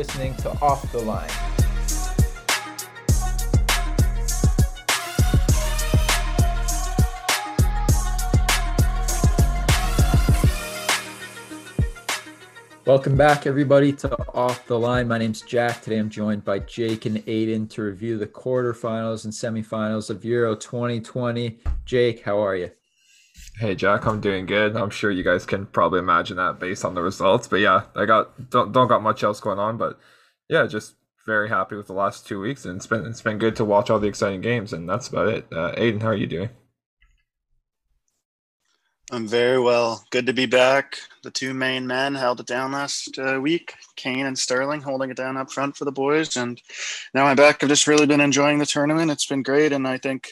listening 0.00 0.34
to 0.36 0.48
Off 0.62 0.90
the 0.92 0.98
Line. 0.98 1.28
Welcome 12.86 13.14
back, 13.14 13.46
everybody, 13.46 13.92
to 13.92 14.16
Off 14.32 14.66
the 14.66 14.78
Line. 14.78 15.06
My 15.06 15.18
name's 15.18 15.42
Jack. 15.42 15.82
Today 15.82 15.98
I'm 15.98 16.08
joined 16.08 16.46
by 16.46 16.60
Jake 16.60 17.04
and 17.04 17.22
Aidan 17.28 17.68
to 17.68 17.82
review 17.82 18.16
the 18.16 18.26
quarterfinals 18.26 19.26
and 19.26 19.34
semifinals 19.34 20.08
of 20.08 20.24
Euro 20.24 20.56
2020. 20.56 21.58
Jake, 21.84 22.22
how 22.22 22.38
are 22.38 22.56
you? 22.56 22.70
Hey 23.58 23.74
Jack, 23.74 24.06
I'm 24.06 24.20
doing 24.20 24.46
good. 24.46 24.76
I'm 24.76 24.90
sure 24.90 25.10
you 25.10 25.22
guys 25.22 25.44
can 25.44 25.66
probably 25.66 25.98
imagine 25.98 26.38
that 26.38 26.58
based 26.58 26.84
on 26.84 26.94
the 26.94 27.02
results. 27.02 27.46
But 27.46 27.60
yeah, 27.60 27.82
I 27.94 28.06
got 28.06 28.50
don't 28.50 28.72
don't 28.72 28.88
got 28.88 29.02
much 29.02 29.22
else 29.22 29.40
going 29.40 29.58
on. 29.58 29.76
But 29.76 29.98
yeah, 30.48 30.66
just 30.66 30.94
very 31.26 31.48
happy 31.48 31.76
with 31.76 31.86
the 31.86 31.92
last 31.92 32.26
two 32.26 32.40
weeks, 32.40 32.64
and 32.64 32.76
it's 32.76 32.86
been 32.86 33.04
it's 33.06 33.22
been 33.22 33.38
good 33.38 33.56
to 33.56 33.64
watch 33.64 33.90
all 33.90 33.98
the 33.98 34.08
exciting 34.08 34.40
games, 34.40 34.72
and 34.72 34.88
that's 34.88 35.08
about 35.08 35.28
it. 35.28 35.46
Uh, 35.52 35.72
Aidan, 35.76 36.00
how 36.00 36.08
are 36.08 36.16
you 36.16 36.26
doing? 36.26 36.50
I'm 39.12 39.26
very 39.26 39.58
well. 39.60 40.04
Good 40.10 40.26
to 40.26 40.32
be 40.32 40.46
back. 40.46 40.96
The 41.24 41.32
two 41.32 41.52
main 41.52 41.86
men 41.86 42.14
held 42.14 42.38
it 42.38 42.46
down 42.46 42.70
last 42.70 43.18
uh, 43.18 43.40
week, 43.40 43.74
Kane 43.96 44.24
and 44.24 44.38
Sterling, 44.38 44.82
holding 44.82 45.10
it 45.10 45.16
down 45.16 45.36
up 45.36 45.50
front 45.50 45.76
for 45.76 45.84
the 45.84 45.90
boys. 45.90 46.36
And 46.36 46.62
now 47.12 47.26
I'm 47.26 47.36
back. 47.36 47.62
I've 47.62 47.68
just 47.68 47.88
really 47.88 48.06
been 48.06 48.20
enjoying 48.20 48.58
the 48.58 48.66
tournament. 48.66 49.10
It's 49.10 49.26
been 49.26 49.42
great. 49.42 49.72
And 49.72 49.86
I 49.86 49.98
think 49.98 50.28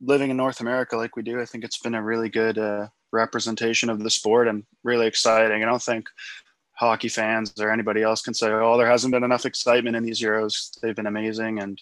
living 0.00 0.30
in 0.30 0.36
North 0.36 0.60
America 0.60 0.96
like 0.96 1.16
we 1.16 1.22
do, 1.22 1.40
I 1.40 1.44
think 1.44 1.64
it's 1.64 1.78
been 1.78 1.94
a 1.94 2.02
really 2.02 2.28
good 2.28 2.58
uh, 2.58 2.88
representation 3.12 3.90
of 3.90 4.02
the 4.02 4.10
sport 4.10 4.48
and 4.48 4.64
really 4.84 5.06
exciting. 5.06 5.62
I 5.62 5.66
don't 5.66 5.82
think 5.82 6.08
hockey 6.72 7.08
fans 7.08 7.52
or 7.60 7.70
anybody 7.70 8.02
else 8.02 8.22
can 8.22 8.34
say, 8.34 8.50
oh, 8.50 8.76
there 8.76 8.88
hasn't 8.88 9.12
been 9.12 9.24
enough 9.24 9.46
excitement 9.46 9.96
in 9.96 10.04
these 10.04 10.20
Euros. 10.20 10.78
They've 10.80 10.94
been 10.94 11.06
amazing. 11.06 11.58
And 11.58 11.80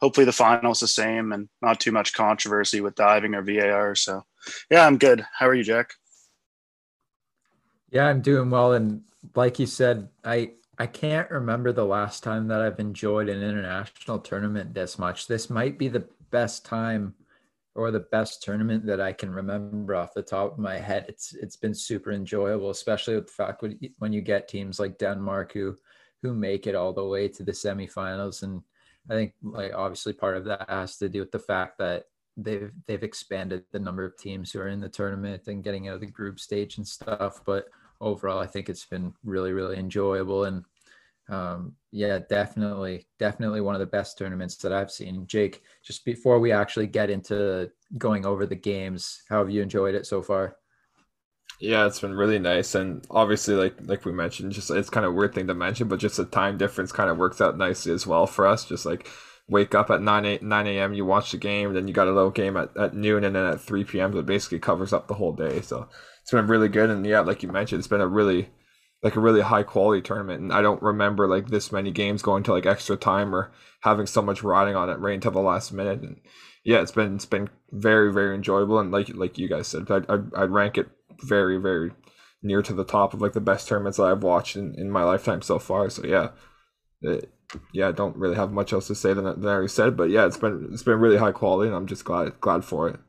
hopefully 0.00 0.24
the 0.24 0.32
final's 0.32 0.80
the 0.80 0.88
same 0.88 1.32
and 1.32 1.48
not 1.62 1.80
too 1.80 1.92
much 1.92 2.14
controversy 2.14 2.80
with 2.80 2.96
diving 2.96 3.34
or 3.34 3.42
VAR. 3.42 3.94
So, 3.94 4.24
yeah, 4.70 4.86
I'm 4.86 4.98
good. 4.98 5.24
How 5.38 5.48
are 5.48 5.54
you, 5.54 5.64
Jack? 5.64 5.94
Yeah, 7.90 8.06
I'm 8.06 8.22
doing 8.22 8.50
well. 8.50 8.72
And 8.72 9.02
like 9.34 9.58
you 9.58 9.66
said, 9.66 10.08
I 10.24 10.52
I 10.76 10.86
can't 10.86 11.30
remember 11.30 11.70
the 11.72 11.84
last 11.84 12.24
time 12.24 12.48
that 12.48 12.60
I've 12.60 12.80
enjoyed 12.80 13.28
an 13.28 13.40
international 13.40 14.18
tournament 14.18 14.74
this 14.74 14.98
much. 14.98 15.28
This 15.28 15.48
might 15.48 15.78
be 15.78 15.86
the 15.86 16.04
best 16.30 16.64
time 16.64 17.14
or 17.74 17.90
the 17.90 18.00
best 18.00 18.42
tournament 18.42 18.86
that 18.86 19.00
I 19.00 19.12
can 19.12 19.32
remember 19.32 19.94
off 19.94 20.14
the 20.14 20.22
top 20.22 20.52
of 20.52 20.58
my 20.58 20.78
head. 20.78 21.06
It's 21.08 21.34
it's 21.34 21.56
been 21.56 21.74
super 21.74 22.12
enjoyable, 22.12 22.70
especially 22.70 23.16
with 23.16 23.26
the 23.26 23.32
fact 23.32 23.62
when, 23.62 23.78
when 23.98 24.12
you 24.12 24.20
get 24.20 24.48
teams 24.48 24.78
like 24.78 24.98
Denmark 24.98 25.52
who 25.52 25.76
who 26.22 26.34
make 26.34 26.66
it 26.66 26.74
all 26.74 26.92
the 26.92 27.04
way 27.04 27.28
to 27.28 27.42
the 27.42 27.52
semifinals. 27.52 28.42
And 28.42 28.62
I 29.10 29.14
think 29.14 29.34
like 29.42 29.72
obviously 29.74 30.12
part 30.12 30.36
of 30.36 30.44
that 30.46 30.68
has 30.70 30.96
to 30.98 31.08
do 31.08 31.20
with 31.20 31.32
the 31.32 31.38
fact 31.38 31.78
that 31.78 32.04
they've 32.36 32.72
they've 32.86 33.02
expanded 33.02 33.64
the 33.72 33.80
number 33.80 34.04
of 34.04 34.16
teams 34.16 34.52
who 34.52 34.60
are 34.60 34.68
in 34.68 34.80
the 34.80 34.88
tournament 34.88 35.48
and 35.48 35.64
getting 35.64 35.88
out 35.88 35.94
of 35.94 36.00
the 36.00 36.06
group 36.06 36.38
stage 36.38 36.76
and 36.76 36.86
stuff. 36.86 37.40
But 37.44 37.66
overall, 38.00 38.38
I 38.38 38.46
think 38.46 38.68
it's 38.68 38.86
been 38.86 39.12
really 39.24 39.52
really 39.52 39.78
enjoyable 39.78 40.44
and 40.44 40.64
um, 41.28 41.74
yeah, 41.90 42.18
definitely, 42.28 43.06
definitely 43.18 43.60
one 43.60 43.74
of 43.74 43.80
the 43.80 43.86
best 43.86 44.18
tournaments 44.18 44.56
that 44.56 44.72
I've 44.72 44.90
seen. 44.90 45.26
Jake, 45.26 45.62
just 45.82 46.04
before 46.04 46.38
we 46.38 46.52
actually 46.52 46.86
get 46.86 47.10
into 47.10 47.70
going 47.96 48.26
over 48.26 48.46
the 48.46 48.56
games, 48.56 49.22
how 49.28 49.38
have 49.38 49.50
you 49.50 49.62
enjoyed 49.62 49.94
it 49.94 50.06
so 50.06 50.22
far? 50.22 50.56
Yeah, 51.60 51.86
it's 51.86 52.00
been 52.00 52.14
really 52.14 52.38
nice, 52.38 52.74
and 52.74 53.06
obviously, 53.10 53.54
like 53.54 53.76
like 53.82 54.04
we 54.04 54.12
mentioned, 54.12 54.52
just 54.52 54.70
it's 54.70 54.90
kind 54.90 55.06
of 55.06 55.14
weird 55.14 55.34
thing 55.34 55.46
to 55.46 55.54
mention, 55.54 55.88
but 55.88 56.00
just 56.00 56.16
the 56.16 56.24
time 56.24 56.58
difference 56.58 56.92
kind 56.92 57.08
of 57.08 57.16
works 57.16 57.40
out 57.40 57.56
nicely 57.56 57.92
as 57.92 58.06
well 58.06 58.26
for 58.26 58.46
us. 58.46 58.64
Just 58.64 58.84
like 58.84 59.08
wake 59.48 59.74
up 59.74 59.90
at 59.90 60.00
9 60.00 60.24
a, 60.24 60.38
9 60.40 60.66
a.m 60.66 60.94
you 60.94 61.04
watch 61.04 61.30
the 61.32 61.36
game 61.36 61.74
then 61.74 61.86
you 61.86 61.92
got 61.92 62.08
a 62.08 62.12
little 62.12 62.30
game 62.30 62.56
at, 62.56 62.74
at 62.76 62.94
noon 62.94 63.24
and 63.24 63.36
then 63.36 63.44
at 63.44 63.60
3 63.60 63.84
p.m 63.84 64.12
so 64.12 64.18
it 64.18 64.26
basically 64.26 64.58
covers 64.58 64.92
up 64.92 65.06
the 65.06 65.14
whole 65.14 65.32
day 65.32 65.60
so 65.60 65.86
it's 66.22 66.30
been 66.30 66.46
really 66.46 66.68
good 66.68 66.88
and 66.88 67.04
yeah 67.06 67.20
like 67.20 67.42
you 67.42 67.48
mentioned 67.50 67.78
it's 67.78 67.88
been 67.88 68.00
a 68.00 68.08
really 68.08 68.48
like 69.04 69.14
a 69.14 69.20
really 69.20 69.42
high 69.42 69.62
quality 69.62 70.02
tournament 70.02 70.40
and 70.40 70.52
i 70.52 70.60
don't 70.60 70.82
remember 70.82 71.28
like 71.28 71.48
this 71.48 71.70
many 71.70 71.92
games 71.92 72.22
going 72.22 72.42
to 72.42 72.52
like 72.52 72.66
extra 72.66 72.96
time 72.96 73.34
or 73.34 73.52
having 73.80 74.06
so 74.06 74.20
much 74.20 74.42
riding 74.42 74.74
on 74.74 74.90
it 74.90 74.98
right 74.98 75.14
until 75.14 75.30
the 75.30 75.40
last 75.40 75.72
minute 75.72 76.00
and 76.00 76.20
yeah 76.64 76.80
it's 76.80 76.92
been 76.92 77.14
it's 77.14 77.26
been 77.26 77.48
very 77.70 78.12
very 78.12 78.34
enjoyable 78.34 78.78
and 78.80 78.90
like 78.90 79.14
like 79.14 79.38
you 79.38 79.48
guys 79.48 79.68
said 79.68 79.88
i'd, 79.90 80.10
I'd, 80.10 80.34
I'd 80.34 80.50
rank 80.50 80.76
it 80.78 80.88
very 81.22 81.58
very 81.58 81.92
near 82.42 82.62
to 82.62 82.72
the 82.72 82.84
top 82.84 83.14
of 83.14 83.20
like 83.20 83.34
the 83.34 83.40
best 83.40 83.68
tournaments 83.68 83.98
that 83.98 84.04
i've 84.04 84.22
watched 84.24 84.56
in, 84.56 84.74
in 84.76 84.90
my 84.90 85.04
lifetime 85.04 85.42
so 85.42 85.58
far 85.58 85.88
so 85.90 86.04
yeah 86.04 86.30
it, 87.02 87.30
yeah, 87.72 87.88
I 87.88 87.92
don't 87.92 88.16
really 88.16 88.36
have 88.36 88.52
much 88.52 88.72
else 88.72 88.86
to 88.88 88.94
say 88.94 89.12
than, 89.12 89.24
than 89.24 89.46
I 89.46 89.52
already 89.52 89.68
said, 89.68 89.96
but 89.96 90.10
yeah, 90.10 90.26
it's 90.26 90.36
been 90.36 90.70
it's 90.72 90.82
been 90.82 90.98
really 90.98 91.18
high 91.18 91.32
quality, 91.32 91.68
and 91.68 91.76
I'm 91.76 91.86
just 91.86 92.04
glad 92.04 92.40
glad 92.40 92.64
for 92.64 92.88
it. 92.88 93.00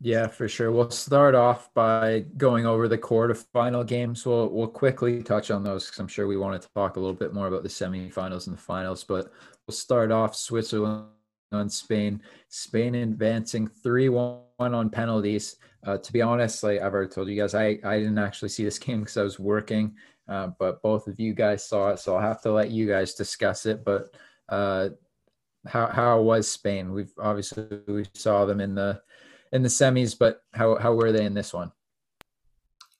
Yeah, 0.00 0.28
for 0.28 0.48
sure. 0.48 0.70
We'll 0.70 0.90
start 0.90 1.34
off 1.34 1.74
by 1.74 2.24
going 2.36 2.66
over 2.66 2.86
the 2.86 2.98
quarterfinal 2.98 3.84
games. 3.84 4.24
We'll 4.24 4.48
we'll 4.48 4.68
quickly 4.68 5.22
touch 5.24 5.50
on 5.50 5.64
those 5.64 5.86
because 5.86 5.98
I'm 5.98 6.06
sure 6.08 6.28
we 6.28 6.36
wanted 6.36 6.62
to 6.62 6.68
talk 6.72 6.96
a 6.96 7.00
little 7.00 7.16
bit 7.16 7.34
more 7.34 7.48
about 7.48 7.64
the 7.64 7.68
semifinals 7.68 8.46
and 8.46 8.56
the 8.56 8.62
finals. 8.62 9.02
But 9.02 9.32
we'll 9.66 9.74
start 9.74 10.12
off 10.12 10.36
Switzerland 10.36 11.08
on 11.50 11.68
Spain. 11.68 12.22
Spain 12.48 12.94
advancing 12.94 13.66
three 13.66 14.08
one 14.08 14.44
on 14.58 14.88
penalties. 14.88 15.56
Uh, 15.84 15.98
to 15.98 16.12
be 16.12 16.22
honest, 16.22 16.62
like 16.62 16.80
I've 16.80 16.94
already 16.94 17.10
told 17.10 17.28
you 17.28 17.36
guys, 17.40 17.56
I 17.56 17.78
I 17.82 17.98
didn't 17.98 18.18
actually 18.18 18.50
see 18.50 18.62
this 18.64 18.78
game 18.78 19.00
because 19.00 19.16
I 19.16 19.22
was 19.24 19.40
working, 19.40 19.96
uh, 20.28 20.48
but 20.60 20.80
both 20.80 21.08
of 21.08 21.18
you 21.18 21.34
guys 21.34 21.66
saw 21.68 21.90
it, 21.90 21.98
so 21.98 22.14
I'll 22.14 22.22
have 22.22 22.42
to 22.42 22.52
let 22.52 22.70
you 22.70 22.86
guys 22.86 23.14
discuss 23.14 23.66
it. 23.66 23.84
But 23.84 24.14
uh, 24.48 24.90
how 25.66 25.88
how 25.88 26.20
was 26.22 26.48
Spain? 26.48 26.92
We've 26.92 27.12
obviously 27.18 27.66
we 27.88 28.04
saw 28.14 28.44
them 28.44 28.60
in 28.60 28.76
the 28.76 29.02
in 29.52 29.62
the 29.62 29.68
semis, 29.68 30.16
but 30.18 30.42
how 30.52 30.76
how 30.76 30.94
were 30.94 31.12
they 31.12 31.24
in 31.24 31.34
this 31.34 31.52
one? 31.52 31.72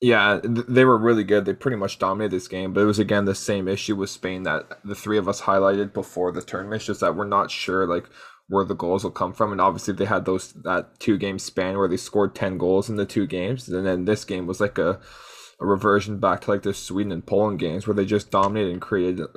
Yeah, 0.01 0.39
they 0.43 0.85
were 0.85 0.97
really 0.97 1.25
good. 1.25 1.43
They 1.43 1.53
pretty 1.53 1.75
much 1.75 1.99
dominated 1.99 2.31
this 2.31 2.47
game, 2.47 2.73
but 2.73 2.81
it 2.81 2.85
was 2.85 2.99
again 2.99 3.25
the 3.25 3.35
same 3.35 3.67
issue 3.67 3.95
with 3.95 4.09
Spain 4.09 4.43
that 4.43 4.79
the 4.85 4.95
three 4.95 5.17
of 5.17 5.27
us 5.27 5.41
highlighted 5.41 5.93
before 5.93 6.31
the 6.31 6.41
tournament. 6.41 6.83
Just 6.83 7.01
that 7.01 7.15
we're 7.15 7.25
not 7.25 7.51
sure 7.51 7.85
like 7.85 8.09
where 8.47 8.65
the 8.65 8.75
goals 8.75 9.03
will 9.03 9.11
come 9.11 9.33
from, 9.33 9.51
and 9.51 9.59
obviously 9.59 9.93
they 9.93 10.05
had 10.05 10.25
those 10.25 10.53
that 10.63 10.99
two 10.99 11.17
game 11.17 11.37
span 11.37 11.77
where 11.77 11.89
they 11.89 11.97
scored 11.97 12.33
ten 12.33 12.57
goals 12.57 12.89
in 12.89 12.95
the 12.95 13.05
two 13.05 13.27
games, 13.27 13.67
and 13.67 13.85
then 13.85 14.05
this 14.05 14.23
game 14.23 14.47
was 14.47 14.61
like 14.61 14.77
a 14.77 15.01
a 15.59 15.65
reversion 15.65 16.19
back 16.19 16.41
to 16.41 16.51
like 16.51 16.61
the 16.61 16.73
Sweden 16.73 17.11
and 17.11 17.25
Poland 17.25 17.59
games 17.59 17.85
where 17.85 17.93
they 17.93 18.05
just 18.05 18.31
dominated 18.31 18.71
and 18.71 18.81
created 18.81 19.27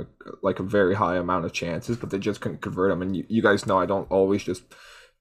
like 0.43 0.61
a 0.61 0.65
very 0.65 0.95
high 0.95 1.17
amount 1.17 1.45
of 1.45 1.53
chances, 1.53 1.97
but 1.97 2.11
they 2.11 2.19
just 2.19 2.41
couldn't 2.41 2.63
convert 2.63 2.91
them. 2.91 3.03
And 3.03 3.17
you, 3.17 3.25
you 3.29 3.43
guys 3.43 3.67
know 3.67 3.79
I 3.79 3.87
don't 3.87 4.11
always 4.11 4.45
just 4.45 4.63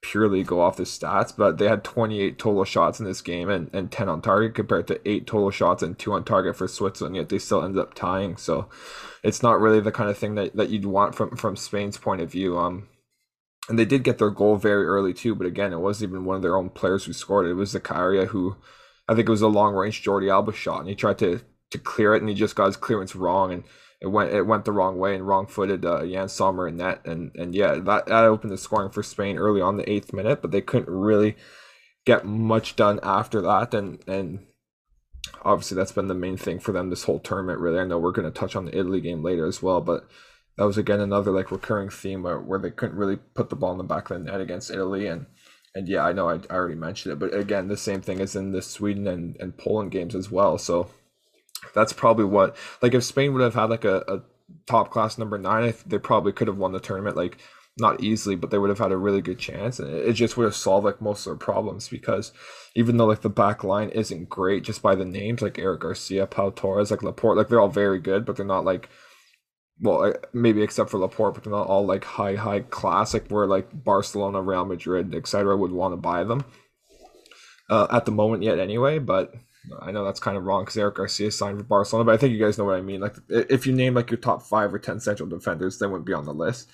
purely 0.02 0.44
go 0.44 0.60
off 0.60 0.78
the 0.78 0.84
stats, 0.84 1.36
but 1.36 1.58
they 1.58 1.68
had 1.68 1.84
28 1.84 2.40
total 2.40 2.66
shots 2.66 3.00
in 3.00 3.06
this 3.06 3.22
game 3.22 3.50
and, 3.50 3.70
and 3.74 3.92
10 3.92 4.10
on 4.10 4.22
target 4.22 4.56
compared 4.56 4.88
to 4.88 5.00
8 5.08 5.28
total 5.28 5.52
shots 5.52 5.84
and 5.84 5.98
2 5.98 6.14
on 6.14 6.24
target 6.24 6.56
for 6.56 6.68
Switzerland, 6.68 7.16
yet 7.16 7.30
they 7.30 7.38
still 7.38 7.64
ended 7.64 7.80
up 7.80 7.94
tying. 7.94 8.36
So 8.36 8.68
it's 9.24 9.44
not 9.44 9.60
really 9.60 9.80
the 9.80 9.92
kind 9.92 10.10
of 10.10 10.18
thing 10.18 10.36
that, 10.36 10.56
that 10.56 10.70
you'd 10.70 10.86
want 10.86 11.14
from, 11.14 11.36
from 11.36 11.56
Spain's 11.56 11.98
point 11.98 12.22
of 12.22 12.32
view. 12.32 12.58
Um, 12.58 12.88
and 13.70 13.78
they 13.78 13.86
did 13.86 14.04
get 14.04 14.18
their 14.18 14.32
goal 14.32 14.58
very 14.58 14.86
early 14.86 15.14
too, 15.14 15.36
but 15.36 15.46
again, 15.46 15.72
it 15.72 15.80
wasn't 15.80 16.10
even 16.10 16.26
one 16.26 16.36
of 16.36 16.42
their 16.42 16.58
own 16.58 16.70
players 16.70 17.06
who 17.06 17.14
scored 17.14 17.46
it. 17.46 17.52
It 17.52 17.56
was 17.56 17.74
Zakaria 17.74 18.28
who, 18.28 18.58
I 19.08 19.14
think 19.14 19.28
it 19.28 19.32
was 19.32 19.44
a 19.44 19.48
long 19.48 19.76
range 19.76 20.04
Jordi 20.04 20.32
Alba 20.32 20.52
shot, 20.52 20.80
and 20.80 20.90
he 20.90 20.96
tried 20.96 21.20
to, 21.20 21.42
to 21.70 21.78
clear 21.78 22.16
it, 22.16 22.22
and 22.22 22.30
he 22.30 22.36
just 22.36 22.56
got 22.56 22.66
his 22.66 22.76
clearance 22.76 23.16
wrong. 23.16 23.54
And 23.54 23.64
it 24.02 24.08
went 24.08 24.34
it 24.34 24.48
went 24.48 24.66
the 24.66 24.72
wrong 24.72 24.98
way 24.98 25.16
and 25.16 25.28
wrong 25.28 25.46
footed 25.46 25.86
uh, 25.86 26.04
Yann 26.04 26.28
Sommer 26.28 26.68
in 26.68 26.78
that 26.78 27.06
and 27.06 27.32
and 27.36 27.54
yeah 27.54 27.76
that 27.76 28.08
that 28.08 28.24
opened 28.24 28.52
the 28.52 28.58
scoring 28.58 28.90
for 28.90 29.04
Spain 29.04 29.38
early 29.38 29.62
on 29.62 29.78
the 29.78 29.90
eighth 29.90 30.12
minute, 30.12 30.42
but 30.42 30.52
they 30.52 30.62
couldn't 30.62 30.90
really 30.90 31.38
get 32.06 32.26
much 32.26 32.76
done 32.76 33.00
after 33.04 33.42
that 33.42 33.74
and 33.74 34.00
and 34.08 34.40
obviously 35.44 35.76
that's 35.76 35.92
been 35.92 36.08
the 36.08 36.16
main 36.16 36.36
thing 36.36 36.60
for 36.60 36.72
them 36.72 36.90
this 36.90 37.04
whole 37.04 37.20
tournament 37.20 37.60
really. 37.60 37.80
I 37.80 37.86
know 37.86 38.00
we're 38.00 38.12
going 38.12 38.32
to 38.32 38.40
touch 38.40 38.56
on 38.56 38.66
the 38.66 38.78
Italy 38.78 39.02
game 39.02 39.24
later 39.24 39.46
as 39.46 39.62
well, 39.62 39.82
but 39.82 40.08
that 40.58 40.66
was 40.66 40.80
again 40.80 41.00
another 41.00 41.32
like 41.32 41.52
recurring 41.52 41.90
theme 41.90 42.24
where, 42.24 42.40
where 42.40 42.60
they 42.60 42.72
couldn't 42.72 42.98
really 42.98 43.18
put 43.18 43.50
the 43.50 43.56
ball 43.56 43.72
in 43.72 43.78
the 43.78 43.84
back 43.84 44.10
of 44.10 44.18
the 44.18 44.32
net 44.32 44.42
against 44.42 44.72
Italy 44.72 45.06
and 45.06 45.28
and 45.74 45.88
yeah, 45.88 46.04
I 46.04 46.12
know 46.12 46.28
I, 46.28 46.36
I 46.50 46.56
already 46.56 46.76
mentioned 46.76 47.14
it, 47.14 47.20
but 47.20 47.34
again, 47.34 47.70
the 47.70 47.78
same 47.78 48.02
thing 48.02 48.20
is 48.20 48.36
in 48.36 48.52
the 48.52 48.62
Sweden 48.62 49.08
and, 49.08 49.38
and 49.40 49.58
Poland 49.58 49.92
games 49.92 50.16
as 50.16 50.30
well. 50.30 50.58
So 50.58 50.90
that's 51.74 51.94
probably 51.94 52.26
what 52.26 52.56
like 52.82 52.94
if 52.94 53.04
Spain 53.04 53.34
would 53.34 53.42
have 53.42 53.56
had 53.56 53.70
like 53.70 53.86
a, 53.86 54.04
a 54.08 54.22
top 54.68 54.92
class 54.92 55.18
number 55.18 55.38
nine, 55.38 55.74
they 55.86 55.98
probably 55.98 56.32
could 56.32 56.48
have 56.48 56.58
won 56.58 56.72
the 56.72 56.80
tournament 56.80 57.16
like 57.16 57.38
not 57.80 58.04
easily, 58.04 58.36
but 58.36 58.50
they 58.50 58.58
would 58.58 58.70
have 58.70 58.80
had 58.80 58.92
a 58.92 58.98
really 58.98 59.22
good 59.22 59.40
chance, 59.40 59.80
and 59.80 59.90
it 59.90 60.14
just 60.14 60.36
would 60.36 60.44
have 60.44 60.56
solved 60.56 60.86
like 60.86 61.02
most 61.02 61.26
of 61.26 61.32
their 61.32 61.36
problems 61.38 61.88
because 61.88 62.34
even 62.76 62.98
though 62.98 63.06
like 63.06 63.22
the 63.22 63.30
back 63.30 63.64
line 63.64 63.90
isn't 63.90 64.30
great 64.30 64.64
just 64.64 64.82
by 64.82 64.94
the 64.94 65.06
names 65.06 65.42
like 65.42 65.58
Eric 65.58 65.82
Garcia, 65.82 66.28
Pau 66.28 66.50
Torres, 66.50 66.92
like 66.92 67.04
Laporte, 67.04 67.38
like 67.38 67.48
they're 67.48 67.62
all 67.62 67.70
very 67.70 68.00
good, 68.00 68.26
but 68.26 68.36
they're 68.36 68.46
not 68.46 68.66
like 68.66 68.90
well 69.80 70.14
maybe 70.34 70.62
except 70.62 70.90
for 70.90 70.98
Laporte, 70.98 71.34
but 71.34 71.44
they're 71.44 71.52
not 71.52 71.68
all 71.68 71.86
like 71.86 72.04
high 72.04 72.36
high 72.36 72.60
classic 72.60 73.26
where 73.30 73.48
like 73.48 73.84
Barcelona, 73.84 74.42
Real 74.42 74.66
Madrid, 74.66 75.16
etc. 75.16 75.56
would 75.56 75.72
want 75.72 75.94
to 75.94 75.98
buy 75.98 76.24
them 76.24 76.44
uh, 77.70 77.88
at 77.92 78.06
the 78.06 78.12
moment 78.12 78.44
yet 78.44 78.60
anyway, 78.60 79.00
but 79.00 79.34
I 79.82 79.92
know 79.92 80.04
that's 80.04 80.20
kind 80.20 80.38
of 80.38 80.44
wrong 80.44 80.64
because 80.64 80.78
Eric 80.78 80.96
Garcia 80.96 81.32
signed 81.32 81.60
for 81.60 81.64
Barcelona, 81.64 82.06
but 82.06 82.14
I 82.14 82.18
think 82.18 82.34
you 82.34 82.44
guys 82.44 82.58
know 82.58 82.66
what 82.66 82.78
I 82.78 82.82
mean. 82.82 83.02
Like, 83.02 83.16
if 83.30 83.68
you 83.68 83.74
name 83.74 83.94
like 83.94 84.10
your 84.10 84.18
top 84.18 84.44
five 84.44 84.74
or 84.74 84.80
ten 84.80 85.00
central 85.00 85.30
defenders, 85.30 85.78
they 85.78 85.88
wouldn't 85.88 86.06
be 86.06 86.14
on 86.14 86.26
the 86.26 86.34
list. 86.34 86.70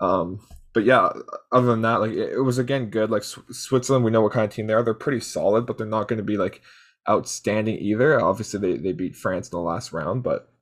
Um, 0.00 0.40
but 0.72 0.84
yeah, 0.84 1.10
other 1.50 1.66
than 1.66 1.82
that, 1.82 2.00
like 2.00 2.12
it, 2.12 2.40
was 2.40 2.58
again 2.58 2.90
good. 2.90 3.10
Like 3.10 3.24
Switzerland, 3.24 4.04
we 4.04 4.10
know 4.10 4.22
what 4.22 4.32
kind 4.32 4.44
of 4.44 4.52
team 4.52 4.68
they 4.68 4.74
are. 4.74 4.82
They're 4.82 4.94
pretty 4.94 5.20
solid, 5.20 5.66
but 5.66 5.76
they're 5.76 5.86
not 5.86 6.06
going 6.06 6.18
to 6.18 6.24
be 6.24 6.36
like 6.36 6.62
outstanding 7.08 7.78
either. 7.78 8.20
Obviously, 8.20 8.60
they 8.60 8.76
they 8.76 8.92
beat 8.92 9.16
France 9.16 9.48
in 9.48 9.56
the 9.56 9.62
last 9.62 9.92
round, 9.92 10.22
but 10.22 10.52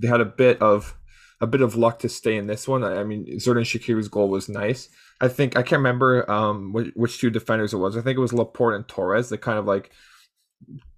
they 0.00 0.08
had 0.08 0.20
a 0.20 0.24
bit 0.24 0.60
of 0.60 0.96
a 1.40 1.46
bit 1.46 1.62
of 1.62 1.76
luck 1.76 2.00
to 2.00 2.08
stay 2.08 2.36
in 2.36 2.48
this 2.48 2.66
one. 2.66 2.82
I 2.82 3.04
mean, 3.04 3.26
Xherdan 3.26 3.62
Shaqiri's 3.62 4.08
goal 4.08 4.28
was 4.28 4.48
nice. 4.48 4.88
I 5.20 5.28
think 5.28 5.56
I 5.56 5.62
can't 5.62 5.78
remember 5.78 6.28
um 6.30 6.72
which, 6.72 6.92
which 6.94 7.20
two 7.20 7.30
defenders 7.30 7.72
it 7.72 7.78
was. 7.78 7.96
I 7.96 8.00
think 8.00 8.16
it 8.16 8.20
was 8.20 8.32
Laporte 8.32 8.74
and 8.74 8.88
Torres. 8.88 9.28
They 9.28 9.36
kind 9.36 9.58
of 9.58 9.64
like 9.64 9.90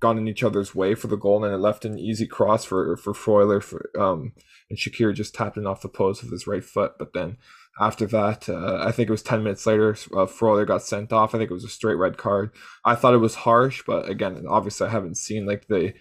got 0.01 0.17
in 0.17 0.29
each 0.29 0.43
other's 0.43 0.75
way 0.75 0.95
for 0.95 1.07
the 1.07 1.17
goal, 1.17 1.45
and 1.45 1.55
it 1.55 1.59
left 1.59 1.85
an 1.85 1.99
easy 1.99 2.27
cross 2.27 2.65
for 2.65 2.97
for 2.97 3.13
Freuler. 3.13 3.63
For 3.63 3.91
um, 3.99 4.33
and 4.69 4.79
Shaqiri 4.79 5.15
just 5.15 5.35
tapped 5.35 5.57
it 5.57 5.67
off 5.67 5.83
the 5.83 5.89
post 5.89 6.23
with 6.23 6.33
his 6.33 6.47
right 6.47 6.65
foot. 6.65 6.93
But 6.99 7.13
then 7.13 7.39
after 7.81 8.07
that, 8.07 8.49
uh, 8.49 8.83
I 8.85 8.93
think 8.93 9.09
it 9.09 9.13
was 9.13 9.23
ten 9.23 9.43
minutes 9.43 9.67
later, 9.67 9.91
uh, 9.91 10.27
Freuler 10.27 10.67
got 10.67 10.83
sent 10.83 11.13
off. 11.13 11.35
I 11.35 11.39
think 11.39 11.51
it 11.51 11.55
was 11.55 11.65
a 11.65 11.69
straight 11.69 11.95
red 11.95 12.17
card. 12.17 12.51
I 12.85 12.95
thought 12.95 13.15
it 13.15 13.19
was 13.19 13.37
harsh, 13.37 13.83
but 13.87 14.09
again, 14.09 14.45
obviously, 14.49 14.87
I 14.87 14.91
haven't 14.91 15.17
seen 15.17 15.47
like 15.47 15.69
the 15.69 15.95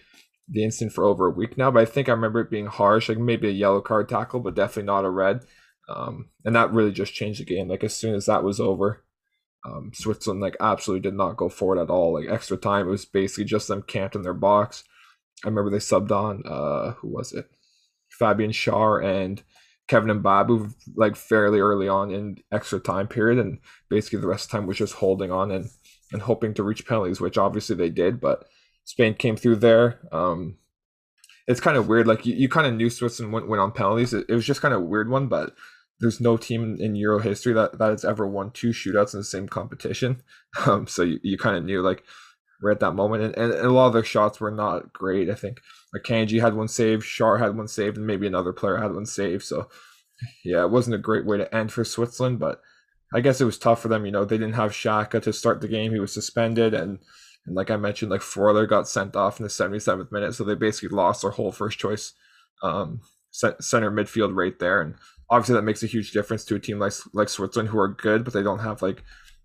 the 0.48 0.64
instant 0.64 0.92
for 0.92 1.04
over 1.04 1.26
a 1.26 1.30
week 1.30 1.56
now. 1.56 1.70
But 1.70 1.82
I 1.82 1.86
think 1.86 2.08
I 2.08 2.12
remember 2.12 2.40
it 2.40 2.50
being 2.50 2.66
harsh, 2.66 3.08
like 3.08 3.18
maybe 3.18 3.48
a 3.48 3.52
yellow 3.52 3.80
card 3.80 4.08
tackle, 4.08 4.40
but 4.40 4.54
definitely 4.54 4.84
not 4.84 5.04
a 5.04 5.10
red. 5.10 5.44
Um, 5.88 6.30
and 6.44 6.54
that 6.54 6.72
really 6.72 6.92
just 6.92 7.14
changed 7.14 7.40
the 7.40 7.44
game. 7.44 7.68
Like 7.68 7.84
as 7.84 7.94
soon 7.94 8.14
as 8.14 8.26
that 8.26 8.44
was 8.44 8.60
over, 8.60 9.04
um, 9.64 9.92
Switzerland 9.94 10.40
like 10.40 10.56
absolutely 10.60 11.08
did 11.08 11.16
not 11.16 11.36
go 11.36 11.48
forward 11.48 11.78
at 11.78 11.90
all. 11.90 12.14
Like 12.14 12.28
extra 12.28 12.56
time, 12.56 12.86
it 12.86 12.90
was 12.90 13.04
basically 13.04 13.44
just 13.44 13.68
them 13.68 13.82
camped 13.82 14.16
in 14.16 14.22
their 14.22 14.34
box. 14.34 14.84
I 15.44 15.48
remember 15.48 15.70
they 15.70 15.78
subbed 15.78 16.10
on 16.10 16.42
uh, 16.46 16.92
who 16.94 17.08
was 17.08 17.32
it? 17.32 17.46
Fabian 18.10 18.50
Schär 18.50 19.04
and 19.04 19.42
Kevin 19.88 20.10
and 20.10 20.22
Mbabu 20.22 20.74
like 20.94 21.16
fairly 21.16 21.60
early 21.60 21.88
on 21.88 22.10
in 22.10 22.38
extra 22.50 22.80
time 22.80 23.08
period, 23.08 23.38
and 23.38 23.58
basically 23.88 24.20
the 24.20 24.26
rest 24.26 24.46
of 24.46 24.50
the 24.50 24.58
time 24.58 24.66
was 24.66 24.76
just 24.76 24.94
holding 24.94 25.30
on 25.30 25.50
and 25.50 25.68
and 26.12 26.22
hoping 26.22 26.54
to 26.54 26.62
reach 26.62 26.86
penalties, 26.86 27.20
which 27.20 27.38
obviously 27.38 27.74
they 27.74 27.90
did, 27.90 28.20
but 28.20 28.44
Spain 28.84 29.14
came 29.14 29.36
through 29.36 29.56
there. 29.56 30.00
Um, 30.12 30.56
it's 31.46 31.60
kind 31.60 31.76
of 31.76 31.88
weird. 31.88 32.06
Like 32.06 32.26
you, 32.26 32.34
you 32.34 32.48
kind 32.48 32.66
of 32.66 32.74
knew 32.74 32.90
Switzerland 32.90 33.32
went, 33.32 33.48
went 33.48 33.60
on 33.60 33.72
penalties. 33.72 34.12
It, 34.12 34.26
it 34.28 34.34
was 34.34 34.44
just 34.44 34.60
kind 34.60 34.74
of 34.74 34.82
weird 34.82 35.08
one, 35.08 35.28
but 35.28 35.54
there's 36.02 36.20
no 36.20 36.36
team 36.36 36.76
in 36.80 36.96
Euro 36.96 37.20
history 37.20 37.52
that, 37.52 37.78
that 37.78 37.90
has 37.90 38.04
ever 38.04 38.26
won 38.26 38.50
two 38.50 38.70
shootouts 38.70 39.14
in 39.14 39.20
the 39.20 39.24
same 39.24 39.48
competition. 39.48 40.22
Um, 40.66 40.86
so 40.86 41.02
you, 41.02 41.18
you 41.22 41.38
kind 41.38 41.56
of 41.56 41.64
knew 41.64 41.80
like 41.80 42.04
we're 42.60 42.72
at 42.72 42.80
that 42.80 42.92
moment, 42.92 43.22
and, 43.22 43.34
and, 43.38 43.54
and, 43.54 43.66
a 43.66 43.70
lot 43.70 43.86
of 43.86 43.94
their 43.94 44.04
shots 44.04 44.38
were 44.38 44.50
not 44.50 44.92
great. 44.92 45.30
I 45.30 45.34
think 45.34 45.62
Akanji 45.96 46.42
had 46.42 46.52
one 46.52 46.68
saved, 46.68 47.04
Schär 47.04 47.38
had 47.38 47.56
one 47.56 47.68
saved, 47.68 47.96
and 47.96 48.06
maybe 48.06 48.26
another 48.26 48.52
player 48.52 48.76
had 48.76 48.92
one 48.92 49.06
saved. 49.06 49.44
So 49.44 49.70
yeah, 50.44 50.62
it 50.62 50.70
wasn't 50.70 50.96
a 50.96 50.98
great 50.98 51.24
way 51.24 51.38
to 51.38 51.54
end 51.54 51.72
for 51.72 51.86
Switzerland, 51.86 52.38
but 52.38 52.60
I 53.14 53.20
guess 53.20 53.40
it 53.40 53.46
was 53.46 53.56
tough 53.56 53.80
for 53.80 53.88
them. 53.88 54.04
You 54.04 54.12
know, 54.12 54.26
they 54.26 54.36
didn't 54.36 54.56
have 54.56 54.72
Xhaka 54.72 55.22
to 55.22 55.32
start 55.32 55.62
the 55.62 55.68
game; 55.68 55.92
he 55.92 56.00
was 56.00 56.12
suspended, 56.12 56.74
and 56.74 56.98
and 57.46 57.56
like 57.56 57.70
I 57.70 57.76
mentioned, 57.78 58.10
like 58.10 58.20
Freuler 58.20 58.68
got 58.68 58.86
sent 58.86 59.16
off 59.16 59.40
in 59.40 59.44
the 59.44 59.48
77th 59.48 60.12
minute, 60.12 60.34
so 60.34 60.44
they 60.44 60.54
basically 60.54 60.94
lost 60.94 61.22
their 61.22 61.30
whole 61.30 61.50
first 61.50 61.78
choice 61.78 62.12
um, 62.62 63.00
center 63.32 63.90
midfield 63.90 64.36
right 64.36 64.58
there, 64.58 64.80
and 64.80 64.94
obviously 65.30 65.54
that 65.54 65.62
makes 65.62 65.82
a 65.82 65.86
huge 65.86 66.12
difference 66.12 66.44
to 66.44 66.54
a 66.54 66.60
team 66.60 66.78
like 66.78 66.92
like 67.12 67.28
Switzerland 67.28 67.70
who 67.70 67.78
are 67.78 67.88
good, 67.88 68.24
but 68.24 68.32
they 68.32 68.42
don't 68.42 68.60
have 68.60 68.82
like 68.82 69.02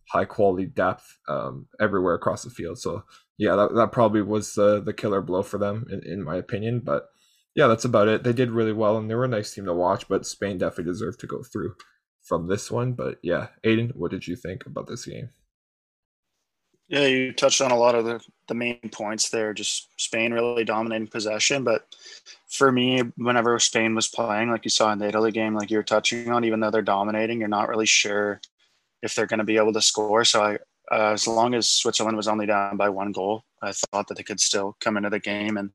high 0.09 0.25
quality 0.25 0.65
depth 0.65 1.17
um, 1.27 1.67
everywhere 1.79 2.15
across 2.15 2.43
the 2.43 2.49
field. 2.49 2.77
So 2.77 3.03
yeah, 3.37 3.55
that, 3.55 3.75
that 3.75 3.91
probably 3.91 4.21
was 4.21 4.53
the 4.53 4.81
the 4.81 4.93
killer 4.93 5.21
blow 5.21 5.43
for 5.43 5.57
them 5.57 5.85
in, 5.91 6.01
in 6.03 6.23
my 6.23 6.35
opinion. 6.35 6.81
But 6.81 7.07
yeah, 7.55 7.67
that's 7.67 7.85
about 7.85 8.07
it. 8.07 8.23
They 8.23 8.33
did 8.33 8.51
really 8.51 8.73
well 8.73 8.97
and 8.97 9.09
they 9.09 9.15
were 9.15 9.25
a 9.25 9.29
nice 9.29 9.53
team 9.53 9.65
to 9.65 9.73
watch, 9.73 10.07
but 10.07 10.25
Spain 10.25 10.57
definitely 10.57 10.91
deserved 10.91 11.19
to 11.21 11.27
go 11.27 11.41
through 11.41 11.75
from 12.21 12.47
this 12.47 12.69
one. 12.69 12.93
But 12.93 13.17
yeah, 13.23 13.47
Aidan, 13.63 13.93
what 13.95 14.11
did 14.11 14.27
you 14.27 14.35
think 14.35 14.65
about 14.65 14.87
this 14.87 15.05
game? 15.05 15.29
Yeah, 16.89 17.05
you 17.05 17.33
touched 17.33 17.59
on 17.59 17.71
a 17.71 17.77
lot 17.77 17.95
of 17.95 18.05
the, 18.05 18.21
the 18.47 18.53
main 18.53 18.79
points 18.93 19.29
there. 19.29 19.53
Just 19.53 19.89
Spain 19.97 20.33
really 20.33 20.63
dominating 20.63 21.07
possession. 21.07 21.65
But 21.65 21.85
for 22.49 22.71
me, 22.71 23.01
whenever 23.17 23.59
Spain 23.59 23.93
was 23.93 24.07
playing, 24.07 24.51
like 24.51 24.63
you 24.63 24.69
saw 24.69 24.91
in 24.93 24.99
the 24.99 25.07
Italy 25.07 25.31
game, 25.31 25.53
like 25.53 25.69
you 25.69 25.77
were 25.77 25.83
touching 25.83 26.31
on, 26.31 26.45
even 26.45 26.61
though 26.61 26.71
they're 26.71 26.81
dominating, 26.81 27.39
you're 27.39 27.49
not 27.49 27.67
really 27.67 27.85
sure 27.85 28.39
if 29.03 29.15
they're 29.15 29.25
going 29.25 29.39
to 29.39 29.43
be 29.43 29.57
able 29.57 29.73
to 29.73 29.81
score. 29.81 30.23
So 30.23 30.41
I, 30.41 30.57
uh, 30.91 31.11
as 31.11 31.27
long 31.27 31.53
as 31.53 31.69
Switzerland 31.69 32.15
was 32.15 32.27
only 32.27 32.45
down 32.45 32.77
by 32.77 32.89
one 32.89 33.11
goal, 33.11 33.43
I 33.61 33.71
thought 33.71 34.07
that 34.07 34.17
they 34.17 34.23
could 34.23 34.39
still 34.39 34.77
come 34.79 34.97
into 34.97 35.09
the 35.09 35.19
game. 35.19 35.57
And 35.57 35.71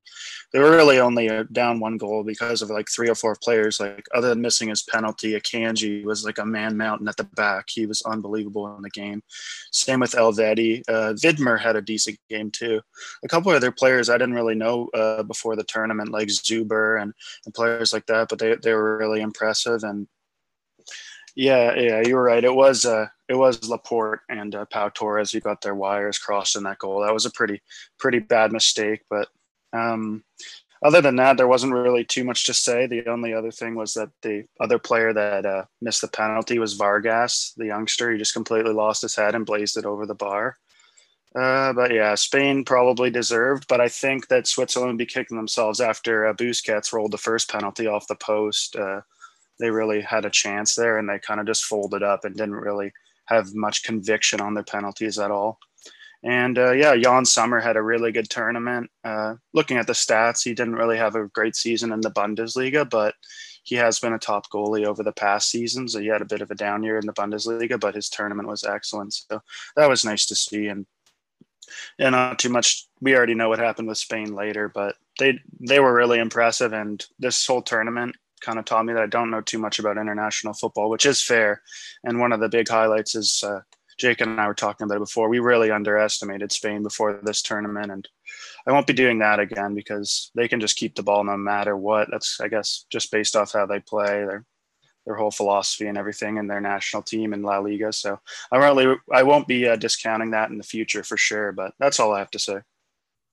they 0.53 0.59
were 0.59 0.71
really 0.71 1.01
only 1.01 1.29
down 1.53 1.81
one 1.81 1.99
goal 1.99 2.23
because 2.23 2.63
of 2.63 2.71
like 2.71 2.89
three 2.89 3.09
or 3.09 3.15
four 3.15 3.37
players. 3.43 3.81
Like 3.81 4.07
other 4.15 4.29
than 4.29 4.41
missing 4.41 4.69
his 4.69 4.83
penalty, 4.83 5.33
Akanji 5.33 6.05
was 6.05 6.25
like 6.25 6.39
a 6.39 6.47
man 6.47 6.77
mountain 6.77 7.09
at 7.09 7.17
the 7.17 7.25
back. 7.25 7.67
He 7.69 7.87
was 7.87 8.03
unbelievable 8.03 8.75
in 8.77 8.83
the 8.83 8.91
game. 8.91 9.23
Same 9.71 10.01
with 10.01 10.13
Elvedi. 10.13 10.83
Uh, 10.89 11.13
Widmer 11.15 11.61
had 11.61 11.77
a 11.77 11.83
decent 11.83 12.19
game 12.31 12.51
too. 12.51 12.81
A 13.25 13.29
couple 13.29 13.51
of 13.51 13.57
other 13.57 13.73
players 13.73 14.09
I 14.09 14.19
didn't 14.19 14.35
really 14.35 14.55
know 14.55 14.89
uh, 14.95 15.25
before 15.25 15.57
the 15.57 15.65
tournament, 15.65 16.11
like 16.11 16.29
Zuber 16.29 17.03
and, 17.03 17.13
and 17.45 17.55
players 17.55 17.93
like 17.93 18.07
that, 18.07 18.29
but 18.29 18.39
they, 18.39 18.55
they 18.57 18.73
were 18.73 18.97
really 18.97 19.21
impressive. 19.21 19.83
And 19.83 20.07
yeah, 21.35 21.75
yeah, 21.75 22.03
you 22.07 22.17
were 22.17 22.25
right. 22.25 22.45
It 22.45 22.55
was 22.55 22.85
uh, 22.85 23.07
it 23.29 23.35
was 23.35 23.69
Laporte 23.69 24.21
and 24.29 24.55
uh, 24.55 24.65
Pau 24.67 24.89
Torres 24.91 25.33
who 25.33 25.41
got 25.41 25.61
their 25.61 25.75
wires 25.75 26.19
crossed 26.19 26.57
in 26.57 26.63
that 26.65 26.79
goal. 26.79 27.01
That 27.01 27.15
was 27.15 27.27
a 27.27 27.31
pretty 27.31 27.63
pretty 27.99 28.19
bad 28.19 28.53
mistake. 28.53 29.03
But 29.09 29.29
um, 29.73 30.25
other 30.83 31.01
than 31.01 31.17
that, 31.17 31.37
there 31.37 31.49
wasn't 31.49 31.73
really 31.73 32.05
too 32.05 32.25
much 32.25 32.45
to 32.45 32.55
say. 32.55 32.87
The 32.87 33.07
only 33.09 33.33
other 33.33 33.51
thing 33.51 33.75
was 33.75 33.95
that 33.95 34.11
the 34.23 34.45
other 34.61 34.79
player 34.79 35.13
that 35.13 35.47
uh, 35.47 35.65
missed 35.81 36.03
the 36.03 36.09
penalty 36.09 36.59
was 36.59 36.75
Vargas, 36.75 37.55
the 37.57 37.67
youngster. 37.67 38.11
He 38.11 38.19
just 38.19 38.35
completely 38.35 38.73
lost 38.73 39.03
his 39.03 39.15
head 39.15 39.35
and 39.35 39.47
blazed 39.47 39.77
it 39.77 39.87
over 39.87 40.07
the 40.07 40.15
bar. 40.15 40.59
Uh, 41.35 41.73
but 41.73 41.93
yeah, 41.93 42.15
Spain 42.15 42.63
probably 42.65 43.11
deserved, 43.11 43.67
but 43.67 43.81
I 43.81 43.89
think 43.89 44.29
that 44.29 44.47
Switzerland 44.47 44.91
would 44.91 44.99
be 44.99 45.07
kicking 45.07 45.37
themselves 45.37 45.81
after 45.81 46.27
uh, 46.27 46.35
Busquets 46.35 46.93
rolled 46.93 47.13
the 47.13 47.17
first 47.19 47.51
penalty 47.51 47.87
off 47.87 48.07
the 48.07 48.17
post. 48.17 48.77
Uh, 48.77 49.01
they 49.59 49.71
really 49.71 50.01
had 50.01 50.25
a 50.25 50.31
chance 50.31 50.75
there 50.75 50.99
and 50.99 51.09
they 51.09 51.19
kind 51.19 51.41
of 51.41 51.47
just 51.47 51.65
folded 51.65 52.03
up 52.03 52.25
and 52.25 52.35
didn't 52.35 52.55
really 52.55 52.93
have 53.27 53.55
much 53.55 53.85
conviction 53.85 54.41
on 54.41 54.55
their 54.55 54.65
penalties 54.65 55.19
at 55.19 55.31
all. 55.31 55.59
And 56.25 56.57
uh, 56.59 56.73
yeah, 56.73 56.95
Yann 56.95 57.25
Sommer 57.25 57.59
had 57.59 57.77
a 57.77 57.83
really 57.83 58.13
good 58.13 58.31
tournament. 58.31 58.91
Uh, 59.03 59.35
looking 59.53 59.77
at 59.77 59.89
the 59.89 59.93
stats, 59.93 60.45
he 60.45 60.55
didn't 60.55 60.77
really 60.77 60.97
have 60.97 61.17
a 61.17 61.27
great 61.29 61.57
season 61.57 61.93
in 61.93 62.01
the 62.01 62.13
Bundesliga, 62.13 62.89
but 62.89 63.15
he 63.65 63.75
has 63.77 63.99
been 63.99 64.13
a 64.13 64.19
top 64.19 64.49
goalie 64.51 64.87
over 64.87 65.03
the 65.03 65.13
past 65.13 65.51
seasons. 65.51 65.93
So 65.93 66.01
he 66.01 66.07
had 66.07 66.23
a 66.23 66.27
bit 66.27 66.41
of 66.41 66.51
a 66.51 66.55
down 66.55 66.83
year 66.83 66.99
in 66.99 67.07
the 67.07 67.13
Bundesliga, 67.13 67.79
but 67.79 67.95
his 67.95 68.09
tournament 68.09 68.49
was 68.49 68.63
excellent. 68.63 69.15
So 69.15 69.41
that 69.77 69.89
was 69.89 70.05
nice 70.05 70.27
to 70.27 70.37
see. 70.37 70.69
And 70.69 70.87
yeah, 71.99 72.11
not 72.11 72.39
too 72.39 72.51
much. 72.51 72.87
We 73.01 73.17
already 73.17 73.35
know 73.35 73.49
what 73.49 73.59
happened 73.59 73.89
with 73.89 73.99
Spain 73.99 74.35
later, 74.35 74.69
but 74.69 74.97
they 75.19 75.39
they 75.61 75.81
were 75.81 75.95
really 75.95 76.19
impressive. 76.19 76.73
And 76.73 77.05
this 77.19 77.47
whole 77.47 77.63
tournament 77.63 78.15
kind 78.43 78.59
of 78.59 78.65
taught 78.65 78.85
me 78.85 78.93
that 78.93 79.03
I 79.03 79.07
don't 79.07 79.31
know 79.31 79.41
too 79.41 79.59
much 79.59 79.79
about 79.79 79.99
international 79.99 80.55
football, 80.55 80.91
which 80.91 81.07
is 81.07 81.23
fair. 81.23 81.63
And 82.05 82.19
one 82.19 82.33
of 82.33 82.41
the 82.41 82.49
big 82.49 82.69
highlights 82.69 83.15
is 83.15 83.43
uh, 83.47 83.61
Jake 83.99 84.21
and 84.21 84.41
I 84.41 84.47
were 84.47 84.55
talking 84.55 84.85
about 84.85 84.97
it 84.97 85.01
before. 85.01 85.29
We 85.29 85.39
really 85.39 85.71
underestimated 85.71 86.53
Spain 86.53 86.83
before 86.83 87.21
this 87.23 87.43
tournament, 87.43 87.93
and 87.93 88.09
I 88.67 88.73
won't 88.73 88.87
be 88.87 88.93
doing 88.93 89.19
that 89.21 89.41
again 89.41 89.75
because 89.75 90.31
they 90.35 90.49
can 90.49 90.61
just 90.61 90.77
keep 90.77 90.95
the 90.95 91.03
ball 91.03 91.25
no 91.25 91.37
matter 91.37 91.77
what. 91.77 92.09
That's 92.11 92.41
I 92.41 92.49
guess 92.49 92.85
just 92.91 93.11
based 93.11 93.37
off 93.37 93.53
how 93.53 93.67
they 93.67 93.81
play, 93.81 94.25
their 94.25 94.45
their 95.07 95.17
whole 95.17 95.31
philosophy 95.31 95.87
and 95.87 95.99
everything, 95.99 96.39
and 96.39 96.51
their 96.51 96.61
national 96.61 97.03
team 97.03 97.33
in 97.33 97.43
La 97.43 97.59
Liga. 97.59 97.93
So 97.93 98.19
I 98.51 98.57
really 98.57 98.97
I 99.13 99.23
won't 99.23 99.49
be 99.49 99.69
uh, 99.69 99.77
discounting 99.77 100.31
that 100.33 100.51
in 100.51 100.59
the 100.59 100.65
future 100.65 101.03
for 101.03 101.17
sure. 101.17 101.53
But 101.53 101.75
that's 101.79 102.01
all 102.01 102.13
I 102.13 102.19
have 102.19 102.31
to 102.33 102.39
say. 102.39 102.59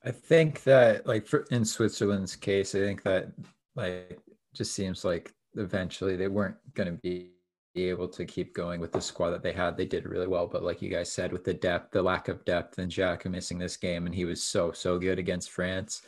I 0.04 0.12
think 0.12 0.64
that 0.64 1.06
like 1.06 1.26
for, 1.28 1.46
in 1.52 1.66
Switzerland's 1.66 2.36
case, 2.36 2.74
I 2.76 2.80
think 2.80 3.04
that 3.04 3.32
like 3.76 4.20
just 4.54 4.74
seems 4.74 5.06
like 5.06 5.34
eventually 5.56 6.16
they 6.16 6.28
weren't 6.28 6.58
going 6.74 6.88
to 6.88 7.00
be 7.02 7.32
able 7.76 8.08
to 8.08 8.26
keep 8.26 8.54
going 8.54 8.82
with 8.82 8.92
the 8.92 9.02
squad 9.02 9.30
that 9.32 9.44
they 9.44 9.54
had. 9.54 9.78
They 9.78 9.86
did 9.86 10.06
really 10.06 10.28
well, 10.28 10.48
but 10.48 10.64
like 10.64 10.82
you 10.82 10.90
guys 10.90 11.12
said, 11.12 11.32
with 11.32 11.44
the 11.44 11.54
depth, 11.54 11.92
the 11.92 12.02
lack 12.02 12.28
of 12.28 12.44
depth, 12.46 12.80
and 12.80 12.92
Xhaka 12.92 13.26
missing 13.26 13.58
this 13.58 13.78
game, 13.78 14.06
and 14.06 14.16
he 14.16 14.26
was 14.26 14.42
so 14.44 14.72
so 14.72 14.98
good 14.98 15.20
against 15.20 15.52
France 15.52 16.02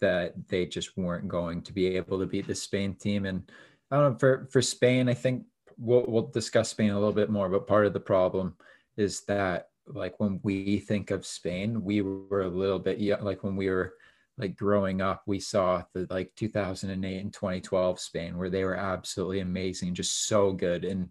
that 0.00 0.34
they 0.48 0.66
just 0.66 0.96
weren't 0.96 1.28
going 1.28 1.62
to 1.62 1.72
be 1.72 1.96
able 1.96 2.18
to 2.18 2.26
beat 2.26 2.46
the 2.46 2.54
Spain 2.54 2.94
team. 2.94 3.26
And 3.26 3.50
I 3.90 3.96
don't 3.96 4.12
know 4.12 4.18
for 4.18 4.48
for 4.50 4.62
Spain, 4.62 5.08
I 5.08 5.14
think 5.14 5.44
we'll 5.78 6.04
we'll 6.06 6.28
discuss 6.28 6.70
Spain 6.70 6.90
a 6.90 6.98
little 6.98 7.12
bit 7.12 7.30
more, 7.30 7.48
but 7.48 7.66
part 7.66 7.86
of 7.86 7.92
the 7.92 8.00
problem 8.00 8.56
is 8.96 9.22
that 9.22 9.68
like 9.86 10.18
when 10.20 10.40
we 10.42 10.78
think 10.78 11.10
of 11.10 11.26
Spain, 11.26 11.82
we 11.82 12.02
were 12.02 12.42
a 12.42 12.48
little 12.48 12.78
bit 12.78 13.00
like 13.22 13.42
when 13.42 13.56
we 13.56 13.68
were 13.68 13.94
like 14.38 14.56
growing 14.56 15.00
up, 15.00 15.22
we 15.26 15.40
saw 15.40 15.82
the 15.94 16.06
like 16.10 16.32
2008 16.36 17.20
and 17.20 17.32
2012 17.32 18.00
Spain 18.00 18.38
where 18.38 18.50
they 18.50 18.64
were 18.64 18.76
absolutely 18.76 19.40
amazing, 19.40 19.94
just 19.94 20.26
so 20.26 20.52
good. 20.52 20.84
And 20.84 21.08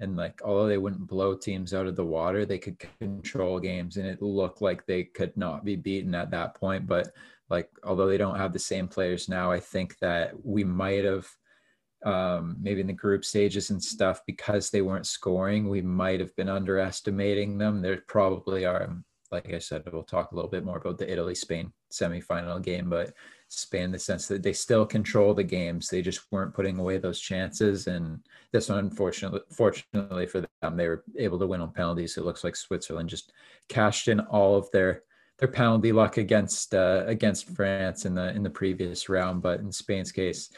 and 0.00 0.16
like 0.16 0.40
although 0.44 0.68
they 0.68 0.78
wouldn't 0.78 1.06
blow 1.06 1.34
teams 1.34 1.74
out 1.74 1.86
of 1.86 1.96
the 1.96 2.04
water 2.04 2.44
they 2.44 2.58
could 2.58 2.78
control 3.00 3.58
games 3.58 3.96
and 3.96 4.06
it 4.06 4.22
looked 4.22 4.62
like 4.62 4.86
they 4.86 5.04
could 5.04 5.36
not 5.36 5.64
be 5.64 5.76
beaten 5.76 6.14
at 6.14 6.30
that 6.30 6.54
point 6.54 6.86
but 6.86 7.08
like 7.50 7.68
although 7.84 8.06
they 8.06 8.18
don't 8.18 8.38
have 8.38 8.52
the 8.52 8.58
same 8.58 8.86
players 8.86 9.28
now 9.28 9.50
i 9.50 9.58
think 9.58 9.98
that 9.98 10.32
we 10.44 10.64
might 10.64 11.04
have 11.04 11.28
um, 12.04 12.56
maybe 12.60 12.80
in 12.80 12.86
the 12.86 12.92
group 12.92 13.24
stages 13.24 13.70
and 13.70 13.82
stuff 13.82 14.20
because 14.24 14.70
they 14.70 14.82
weren't 14.82 15.06
scoring 15.06 15.68
we 15.68 15.82
might 15.82 16.20
have 16.20 16.34
been 16.36 16.48
underestimating 16.48 17.58
them 17.58 17.82
there 17.82 18.04
probably 18.06 18.64
are 18.64 18.96
like 19.32 19.52
i 19.52 19.58
said 19.58 19.82
we'll 19.92 20.04
talk 20.04 20.30
a 20.30 20.34
little 20.36 20.50
bit 20.50 20.64
more 20.64 20.78
about 20.78 20.96
the 20.96 21.10
italy 21.10 21.34
spain 21.34 21.72
semifinal 21.90 22.62
game 22.62 22.88
but 22.90 23.14
Spain 23.48 23.84
in 23.84 23.92
the 23.92 23.98
sense 23.98 24.28
that 24.28 24.42
they 24.42 24.52
still 24.52 24.84
control 24.84 25.32
the 25.32 25.42
games. 25.42 25.88
They 25.88 26.02
just 26.02 26.20
weren't 26.30 26.54
putting 26.54 26.78
away 26.78 26.98
those 26.98 27.18
chances. 27.18 27.86
And 27.86 28.20
this 28.52 28.68
one, 28.68 28.78
unfortunately, 28.78 29.40
fortunately 29.50 30.26
for 30.26 30.46
them, 30.60 30.76
they 30.76 30.86
were 30.86 31.04
able 31.16 31.38
to 31.38 31.46
win 31.46 31.62
on 31.62 31.72
penalties. 31.72 32.16
It 32.16 32.24
looks 32.24 32.44
like 32.44 32.56
Switzerland 32.56 33.08
just 33.08 33.32
cashed 33.68 34.08
in 34.08 34.20
all 34.20 34.56
of 34.56 34.70
their 34.70 35.02
their 35.38 35.48
penalty 35.48 35.92
luck 35.92 36.16
against 36.18 36.74
uh, 36.74 37.04
against 37.06 37.48
France 37.48 38.04
in 38.04 38.14
the 38.14 38.34
in 38.34 38.42
the 38.42 38.50
previous 38.50 39.08
round. 39.08 39.40
But 39.40 39.60
in 39.60 39.72
Spain's 39.72 40.12
case, 40.12 40.50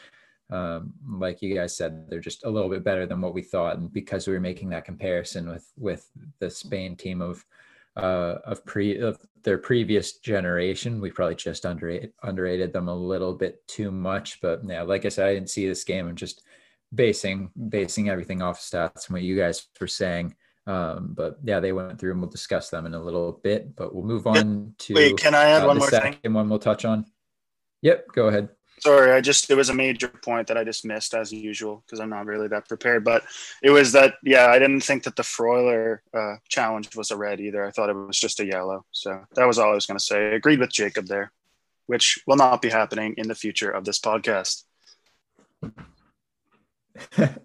um, 0.49 0.91
like 1.07 1.41
you 1.41 1.55
guys 1.55 1.77
said, 1.77 2.09
they're 2.09 2.19
just 2.19 2.43
a 2.43 2.49
little 2.49 2.69
bit 2.69 2.83
better 2.83 3.05
than 3.05 3.21
what 3.21 3.33
we 3.33 3.41
thought. 3.41 3.77
And 3.77 3.93
because 3.93 4.27
we 4.27 4.33
were 4.33 4.39
making 4.41 4.69
that 4.69 4.85
comparison 4.85 5.49
with 5.49 5.71
with 5.77 6.09
the 6.39 6.49
Spain 6.49 6.97
team 6.97 7.21
of 7.21 7.45
uh, 7.95 8.35
of 8.45 8.65
pre 8.65 8.99
of 8.99 9.19
their 9.43 9.57
previous 9.57 10.17
generation. 10.17 11.01
We 11.01 11.11
probably 11.11 11.35
just 11.35 11.65
underrated 11.65 12.13
underrated 12.23 12.73
them 12.73 12.87
a 12.87 12.95
little 12.95 13.33
bit 13.33 13.65
too 13.67 13.91
much. 13.91 14.39
But 14.41 14.61
yeah, 14.65 14.83
like 14.83 15.05
I 15.05 15.09
said, 15.09 15.27
I 15.27 15.33
didn't 15.33 15.49
see 15.49 15.67
this 15.67 15.83
game. 15.83 16.07
I'm 16.07 16.15
just 16.15 16.43
basing 16.93 17.51
basing 17.69 18.09
everything 18.09 18.41
off 18.41 18.59
stats 18.59 19.07
and 19.07 19.13
what 19.13 19.23
you 19.23 19.37
guys 19.37 19.67
were 19.79 19.87
saying. 19.87 20.35
Um, 20.67 21.13
but 21.15 21.37
yeah, 21.43 21.59
they 21.59 21.71
went 21.71 21.99
through 21.99 22.11
and 22.11 22.21
we'll 22.21 22.29
discuss 22.29 22.69
them 22.69 22.85
in 22.85 22.93
a 22.93 23.03
little 23.03 23.39
bit. 23.43 23.75
But 23.75 23.93
we'll 23.93 24.05
move 24.05 24.27
on 24.27 24.73
to 24.79 24.93
wait. 24.93 25.17
Can 25.17 25.35
I 25.35 25.45
add 25.45 25.63
uh, 25.63 25.67
one 25.67 25.77
more 25.79 25.89
second 25.89 26.21
thing? 26.21 26.33
one 26.33 26.49
we'll 26.49 26.59
touch 26.59 26.85
on. 26.85 27.05
Yep, 27.81 28.07
go 28.13 28.27
ahead. 28.27 28.49
Sorry, 28.83 29.11
I 29.11 29.21
just 29.21 29.49
it 29.51 29.55
was 29.55 29.69
a 29.69 29.75
major 29.75 30.07
point 30.07 30.47
that 30.47 30.57
I 30.57 30.63
just 30.63 30.85
missed 30.85 31.13
as 31.13 31.31
usual 31.31 31.83
because 31.85 31.99
I'm 31.99 32.09
not 32.09 32.25
really 32.25 32.47
that 32.47 32.67
prepared. 32.67 33.03
But 33.03 33.23
it 33.61 33.69
was 33.69 33.91
that 33.91 34.15
yeah, 34.23 34.47
I 34.47 34.57
didn't 34.57 34.81
think 34.81 35.03
that 35.03 35.15
the 35.15 35.23
Freuler 35.23 35.99
uh, 36.13 36.37
challenge 36.49 36.95
was 36.95 37.11
a 37.11 37.15
red 37.15 37.39
either. 37.39 37.63
I 37.63 37.69
thought 37.69 37.89
it 37.89 37.95
was 37.95 38.19
just 38.19 38.39
a 38.39 38.45
yellow. 38.45 38.85
So 38.91 39.23
that 39.35 39.45
was 39.45 39.59
all 39.59 39.71
I 39.71 39.75
was 39.75 39.85
going 39.85 39.99
to 39.99 40.03
say. 40.03 40.17
I 40.17 40.35
agreed 40.35 40.59
with 40.59 40.71
Jacob 40.71 41.05
there, 41.05 41.31
which 41.85 42.23
will 42.25 42.37
not 42.37 42.61
be 42.61 42.69
happening 42.69 43.13
in 43.17 43.27
the 43.27 43.35
future 43.35 43.69
of 43.69 43.85
this 43.85 43.99
podcast. 43.99 44.63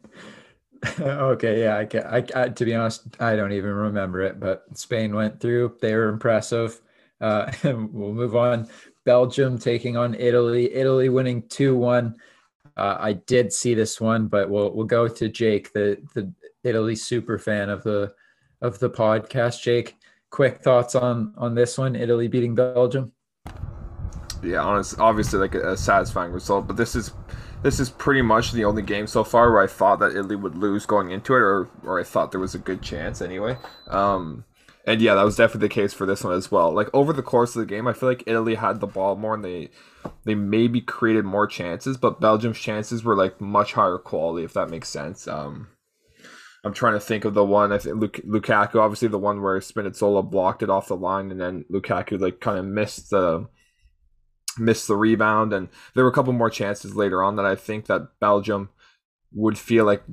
okay, 1.01 1.61
yeah, 1.63 1.77
I, 1.77 1.85
can, 1.85 2.05
I, 2.05 2.25
I 2.35 2.49
to 2.49 2.65
be 2.65 2.75
honest, 2.75 3.03
I 3.21 3.37
don't 3.37 3.53
even 3.53 3.73
remember 3.73 4.23
it. 4.23 4.41
But 4.41 4.65
Spain 4.73 5.15
went 5.15 5.41
through; 5.41 5.77
they 5.83 5.95
were 5.95 6.09
impressive. 6.09 6.81
Uh, 7.21 7.53
we'll 7.63 8.15
move 8.15 8.35
on. 8.35 8.69
Belgium 9.07 9.57
taking 9.57 9.97
on 9.97 10.15
Italy. 10.17 10.75
Italy 10.75 11.09
winning 11.09 11.49
two 11.49 11.75
one. 11.75 12.17
Uh, 12.77 12.99
I 13.01 13.15
did 13.15 13.53
see 13.53 13.73
this 13.73 13.99
one, 14.01 14.27
but 14.27 14.51
we'll 14.51 14.75
we'll 14.75 14.85
go 14.85 15.09
to 15.09 15.29
Jake, 15.31 15.73
the 15.73 15.97
the 16.15 16.31
Italy 16.63 16.97
super 16.97 17.39
fan 17.39 17.71
of 17.71 17.83
the 17.85 18.13
of 18.61 18.79
the 18.81 18.91
podcast. 18.91 19.63
Jake, 19.63 19.97
quick 20.31 20.63
thoughts 20.63 20.95
on 20.95 21.33
on 21.39 21.55
this 21.55 21.79
one? 21.79 21.97
Italy 21.97 22.29
beating 22.29 22.55
Belgium. 22.55 23.13
Yeah, 24.43 24.61
obviously 24.99 25.39
like 25.39 25.55
a, 25.55 25.73
a 25.73 25.77
satisfying 25.77 26.33
result, 26.33 26.67
but 26.67 26.77
this 26.77 26.95
is 26.95 27.13
this 27.63 27.81
is 27.81 27.89
pretty 27.89 28.23
much 28.23 28.53
the 28.53 28.65
only 28.65 28.83
game 28.83 29.07
so 29.07 29.25
far 29.25 29.51
where 29.51 29.63
I 29.63 29.67
thought 29.67 30.01
that 30.01 30.11
Italy 30.11 30.37
would 30.37 30.57
lose 30.57 30.85
going 30.85 31.13
into 31.13 31.35
it, 31.35 31.39
or 31.39 31.69
or 31.85 31.99
I 31.99 32.05
thought 32.05 32.33
there 32.33 32.41
was 32.41 32.55
a 32.55 32.59
good 32.59 32.83
chance 32.83 33.23
anyway. 33.23 33.57
Um, 33.87 34.45
and 34.87 35.03
yeah, 35.03 35.15
that 35.15 35.25
was 35.25 35.37
definitely 35.37 35.67
the 35.67 35.75
case 35.75 35.93
for 35.93 36.07
this 36.07 36.23
one 36.23 36.35
as 36.35 36.51
well. 36.51 36.73
Like 36.73 36.89
over 36.95 37.13
the 37.13 37.23
course 37.23 37.57
of 37.57 37.61
the 37.61 37.67
game, 37.67 37.89
I 37.89 37.93
feel 37.93 38.09
like 38.09 38.23
Italy 38.27 38.55
had 38.55 38.79
the 38.79 38.87
ball 38.87 39.17
more 39.17 39.35
and 39.35 39.45
they 39.45 39.71
they 40.25 40.37
maybe 40.37 40.81
created 40.81 41.25
more 41.25 41.49
chances, 41.49 41.97
but 41.97 42.21
Belgium's 42.21 42.59
chances 42.59 43.03
were 43.03 43.17
like 43.17 43.41
much 43.41 43.73
higher 43.73 43.99
quality, 43.99 44.45
if 44.45 44.53
that 44.53 44.71
makes 44.71 44.89
sense. 44.89 45.27
Um, 45.27 45.69
I'm 46.65 46.73
trying 46.73 46.95
to 46.95 47.01
think 47.01 47.25
of 47.25 47.35
the 47.35 47.45
one. 47.45 47.73
I 47.73 47.79
think 47.79 47.97
Luk- 47.97 48.25
Lukaku, 48.27 48.77
obviously 48.77 49.09
the 49.09 49.19
one 49.19 49.43
where 49.43 49.59
Spinazzola 49.59 50.29
blocked 50.29 50.63
it 50.63 50.71
off 50.71 50.89
the 50.89 50.97
line, 50.97 51.33
and 51.33 51.41
then 51.41 51.65
Lukaku 51.71 52.21
like 52.21 52.41
kind 52.41 52.59
of 52.59 52.65
missed 52.65 53.11
the 53.11 53.49
missed 54.57 54.87
the 54.87 54.97
rebound, 54.97 55.53
and 55.53 55.69
there 55.95 56.05
were 56.05 56.11
a 56.11 56.15
couple 56.15 56.33
more 56.33 56.51
chances 56.51 56.95
later 56.95 57.25
on 57.25 57.35
that 57.37 57.47
I 57.47 57.57
think 57.57 57.87
that 57.87 58.21
Belgium 58.21 58.71
would 59.33 59.59
feel 59.59 59.85
like 59.85 60.05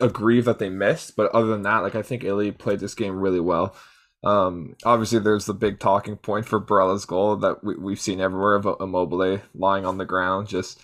aggrieved 0.00 0.46
that 0.46 0.58
they 0.58 0.70
missed. 0.70 1.16
But 1.16 1.30
other 1.32 1.48
than 1.48 1.62
that, 1.62 1.82
like 1.82 1.94
I 1.94 2.02
think 2.02 2.24
Italy 2.24 2.50
played 2.50 2.80
this 2.80 2.94
game 2.94 3.20
really 3.20 3.40
well. 3.40 3.76
Um, 4.24 4.76
obviously, 4.84 5.18
there's 5.18 5.46
the 5.46 5.54
big 5.54 5.78
talking 5.78 6.16
point 6.16 6.46
for 6.46 6.58
Barella's 6.58 7.04
goal 7.04 7.36
that 7.36 7.62
we, 7.62 7.76
we've 7.76 8.00
seen 8.00 8.20
everywhere 8.20 8.54
of 8.54 8.66
Immobile 8.80 9.40
lying 9.54 9.86
on 9.86 9.98
the 9.98 10.04
ground. 10.04 10.48
Just 10.48 10.80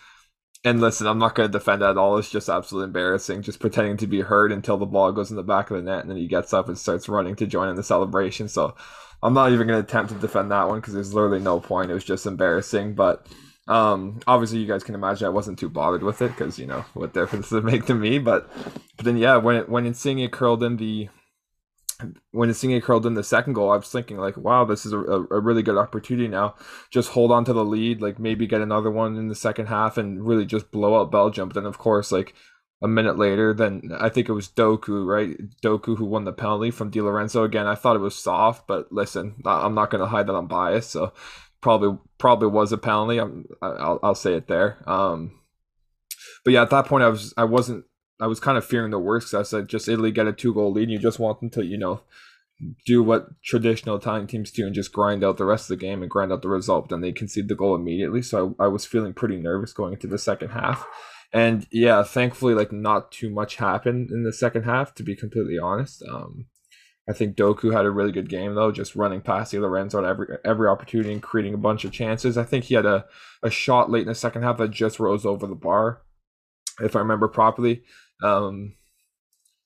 and 0.64 0.80
listen, 0.80 1.06
I'm 1.08 1.18
not 1.18 1.34
going 1.34 1.50
to 1.50 1.58
defend 1.58 1.82
that 1.82 1.90
at 1.90 1.98
all. 1.98 2.18
It's 2.18 2.30
just 2.30 2.48
absolutely 2.48 2.86
embarrassing. 2.86 3.42
Just 3.42 3.58
pretending 3.58 3.96
to 3.96 4.06
be 4.06 4.20
hurt 4.20 4.52
until 4.52 4.78
the 4.78 4.86
ball 4.86 5.10
goes 5.10 5.30
in 5.30 5.36
the 5.36 5.42
back 5.42 5.70
of 5.70 5.76
the 5.76 5.82
net, 5.82 6.00
and 6.00 6.10
then 6.10 6.16
he 6.16 6.28
gets 6.28 6.52
up 6.52 6.68
and 6.68 6.78
starts 6.78 7.08
running 7.08 7.34
to 7.36 7.46
join 7.46 7.68
in 7.68 7.74
the 7.74 7.82
celebration. 7.82 8.48
So 8.48 8.76
I'm 9.22 9.34
not 9.34 9.50
even 9.50 9.66
going 9.66 9.82
to 9.82 9.86
attempt 9.86 10.12
to 10.12 10.18
defend 10.18 10.52
that 10.52 10.68
one 10.68 10.80
because 10.80 10.94
there's 10.94 11.14
literally 11.14 11.40
no 11.40 11.58
point. 11.58 11.90
It 11.90 11.94
was 11.94 12.04
just 12.04 12.26
embarrassing. 12.26 12.94
But 12.94 13.26
um, 13.66 14.20
obviously, 14.28 14.58
you 14.58 14.68
guys 14.68 14.84
can 14.84 14.94
imagine 14.94 15.26
I 15.26 15.30
wasn't 15.30 15.58
too 15.58 15.68
bothered 15.68 16.04
with 16.04 16.22
it 16.22 16.28
because 16.28 16.60
you 16.60 16.66
know 16.66 16.84
what 16.94 17.12
difference 17.12 17.50
does 17.50 17.58
it 17.58 17.64
make 17.64 17.86
to 17.86 17.94
me. 17.94 18.18
But 18.18 18.48
but 18.96 19.04
then 19.04 19.16
yeah, 19.16 19.38
when 19.38 19.56
it, 19.56 19.68
when 19.68 19.84
Insigne 19.84 20.28
curled 20.28 20.62
in 20.62 20.76
the 20.76 21.08
when 22.30 22.48
Insigne 22.48 22.80
curled 22.80 23.06
in 23.06 23.14
the 23.14 23.24
second 23.24 23.54
goal, 23.54 23.70
I 23.70 23.76
was 23.76 23.88
thinking 23.88 24.16
like, 24.16 24.36
wow, 24.36 24.64
this 24.64 24.84
is 24.86 24.92
a, 24.92 24.98
a 24.98 25.40
really 25.40 25.62
good 25.62 25.76
opportunity 25.76 26.28
now. 26.28 26.54
Just 26.90 27.10
hold 27.10 27.32
on 27.32 27.44
to 27.44 27.52
the 27.52 27.64
lead, 27.64 28.00
like 28.00 28.18
maybe 28.18 28.46
get 28.46 28.60
another 28.60 28.90
one 28.90 29.16
in 29.16 29.28
the 29.28 29.34
second 29.34 29.66
half 29.66 29.98
and 29.98 30.26
really 30.26 30.46
just 30.46 30.70
blow 30.70 31.00
out 31.00 31.10
Belgium. 31.10 31.48
But 31.48 31.54
then 31.54 31.66
of 31.66 31.78
course, 31.78 32.12
like 32.12 32.34
a 32.82 32.88
minute 32.88 33.16
later, 33.16 33.54
then 33.54 33.92
I 33.98 34.08
think 34.08 34.28
it 34.28 34.32
was 34.32 34.48
Doku, 34.48 35.06
right? 35.06 35.36
Doku 35.62 35.96
who 35.96 36.04
won 36.04 36.24
the 36.24 36.32
penalty 36.32 36.70
from 36.70 36.90
Di 36.90 37.00
Lorenzo. 37.00 37.44
Again, 37.44 37.66
I 37.66 37.76
thought 37.76 37.96
it 37.96 38.00
was 38.00 38.16
soft, 38.16 38.66
but 38.66 38.90
listen, 38.90 39.36
I'm 39.46 39.74
not 39.74 39.90
going 39.90 40.00
to 40.00 40.08
hide 40.08 40.26
that 40.26 40.34
I'm 40.34 40.48
biased, 40.48 40.90
so 40.90 41.12
probably 41.60 41.96
probably 42.18 42.48
was 42.48 42.72
a 42.72 42.78
penalty. 42.78 43.18
I'm, 43.18 43.46
I'll 43.62 44.00
I'll 44.02 44.14
say 44.16 44.34
it 44.34 44.48
there. 44.48 44.82
Um, 44.90 45.38
but 46.44 46.52
yeah, 46.52 46.62
at 46.62 46.70
that 46.70 46.86
point, 46.86 47.04
I 47.04 47.08
was 47.08 47.32
I 47.36 47.44
wasn't 47.44 47.84
I 48.22 48.26
was 48.26 48.40
kind 48.40 48.56
of 48.56 48.64
fearing 48.64 48.90
the 48.90 48.98
worst. 48.98 49.28
Because 49.28 49.46
I 49.46 49.50
said, 49.50 49.68
just 49.68 49.88
Italy 49.88 50.12
get 50.12 50.26
a 50.26 50.32
two 50.32 50.54
goal 50.54 50.72
lead, 50.72 50.84
and 50.84 50.92
you 50.92 50.98
just 50.98 51.18
want 51.18 51.40
them 51.40 51.50
to, 51.50 51.64
you 51.64 51.76
know, 51.76 52.02
do 52.86 53.02
what 53.02 53.42
traditional 53.42 53.96
Italian 53.96 54.26
teams 54.26 54.50
do 54.50 54.66
and 54.66 54.74
just 54.74 54.92
grind 54.92 55.24
out 55.24 55.36
the 55.36 55.44
rest 55.44 55.64
of 55.64 55.78
the 55.78 55.84
game 55.84 56.02
and 56.02 56.10
grind 56.10 56.32
out 56.32 56.42
the 56.42 56.48
result. 56.48 56.88
Then 56.88 57.00
they 57.00 57.12
concede 57.12 57.48
the 57.48 57.54
goal 57.54 57.74
immediately. 57.74 58.22
So 58.22 58.54
I, 58.58 58.64
I 58.64 58.68
was 58.68 58.86
feeling 58.86 59.14
pretty 59.14 59.36
nervous 59.36 59.72
going 59.72 59.94
into 59.94 60.06
the 60.06 60.18
second 60.18 60.50
half. 60.50 60.86
And 61.32 61.66
yeah, 61.72 62.02
thankfully, 62.02 62.54
like 62.54 62.72
not 62.72 63.10
too 63.10 63.30
much 63.30 63.56
happened 63.56 64.10
in 64.10 64.22
the 64.22 64.32
second 64.32 64.64
half, 64.64 64.94
to 64.94 65.02
be 65.02 65.16
completely 65.16 65.58
honest. 65.58 66.02
Um, 66.08 66.46
I 67.08 67.12
think 67.12 67.36
Doku 67.36 67.72
had 67.72 67.84
a 67.84 67.90
really 67.90 68.12
good 68.12 68.28
game 68.28 68.54
though, 68.54 68.70
just 68.70 68.94
running 68.94 69.22
past 69.22 69.52
Di 69.52 69.58
Lorenzo 69.58 69.98
at 69.98 70.04
every 70.04 70.26
every 70.44 70.68
opportunity 70.68 71.12
and 71.12 71.22
creating 71.22 71.54
a 71.54 71.58
bunch 71.58 71.84
of 71.84 71.90
chances. 71.90 72.38
I 72.38 72.44
think 72.44 72.64
he 72.64 72.74
had 72.74 72.86
a, 72.86 73.06
a 73.42 73.50
shot 73.50 73.90
late 73.90 74.02
in 74.02 74.08
the 74.08 74.14
second 74.14 74.42
half 74.42 74.58
that 74.58 74.70
just 74.70 75.00
rose 75.00 75.26
over 75.26 75.46
the 75.46 75.54
bar, 75.54 76.02
if 76.80 76.94
I 76.94 77.00
remember 77.00 77.28
properly. 77.28 77.82
Um, 78.22 78.74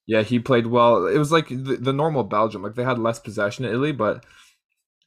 yeah, 0.06 0.22
he 0.22 0.38
played 0.38 0.66
well. 0.66 1.06
It 1.06 1.18
was 1.18 1.32
like 1.32 1.48
the, 1.48 1.78
the 1.80 1.92
normal 1.92 2.24
Belgium. 2.24 2.62
Like 2.62 2.74
they 2.74 2.84
had 2.84 2.98
less 2.98 3.18
possession 3.18 3.64
in 3.64 3.72
Italy, 3.72 3.92
but 3.92 4.24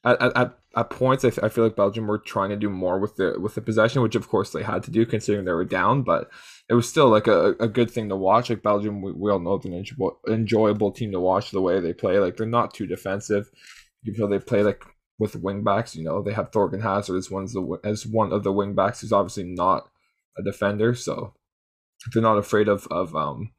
at, 0.04 0.20
at, 0.36 0.58
at 0.76 0.90
points, 0.90 1.24
I, 1.24 1.48
feel 1.48 1.64
like 1.64 1.76
Belgium 1.76 2.06
were 2.06 2.18
trying 2.18 2.50
to 2.50 2.56
do 2.56 2.70
more 2.70 2.98
with 2.98 3.16
the 3.16 3.38
with 3.38 3.54
the 3.54 3.60
possession, 3.60 4.02
which 4.02 4.14
of 4.14 4.28
course 4.28 4.50
they 4.50 4.62
had 4.62 4.82
to 4.84 4.90
do 4.90 5.04
considering 5.04 5.44
they 5.44 5.52
were 5.52 5.64
down. 5.64 6.02
But 6.02 6.30
it 6.68 6.74
was 6.74 6.88
still 6.88 7.08
like 7.08 7.26
a, 7.26 7.54
a 7.60 7.68
good 7.68 7.90
thing 7.90 8.08
to 8.08 8.16
watch. 8.16 8.50
Like 8.50 8.62
Belgium, 8.62 9.02
we, 9.02 9.12
we 9.12 9.30
all 9.30 9.40
know 9.40 9.58
they're 9.58 9.72
an 9.72 9.78
enjoyable, 9.78 10.20
enjoyable 10.28 10.92
team 10.92 11.12
to 11.12 11.20
watch 11.20 11.50
the 11.50 11.60
way 11.60 11.80
they 11.80 11.92
play. 11.92 12.18
Like 12.18 12.36
they're 12.36 12.46
not 12.46 12.74
too 12.74 12.86
defensive. 12.86 13.50
You 14.02 14.14
feel 14.14 14.28
they 14.28 14.38
play 14.38 14.62
like 14.62 14.84
with 15.18 15.42
wingbacks. 15.42 15.94
You 15.94 16.04
know 16.04 16.22
they 16.22 16.32
have 16.32 16.50
Thorgan 16.50 16.82
Hazard 16.82 17.16
as 17.16 17.30
one, 17.30 17.48
as 17.84 18.06
one 18.06 18.32
of 18.32 18.42
the 18.44 18.52
wing 18.52 18.74
backs 18.74 19.00
who's 19.00 19.12
obviously 19.12 19.44
not 19.44 19.88
a 20.38 20.42
defender. 20.42 20.94
So 20.94 21.34
they're 22.12 22.22
not 22.22 22.38
afraid 22.38 22.68
of 22.68 22.86
of 22.90 23.14
um, 23.14 23.52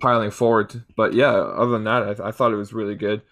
piling 0.00 0.30
forward. 0.30 0.84
But 0.96 1.14
yeah, 1.14 1.32
other 1.32 1.72
than 1.72 1.84
that, 1.84 2.20
I, 2.20 2.28
I 2.28 2.32
thought 2.32 2.52
it 2.52 2.56
was 2.56 2.72
really 2.72 2.94
good. 2.94 3.22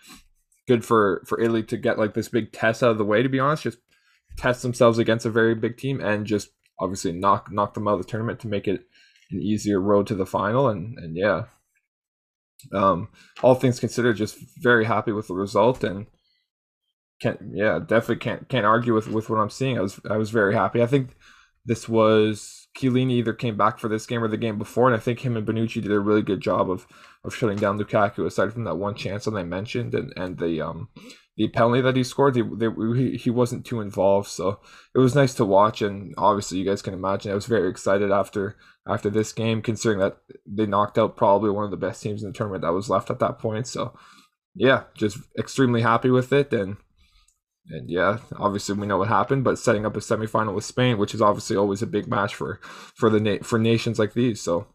Good 0.69 0.85
for 0.85 1.23
for 1.27 1.41
Italy 1.41 1.63
to 1.65 1.77
get 1.77 1.99
like 1.99 2.15
this 2.15 2.29
big 2.29 2.53
test 2.53 2.83
out 2.83 2.91
of 2.91 2.99
the 2.99 3.05
way. 3.05 3.23
To 3.23 3.29
be 3.29 3.41
honest, 3.41 3.63
just 3.63 3.79
test 4.37 4.63
themselves 4.63 4.99
against 4.99 5.27
a 5.27 5.31
very 5.31 5.55
big 5.55 5.77
team 5.77 6.01
and 6.01 6.27
just 6.27 6.51
obviously 6.79 7.13
knock 7.13 7.51
knock 7.51 7.75
them 7.75 7.89
out 7.89 7.95
of 7.95 7.99
the 8.03 8.11
tournament 8.11 8.41
to 8.41 8.49
make 8.49 8.67
it 8.67 8.85
an 9.31 9.41
easier 9.41 9.81
road 9.81 10.07
to 10.09 10.15
the 10.15 10.27
final. 10.27 10.69
And 10.69 10.99
and 10.99 11.17
yeah, 11.17 11.45
um, 12.73 13.09
all 13.43 13.55
things 13.55 13.81
considered, 13.81 14.17
just 14.17 14.37
very 14.59 14.85
happy 14.85 15.13
with 15.13 15.29
the 15.29 15.35
result 15.35 15.85
and 15.85 16.07
can't 17.21 17.41
yeah 17.55 17.79
definitely 17.79 18.17
can't 18.17 18.47
can't 18.49 18.67
argue 18.67 18.95
with 18.95 19.09
with 19.09 19.31
what 19.31 19.39
I'm 19.39 19.51
seeing. 19.51 19.79
I 19.79 19.83
was 19.83 20.01
I 20.11 20.17
was 20.17 20.31
very 20.31 20.55
happy. 20.55 20.83
I 20.83 20.87
think 20.87 21.11
this 21.65 21.89
was 21.89 22.66
Chiellini 22.77 23.13
either 23.13 23.33
came 23.33 23.57
back 23.57 23.79
for 23.79 23.89
this 23.89 24.07
game 24.07 24.23
or 24.23 24.29
the 24.29 24.37
game 24.37 24.59
before, 24.59 24.87
and 24.87 24.97
I 24.97 25.01
think 25.01 25.21
him 25.21 25.37
and 25.37 25.47
Bonucci 25.47 25.83
did 25.83 25.93
a 25.93 26.01
really 26.01 26.23
good 26.23 26.41
job 26.41 26.71
of 26.71 26.87
of 27.25 27.35
shutting 27.35 27.59
down 27.59 27.79
Lukaku. 27.79 28.27
Aside 28.27 28.53
from 28.53 28.65
that 28.65 28.77
one 28.77 28.95
chance 28.95 29.25
that 29.25 29.35
I 29.35 29.43
mentioned, 29.43 29.95
and 29.95 30.13
and 30.17 30.39
the 30.39 30.61
um 30.61 30.89
the 31.37 31.49
penalty 31.49 31.83
that 31.83 31.97
he 31.97 32.03
scored, 32.03 32.35
they, 32.35 32.43
they, 32.43 32.69
he, 32.97 33.17
he 33.17 33.31
wasn't 33.31 33.67
too 33.67 33.83
involved, 33.83 34.29
so 34.29 34.61
it 34.95 34.99
was 34.99 35.15
nice 35.15 35.35
to 35.35 35.45
watch. 35.45 35.83
And 35.83 36.15
obviously, 36.17 36.59
you 36.59 36.65
guys 36.65 36.81
can 36.81 36.95
imagine 36.95 37.31
I 37.31 37.35
was 37.35 37.47
very 37.47 37.69
excited 37.69 38.11
after 38.11 38.57
after 38.89 39.11
this 39.11 39.33
game, 39.33 39.63
considering 39.63 40.01
that 40.01 40.19
they 40.47 40.67
knocked 40.67 40.99
out 40.99 41.17
probably 41.17 41.51
one 41.51 41.65
of 41.65 41.71
the 41.71 41.77
best 41.77 42.03
teams 42.03 42.23
in 42.23 42.31
the 42.31 42.37
tournament 42.37 42.63
that 42.63 42.73
was 42.73 42.89
left 42.89 43.11
at 43.11 43.19
that 43.19 43.39
point. 43.39 43.67
So 43.67 43.95
yeah, 44.55 44.85
just 44.95 45.19
extremely 45.39 45.83
happy 45.83 46.11
with 46.11 46.33
it, 46.33 46.53
and 46.53 46.77
and 47.71 47.91
yeah, 47.91 48.19
obviously 48.37 48.75
we 48.77 48.87
know 48.87 48.99
what 48.99 49.09
happened, 49.09 49.45
but 49.45 49.59
setting 49.59 49.85
up 49.85 49.97
a 49.97 50.01
semifinal 50.01 50.55
with 50.55 50.65
Spain, 50.65 50.99
which 50.99 51.15
is 51.15 51.23
obviously 51.23 51.57
always 51.57 51.83
a 51.83 51.87
big 51.87 52.07
match 52.07 52.35
for 52.35 52.61
for 52.95 53.11
the 53.11 53.21
na- 53.21 53.43
for 53.43 53.59
nations 53.59 53.99
like 53.99 54.15
these. 54.15 54.41
So 54.41 54.67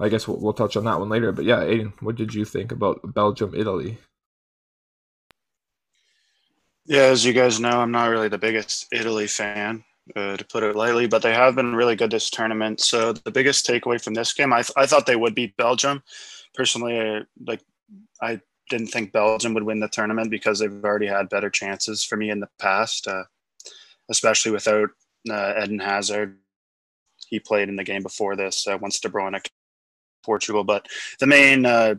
I 0.00 0.08
guess 0.08 0.26
we'll, 0.26 0.40
we'll 0.40 0.52
touch 0.52 0.76
on 0.76 0.84
that 0.84 0.98
one 0.98 1.08
later. 1.08 1.32
But 1.32 1.44
yeah, 1.44 1.62
Aidan, 1.62 1.92
what 2.00 2.16
did 2.16 2.34
you 2.34 2.44
think 2.44 2.72
about 2.72 3.14
Belgium 3.14 3.54
Italy? 3.54 3.98
Yeah, 6.84 7.02
as 7.02 7.24
you 7.24 7.32
guys 7.32 7.60
know, 7.60 7.80
I'm 7.80 7.92
not 7.92 8.06
really 8.06 8.28
the 8.28 8.38
biggest 8.38 8.88
Italy 8.90 9.28
fan, 9.28 9.84
uh, 10.16 10.36
to 10.36 10.44
put 10.44 10.64
it 10.64 10.74
lightly, 10.74 11.06
but 11.06 11.22
they 11.22 11.32
have 11.32 11.54
been 11.54 11.76
really 11.76 11.94
good 11.94 12.10
this 12.10 12.28
tournament. 12.28 12.80
So 12.80 13.12
the 13.12 13.30
biggest 13.30 13.66
takeaway 13.66 14.02
from 14.02 14.14
this 14.14 14.32
game, 14.32 14.52
I, 14.52 14.62
th- 14.62 14.72
I 14.76 14.86
thought 14.86 15.06
they 15.06 15.16
would 15.16 15.34
beat 15.34 15.56
Belgium. 15.56 16.02
Personally, 16.54 16.98
I, 17.00 17.20
like 17.46 17.60
I 18.20 18.40
didn't 18.72 18.88
think 18.88 19.12
Belgium 19.12 19.52
would 19.52 19.64
win 19.64 19.80
the 19.80 19.88
tournament 19.88 20.30
because 20.30 20.58
they've 20.58 20.84
already 20.84 21.06
had 21.06 21.28
better 21.28 21.50
chances 21.50 22.02
for 22.02 22.16
me 22.16 22.30
in 22.30 22.40
the 22.40 22.48
past, 22.58 23.06
uh, 23.06 23.24
especially 24.10 24.50
without 24.50 24.88
uh, 25.30 25.52
Eden 25.62 25.78
Hazard. 25.78 26.38
He 27.28 27.38
played 27.38 27.68
in 27.68 27.76
the 27.76 27.84
game 27.84 28.02
before 28.02 28.34
this 28.34 28.66
uh, 28.66 28.78
once 28.80 28.98
De 28.98 29.10
Bruyne 29.10 29.44
Portugal. 30.24 30.64
But 30.64 30.88
the 31.20 31.26
main 31.26 31.66
uh, 31.66 31.96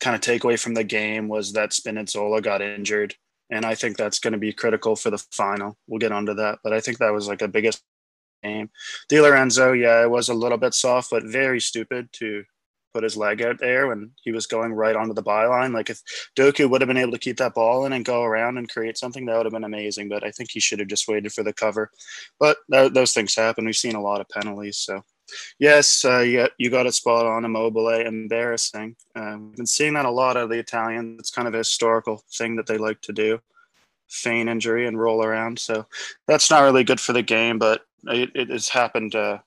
kind 0.00 0.16
of 0.16 0.20
takeaway 0.20 0.60
from 0.60 0.74
the 0.74 0.82
game 0.82 1.28
was 1.28 1.52
that 1.52 1.70
Spinazzola 1.70 2.42
got 2.42 2.60
injured, 2.60 3.14
and 3.48 3.64
I 3.64 3.76
think 3.76 3.96
that's 3.96 4.18
going 4.18 4.32
to 4.32 4.38
be 4.38 4.52
critical 4.52 4.96
for 4.96 5.10
the 5.10 5.24
final. 5.30 5.78
We'll 5.86 6.00
get 6.00 6.12
onto 6.12 6.34
that, 6.34 6.58
but 6.64 6.72
I 6.72 6.80
think 6.80 6.98
that 6.98 7.12
was 7.12 7.28
like 7.28 7.40
a 7.40 7.48
biggest 7.48 7.84
game. 8.42 8.70
Di 9.08 9.20
Lorenzo, 9.20 9.72
yeah, 9.72 10.02
it 10.02 10.10
was 10.10 10.28
a 10.28 10.34
little 10.34 10.58
bit 10.58 10.74
soft, 10.74 11.10
but 11.12 11.22
very 11.22 11.60
stupid 11.60 12.08
to 12.14 12.42
put 12.92 13.04
his 13.04 13.16
leg 13.16 13.42
out 13.42 13.58
there 13.58 13.88
when 13.88 14.10
he 14.22 14.32
was 14.32 14.46
going 14.46 14.72
right 14.72 14.96
onto 14.96 15.14
the 15.14 15.22
byline. 15.22 15.72
Like 15.72 15.90
if 15.90 16.00
Doku 16.36 16.68
would 16.68 16.80
have 16.80 16.88
been 16.88 16.96
able 16.96 17.12
to 17.12 17.18
keep 17.18 17.36
that 17.38 17.54
ball 17.54 17.86
in 17.86 17.92
and 17.92 18.04
go 18.04 18.22
around 18.22 18.58
and 18.58 18.68
create 18.68 18.98
something, 18.98 19.26
that 19.26 19.36
would 19.36 19.46
have 19.46 19.52
been 19.52 19.64
amazing. 19.64 20.08
But 20.08 20.24
I 20.24 20.30
think 20.30 20.50
he 20.50 20.60
should 20.60 20.78
have 20.80 20.88
just 20.88 21.08
waited 21.08 21.32
for 21.32 21.42
the 21.42 21.52
cover. 21.52 21.90
But 22.38 22.58
th- 22.70 22.92
those 22.92 23.12
things 23.12 23.34
happen. 23.34 23.64
We've 23.64 23.76
seen 23.76 23.94
a 23.94 24.02
lot 24.02 24.20
of 24.20 24.28
penalties. 24.28 24.78
So, 24.78 25.04
yes, 25.58 26.04
uh, 26.04 26.20
you, 26.20 26.38
got, 26.38 26.50
you 26.58 26.70
got 26.70 26.86
it 26.86 26.94
spot 26.94 27.26
on. 27.26 27.44
Immobile, 27.44 27.88
embarrassing. 27.88 28.96
Uh, 29.14 29.36
we've 29.38 29.56
been 29.56 29.66
seeing 29.66 29.94
that 29.94 30.06
a 30.06 30.10
lot 30.10 30.36
of 30.36 30.48
the 30.48 30.58
Italians. 30.58 31.20
It's 31.20 31.30
kind 31.30 31.48
of 31.48 31.54
a 31.54 31.58
historical 31.58 32.22
thing 32.32 32.56
that 32.56 32.66
they 32.66 32.78
like 32.78 33.00
to 33.02 33.12
do 33.12 33.40
feign 34.10 34.48
injury 34.48 34.86
and 34.86 35.00
roll 35.00 35.24
around. 35.24 35.58
So 35.58 35.86
that's 36.26 36.50
not 36.50 36.62
really 36.62 36.84
good 36.84 37.00
for 37.00 37.12
the 37.12 37.22
game, 37.22 37.58
but 37.58 37.82
it, 38.08 38.30
it 38.34 38.50
has 38.50 38.68
happened 38.68 39.14
uh, 39.14 39.38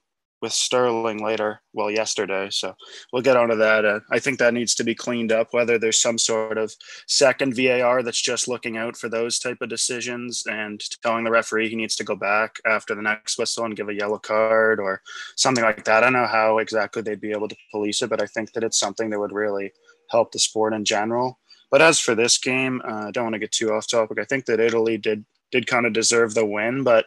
with 0.43 0.51
Sterling 0.51 1.23
later, 1.23 1.61
well, 1.71 1.89
yesterday. 1.89 2.49
So 2.51 2.75
we'll 3.13 3.21
get 3.21 3.37
onto 3.37 3.55
that. 3.55 3.85
Uh, 3.85 4.01
I 4.11 4.19
think 4.19 4.39
that 4.39 4.53
needs 4.53 4.75
to 4.75 4.83
be 4.83 4.93
cleaned 4.93 5.31
up, 5.31 5.53
whether 5.53 5.79
there's 5.79 6.01
some 6.01 6.17
sort 6.17 6.57
of 6.57 6.75
second 7.07 7.55
VAR 7.55 8.03
that's 8.03 8.21
just 8.21 8.49
looking 8.49 8.75
out 8.75 8.97
for 8.97 9.07
those 9.07 9.39
type 9.39 9.59
of 9.61 9.69
decisions 9.69 10.43
and 10.45 10.83
telling 11.01 11.23
the 11.23 11.31
referee 11.31 11.69
he 11.69 11.77
needs 11.77 11.95
to 11.95 12.03
go 12.03 12.17
back 12.17 12.57
after 12.65 12.93
the 12.93 13.01
next 13.01 13.37
whistle 13.39 13.63
and 13.63 13.77
give 13.77 13.87
a 13.87 13.93
yellow 13.93 14.17
card 14.19 14.81
or 14.81 15.01
something 15.37 15.63
like 15.63 15.85
that. 15.85 16.03
I 16.03 16.07
don't 16.07 16.13
know 16.13 16.27
how 16.27 16.57
exactly 16.57 17.01
they'd 17.01 17.21
be 17.21 17.31
able 17.31 17.47
to 17.47 17.55
police 17.71 18.01
it, 18.01 18.09
but 18.09 18.21
I 18.21 18.25
think 18.25 18.51
that 18.51 18.65
it's 18.65 18.77
something 18.77 19.09
that 19.11 19.19
would 19.19 19.31
really 19.31 19.71
help 20.11 20.33
the 20.33 20.39
sport 20.39 20.73
in 20.73 20.83
general. 20.83 21.39
But 21.71 21.81
as 21.81 21.99
for 21.99 22.15
this 22.15 22.37
game, 22.37 22.81
uh, 22.85 23.07
I 23.07 23.11
don't 23.11 23.23
want 23.23 23.35
to 23.35 23.39
get 23.39 23.53
too 23.53 23.71
off 23.71 23.89
topic. 23.89 24.19
I 24.19 24.25
think 24.25 24.43
that 24.45 24.59
Italy 24.59 24.97
did 24.97 25.23
did 25.53 25.67
kind 25.67 25.85
of 25.85 25.93
deserve 25.93 26.33
the 26.33 26.45
win, 26.45 26.83
but 26.83 27.05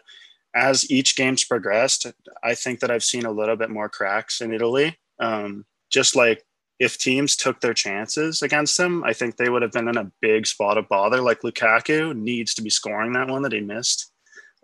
as 0.57 0.91
each 0.91 1.17
game's 1.17 1.45
progressed, 1.45 2.07
I 2.43 2.55
think 2.55 2.81
that 2.81 2.91
I've 2.91 3.05
seen 3.05 3.27
a 3.27 3.31
little 3.31 3.57
bit 3.57 3.71
more 3.71 3.91
cracks 3.91 4.41
in 4.41 4.55
Italy. 4.55 4.99
Um, 5.21 5.67
just 5.91 6.17
like 6.17 6.45
if 6.81 6.99
teams 6.99 7.37
took 7.37 7.61
their 7.61 7.75
chances 7.75 8.43
against 8.43 8.77
them, 8.77 9.05
I 9.05 9.13
think 9.13 9.37
they 9.37 9.51
would 9.51 9.63
have 9.63 9.73
been 9.73 9.89
in 9.89 9.99
a 9.99 10.11
big 10.21 10.47
spot 10.47 10.79
of 10.79 10.89
bother. 10.89 11.21
Like 11.21 11.43
Lukaku 11.43 12.17
needs 12.17 12.55
to 12.55 12.63
be 12.63 12.71
scoring 12.71 13.13
that 13.13 13.29
one 13.29 13.43
that 13.43 13.53
he 13.53 13.61
missed. 13.61 14.11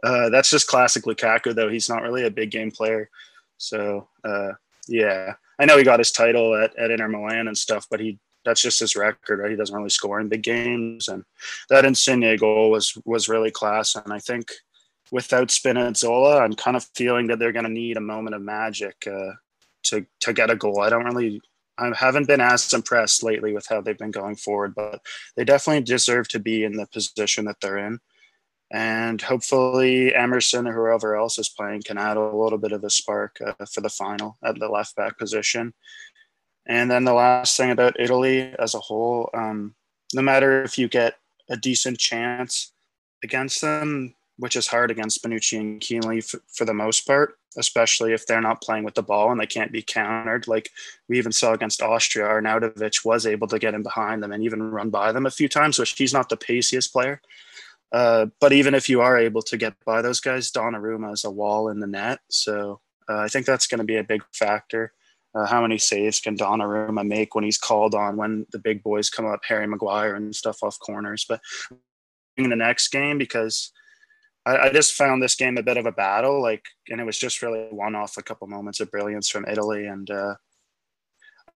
Uh, 0.03 0.31
that's 0.31 0.51
just 0.51 0.67
classic 0.67 1.05
Lukaku, 1.05 1.55
though. 1.55 1.69
He's 1.69 1.89
not 1.89 2.03
really 2.03 2.25
a 2.25 2.31
big 2.31 2.51
game 2.51 2.71
player. 2.71 3.09
So, 3.59 4.09
uh, 4.25 4.53
yeah, 4.89 5.35
I 5.59 5.67
know 5.67 5.79
he 5.79 5.85
got 5.85 6.01
his 6.01 6.11
title 6.11 6.57
at, 6.57 6.77
at 6.77 6.91
Inter 6.91 7.09
Milan 7.09 7.49
and 7.49 7.57
stuff, 7.57 7.87
but 7.91 8.01
he 8.01 8.19
that's 8.45 8.63
just 8.63 8.81
his 8.81 8.97
record, 8.97 9.39
right? 9.39 9.51
He 9.51 9.57
doesn't 9.57 9.77
really 9.77 9.89
score 9.89 10.19
in 10.19 10.29
big 10.29 10.43
games, 10.43 11.07
and 11.07 11.25
that 11.69 11.85
Insigne 11.85 12.37
goal 12.37 12.71
was 12.71 12.99
was 13.05 13.29
really 13.29 13.53
class. 13.53 13.95
And 13.95 14.13
I 14.13 14.19
think 14.19 14.51
without 15.13 15.49
Spinazzola, 15.49 16.41
I'm 16.41 16.55
kind 16.55 16.77
of 16.77 16.89
feeling 16.97 17.29
that 17.29 17.39
they're 17.39 17.53
going 17.53 17.67
to 17.67 17.71
need 17.71 17.99
a 17.99 18.01
moment 18.01 18.35
of 18.35 18.43
magic 18.43 19.07
uh, 19.07 19.33
to 19.85 20.05
to 20.21 20.33
get 20.33 20.51
a 20.51 20.57
goal. 20.57 20.81
I 20.81 20.89
don't 20.89 21.05
really, 21.05 21.41
I 21.79 21.93
haven't 21.95 22.27
been 22.27 22.41
as 22.41 22.73
impressed 22.73 23.23
lately 23.23 23.53
with 23.53 23.67
how 23.69 23.81
they've 23.81 23.97
been 23.97 24.11
going 24.11 24.37
forward, 24.37 24.75
but 24.75 25.01
they 25.37 25.45
definitely 25.45 25.85
deserve 25.85 26.29
to 26.29 26.41
be 26.41 26.65
in 26.65 26.73
the 26.73 26.87
position 26.87 27.45
that 27.45 27.61
they're 27.61 27.79
in. 27.79 28.01
And 28.73 29.21
hopefully, 29.21 30.15
Emerson 30.15 30.67
or 30.67 30.73
whoever 30.73 31.15
else 31.15 31.39
is 31.39 31.51
playing 31.51 31.83
can 31.83 31.99
add 31.99 32.17
a 32.17 32.35
little 32.35 32.59
bit 32.59 32.73
of 32.73 32.83
a 32.83 32.91
spark 32.91 33.37
uh, 33.47 33.67
for 33.67 33.83
the 33.83 33.91
final 33.91 34.39
at 34.43 34.59
the 34.59 34.69
left 34.69 34.97
back 34.97 35.19
position. 35.19 35.75
And 36.67 36.91
then 36.91 37.05
the 37.05 37.13
last 37.13 37.55
thing 37.57 37.71
about 37.71 38.01
Italy 38.01 38.55
as 38.59 38.75
a 38.75 38.79
whole, 38.79 39.29
um, 39.35 39.75
no 40.15 40.23
matter 40.23 40.63
if 40.63 40.79
you 40.79 40.89
get 40.89 41.17
a 41.51 41.57
decent 41.57 41.99
chance 41.99 42.73
against 43.23 43.61
them, 43.61 44.15
which 44.39 44.57
is 44.57 44.67
hard 44.67 44.91
against 44.91 45.23
Bonucci 45.23 45.61
and 45.61 45.81
Chiellini 45.81 46.25
for, 46.29 46.41
for, 46.49 46.65
the 46.65 46.75
most 46.75 47.07
part, 47.07 47.37
especially 47.57 48.13
if 48.13 48.27
they're 48.27 48.41
not 48.41 48.63
playing 48.63 48.85
with 48.85 48.95
the 48.95 49.03
ball 49.03 49.31
and 49.31 49.41
they 49.41 49.47
can't 49.47 49.73
be 49.73 49.83
countered. 49.83 50.49
Like 50.49 50.71
we 51.09 51.19
even 51.19 51.33
saw 51.33 51.53
against 51.53 51.83
Austria, 51.83 52.27
Arnautovic 52.27 53.05
was 53.05 53.27
able 53.27 53.47
to 53.49 53.59
get 53.59 53.75
in 53.75 53.83
behind 53.83 54.23
them 54.23 54.33
and 54.33 54.43
even 54.43 54.63
run 54.63 54.91
by 54.91 55.13
them 55.13 55.27
a 55.27 55.31
few 55.31 55.49
times, 55.49 55.79
which 55.79 55.93
he's 55.93 56.15
not 56.15 56.29
the 56.29 56.37
paciest 56.37 56.93
player. 56.93 57.21
Uh, 57.93 58.27
but 58.41 58.53
even 58.53 58.75
if 58.75 58.89
you 58.89 59.03
are 59.03 59.19
able 59.19 59.43
to 59.43 59.57
get 59.59 59.75
by 59.85 60.01
those 60.01 60.21
guys, 60.21 60.51
Donnarumma 60.51 61.13
is 61.13 61.25
a 61.25 61.31
wall 61.31 61.69
in 61.69 61.79
the 61.79 61.87
net. 61.87 62.21
So 62.31 62.81
uh, 63.09 63.19
I 63.19 63.29
think 63.29 63.45
that's 63.45 63.67
going 63.67 63.81
to 63.81 63.85
be 63.85 63.99
a 63.99 64.05
big 64.05 64.23
factor. 64.33 64.93
Uh, 65.35 65.47
how 65.47 65.63
many 65.63 65.79
saves 65.79 66.21
can 66.21 66.37
Donnarumma 66.37 67.07
make 67.07 67.35
when 67.35 67.45
he's 67.45 67.59
called 67.59 67.95
on 67.95 68.17
when 68.17 68.47
the 68.51 68.59
big 68.59 68.83
boys 68.83 69.11
come 69.11 69.27
up, 69.27 69.41
Harry 69.47 69.67
Maguire 69.67 70.15
and 70.15 70.35
stuff 70.35 70.63
off 70.63 70.79
corners? 70.79 71.27
But 71.29 71.41
in 72.37 72.51
the 72.51 72.57
next 72.57 72.89
game, 72.89 73.19
because 73.19 73.73
I, 74.45 74.57
I, 74.57 74.73
just 74.73 74.95
found 74.95 75.23
this 75.23 75.35
game 75.35 75.57
a 75.57 75.63
bit 75.63 75.77
of 75.77 75.87
a 75.87 75.93
battle, 75.93 76.43
like, 76.43 76.65
and 76.89 77.01
it 77.01 77.05
was 77.05 77.19
just 77.19 77.43
really 77.43 77.67
one 77.71 77.95
off 77.95 78.17
a 78.17 78.23
couple 78.23 78.47
moments 78.49 78.81
of 78.81 78.91
brilliance 78.91 79.29
from 79.29 79.47
Italy. 79.47 79.87
And 79.87 80.11
uh, 80.11 80.35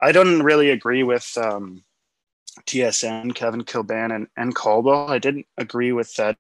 I 0.01 0.13
don't 0.13 0.43
really 0.43 0.71
agree 0.71 1.03
with 1.03 1.37
um, 1.37 1.85
TSN, 2.67 3.35
Kevin 3.35 3.65
Kilbane, 3.65 4.15
and, 4.15 4.29
and 4.37 4.55
Caldwell. 4.55 5.11
I 5.11 5.19
didn't 5.19 5.47
agree 5.59 5.93
with 5.93 6.15
that 6.15 6.39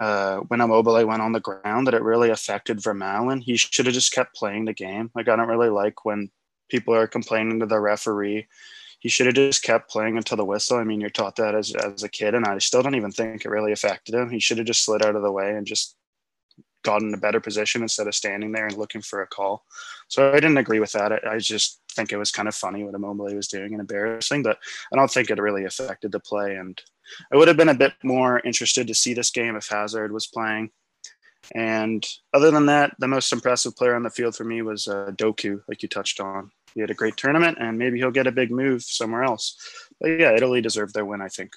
uh, 0.00 0.38
when 0.48 0.60
Immobile 0.60 1.06
went 1.06 1.22
on 1.22 1.32
the 1.32 1.40
ground 1.40 1.86
that 1.86 1.94
it 1.94 2.02
really 2.02 2.30
affected 2.30 2.78
Vermaelen. 2.78 3.42
He 3.42 3.56
should 3.56 3.86
have 3.86 3.94
just 3.94 4.12
kept 4.12 4.34
playing 4.34 4.64
the 4.64 4.72
game. 4.72 5.10
Like, 5.14 5.28
I 5.28 5.36
don't 5.36 5.48
really 5.48 5.70
like 5.70 6.04
when 6.04 6.30
people 6.70 6.94
are 6.94 7.06
complaining 7.06 7.60
to 7.60 7.66
the 7.66 7.80
referee 7.80 8.46
he 8.98 9.08
should 9.08 9.26
have 9.26 9.34
just 9.34 9.62
kept 9.62 9.90
playing 9.90 10.16
until 10.16 10.36
the 10.36 10.44
whistle. 10.44 10.78
I 10.78 10.84
mean, 10.84 11.00
you're 11.00 11.10
taught 11.10 11.36
that 11.36 11.54
as, 11.54 11.74
as 11.74 12.02
a 12.02 12.08
kid, 12.08 12.34
and 12.34 12.44
I 12.44 12.58
still 12.58 12.82
don't 12.82 12.96
even 12.96 13.12
think 13.12 13.44
it 13.44 13.50
really 13.50 13.72
affected 13.72 14.14
him. 14.14 14.30
He 14.30 14.40
should 14.40 14.58
have 14.58 14.66
just 14.66 14.84
slid 14.84 15.04
out 15.04 15.16
of 15.16 15.22
the 15.22 15.32
way 15.32 15.50
and 15.54 15.66
just 15.66 15.96
gotten 16.84 17.08
in 17.08 17.14
a 17.14 17.18
better 17.18 17.40
position 17.40 17.82
instead 17.82 18.06
of 18.06 18.14
standing 18.14 18.52
there 18.52 18.66
and 18.66 18.76
looking 18.76 19.02
for 19.02 19.22
a 19.22 19.26
call. 19.26 19.64
So 20.08 20.30
I 20.30 20.36
didn't 20.36 20.58
agree 20.58 20.80
with 20.80 20.92
that. 20.92 21.12
I, 21.12 21.34
I 21.34 21.38
just 21.38 21.80
think 21.92 22.12
it 22.12 22.16
was 22.16 22.30
kind 22.30 22.48
of 22.48 22.54
funny 22.54 22.84
what 22.84 22.94
Immobile 22.94 23.34
was 23.34 23.48
doing 23.48 23.72
and 23.72 23.80
embarrassing, 23.80 24.42
but 24.42 24.58
I 24.92 24.96
don't 24.96 25.10
think 25.10 25.30
it 25.30 25.40
really 25.40 25.64
affected 25.64 26.12
the 26.12 26.20
play. 26.20 26.56
And 26.56 26.80
I 27.32 27.36
would 27.36 27.48
have 27.48 27.56
been 27.56 27.68
a 27.68 27.74
bit 27.74 27.94
more 28.02 28.40
interested 28.40 28.86
to 28.86 28.94
see 28.94 29.14
this 29.14 29.30
game 29.30 29.56
if 29.56 29.68
Hazard 29.68 30.12
was 30.12 30.26
playing. 30.26 30.70
And 31.54 32.06
other 32.34 32.50
than 32.50 32.66
that, 32.66 32.94
the 32.98 33.08
most 33.08 33.32
impressive 33.32 33.76
player 33.76 33.94
on 33.94 34.02
the 34.02 34.10
field 34.10 34.34
for 34.36 34.44
me 34.44 34.62
was 34.62 34.88
uh, 34.88 35.12
Doku, 35.14 35.62
like 35.68 35.82
you 35.82 35.88
touched 35.88 36.20
on 36.20 36.50
he 36.78 36.82
had 36.82 36.90
a 36.90 36.94
great 36.94 37.16
tournament, 37.16 37.58
and 37.60 37.76
maybe 37.76 37.98
he'll 37.98 38.12
get 38.12 38.28
a 38.28 38.32
big 38.32 38.52
move 38.52 38.82
somewhere 38.84 39.24
else. 39.24 39.56
But 40.00 40.10
yeah, 40.10 40.32
Italy 40.32 40.60
deserved 40.60 40.94
their 40.94 41.04
win, 41.04 41.20
I 41.20 41.26
think. 41.28 41.54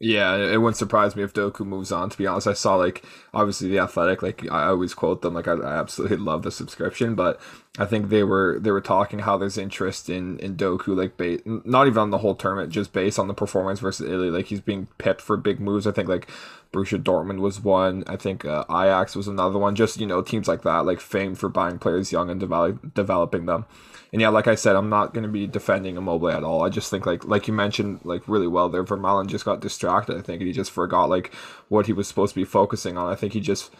Yeah, 0.00 0.36
it 0.36 0.58
wouldn't 0.58 0.76
surprise 0.76 1.16
me 1.16 1.24
if 1.24 1.34
Doku 1.34 1.66
moves 1.66 1.90
on. 1.90 2.08
To 2.10 2.16
be 2.18 2.26
honest, 2.26 2.46
I 2.46 2.52
saw 2.52 2.76
like 2.76 3.04
obviously 3.34 3.68
the 3.68 3.80
Athletic, 3.80 4.22
like 4.22 4.48
I 4.50 4.66
always 4.66 4.94
quote 4.94 5.22
them, 5.22 5.34
like 5.34 5.48
I, 5.48 5.54
I 5.54 5.78
absolutely 5.78 6.16
love 6.18 6.42
the 6.42 6.52
subscription, 6.52 7.16
but 7.16 7.40
I 7.78 7.84
think 7.84 8.08
they 8.08 8.22
were 8.24 8.58
they 8.60 8.70
were 8.70 8.80
talking 8.80 9.20
how 9.20 9.36
there's 9.38 9.58
interest 9.58 10.08
in 10.08 10.38
in 10.38 10.56
Doku, 10.56 10.96
like 10.96 11.16
ba- 11.16 11.40
not 11.64 11.88
even 11.88 11.98
on 11.98 12.10
the 12.10 12.18
whole 12.18 12.36
tournament, 12.36 12.72
just 12.72 12.92
based 12.92 13.18
on 13.18 13.26
the 13.28 13.34
performance 13.34 13.80
versus 13.80 14.06
Italy. 14.08 14.30
Like 14.30 14.46
he's 14.46 14.60
being 14.60 14.86
pipped 14.98 15.20
for 15.20 15.36
big 15.36 15.58
moves. 15.60 15.86
I 15.86 15.92
think 15.92 16.08
like 16.08 16.28
Borussia 16.72 17.02
Dortmund 17.02 17.40
was 17.40 17.60
one. 17.60 18.04
I 18.06 18.16
think 18.16 18.44
uh, 18.44 18.64
Ajax 18.68 19.16
was 19.16 19.28
another 19.28 19.58
one. 19.58 19.74
Just 19.74 20.00
you 20.00 20.06
know 20.06 20.22
teams 20.22 20.48
like 20.48 20.62
that, 20.62 20.84
like 20.84 21.00
famed 21.00 21.38
for 21.38 21.48
buying 21.48 21.78
players 21.78 22.12
young 22.12 22.30
and 22.30 22.38
develop, 22.38 22.94
developing 22.94 23.46
them. 23.46 23.64
And 24.12 24.22
yeah, 24.22 24.28
like 24.30 24.46
I 24.46 24.54
said, 24.54 24.74
I'm 24.74 24.88
not 24.88 25.12
going 25.12 25.24
to 25.24 25.28
be 25.30 25.46
defending 25.46 25.96
Immobile 25.96 26.30
at 26.30 26.44
all. 26.44 26.64
I 26.64 26.70
just 26.70 26.90
think 26.90 27.06
like 27.06 27.24
like 27.24 27.48
you 27.48 27.54
mentioned 27.54 28.00
like 28.04 28.26
really 28.26 28.46
well 28.46 28.68
there, 28.68 28.84
Vermaelen 28.84 29.26
just 29.26 29.44
got 29.44 29.60
distracted. 29.60 30.16
I 30.16 30.22
think 30.22 30.40
and 30.40 30.46
he 30.46 30.52
just 30.52 30.70
forgot 30.70 31.10
like 31.10 31.34
what 31.68 31.86
he 31.86 31.92
was 31.92 32.08
supposed 32.08 32.34
to 32.34 32.40
be 32.40 32.44
focusing 32.44 32.96
on. 32.96 33.12
I 33.12 33.16
think 33.16 33.32
he 33.32 33.40
just 33.40 33.72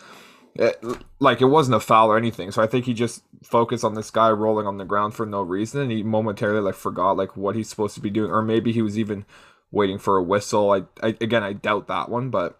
it, 0.55 0.83
like 1.18 1.40
it 1.40 1.46
wasn't 1.46 1.77
a 1.77 1.81
foul 1.81 2.09
or 2.09 2.16
anything. 2.16 2.51
So 2.51 2.62
I 2.62 2.66
think 2.66 2.85
he 2.85 2.94
just 2.94 3.22
focused 3.42 3.85
on 3.85 3.94
this 3.94 4.11
guy 4.11 4.31
rolling 4.31 4.66
on 4.66 4.77
the 4.77 4.85
ground 4.85 5.14
for 5.14 5.24
no 5.24 5.40
reason, 5.40 5.81
and 5.81 5.90
he 5.90 6.03
momentarily 6.03 6.61
like 6.61 6.74
forgot 6.74 7.16
like 7.16 7.37
what 7.37 7.57
he's 7.57 7.68
supposed 7.70 7.94
to 7.94 8.01
be 8.01 8.11
doing, 8.11 8.31
or 8.31 8.42
maybe 8.42 8.72
he 8.72 8.83
was 8.83 8.98
even 8.98 9.24
waiting 9.70 9.98
for 9.98 10.16
a 10.16 10.22
whistle. 10.22 10.70
I, 10.72 10.83
I 11.03 11.16
again 11.20 11.42
I 11.42 11.53
doubt 11.53 11.88
that 11.88 12.09
one, 12.09 12.31
but 12.31 12.59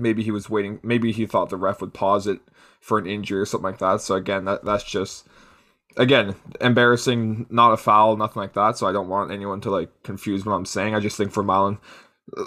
maybe 0.00 0.22
he 0.22 0.30
was 0.30 0.48
waiting. 0.50 0.80
Maybe 0.82 1.12
he 1.12 1.26
thought 1.26 1.50
the 1.50 1.56
ref 1.56 1.80
would 1.80 1.94
pause 1.94 2.26
it 2.26 2.40
for 2.80 2.98
an 2.98 3.06
injury 3.06 3.40
or 3.40 3.46
something 3.46 3.70
like 3.70 3.78
that. 3.78 4.00
So 4.00 4.14
again, 4.14 4.44
that 4.44 4.64
that's 4.64 4.84
just 4.84 5.26
again, 5.96 6.36
embarrassing, 6.60 7.46
not 7.50 7.72
a 7.72 7.76
foul, 7.76 8.16
nothing 8.16 8.40
like 8.40 8.54
that. 8.54 8.78
So 8.78 8.86
I 8.86 8.92
don't 8.92 9.08
want 9.08 9.30
anyone 9.30 9.60
to 9.62 9.70
like 9.70 9.90
confuse 10.02 10.46
what 10.46 10.54
I'm 10.54 10.64
saying. 10.64 10.94
I 10.94 11.00
just 11.00 11.16
think 11.16 11.32
Vermaelen, 11.32 11.78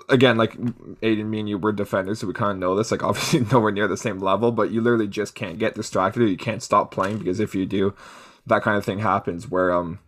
again, 0.09 0.37
like 0.37 0.55
Aidan, 1.01 1.29
me 1.29 1.41
and 1.41 1.49
you 1.49 1.57
were 1.57 1.71
defenders, 1.71 2.19
so 2.19 2.27
we 2.27 2.33
kind 2.33 2.51
of 2.51 2.57
know 2.57 2.75
this. 2.75 2.91
Like 2.91 3.03
obviously 3.03 3.41
nowhere 3.41 3.71
near 3.71 3.87
the 3.87 3.97
same 3.97 4.19
level, 4.19 4.51
but 4.51 4.71
you 4.71 4.81
literally 4.81 5.07
just 5.07 5.35
can't 5.35 5.59
get 5.59 5.75
distracted 5.75 6.23
or 6.23 6.27
you 6.27 6.37
can't 6.37 6.63
stop 6.63 6.91
playing 6.91 7.19
because 7.19 7.39
if 7.39 7.53
you 7.53 7.65
do, 7.65 7.93
that 8.47 8.63
kind 8.63 8.77
of 8.77 8.85
thing 8.85 8.99
happens 8.99 9.49
where 9.49 9.71
um 9.71 9.99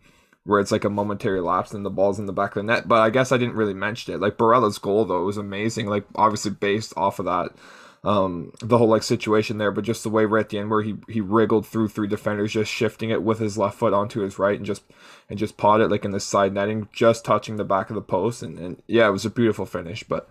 where 0.44 0.60
it's 0.60 0.72
like 0.72 0.84
a 0.84 0.90
momentary 0.90 1.40
lapse 1.40 1.72
and 1.72 1.84
the 1.84 1.90
ball's 1.90 2.18
in 2.18 2.26
the 2.26 2.32
back 2.32 2.50
of 2.50 2.54
the 2.56 2.62
net. 2.62 2.86
But 2.86 3.00
I 3.00 3.10
guess 3.10 3.32
I 3.32 3.38
didn't 3.38 3.56
really 3.56 3.74
mention 3.74 4.14
it. 4.14 4.20
Like 4.20 4.36
Barella's 4.36 4.78
goal 4.78 5.04
though 5.04 5.24
was 5.24 5.38
amazing. 5.38 5.86
Like 5.86 6.04
obviously 6.14 6.50
based 6.50 6.92
off 6.96 7.18
of 7.18 7.24
that 7.24 7.50
um, 8.04 8.52
the 8.60 8.76
whole 8.76 8.88
like 8.88 9.02
situation 9.02 9.56
there, 9.56 9.72
but 9.72 9.84
just 9.84 10.02
the 10.02 10.10
way 10.10 10.26
right 10.26 10.40
at 10.40 10.50
the 10.50 10.58
end 10.58 10.70
where 10.70 10.82
he 10.82 10.96
he 11.08 11.22
wriggled 11.22 11.66
through 11.66 11.88
three 11.88 12.06
defenders, 12.06 12.52
just 12.52 12.70
shifting 12.70 13.08
it 13.08 13.22
with 13.22 13.38
his 13.38 13.56
left 13.56 13.78
foot 13.78 13.94
onto 13.94 14.20
his 14.20 14.38
right 14.38 14.58
and 14.58 14.66
just 14.66 14.82
and 15.30 15.38
just 15.38 15.56
pot 15.56 15.80
it 15.80 15.90
like 15.90 16.04
in 16.04 16.10
the 16.10 16.20
side 16.20 16.52
netting, 16.52 16.88
just 16.92 17.24
touching 17.24 17.56
the 17.56 17.64
back 17.64 17.88
of 17.88 17.94
the 17.94 18.02
post, 18.02 18.42
and, 18.42 18.58
and 18.58 18.82
yeah, 18.86 19.08
it 19.08 19.12
was 19.12 19.24
a 19.24 19.30
beautiful 19.30 19.64
finish. 19.64 20.04
But 20.04 20.28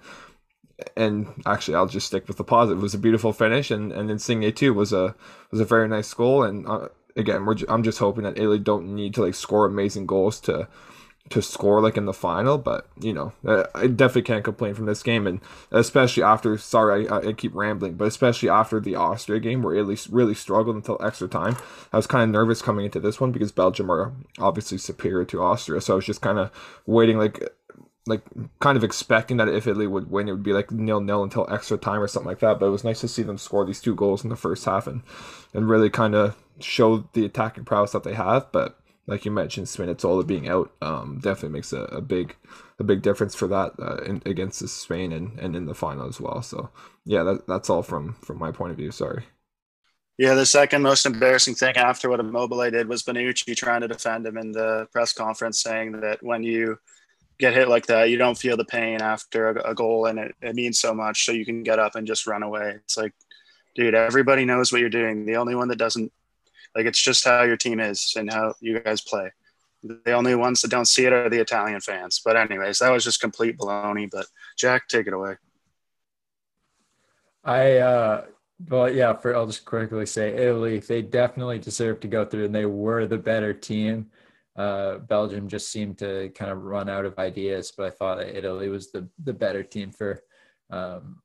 and 0.96 1.42
actually, 1.48 1.74
I'll 1.76 1.88
just 1.88 2.06
stick 2.06 2.28
with 2.28 2.38
the 2.38 2.44
positive. 2.44 2.78
It 2.78 2.84
was 2.84 2.94
a 2.94 3.00
beautiful 3.00 3.34
finish, 3.34 3.72
and 3.72 3.92
and 3.92 4.12
Insigne 4.12 4.52
too 4.54 4.76
was 4.76 4.94
a 4.94 5.16
was 5.50 5.60
a 5.60 5.66
very 5.66 5.88
nice 5.88 6.14
goal. 6.14 6.44
And 6.44 6.68
uh, 6.68 6.90
again, 7.16 7.46
we're 7.46 7.56
I'm 7.68 7.84
just 7.84 8.00
hoping 8.00 8.24
that 8.24 8.38
Italy 8.38 8.60
don't 8.60 8.96
need 8.96 9.14
to 9.16 9.24
like 9.24 9.36
score 9.36 9.66
amazing 9.66 10.06
goals 10.06 10.40
to 10.42 10.68
to 11.30 11.42
score 11.42 11.82
like 11.82 11.96
in 11.96 12.06
the 12.06 12.14
final, 12.14 12.58
but 12.58 12.88
you 13.00 13.14
know, 13.14 13.32
I 13.74 13.88
definitely 13.88 14.24
can't 14.24 14.44
complain 14.44 14.74
from 14.74 14.86
this 14.86 15.02
game, 15.02 15.26
and 15.26 15.40
especially 15.72 16.22
after. 16.22 16.58
Sorry, 16.58 17.08
I, 17.08 17.30
I 17.30 17.34
keep 17.34 17.56
rambling, 17.56 17.94
but 17.94 18.08
especially 18.08 18.50
after 18.50 18.80
the 18.80 18.96
Austria 18.96 19.40
game 19.40 19.64
where 19.64 19.76
Italy 19.76 19.98
really 20.10 20.34
struggled 20.34 20.76
until 20.76 20.98
extra 21.02 21.28
time. 21.28 21.56
I 21.92 21.98
was 21.98 22.08
kind 22.08 22.24
of 22.24 22.30
nervous 22.30 22.62
coming 22.62 22.86
into 22.86 23.00
this 23.00 23.22
one 23.22 23.32
because 23.32 23.52
Belgium 23.52 23.90
are 23.90 24.14
obviously 24.38 24.78
superior 24.78 25.26
to 25.26 25.42
Austria, 25.42 25.82
so 25.82 25.94
I 25.94 25.96
was 25.96 26.06
just 26.06 26.22
kind 26.22 26.40
of 26.40 26.52
waiting, 26.86 27.18
like, 27.18 27.50
like 28.06 28.22
kind 28.60 28.78
of 28.78 28.84
expecting 28.84 29.38
that 29.38 29.48
if 29.48 29.68
Italy 29.68 29.88
would 29.88 30.12
win, 30.12 30.28
it 30.28 30.32
would 30.34 30.44
be 30.44 30.54
like 30.54 30.72
nil 30.72 31.02
nil 31.02 31.24
until 31.24 31.48
extra 31.50 31.78
time 31.78 32.02
or 32.02 32.08
something 32.08 32.30
like 32.30 32.40
that. 32.40 32.60
But 32.60 32.68
it 32.68 32.72
was 32.72 32.84
nice 32.84 33.02
to 33.02 33.08
see 33.08 33.24
them 33.24 33.38
score 33.38 33.66
these 33.66 33.82
two 33.82 33.96
goals 33.96 34.24
in 34.24 34.30
the 34.30 34.36
first 34.36 34.66
half 34.66 34.88
and 34.88 35.02
and 35.54 35.70
really 35.70 35.90
kind 35.90 36.16
of 36.16 36.36
show 36.60 37.10
the 37.14 37.26
attacking 37.26 37.66
prowess 37.66 37.92
that 37.92 38.04
they 38.04 38.14
have, 38.14 38.52
but 38.52 38.80
like 39.06 39.26
you 39.26 39.32
mentioned, 39.32 39.68
Spinazzola 39.68 40.26
being 40.26 40.48
out 40.48 40.72
um, 40.82 41.20
definitely 41.22 41.50
makes 41.50 41.74
a, 41.74 41.82
a 41.84 42.02
big 42.02 42.36
a 42.80 42.84
big 42.84 43.02
difference 43.02 43.36
for 43.36 43.48
that 43.48 43.74
uh, 43.80 43.98
in, 44.04 44.22
against 44.26 44.68
Spain 44.68 45.12
and, 45.12 45.38
and 45.40 45.56
in 45.56 45.66
the 45.66 45.74
final 45.76 46.08
as 46.08 46.20
well. 46.20 46.42
So 46.42 46.70
yeah, 47.06 47.24
that, 47.24 47.48
that's 47.48 47.70
all 47.70 47.84
from 47.84 48.14
from 48.14 48.40
my 48.40 48.52
point 48.52 48.72
of 48.72 48.78
view. 48.78 48.92
Sorry. 48.92 49.26
Yeah, 50.18 50.36
the 50.36 50.46
second 50.46 50.84
most 50.84 51.06
embarrassing 51.08 51.56
thing 51.56 51.76
after 51.76 52.08
what 52.08 52.20
Immobile 52.20 52.70
did 52.70 52.88
was 52.88 53.02
Bonucci 53.04 53.56
trying 53.56 53.82
to 53.82 53.88
defend 53.88 54.26
him 54.28 54.38
in 54.38 54.52
the 54.52 54.88
press 54.92 55.12
conference, 55.12 55.62
saying 55.62 56.00
that 56.02 56.22
when 56.22 56.44
you 56.44 56.78
get 57.40 57.54
hit 57.54 57.68
like 57.68 57.88
that, 57.88 58.10
you 58.10 58.18
don't 58.18 58.38
feel 58.38 58.58
the 58.58 58.66
pain 58.66 59.02
after 59.02 59.50
a, 59.50 59.72
a 59.72 59.76
goal, 59.76 60.06
and 60.06 60.20
it, 60.20 60.36
it 60.42 60.56
means 60.56 60.80
so 60.80 60.94
much. 60.94 61.26
So 61.26 61.32
you 61.32 61.46
can 61.46 61.64
get 61.64 61.80
up 61.80 61.96
and 61.96 62.08
just 62.08 62.28
run 62.28 62.44
away. 62.44 62.76
It's 62.84 62.98
like, 62.98 63.14
dude, 63.76 63.96
everybody 63.96 64.46
knows 64.46 64.72
what 64.72 64.82
you're 64.82 64.90
doing. 64.90 65.26
The 65.26 65.38
only 65.38 65.56
one 65.56 65.68
that 65.70 65.78
doesn't 65.78 66.12
like 66.76 66.86
it's 66.86 67.02
just 67.02 67.26
how 67.26 67.44
your 67.44 67.58
team 67.58 67.80
is 67.80 68.14
and 68.18 68.32
how 68.32 68.56
you 68.60 68.80
guys 68.80 69.02
play. 69.02 69.32
The 69.84 70.14
only 70.14 70.34
ones 70.36 70.62
that 70.62 70.72
don't 70.72 70.88
see 70.88 71.06
it 71.06 71.14
are 71.14 71.30
the 71.30 71.42
Italian 71.42 71.82
fans. 71.82 72.22
But 72.24 72.38
anyways, 72.38 72.80
that 72.80 72.92
was 72.92 73.04
just 73.04 73.20
complete 73.20 73.58
baloney. 73.58 74.10
But 74.10 74.28
Jack, 74.58 74.88
take 74.88 75.08
it 75.08 75.14
away. 75.14 75.36
I 77.44 77.78
uh 77.78 78.26
well 78.70 78.90
yeah, 78.90 79.14
for 79.14 79.36
I'll 79.36 79.46
just 79.46 79.66
quickly 79.66 80.06
say 80.06 80.34
Italy, 80.34 80.80
they 80.80 81.02
definitely 81.02 81.60
deserve 81.60 82.00
to 82.02 82.08
go 82.08 82.24
through 82.26 82.46
and 82.46 82.56
they 82.56 82.66
were 82.66 83.06
the 83.06 83.18
better 83.18 83.54
team. 83.54 84.10
Uh, 84.56 85.00
Belgium 85.00 85.48
just 85.48 85.72
seemed 85.72 85.98
to 85.98 86.30
kind 86.36 86.52
of 86.52 86.64
run 86.64 86.90
out 86.90 87.06
of 87.06 87.18
ideas, 87.18 87.74
but 87.76 87.88
I 87.88 87.90
thought 87.90 88.22
Italy 88.22 88.70
was 88.70 88.92
the 88.92 89.10
the 89.24 89.34
better 89.34 89.64
team 89.64 89.92
for 89.92 90.22
um, 90.70 91.20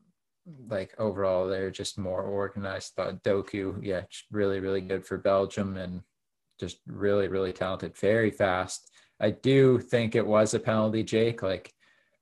like 0.68 0.94
overall 0.98 1.46
they're 1.46 1.70
just 1.70 1.98
more 1.98 2.22
organized. 2.22 2.94
Thought 2.94 3.22
Doku, 3.22 3.78
yeah, 3.82 4.02
really 4.30 4.60
really 4.60 4.80
good 4.80 5.04
for 5.04 5.18
Belgium 5.18 5.76
and 5.76 6.02
just 6.58 6.78
really 6.86 7.28
really 7.28 7.52
talented, 7.52 7.96
very 7.96 8.30
fast. 8.30 8.90
I 9.20 9.30
do 9.30 9.78
think 9.78 10.14
it 10.14 10.26
was 10.26 10.54
a 10.54 10.60
penalty, 10.60 11.02
Jake. 11.02 11.42
Like, 11.42 11.72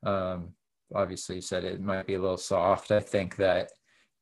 um, 0.05 0.55
obviously 0.95 1.37
you 1.37 1.42
said 1.42 1.64
it 1.64 1.81
might 1.81 2.07
be 2.07 2.14
a 2.14 2.21
little 2.21 2.37
soft. 2.37 2.90
I 2.90 3.01
think 3.01 3.37
that 3.37 3.71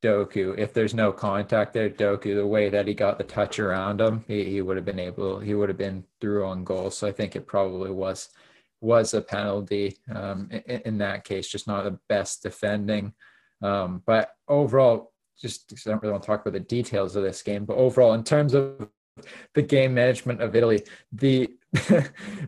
Doku, 0.05 0.57
if 0.59 0.75
there's 0.75 0.93
no 0.93 1.11
contact 1.11 1.73
there, 1.73 1.89
Doku, 1.89 2.35
the 2.35 2.47
way 2.47 2.69
that 2.69 2.87
he 2.87 2.93
got 2.93 3.17
the 3.17 3.25
touch 3.25 3.59
around 3.59 4.03
him, 4.03 4.23
he, 4.29 4.45
he 4.45 4.61
would 4.61 4.77
have 4.77 4.85
been 4.85 4.99
able, 4.99 5.41
he 5.41 5.55
would 5.55 5.71
have 5.71 5.79
been 5.79 6.05
through 6.21 6.45
on 6.45 6.63
goal. 6.63 6.91
So 6.91 7.09
I 7.09 7.13
think 7.13 7.35
it 7.35 7.47
probably 7.47 7.91
was 7.91 8.29
was 8.83 9.15
a 9.15 9.23
penalty 9.23 9.97
um, 10.15 10.51
in, 10.67 10.83
in, 10.85 10.99
that 10.99 11.25
case, 11.25 11.49
just 11.49 11.67
not 11.67 11.85
the 11.85 11.99
best 12.11 12.43
defending. 12.43 13.15
Um, 13.63 14.03
but 14.05 14.33
overall, 14.47 15.13
just 15.41 15.73
I 15.73 15.91
don't 15.91 16.03
really 16.03 16.13
want 16.13 16.23
to 16.23 16.27
talk 16.27 16.43
about 16.43 16.53
the 16.53 16.61
details 16.61 17.17
of 17.17 17.23
this 17.23 17.41
game, 17.41 17.65
but 17.65 17.79
overall, 17.79 18.13
in 18.13 18.25
terms 18.25 18.53
of 18.53 18.91
the 19.55 19.63
game 19.63 19.95
management 19.95 20.43
of 20.43 20.55
Italy, 20.55 20.83
the 21.13 21.51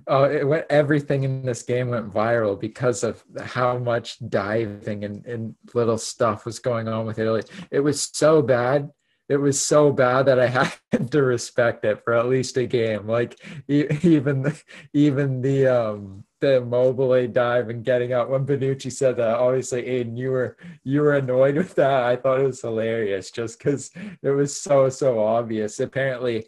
uh, 0.08 0.28
it 0.30 0.46
went 0.46 0.66
everything 0.70 1.24
in 1.24 1.44
this 1.44 1.62
game 1.62 1.90
went 1.90 2.12
viral 2.12 2.58
because 2.58 3.02
of 3.04 3.24
how 3.44 3.78
much 3.78 4.18
diving 4.28 5.04
and, 5.04 5.24
and 5.26 5.54
little 5.74 5.98
stuff 5.98 6.44
was 6.44 6.58
going 6.58 6.88
on 6.88 7.06
with 7.06 7.18
Italy. 7.18 7.42
It 7.70 7.80
was 7.80 8.10
so 8.12 8.42
bad 8.42 8.90
it 9.28 9.38
was 9.38 9.60
so 9.60 9.92
bad 9.92 10.26
that 10.26 10.38
I 10.38 10.46
had 10.92 11.10
to 11.10 11.22
respect 11.22 11.84
it 11.84 12.02
for 12.04 12.14
at 12.14 12.28
least 12.28 12.56
a 12.56 12.66
game. 12.66 13.06
Like 13.06 13.38
even 13.68 14.42
the, 14.42 14.62
even 14.92 15.42
the 15.42 15.66
um 15.66 16.24
the 16.40 16.56
Immobile 16.56 17.26
dive 17.28 17.70
and 17.70 17.82
getting 17.84 18.12
out 18.12 18.28
when 18.28 18.44
Bonucci 18.44 18.92
said 18.92 19.16
that. 19.16 19.38
Obviously, 19.38 19.86
Aidan, 19.86 20.16
you 20.16 20.30
were 20.30 20.56
you 20.84 21.00
were 21.00 21.14
annoyed 21.14 21.56
with 21.56 21.74
that. 21.76 22.04
I 22.04 22.16
thought 22.16 22.40
it 22.40 22.46
was 22.46 22.60
hilarious 22.60 23.30
just 23.30 23.58
because 23.58 23.90
it 24.22 24.30
was 24.30 24.58
so 24.58 24.88
so 24.88 25.22
obvious. 25.22 25.80
Apparently, 25.80 26.46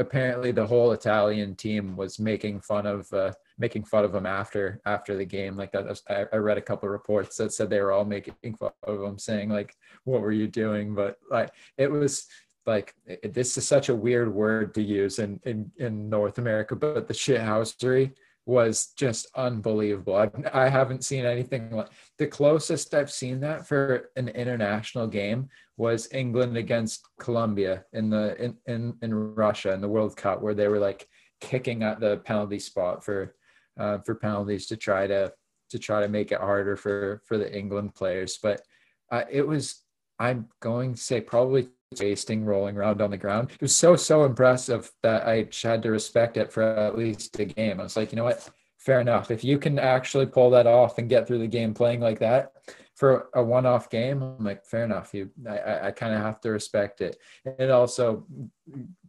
apparently 0.00 0.50
the 0.50 0.66
whole 0.66 0.92
Italian 0.92 1.54
team 1.54 1.94
was 1.96 2.18
making 2.18 2.60
fun 2.60 2.86
of 2.86 3.12
uh, 3.12 3.32
making 3.58 3.84
fun 3.84 4.04
of 4.04 4.14
him 4.14 4.26
after 4.26 4.80
after 4.86 5.16
the 5.16 5.24
game. 5.24 5.56
Like 5.56 5.74
I, 5.74 6.26
I 6.32 6.36
read 6.36 6.58
a 6.58 6.62
couple 6.62 6.88
of 6.88 6.92
reports 6.92 7.36
that 7.36 7.52
said 7.52 7.70
they 7.70 7.80
were 7.80 7.92
all 7.92 8.04
making 8.04 8.34
fun 8.58 8.72
of 8.82 9.02
him, 9.02 9.18
saying 9.18 9.50
like, 9.50 9.76
"What 10.04 10.22
were 10.22 10.32
you 10.32 10.48
doing?" 10.48 10.94
But 10.94 11.18
like 11.30 11.50
it 11.76 11.90
was 11.90 12.26
like 12.66 12.94
it, 13.06 13.34
this 13.34 13.56
is 13.56 13.68
such 13.68 13.90
a 13.90 13.94
weird 13.94 14.32
word 14.32 14.74
to 14.74 14.82
use 14.82 15.18
in 15.18 15.38
in, 15.44 15.70
in 15.76 16.08
North 16.08 16.38
America, 16.38 16.74
but 16.74 17.06
the 17.06 17.14
shithousery 17.14 18.12
was 18.46 18.92
just 18.96 19.28
unbelievable. 19.36 20.16
I've, 20.16 20.32
I 20.52 20.68
haven't 20.68 21.04
seen 21.04 21.24
anything 21.24 21.70
like 21.70 21.88
the 22.18 22.26
closest 22.26 22.94
I've 22.94 23.10
seen 23.10 23.40
that 23.40 23.66
for 23.66 24.10
an 24.16 24.28
international 24.28 25.06
game 25.06 25.48
was 25.76 26.08
England 26.12 26.56
against 26.56 27.06
Colombia 27.18 27.84
in 27.92 28.10
the 28.10 28.36
in, 28.42 28.56
in, 28.66 28.94
in 29.02 29.14
Russia 29.14 29.72
in 29.72 29.80
the 29.80 29.88
World 29.88 30.16
Cup 30.16 30.42
where 30.42 30.54
they 30.54 30.68
were 30.68 30.78
like 30.78 31.06
kicking 31.40 31.82
at 31.82 32.00
the 32.00 32.18
penalty 32.18 32.58
spot 32.58 33.04
for 33.04 33.34
uh, 33.78 33.98
for 33.98 34.14
penalties 34.14 34.66
to 34.66 34.76
try 34.76 35.06
to 35.06 35.32
to 35.70 35.78
try 35.78 36.00
to 36.00 36.08
make 36.08 36.32
it 36.32 36.40
harder 36.40 36.76
for 36.76 37.22
for 37.26 37.38
the 37.38 37.56
England 37.56 37.94
players. 37.94 38.38
But 38.42 38.62
uh, 39.10 39.24
it 39.30 39.46
was 39.46 39.82
I'm 40.18 40.48
going 40.60 40.94
to 40.94 41.00
say 41.00 41.20
probably 41.20 41.68
wasting 41.98 42.44
rolling 42.44 42.76
around 42.76 43.00
on 43.00 43.10
the 43.10 43.16
ground. 43.16 43.50
It 43.52 43.62
was 43.62 43.74
so 43.74 43.96
so 43.96 44.24
impressive 44.24 44.90
that 45.02 45.26
I 45.26 45.48
had 45.62 45.82
to 45.82 45.90
respect 45.90 46.36
it 46.36 46.52
for 46.52 46.62
at 46.62 46.96
least 46.96 47.38
a 47.40 47.44
game. 47.44 47.80
I 47.80 47.82
was 47.82 47.96
like, 47.96 48.12
you 48.12 48.16
know 48.16 48.24
what? 48.24 48.48
Fair 48.78 49.00
enough. 49.00 49.30
If 49.30 49.44
you 49.44 49.58
can 49.58 49.78
actually 49.78 50.26
pull 50.26 50.50
that 50.50 50.66
off 50.66 50.98
and 50.98 51.08
get 51.08 51.26
through 51.26 51.38
the 51.38 51.46
game 51.46 51.74
playing 51.74 52.00
like 52.00 52.20
that, 52.20 52.52
for 52.96 53.28
a 53.34 53.42
one-off 53.42 53.88
game, 53.88 54.22
I'm 54.22 54.44
like, 54.44 54.64
fair 54.66 54.84
enough. 54.84 55.14
You, 55.14 55.30
I, 55.48 55.88
I 55.88 55.90
kind 55.90 56.14
of 56.14 56.20
have 56.20 56.40
to 56.42 56.50
respect 56.50 57.00
it. 57.00 57.16
And 57.58 57.70
also 57.70 58.26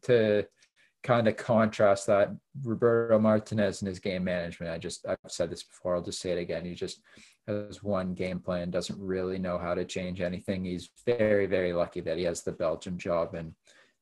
to 0.04 0.48
kind 1.04 1.28
of 1.28 1.36
contrast 1.36 2.08
that 2.08 2.30
Roberto 2.63 3.20
Martinez 3.20 3.82
and 3.82 3.89
his 3.89 4.00
game 4.00 4.24
management. 4.24 4.72
I 4.72 4.78
just 4.78 5.06
I've 5.08 5.17
said 5.28 5.50
this 5.50 5.63
before. 5.63 5.96
I'll 5.96 6.02
just 6.02 6.22
say 6.22 6.32
it 6.32 6.38
again. 6.38 6.63
He 6.63 6.76
just 6.76 7.02
has 7.48 7.84
one 7.84 8.14
game 8.14 8.40
plan, 8.40 8.70
doesn't 8.72 9.00
really 9.00 9.40
know 9.40 9.58
how 9.58 9.74
to 9.74 9.86
change 9.86 10.22
anything. 10.22 10.64
He's 10.64 10.90
very, 11.06 11.46
very 11.46 11.74
lucky 11.74 12.02
that 12.02 12.18
he 12.18 12.24
has 12.24 12.44
the 12.44 12.52
Belgium 12.52 12.98
job. 12.98 13.36
And 13.36 13.54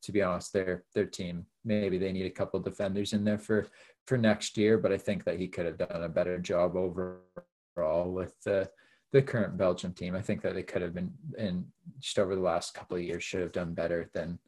to 0.04 0.12
be 0.12 0.22
honest, 0.22 0.54
their 0.54 0.84
their 0.94 1.06
team 1.06 1.46
maybe 1.66 1.98
they 1.98 2.12
need 2.12 2.26
a 2.26 2.32
couple 2.32 2.60
defenders 2.60 3.14
in 3.14 3.24
there 3.24 3.38
for 3.38 3.68
for 4.08 4.18
next 4.18 4.58
year, 4.58 4.78
but 4.78 4.92
I 4.92 4.98
think 4.98 5.24
that 5.26 5.40
he 5.40 5.48
could 5.48 5.66
have 5.66 5.78
done 5.78 6.04
a 6.04 6.10
better 6.10 6.40
job 6.40 6.76
overall 6.76 8.12
with 8.12 8.34
the 8.44 8.70
the 9.12 9.22
current 9.22 9.58
Belgium 9.58 9.94
team. 9.94 10.16
I 10.16 10.22
think 10.22 10.42
that 10.42 10.54
they 10.54 10.64
could 10.64 10.82
have 10.82 10.94
been 10.94 11.12
in 11.38 11.66
just 12.00 12.20
over 12.20 12.36
the 12.36 12.42
last 12.42 12.74
couple 12.74 12.98
of 12.98 13.04
years 13.04 13.24
should 13.24 13.42
have 13.42 13.52
done 13.52 13.74
better 13.74 14.10
than 14.14 14.40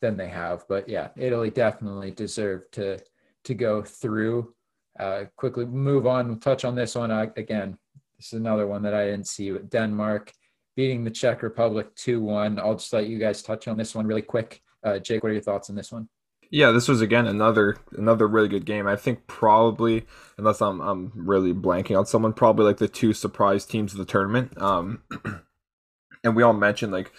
than 0.00 0.16
they 0.16 0.28
have. 0.28 0.64
But 0.68 0.88
yeah, 0.88 1.08
Italy 1.16 1.50
definitely 1.50 2.10
deserved 2.10 2.72
to 2.74 2.98
to 3.44 3.54
go 3.54 3.82
through. 3.82 4.54
Uh, 4.98 5.24
quickly 5.36 5.64
move 5.64 6.06
on. 6.06 6.40
Touch 6.40 6.64
on 6.64 6.74
this 6.74 6.94
one 6.94 7.10
uh, 7.10 7.26
again. 7.36 7.78
This 8.18 8.28
is 8.28 8.40
another 8.40 8.66
one 8.66 8.82
that 8.82 8.94
I 8.94 9.06
didn't 9.06 9.28
see 9.28 9.52
with 9.52 9.70
Denmark 9.70 10.32
beating 10.76 11.04
the 11.04 11.10
Czech 11.10 11.42
Republic 11.42 11.94
2 11.96 12.20
1. 12.20 12.58
I'll 12.58 12.74
just 12.74 12.92
let 12.92 13.06
you 13.08 13.18
guys 13.18 13.42
touch 13.42 13.68
on 13.68 13.76
this 13.76 13.94
one 13.94 14.06
really 14.06 14.22
quick. 14.22 14.60
Uh, 14.82 14.98
Jake, 14.98 15.22
what 15.22 15.30
are 15.30 15.32
your 15.32 15.42
thoughts 15.42 15.70
on 15.70 15.76
this 15.76 15.92
one? 15.92 16.08
Yeah, 16.50 16.70
this 16.70 16.88
was 16.88 17.00
again 17.00 17.26
another 17.26 17.76
another 17.92 18.26
really 18.26 18.48
good 18.48 18.64
game. 18.64 18.86
I 18.86 18.96
think 18.96 19.26
probably, 19.26 20.06
unless 20.38 20.62
I'm 20.62 20.80
I'm 20.80 21.12
really 21.14 21.52
blanking 21.52 21.98
on 21.98 22.06
someone, 22.06 22.32
probably 22.32 22.64
like 22.64 22.78
the 22.78 22.88
two 22.88 23.12
surprise 23.12 23.66
teams 23.66 23.92
of 23.92 23.98
the 23.98 24.04
tournament. 24.04 24.56
Um, 24.60 25.02
and 26.24 26.34
we 26.34 26.42
all 26.42 26.54
mentioned 26.54 26.92
like 26.92 27.12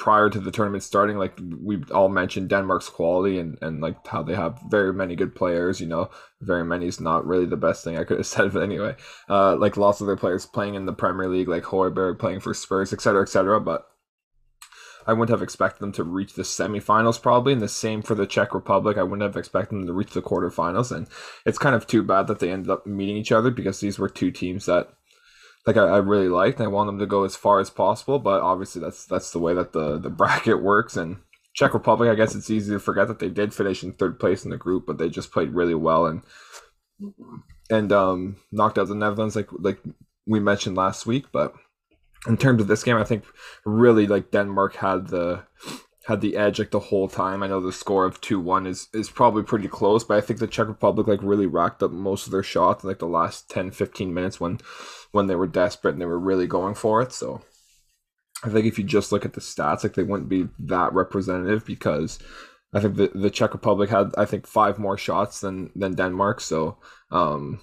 prior 0.00 0.30
to 0.30 0.40
the 0.40 0.50
tournament 0.50 0.82
starting, 0.82 1.18
like 1.18 1.38
we 1.60 1.84
all 1.92 2.08
mentioned 2.08 2.48
Denmark's 2.48 2.88
quality 2.88 3.38
and, 3.38 3.58
and 3.60 3.82
like 3.82 4.04
how 4.06 4.22
they 4.22 4.34
have 4.34 4.58
very 4.68 4.94
many 4.94 5.14
good 5.14 5.34
players, 5.34 5.78
you 5.78 5.86
know, 5.86 6.10
very 6.40 6.64
many 6.64 6.86
is 6.86 7.00
not 7.00 7.26
really 7.26 7.44
the 7.44 7.58
best 7.58 7.84
thing 7.84 7.98
I 7.98 8.04
could 8.04 8.16
have 8.16 8.26
said, 8.34 8.54
but 8.54 8.62
anyway, 8.62 8.96
uh, 9.28 9.56
like 9.56 9.76
lots 9.76 10.00
of 10.00 10.06
their 10.06 10.16
players 10.16 10.46
playing 10.46 10.74
in 10.74 10.86
the 10.86 10.94
Premier 10.94 11.28
League, 11.28 11.48
like 11.48 11.64
Højbjerg 11.64 12.18
playing 12.18 12.40
for 12.40 12.54
Spurs, 12.54 12.94
etc., 12.94 13.22
etc. 13.22 13.60
But 13.60 13.86
I 15.06 15.12
wouldn't 15.12 15.30
have 15.30 15.42
expected 15.42 15.80
them 15.80 15.92
to 15.92 16.04
reach 16.04 16.32
the 16.32 16.42
semifinals 16.44 17.20
probably, 17.20 17.52
and 17.52 17.60
the 17.60 17.68
same 17.68 18.00
for 18.00 18.14
the 18.14 18.26
Czech 18.26 18.54
Republic. 18.54 18.96
I 18.96 19.02
wouldn't 19.02 19.22
have 19.22 19.36
expected 19.36 19.76
them 19.76 19.86
to 19.86 19.92
reach 19.92 20.12
the 20.12 20.22
quarterfinals, 20.22 20.96
and 20.96 21.08
it's 21.44 21.58
kind 21.58 21.74
of 21.74 21.86
too 21.86 22.02
bad 22.02 22.26
that 22.28 22.38
they 22.38 22.50
ended 22.50 22.70
up 22.70 22.86
meeting 22.86 23.18
each 23.18 23.32
other 23.32 23.50
because 23.50 23.80
these 23.80 23.98
were 23.98 24.08
two 24.08 24.30
teams 24.30 24.64
that 24.64 24.94
like 25.66 25.76
I, 25.76 25.84
I 25.84 25.96
really 25.98 26.28
liked. 26.28 26.60
I 26.60 26.66
want 26.66 26.88
them 26.88 26.98
to 26.98 27.06
go 27.06 27.24
as 27.24 27.36
far 27.36 27.60
as 27.60 27.70
possible, 27.70 28.18
but 28.18 28.40
obviously 28.40 28.80
that's 28.80 29.04
that's 29.06 29.30
the 29.30 29.38
way 29.38 29.54
that 29.54 29.72
the 29.72 29.98
the 29.98 30.10
bracket 30.20 30.62
works. 30.62 30.96
And 30.96 31.18
Czech 31.54 31.74
Republic, 31.74 32.08
I 32.08 32.14
guess 32.14 32.34
it's 32.34 32.50
easy 32.50 32.72
to 32.72 32.78
forget 32.78 33.08
that 33.08 33.18
they 33.18 33.28
did 33.28 33.52
finish 33.54 33.82
in 33.82 33.92
third 33.92 34.18
place 34.18 34.44
in 34.44 34.50
the 34.50 34.56
group, 34.56 34.86
but 34.86 34.98
they 34.98 35.08
just 35.08 35.32
played 35.32 35.50
really 35.50 35.74
well 35.74 36.06
and 36.06 36.22
and 37.70 37.92
um, 37.92 38.36
knocked 38.50 38.78
out 38.78 38.88
the 38.88 38.94
Netherlands, 38.94 39.36
like 39.36 39.48
like 39.52 39.80
we 40.26 40.40
mentioned 40.40 40.76
last 40.76 41.06
week. 41.06 41.26
But 41.32 41.54
in 42.26 42.36
terms 42.36 42.60
of 42.60 42.68
this 42.68 42.84
game, 42.84 42.96
I 42.96 43.04
think 43.04 43.24
really 43.64 44.06
like 44.06 44.30
Denmark 44.30 44.76
had 44.76 45.08
the 45.08 45.44
had 46.06 46.20
the 46.20 46.36
edge 46.36 46.58
like 46.58 46.70
the 46.70 46.80
whole 46.80 47.08
time. 47.08 47.42
I 47.42 47.46
know 47.46 47.60
the 47.60 47.72
score 47.72 48.04
of 48.04 48.20
two 48.20 48.40
one 48.40 48.66
is 48.66 48.88
is 48.94 49.10
probably 49.10 49.42
pretty 49.42 49.68
close, 49.68 50.04
but 50.04 50.16
I 50.16 50.20
think 50.20 50.38
the 50.40 50.46
Czech 50.46 50.68
Republic 50.68 51.06
like 51.06 51.20
really 51.22 51.46
racked 51.46 51.82
up 51.82 51.90
most 51.90 52.26
of 52.26 52.32
their 52.32 52.42
shots 52.42 52.82
in 52.82 52.88
like 52.88 52.98
the 52.98 53.06
last 53.06 53.50
10, 53.50 53.70
15 53.70 54.14
minutes 54.14 54.40
when 54.40 54.58
when 55.12 55.26
they 55.26 55.34
were 55.34 55.46
desperate 55.46 55.92
and 55.92 56.00
they 56.00 56.06
were 56.06 56.18
really 56.18 56.46
going 56.46 56.74
for 56.74 57.02
it. 57.02 57.12
So 57.12 57.42
I 58.42 58.48
think 58.48 58.66
if 58.66 58.78
you 58.78 58.84
just 58.84 59.12
look 59.12 59.24
at 59.24 59.34
the 59.34 59.40
stats, 59.40 59.82
like 59.82 59.94
they 59.94 60.02
wouldn't 60.02 60.30
be 60.30 60.48
that 60.60 60.92
representative 60.94 61.66
because 61.66 62.18
I 62.72 62.80
think 62.80 62.96
the, 62.96 63.10
the 63.14 63.30
Czech 63.30 63.52
Republic 63.52 63.90
had 63.90 64.12
I 64.16 64.24
think 64.24 64.46
five 64.46 64.78
more 64.78 64.96
shots 64.96 65.40
than 65.40 65.70
than 65.76 65.94
Denmark. 65.94 66.40
So 66.40 66.78
um, 67.10 67.60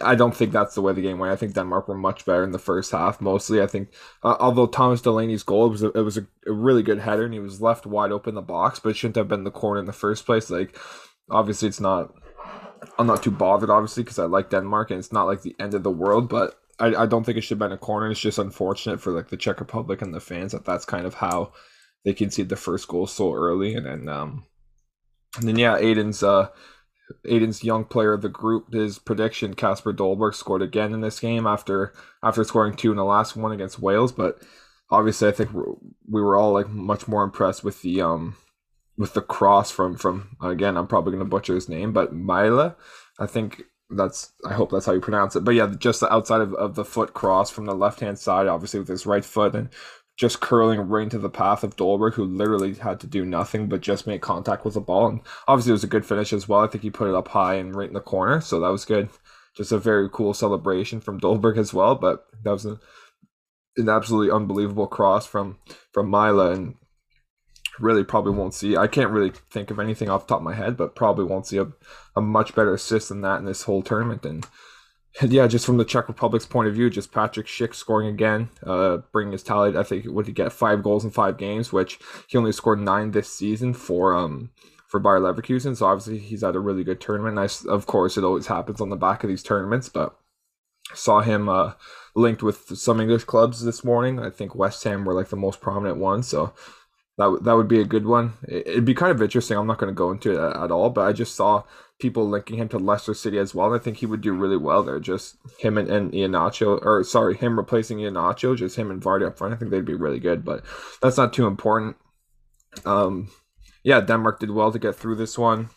I 0.00 0.14
don't 0.14 0.36
think 0.36 0.52
that's 0.52 0.76
the 0.76 0.82
way 0.82 0.92
the 0.92 1.02
game 1.02 1.18
went. 1.18 1.32
I 1.32 1.36
think 1.36 1.54
Denmark 1.54 1.88
were 1.88 1.96
much 1.96 2.24
better 2.24 2.44
in 2.44 2.52
the 2.52 2.58
first 2.58 2.92
half. 2.92 3.20
Mostly, 3.20 3.60
I 3.60 3.66
think, 3.66 3.88
uh, 4.22 4.36
although 4.38 4.66
Thomas 4.66 5.02
Delaney's 5.02 5.42
goal 5.42 5.66
it 5.66 5.70
was 5.70 5.82
a, 5.82 5.90
it 5.90 6.02
was 6.02 6.18
a, 6.18 6.26
really 6.46 6.84
good 6.84 7.00
header 7.00 7.24
and 7.24 7.34
he 7.34 7.40
was 7.40 7.60
left 7.60 7.84
wide 7.84 8.12
open 8.12 8.30
in 8.30 8.34
the 8.36 8.42
box, 8.42 8.78
but 8.78 8.90
it 8.90 8.96
shouldn't 8.96 9.16
have 9.16 9.26
been 9.26 9.42
the 9.42 9.50
corner 9.50 9.80
in 9.80 9.86
the 9.86 9.92
first 9.92 10.24
place. 10.24 10.50
Like, 10.50 10.78
obviously, 11.30 11.66
it's 11.66 11.80
not 11.80 12.14
I'm 12.98 13.06
not 13.06 13.22
too 13.22 13.30
bothered, 13.30 13.70
obviously, 13.70 14.02
because 14.02 14.18
I 14.18 14.24
like 14.24 14.50
Denmark 14.50 14.90
and 14.90 14.98
it's 14.98 15.12
not 15.12 15.26
like 15.26 15.42
the 15.42 15.56
end 15.58 15.74
of 15.74 15.82
the 15.82 15.90
world. 15.90 16.28
But 16.28 16.58
I, 16.78 16.94
I 16.94 17.06
don't 17.06 17.24
think 17.24 17.38
it 17.38 17.42
should 17.42 17.60
have 17.60 17.68
been 17.68 17.72
a 17.72 17.78
corner. 17.78 18.10
It's 18.10 18.20
just 18.20 18.38
unfortunate 18.38 19.00
for 19.00 19.12
like 19.12 19.28
the 19.28 19.36
Czech 19.36 19.60
Republic 19.60 20.02
and 20.02 20.14
the 20.14 20.20
fans 20.20 20.52
that 20.52 20.64
that's 20.64 20.84
kind 20.84 21.06
of 21.06 21.14
how 21.14 21.52
they 22.04 22.12
concede 22.12 22.48
the 22.48 22.56
first 22.56 22.88
goal 22.88 23.06
so 23.06 23.34
early. 23.34 23.74
And 23.74 23.86
then, 23.86 24.08
um, 24.08 24.44
and 25.36 25.48
then 25.48 25.58
yeah, 25.58 25.76
Aidan's 25.76 26.22
uh, 26.22 26.48
Aidan's 27.24 27.64
young 27.64 27.84
player 27.84 28.12
of 28.12 28.22
the 28.22 28.28
group. 28.28 28.72
His 28.72 28.98
prediction: 28.98 29.54
Kasper 29.54 29.92
Dolberg 29.92 30.34
scored 30.34 30.62
again 30.62 30.92
in 30.92 31.00
this 31.00 31.20
game 31.20 31.46
after 31.46 31.92
after 32.22 32.44
scoring 32.44 32.74
two 32.74 32.90
in 32.90 32.96
the 32.96 33.04
last 33.04 33.36
one 33.36 33.52
against 33.52 33.80
Wales. 33.80 34.12
But 34.12 34.42
obviously, 34.90 35.28
I 35.28 35.32
think 35.32 35.50
we 35.54 36.20
were 36.20 36.36
all 36.36 36.52
like 36.52 36.68
much 36.68 37.08
more 37.08 37.24
impressed 37.24 37.64
with 37.64 37.82
the 37.82 38.00
um 38.00 38.36
with 38.96 39.14
the 39.14 39.22
cross 39.22 39.70
from 39.70 39.96
from 39.96 40.36
again 40.42 40.76
I'm 40.76 40.86
probably 40.86 41.12
gonna 41.12 41.24
butcher 41.24 41.54
his 41.54 41.68
name, 41.68 41.92
but 41.92 42.14
Mila, 42.14 42.76
I 43.18 43.26
think 43.26 43.62
that's 43.90 44.32
I 44.44 44.54
hope 44.54 44.70
that's 44.70 44.86
how 44.86 44.92
you 44.92 45.00
pronounce 45.00 45.36
it. 45.36 45.44
But 45.44 45.54
yeah, 45.54 45.72
just 45.78 46.00
the 46.00 46.12
outside 46.12 46.40
of, 46.40 46.54
of 46.54 46.74
the 46.74 46.84
foot 46.84 47.14
cross 47.14 47.50
from 47.50 47.66
the 47.66 47.74
left 47.74 48.00
hand 48.00 48.18
side, 48.18 48.46
obviously 48.46 48.80
with 48.80 48.88
his 48.88 49.06
right 49.06 49.24
foot 49.24 49.54
and 49.54 49.68
just 50.16 50.40
curling 50.40 50.80
right 50.80 51.04
into 51.04 51.18
the 51.18 51.30
path 51.30 51.64
of 51.64 51.76
Dolberg, 51.76 52.14
who 52.14 52.24
literally 52.24 52.74
had 52.74 53.00
to 53.00 53.06
do 53.06 53.24
nothing 53.24 53.68
but 53.68 53.80
just 53.80 54.06
make 54.06 54.22
contact 54.22 54.64
with 54.64 54.74
the 54.74 54.80
ball. 54.80 55.08
And 55.08 55.20
obviously 55.48 55.70
it 55.70 55.74
was 55.74 55.84
a 55.84 55.88
good 55.88 56.06
finish 56.06 56.32
as 56.32 56.48
well. 56.48 56.60
I 56.60 56.66
think 56.66 56.82
he 56.82 56.90
put 56.90 57.08
it 57.08 57.14
up 57.14 57.28
high 57.28 57.54
and 57.54 57.74
right 57.74 57.88
in 57.88 57.94
the 57.94 58.00
corner, 58.00 58.40
so 58.40 58.60
that 58.60 58.68
was 58.68 58.84
good. 58.84 59.08
Just 59.56 59.72
a 59.72 59.78
very 59.78 60.08
cool 60.10 60.34
celebration 60.34 61.00
from 61.00 61.20
Dolberg 61.20 61.58
as 61.58 61.74
well. 61.74 61.94
But 61.94 62.26
that 62.42 62.50
was 62.50 62.66
a, 62.66 62.78
an 63.76 63.88
absolutely 63.88 64.34
unbelievable 64.34 64.86
cross 64.86 65.26
from 65.26 65.58
from 65.92 66.10
Mila 66.10 66.52
and 66.52 66.74
really 67.78 68.04
probably 68.04 68.32
won't 68.32 68.54
see. 68.54 68.76
I 68.76 68.86
can't 68.86 69.10
really 69.10 69.32
think 69.50 69.70
of 69.70 69.78
anything 69.78 70.08
off 70.08 70.26
the 70.26 70.34
top 70.34 70.40
of 70.40 70.44
my 70.44 70.54
head, 70.54 70.76
but 70.76 70.94
probably 70.94 71.24
won't 71.24 71.46
see 71.46 71.58
a, 71.58 71.68
a 72.14 72.20
much 72.20 72.54
better 72.54 72.74
assist 72.74 73.08
than 73.08 73.22
that 73.22 73.38
in 73.38 73.44
this 73.44 73.62
whole 73.62 73.82
tournament. 73.82 74.24
And 74.24 74.46
yeah, 75.22 75.46
just 75.46 75.66
from 75.66 75.76
the 75.76 75.84
Czech 75.84 76.08
Republic's 76.08 76.46
point 76.46 76.68
of 76.68 76.74
view, 76.74 76.88
just 76.88 77.12
Patrik 77.12 77.46
Schick 77.46 77.74
scoring 77.74 78.08
again, 78.08 78.48
uh, 78.66 78.98
bringing 79.12 79.32
his 79.32 79.42
tally. 79.42 79.76
I 79.76 79.82
think 79.82 80.06
would 80.06 80.26
he 80.26 80.32
get 80.32 80.52
five 80.52 80.82
goals 80.82 81.04
in 81.04 81.10
five 81.10 81.36
games, 81.36 81.72
which 81.72 81.98
he 82.26 82.38
only 82.38 82.52
scored 82.52 82.80
nine 82.80 83.10
this 83.10 83.28
season 83.28 83.74
for 83.74 84.14
um 84.14 84.50
for 84.88 85.00
Bayer 85.00 85.20
Leverkusen. 85.20 85.76
So 85.76 85.86
obviously 85.86 86.18
he's 86.18 86.42
had 86.42 86.54
a 86.54 86.60
really 86.60 86.84
good 86.84 87.00
tournament. 87.00 87.38
I, 87.38 87.48
of 87.70 87.86
course, 87.86 88.18
it 88.18 88.24
always 88.24 88.46
happens 88.46 88.80
on 88.80 88.90
the 88.90 88.96
back 88.96 89.24
of 89.24 89.28
these 89.28 89.42
tournaments, 89.42 89.88
but 89.88 90.14
saw 90.94 91.20
him 91.20 91.48
uh, 91.48 91.72
linked 92.14 92.42
with 92.42 92.76
some 92.76 93.00
English 93.00 93.24
clubs 93.24 93.64
this 93.64 93.84
morning. 93.84 94.18
I 94.18 94.28
think 94.28 94.54
West 94.54 94.84
Ham 94.84 95.04
were 95.04 95.14
like 95.14 95.28
the 95.28 95.36
most 95.36 95.60
prominent 95.62 95.96
ones. 95.96 96.28
So 96.28 96.52
that 97.16 97.40
that 97.42 97.56
would 97.56 97.68
be 97.68 97.80
a 97.80 97.86
good 97.86 98.06
one. 98.06 98.34
It'd 98.48 98.84
be 98.84 98.94
kind 98.94 99.12
of 99.12 99.22
interesting. 99.22 99.56
I'm 99.56 99.66
not 99.66 99.78
going 99.78 99.92
to 99.92 99.96
go 99.96 100.10
into 100.10 100.32
it 100.32 100.56
at 100.56 100.70
all, 100.70 100.90
but 100.90 101.08
I 101.08 101.12
just 101.12 101.34
saw 101.34 101.62
people 102.02 102.28
linking 102.28 102.58
him 102.58 102.68
to 102.68 102.78
Leicester 102.78 103.14
City 103.14 103.38
as 103.38 103.54
well. 103.54 103.68
And 103.68 103.80
I 103.80 103.82
think 103.82 103.96
he 103.96 104.06
would 104.06 104.20
do 104.20 104.34
really 104.34 104.56
well 104.56 104.82
there. 104.82 105.00
Just 105.00 105.36
him 105.58 105.78
and, 105.78 105.88
and 105.88 106.34
or 106.34 107.04
sorry, 107.04 107.36
him 107.36 107.56
replacing 107.56 107.98
Iheanacho, 107.98 108.56
just 108.56 108.76
him 108.76 108.90
and 108.90 109.00
Vardy 109.00 109.26
up 109.26 109.38
front. 109.38 109.54
I 109.54 109.56
think 109.56 109.70
they'd 109.70 109.84
be 109.84 109.94
really 109.94 110.18
good, 110.18 110.44
but 110.44 110.64
that's 111.00 111.16
not 111.16 111.32
too 111.32 111.46
important. 111.46 111.96
Um, 112.84 113.30
yeah, 113.84 114.00
Denmark 114.00 114.40
did 114.40 114.50
well 114.50 114.72
to 114.72 114.78
get 114.78 114.96
through 114.96 115.16
this 115.16 115.38
one. 115.38 115.70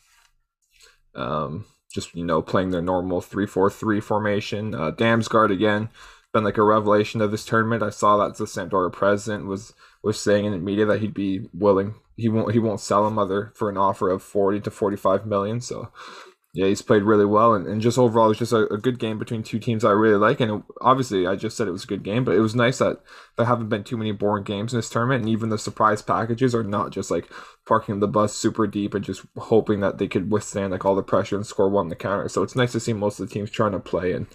Um, 1.14 1.66
just 1.94 2.14
you 2.14 2.26
know, 2.26 2.42
playing 2.42 2.72
their 2.72 2.82
normal 2.82 3.22
three-four-three 3.22 4.02
formation. 4.02 4.76
Uh, 4.76 4.92
Damsgaard 4.92 5.52
again, 5.52 5.90
been 6.34 6.44
like 6.44 6.58
a 6.58 6.64
revelation 6.64 7.22
of 7.22 7.32
this 7.32 7.46
tournament. 7.46 7.84
I 7.84 7.90
saw 7.90 8.18
that 8.18 8.38
the 8.38 8.46
Sampdoria 8.46 8.92
president 8.92 9.46
was 9.46 9.74
was 10.06 10.20
saying 10.20 10.46
in 10.46 10.52
the 10.52 10.58
media 10.58 10.86
that 10.86 11.02
he'd 11.02 11.14
be 11.14 11.42
willing 11.54 11.96
he 12.18 12.30
won't 12.30 12.54
he 12.54 12.60
won't 12.60 12.80
sell 12.80 13.08
him 13.08 13.20
other 13.20 13.52
for 13.56 13.70
an 13.70 13.78
offer 13.78 14.10
of 14.10 14.24
40 14.24 14.62
to 14.62 14.72
45 14.72 15.26
million. 15.26 15.62
So 15.62 15.92
yeah 16.54 16.68
he's 16.68 16.82
played 16.82 17.04
really 17.04 17.26
well. 17.26 17.54
And, 17.54 17.68
and 17.68 17.82
just 17.82 17.98
overall 17.98 18.30
it's 18.30 18.40
just 18.40 18.54
a, 18.54 18.74
a, 18.74 18.78
good 18.78 19.00
game 19.00 19.20
between 19.20 19.44
two 19.44 19.60
teams 19.60 19.84
i 19.84 19.92
really 19.92 20.18
like. 20.18 20.40
And 20.40 20.52
it, 20.52 20.64
obviously 20.82 21.28
i 21.28 21.36
just 21.36 21.58
said 21.58 21.68
it 21.68 21.72
was 21.72 21.84
a 21.84 21.88
good 21.88 22.04
game 22.04 22.24
but 22.24 22.36
it 22.36 22.40
was 22.40 22.56
nice 22.56 22.78
that 22.78 23.02
there 23.36 23.46
haven't 23.46 23.70
been 23.70 23.84
too 23.84 23.98
many 23.98 24.12
boring 24.12 24.44
games 24.44 24.74
in 24.74 24.80
this 24.80 24.90
tournament. 24.90 25.24
And 25.24 25.30
even 25.30 25.50
the 25.50 25.58
surprise 25.58 26.02
packages 26.02 26.56
are 26.56 26.64
not 26.64 26.92
just 26.92 27.12
like 27.12 27.30
parking 27.68 28.00
the 28.00 28.08
bus 28.08 28.34
super 28.34 28.68
deep 28.68 28.94
and 28.94 29.04
just 29.04 29.26
hoping 29.38 29.82
that 29.82 29.98
they 29.98 30.08
could 30.08 30.32
withstand 30.32 30.72
like 30.72 30.86
all 30.86 30.96
the 30.96 31.04
pressure 31.04 31.36
and 31.36 31.46
score 31.46 31.70
one 31.70 31.90
the 31.90 31.96
counter. 31.96 32.30
So 32.30 32.44
it's 32.44 32.56
nice 32.56 32.72
to 32.72 32.80
see 32.80 32.94
most 32.94 33.20
of 33.20 33.28
the 33.28 33.34
teams 33.34 33.52
trying 33.52 33.74
to 33.74 33.80
play 33.80 34.14
and 34.14 34.28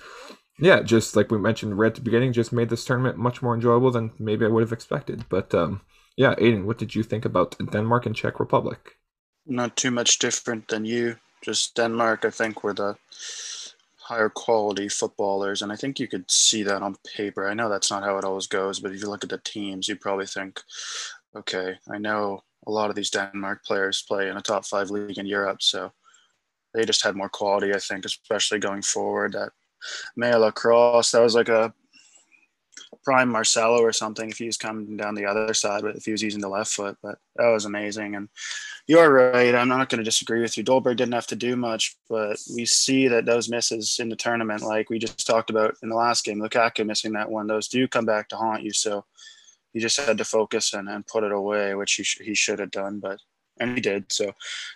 yeah, 0.61 0.83
just 0.83 1.16
like 1.16 1.31
we 1.31 1.38
mentioned 1.38 1.79
right 1.79 1.88
at 1.88 1.94
the 1.94 2.01
beginning, 2.01 2.33
just 2.33 2.53
made 2.53 2.68
this 2.68 2.85
tournament 2.85 3.16
much 3.18 3.42
more 3.42 3.55
enjoyable 3.55 3.90
than 3.90 4.12
maybe 4.18 4.44
I 4.44 4.49
would 4.49 4.62
have 4.62 4.73
expected. 4.73 5.25
But 5.29 5.55
um, 5.55 5.81
yeah, 6.16 6.35
Aidan, 6.38 6.66
what 6.66 6.79
did 6.79 6.94
you 6.94 7.03
think 7.03 7.25
about 7.25 7.57
Denmark 7.73 8.07
and 8.07 8.14
Czech 8.14 8.38
Republic? 8.40 8.96
Not 9.46 9.77
too 9.77 9.90
much 9.90 10.18
different 10.18 10.68
than 10.68 10.85
you. 10.85 11.16
Just 11.42 11.75
Denmark, 11.75 12.25
I 12.25 12.31
think, 12.31 12.62
were 12.62 12.75
the 12.75 12.96
higher 13.96 14.29
quality 14.29 14.88
footballers, 14.88 15.62
and 15.62 15.73
I 15.73 15.77
think 15.77 15.99
you 15.99 16.09
could 16.09 16.31
see 16.31 16.62
that 16.64 16.83
on 16.83 16.96
paper. 17.16 17.49
I 17.49 17.55
know 17.55 17.68
that's 17.68 17.90
not 17.90 18.03
how 18.03 18.18
it 18.18 18.25
always 18.25 18.46
goes, 18.46 18.81
but 18.81 18.92
if 18.92 19.01
you 19.01 19.09
look 19.09 19.25
at 19.25 19.31
the 19.31 19.38
teams, 19.38 19.88
you 19.88 19.96
probably 19.96 20.27
think, 20.27 20.61
okay, 21.35 21.77
I 21.90 21.99
know 21.99 22.42
a 22.66 22.70
lot 22.70 22.90
of 22.90 22.96
these 22.96 23.11
Denmark 23.11 23.64
players 23.64 24.03
play 24.03 24.29
in 24.29 24.37
a 24.37 24.42
top 24.42 24.66
five 24.66 24.90
league 24.90 25.18
in 25.18 25.27
Europe, 25.27 25.62
so 25.62 25.92
they 26.75 26.85
just 26.85 27.03
had 27.03 27.16
more 27.16 27.29
quality, 27.29 27.73
I 27.73 27.79
think, 27.79 28.05
especially 28.05 28.59
going 28.59 28.83
forward. 28.83 29.33
That 29.33 29.53
Mæhle 30.18 30.54
cross, 30.54 31.10
that 31.12 31.22
was 31.22 31.34
like 31.34 31.48
a 31.48 31.72
prime 33.04 33.28
Marcelo 33.28 33.80
or 33.80 33.92
something 33.92 34.28
if 34.28 34.38
he 34.38 34.46
was 34.46 34.56
coming 34.56 34.96
down 34.96 35.14
the 35.14 35.24
other 35.24 35.54
side, 35.54 35.82
but 35.82 35.96
if 35.96 36.04
he 36.04 36.12
was 36.12 36.22
using 36.22 36.40
the 36.40 36.48
left 36.48 36.72
foot. 36.72 36.96
But 37.02 37.18
that 37.36 37.48
was 37.48 37.64
amazing. 37.64 38.14
And 38.16 38.28
you're 38.86 39.12
right. 39.12 39.54
I'm 39.54 39.68
not 39.68 39.88
going 39.88 39.98
to 39.98 40.04
disagree 40.04 40.42
with 40.42 40.56
you. 40.56 40.64
Dolberg 40.64 40.96
didn't 40.96 41.14
have 41.14 41.26
to 41.28 41.36
do 41.36 41.56
much, 41.56 41.96
but 42.08 42.38
we 42.54 42.66
see 42.66 43.08
that 43.08 43.24
those 43.24 43.48
misses 43.48 43.98
in 44.00 44.08
the 44.08 44.16
tournament, 44.16 44.62
like 44.62 44.90
we 44.90 44.98
just 44.98 45.26
talked 45.26 45.50
about 45.50 45.76
in 45.82 45.88
the 45.88 45.96
last 45.96 46.24
game, 46.24 46.40
Lukaku 46.40 46.84
missing 46.84 47.12
that 47.12 47.30
one, 47.30 47.46
those 47.46 47.68
do 47.68 47.88
come 47.88 48.04
back 48.04 48.28
to 48.28 48.36
haunt 48.36 48.62
you. 48.62 48.72
So 48.72 49.04
he 49.72 49.80
just 49.80 49.98
had 49.98 50.18
to 50.18 50.24
focus 50.24 50.74
and, 50.74 50.88
and 50.88 51.06
put 51.06 51.24
it 51.24 51.32
away, 51.32 51.74
which 51.74 51.94
he, 51.94 52.02
sh- 52.02 52.20
he 52.22 52.34
should 52.34 52.58
have 52.58 52.70
done, 52.70 52.98
but 53.00 53.18
and 53.60 53.74
he 53.74 53.80
did. 53.80 54.10
So 54.10 54.32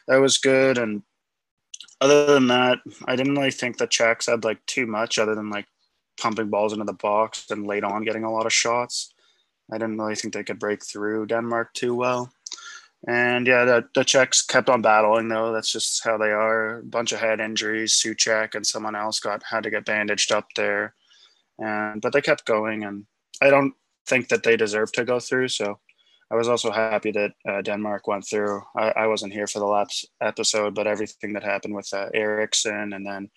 that 0.07 0.17
was 0.19 0.39
good. 0.39 0.79
And 0.79 1.03
other 2.05 2.27
than 2.27 2.49
that, 2.49 2.79
I 3.07 3.17
didn't 3.17 3.35
really 3.35 3.51
think 3.51 3.79
the 3.79 3.87
Czechs 3.87 4.27
had 4.27 4.45
like 4.45 4.65
too 4.67 4.87
much 4.87 5.19
other 5.19 5.35
than 5.35 5.51
like 5.51 5.67
pumping 6.21 6.49
balls 6.49 6.73
into 6.73 6.85
the 6.85 6.93
box 6.93 7.47
and 7.51 7.67
late 7.67 7.85
on 7.85 8.05
getting 8.05 8.25
a 8.25 8.33
lot 8.33 8.47
of 8.47 8.53
shots. 8.53 9.13
I 9.73 9.79
didn't 9.79 9.99
really 9.99 10.15
think 10.15 10.35
they 10.35 10.45
could 10.45 10.59
break 10.59 10.85
through 10.85 11.27
Denmark 11.27 11.73
too 11.73 11.95
well. 11.95 12.31
And 13.09 13.47
yeah, 13.47 13.65
the, 13.65 13.85
the 13.95 14.05
Czechs 14.05 14.43
kept 14.43 14.69
on 14.69 14.83
battling 14.83 15.29
though. 15.29 15.53
That's 15.53 15.73
just 15.73 16.05
how 16.05 16.19
they 16.19 16.31
are. 16.31 16.79
A 16.79 16.83
bunch 16.83 17.13
of 17.13 17.21
head 17.21 17.41
injuries. 17.41 17.93
Souček 17.95 18.55
and 18.55 18.67
someone 18.67 18.95
else 18.95 19.21
got 19.21 19.43
had 19.43 19.65
to 19.65 19.71
get 19.71 19.85
bandaged 19.85 20.33
up 20.33 20.47
there, 20.57 20.95
and 21.59 22.01
but 22.01 22.13
they 22.13 22.23
kept 22.23 22.47
going. 22.47 22.85
And 22.85 23.07
I 23.43 23.51
don't 23.51 23.75
think 24.07 24.29
that 24.29 24.43
they 24.43 24.57
deserve 24.57 24.93
to 24.93 25.05
go 25.05 25.21
through. 25.21 25.49
So 25.49 25.81
I 26.31 26.37
was 26.37 26.49
also 26.49 26.71
happy 26.71 27.11
that 27.13 27.33
uh, 27.49 27.63
Denmark 27.63 28.07
went 28.07 28.27
through. 28.27 28.63
I, 28.77 28.91
I, 28.91 29.07
wasn't 29.07 29.33
here 29.33 29.47
for 29.47 29.59
the 29.59 29.67
last 29.67 30.07
episode, 30.21 30.75
but 30.75 30.87
everything 30.87 31.33
that 31.35 31.45
happened 31.45 31.75
with 31.75 31.93
uh, 31.93 32.09
Eriksen 32.15 32.93
and 32.93 33.07
then 33.07 33.31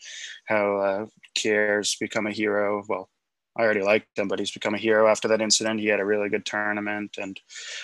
how 0.45 0.77
uh, 0.77 1.05
Kjær's 1.37 1.95
become 1.99 2.27
a 2.27 2.31
hero. 2.31 2.83
Well, 2.87 3.09
I 3.57 3.63
already 3.63 3.81
liked 3.81 4.17
him, 4.17 4.27
but 4.27 4.39
he's 4.39 4.51
become 4.51 4.75
a 4.75 4.79
hero 4.79 5.07
after 5.07 5.27
that 5.29 5.41
incident. 5.41 5.79
He 5.79 5.87
had 5.87 5.99
a 5.99 6.05
really 6.05 6.29
good 6.29 6.45
tournament, 6.45 7.17
and 7.17 7.39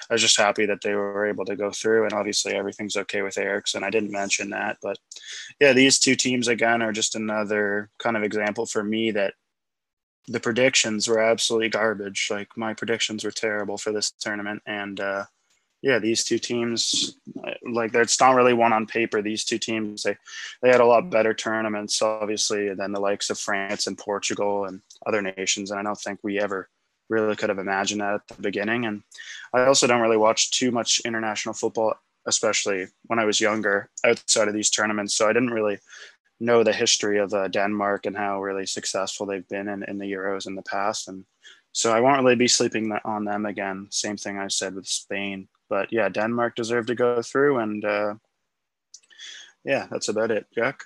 I 0.09 0.13
was 0.13 0.21
just 0.21 0.37
happy 0.37 0.67
that 0.67 0.81
they 0.81 0.93
were 0.93 1.25
able 1.25 1.45
to 1.45 1.55
go 1.55 1.71
through. 1.71 2.03
And 2.03 2.13
obviously, 2.13 2.53
everything's 2.53 2.95
okay 2.95 3.23
with 3.23 3.39
Eriksen. 3.39 3.83
I 3.83 3.89
didn't 3.89 4.11
mention 4.11 4.51
that, 4.51 4.77
but 4.83 4.99
yeah, 5.59 5.73
these 5.73 5.97
two 5.97 6.15
teams 6.15 6.47
again 6.47 6.83
are 6.83 6.91
just 6.91 7.15
another 7.15 7.89
kind 7.97 8.15
of 8.15 8.23
example 8.23 8.67
for 8.67 8.83
me 8.83 9.09
that 9.11 9.33
the 10.27 10.39
predictions 10.39 11.07
were 11.07 11.19
absolutely 11.19 11.69
garbage. 11.69 12.27
Like 12.31 12.49
my 12.55 12.73
predictions 12.73 13.23
were 13.23 13.31
terrible 13.31 13.77
for 13.77 13.91
this 13.91 14.12
tournament, 14.12 14.62
and 14.65 14.99
uh, 14.99 15.25
yeah, 15.81 15.99
these 15.99 16.23
two 16.23 16.39
teams, 16.39 17.17
like 17.69 17.93
it's 17.93 18.19
not 18.19 18.36
really 18.36 18.53
one 18.53 18.71
on 18.71 18.88
paper. 18.88 19.21
These 19.21 19.43
two 19.43 19.57
teams, 19.57 20.03
they 20.03 20.15
they 20.62 20.69
had 20.69 20.79
a 20.79 20.86
lot 20.86 21.09
better 21.09 21.33
tournaments, 21.33 22.01
obviously, 22.01 22.73
than 22.73 22.93
the 22.93 23.01
likes 23.01 23.29
of 23.29 23.38
France 23.38 23.88
and 23.88 23.97
Portugal 23.97 24.65
and 24.65 24.81
other 25.05 25.21
nations. 25.21 25.71
And 25.71 25.79
I 25.79 25.83
don't 25.83 25.99
think 25.99 26.19
we 26.23 26.39
ever 26.39 26.69
really 27.09 27.36
could 27.36 27.49
have 27.49 27.59
imagined 27.59 27.99
that 27.99 28.13
at 28.13 28.27
the 28.27 28.41
beginning. 28.41 28.86
And 28.86 29.03
I 29.53 29.65
also 29.65 29.86
don't 29.86 30.01
really 30.01 30.17
watch 30.17 30.51
too 30.51 30.71
much 30.71 31.01
international 31.03 31.53
football, 31.53 31.95
especially 32.25 32.88
when 33.07 33.19
I 33.19 33.25
was 33.25 33.41
younger, 33.41 33.89
outside 34.05 34.47
of 34.47 34.53
these 34.53 34.69
tournaments. 34.69 35.13
So 35.15 35.27
I 35.27 35.33
didn't 35.33 35.51
really 35.51 35.79
know 36.43 36.63
the 36.63 36.73
history 36.73 37.17
of 37.19 37.34
uh, 37.34 37.47
Denmark 37.47 38.06
and 38.06 38.17
how 38.17 38.41
really 38.41 38.65
successful 38.65 39.25
they've 39.25 39.47
been 39.47 39.67
in, 39.67 39.84
in 39.84 39.97
the 39.97 40.12
Euros 40.12 40.47
in 40.47 40.56
the 40.56 40.62
past. 40.62 41.08
And 41.08 41.25
so 41.71 41.91
I 41.91 41.99
won't 41.99 42.21
really 42.23 42.36
be 42.36 42.47
sleeping 42.47 42.91
on 43.06 43.25
them 43.25 43.45
again. 43.45 43.88
Same 43.89 44.17
thing 44.17 44.38
I 44.38 44.47
said 44.47 44.75
with 44.75 44.88
Spain. 44.88 45.47
But 45.69 45.91
yeah, 45.91 46.10
Denmark 46.10 46.56
deserved 46.56 46.88
to 46.88 46.95
go 46.95 47.21
through. 47.21 47.60
And 47.60 47.86
uh, 47.86 48.15
yeah, 49.63 49.88
that's 49.89 50.10
about 50.10 50.32
it. 50.32 50.45
Jack? 50.53 50.84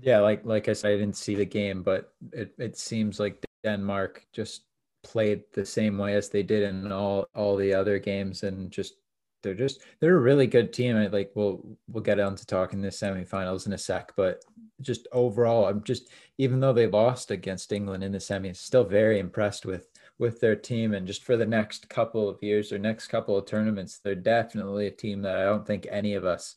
Yeah, 0.00 0.20
like 0.20 0.44
like 0.44 0.68
I 0.68 0.72
said, 0.74 0.92
I 0.92 0.96
didn't 0.96 1.16
see 1.16 1.34
the 1.34 1.46
game, 1.46 1.82
but 1.82 2.12
it, 2.32 2.52
it 2.58 2.76
seems 2.76 3.18
like 3.20 3.44
Denmark 3.64 4.26
just 4.32 4.62
played 5.02 5.42
the 5.52 5.64
same 5.64 5.98
way 5.98 6.14
as 6.14 6.28
they 6.28 6.42
did 6.42 6.62
in 6.62 6.92
all 6.92 7.26
all 7.34 7.56
the 7.56 7.72
other 7.72 7.98
games 7.98 8.42
and 8.42 8.70
just 8.70 8.94
they're 9.42 9.54
just 9.54 9.82
they're 10.00 10.16
a 10.16 10.20
really 10.20 10.46
good 10.46 10.72
team. 10.72 10.96
I 10.96 11.06
like 11.08 11.32
we'll 11.34 11.76
we'll 11.88 12.02
get 12.02 12.20
on 12.20 12.36
to 12.36 12.46
talking 12.46 12.80
the 12.80 12.88
semifinals 12.88 13.66
in 13.66 13.72
a 13.72 13.78
sec, 13.78 14.12
but 14.16 14.42
just 14.80 15.06
overall, 15.12 15.66
I'm 15.66 15.82
just 15.82 16.10
even 16.38 16.60
though 16.60 16.72
they 16.72 16.86
lost 16.86 17.30
against 17.30 17.72
England 17.72 18.04
in 18.04 18.12
the 18.12 18.18
semis, 18.18 18.56
still 18.56 18.84
very 18.84 19.18
impressed 19.18 19.66
with 19.66 19.88
with 20.18 20.40
their 20.40 20.56
team 20.56 20.94
and 20.94 21.06
just 21.06 21.24
for 21.24 21.36
the 21.36 21.46
next 21.46 21.88
couple 21.88 22.28
of 22.28 22.42
years 22.42 22.72
or 22.72 22.78
next 22.78 23.08
couple 23.08 23.36
of 23.36 23.46
tournaments, 23.46 23.98
they're 23.98 24.14
definitely 24.14 24.86
a 24.86 24.90
team 24.90 25.22
that 25.22 25.38
I 25.38 25.44
don't 25.44 25.66
think 25.66 25.86
any 25.90 26.14
of 26.14 26.24
us 26.24 26.56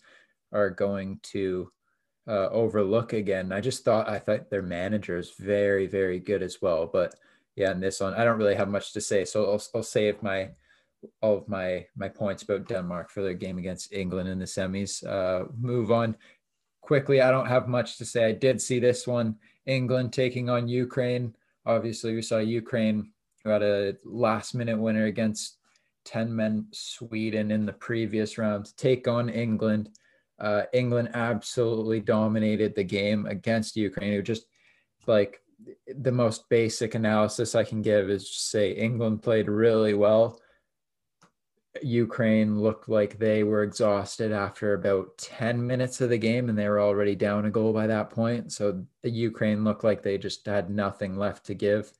are 0.52 0.69
going 0.69 1.19
to 1.24 1.71
uh, 2.28 2.50
overlook 2.50 3.13
again. 3.13 3.52
I 3.52 3.62
just 3.62 3.84
thought 3.84 4.10
I 4.10 4.19
thought 4.19 4.50
their 4.50 4.62
manager 4.62 5.17
is 5.17 5.34
very 5.39 5.88
very 5.88 6.19
good 6.19 6.43
as 6.43 6.62
well, 6.62 6.88
but 6.88 7.15
yeah, 7.56 7.71
in 7.71 7.80
this 7.80 8.00
one 8.00 8.13
I 8.13 8.24
don't 8.24 8.38
really 8.38 8.56
have 8.56 8.69
much 8.69 8.93
to 8.93 9.02
say, 9.02 9.26
so 9.26 9.52
I'll, 9.52 9.63
I'll 9.76 9.84
save 9.84 10.21
my 10.24 10.50
all 11.22 11.38
of 11.38 11.48
my 11.48 11.86
my 11.96 12.10
points 12.10 12.44
about 12.44 12.68
Denmark 12.68 13.10
for 13.10 13.22
their 13.22 13.34
game 13.34 13.58
against 13.58 13.94
England 13.94 14.30
in 14.30 14.39
the 14.39 14.46
semis. 14.46 15.06
Uh, 15.06 15.46
move 15.58 15.91
on 15.91 16.15
quickly. 16.82 17.22
I 17.22 17.32
don't 17.32 17.48
have 17.48 17.68
much 17.68 17.98
to 17.98 18.06
say. 18.06 18.26
I 18.26 18.32
did 18.32 18.62
see 18.62 18.80
this 18.80 19.08
one. 19.08 19.36
England 19.65 20.13
taking 20.13 20.50
on 20.50 20.68
Ukraine. 20.68 21.36
Obviously, 21.65 22.13
we 22.13 22.22
saw 22.22 22.38
Ukraine 22.38 23.12
who 23.44 23.50
had 23.50 23.63
a 23.63 23.96
last 24.04 24.56
minute 24.56 24.78
winner 24.78 25.06
against 25.06 25.58
10 26.06 26.36
men 26.36 26.68
Sweden 26.72 27.52
in 27.52 27.65
the 27.65 27.74
previous 27.74 28.38
round 28.38 28.65
to 28.65 28.76
take 28.76 29.08
on 29.08 29.30
England. 29.30 29.89
Uh, 30.39 30.63
England 30.74 31.10
absolutely 31.13 32.00
dominated 32.00 32.76
the 32.76 32.84
game 32.84 33.26
against 33.26 33.76
Ukraine. 33.76 34.13
It 34.13 34.22
just 34.24 34.46
like 35.08 35.41
the 35.88 36.12
most 36.12 36.50
basic 36.50 36.96
analysis 36.96 37.56
I 37.56 37.63
can 37.63 37.82
give 37.82 38.10
is 38.10 38.30
to 38.30 38.39
say 38.39 38.72
England 38.72 39.24
played 39.24 39.48
really 39.48 39.94
well. 39.94 40.39
Ukraine 41.82 42.60
looked 42.60 42.88
like 42.88 43.18
they 43.18 43.44
were 43.44 43.64
exhausted 43.64 44.32
after 44.32 44.74
about 44.74 45.18
10 45.18 45.66
minutes 45.66 46.02
of 46.02 46.10
the 46.10 46.18
game 46.18 46.50
and 46.50 46.58
they 46.58 46.70
were 46.70 46.80
already 46.80 47.16
down 47.16 47.46
a 47.46 47.52
goal 47.52 47.74
by 47.74 47.88
that 47.88 48.10
point. 48.10 48.52
So 48.52 48.86
Ukraine 49.04 49.64
looked 49.64 49.84
like 49.84 50.02
they 50.02 50.18
just 50.18 50.46
had 50.46 50.70
nothing 50.70 51.18
left 51.18 51.46
to 51.48 51.54
give. 51.54 51.92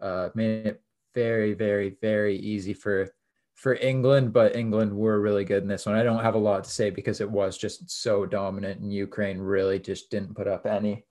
Uh, 0.00 0.30
made 0.34 0.66
it 0.66 0.82
very, 1.14 1.54
very, 1.54 1.96
very 2.00 2.36
easy 2.36 2.74
for 2.74 3.10
for 3.54 3.74
England, 3.76 4.32
but 4.32 4.56
England 4.56 4.92
were 4.92 5.20
really 5.20 5.44
good 5.44 5.62
in 5.62 5.68
this 5.68 5.86
one. 5.86 5.94
I 5.94 6.02
don't 6.02 6.22
have 6.22 6.34
a 6.34 6.38
lot 6.38 6.64
to 6.64 6.70
say 6.70 6.90
because 6.90 7.20
it 7.20 7.30
was 7.30 7.56
just 7.56 7.88
so 7.90 8.26
dominant 8.26 8.80
and 8.80 8.92
Ukraine 8.92 9.38
really 9.38 9.78
just 9.78 10.10
didn't 10.10 10.34
put 10.34 10.48
up 10.48 10.66
any 10.66 11.04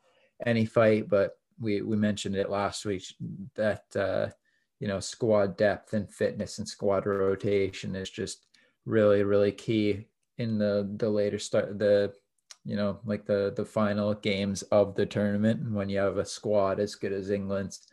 any 0.45 0.65
fight. 0.65 1.07
But 1.07 1.37
we 1.59 1.81
we 1.81 1.95
mentioned 1.95 2.35
it 2.35 2.49
last 2.49 2.83
week 2.85 3.03
that 3.55 3.83
uh, 3.95 4.27
you 4.81 4.87
know 4.87 4.99
squad 4.99 5.55
depth 5.55 5.93
and 5.93 6.11
fitness 6.11 6.57
and 6.57 6.67
squad 6.67 7.05
rotation 7.05 7.95
is 7.95 8.09
just 8.09 8.47
really 8.85 9.23
really 9.23 9.51
key 9.51 10.05
in 10.39 10.57
the 10.57 10.91
the 10.97 11.07
later 11.07 11.39
start 11.39 11.77
the 11.79 12.11
you 12.65 12.75
know 12.75 12.99
like 13.05 13.25
the 13.25 13.53
the 13.55 13.63
final 13.63 14.13
games 14.15 14.63
of 14.63 14.95
the 14.95 15.05
tournament 15.05 15.61
and 15.61 15.73
when 15.73 15.87
you 15.87 15.99
have 15.99 16.17
a 16.17 16.25
squad 16.25 16.79
as 16.79 16.95
good 16.95 17.13
as 17.13 17.29
england's 17.29 17.87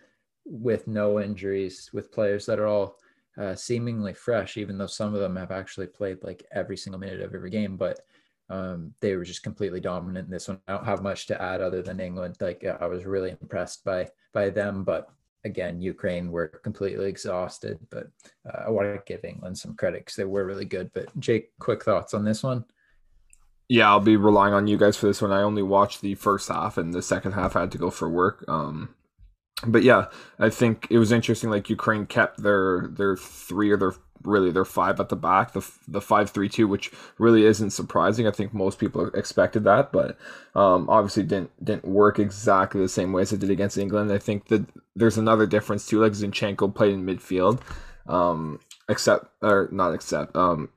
with 0.47 0.89
no 0.89 1.21
injuries 1.21 1.91
with 1.93 2.11
players 2.11 2.47
that 2.47 2.59
are 2.59 2.67
all 2.67 2.97
uh, 3.37 3.55
seemingly 3.55 4.15
fresh 4.15 4.57
even 4.57 4.79
though 4.79 4.87
some 4.87 5.15
of 5.15 5.21
them 5.21 5.37
have 5.37 5.53
actually 5.53 5.87
played 5.87 6.19
like 6.23 6.43
every 6.53 6.77
single 6.77 6.99
minute 6.99 7.21
of 7.21 7.35
every 7.35 7.51
game 7.51 7.77
but 7.77 8.01
um, 8.51 8.95
they 9.01 9.15
were 9.15 9.25
just 9.25 9.43
completely 9.43 9.79
dominant 9.79 10.25
in 10.25 10.31
this 10.31 10.49
one. 10.49 10.59
I 10.67 10.73
don't 10.73 10.87
have 10.87 11.03
much 11.03 11.27
to 11.27 11.41
add 11.41 11.61
other 11.61 11.83
than 11.83 12.01
England. 12.01 12.37
Like 12.41 12.65
I 12.65 12.87
was 12.87 13.05
really 13.05 13.37
impressed 13.43 13.85
by 13.85 14.09
by 14.33 14.49
them, 14.49 14.85
but 14.85 15.11
again, 15.45 15.81
Ukraine 15.81 16.31
were 16.31 16.49
completely 16.49 17.09
exhausted, 17.09 17.79
but 17.91 18.09
uh, 18.49 18.65
I 18.67 18.71
want 18.71 18.89
to 18.89 19.03
give 19.07 19.25
England 19.25 19.57
some 19.59 19.75
credit 19.75 20.01
because 20.01 20.17
they 20.17 20.25
were 20.25 20.45
really 20.45 20.65
good. 20.65 20.91
But 20.95 21.19
Jake, 21.19 21.51
quick 21.59 21.85
thoughts 21.85 22.15
on 22.15 22.25
this 22.25 22.43
one? 22.43 22.65
Yeah, 23.69 23.89
I'll 23.89 24.01
be 24.01 24.17
relying 24.17 24.55
on 24.55 24.67
you 24.67 24.79
guys 24.79 24.97
for 24.97 25.07
this 25.07 25.21
one. 25.21 25.31
I 25.31 25.43
only 25.43 25.63
watched 25.63 26.01
the 26.01 26.15
first 26.15 26.49
half, 26.49 26.79
and 26.79 26.93
the 26.93 27.03
second 27.03 27.33
half 27.33 27.55
I 27.55 27.61
had 27.61 27.73
to 27.73 27.79
go 27.79 27.91
for 27.91 28.09
work. 28.09 28.45
Um, 28.49 28.95
but 29.67 29.83
yeah, 29.83 30.07
I 30.39 30.51
think 30.51 30.87
it 30.91 30.99
was 30.99 31.13
interesting. 31.13 31.51
Like 31.51 31.71
Ukraine 31.71 32.07
kept 32.07 32.43
their 32.43 32.89
their 32.89 33.17
three 33.17 33.71
or 33.71 33.77
their 33.77 33.93
really 34.23 34.51
their 34.51 34.65
five 34.65 35.01
at 35.01 35.09
the 35.09 35.17
back, 35.17 35.53
the 35.53 35.69
the 35.87 36.01
five 36.01 36.31
three 36.31 36.49
two, 36.49 36.69
which 36.69 36.93
really 37.19 37.45
isn't 37.45 37.71
surprising. 37.71 38.27
I 38.27 38.31
think 38.31 38.55
most 38.55 38.79
people 38.79 39.07
expected 39.15 39.65
that, 39.65 39.93
but 39.93 40.17
um, 40.55 40.89
obviously 40.89 41.25
didn't 41.25 41.65
didn't 41.65 41.85
work 41.85 42.19
exactly 42.19 42.81
the 42.81 42.89
same 42.89 43.13
way 43.13 43.23
as 43.23 43.33
it 43.33 43.41
did 43.41 43.51
against 43.51 43.79
England. 43.79 44.13
I 44.13 44.19
think 44.19 44.47
that 44.49 44.65
there's 44.95 45.19
another 45.19 45.47
difference 45.47 45.87
too. 45.87 46.01
Like 46.01 46.13
Zinchenko 46.13 46.75
played 46.75 46.95
in 46.95 47.05
midfield, 47.05 47.61
um, 48.07 48.61
except 48.89 49.27
or 49.43 49.69
not 49.73 49.95
except 49.95 50.37
um, 50.37 50.71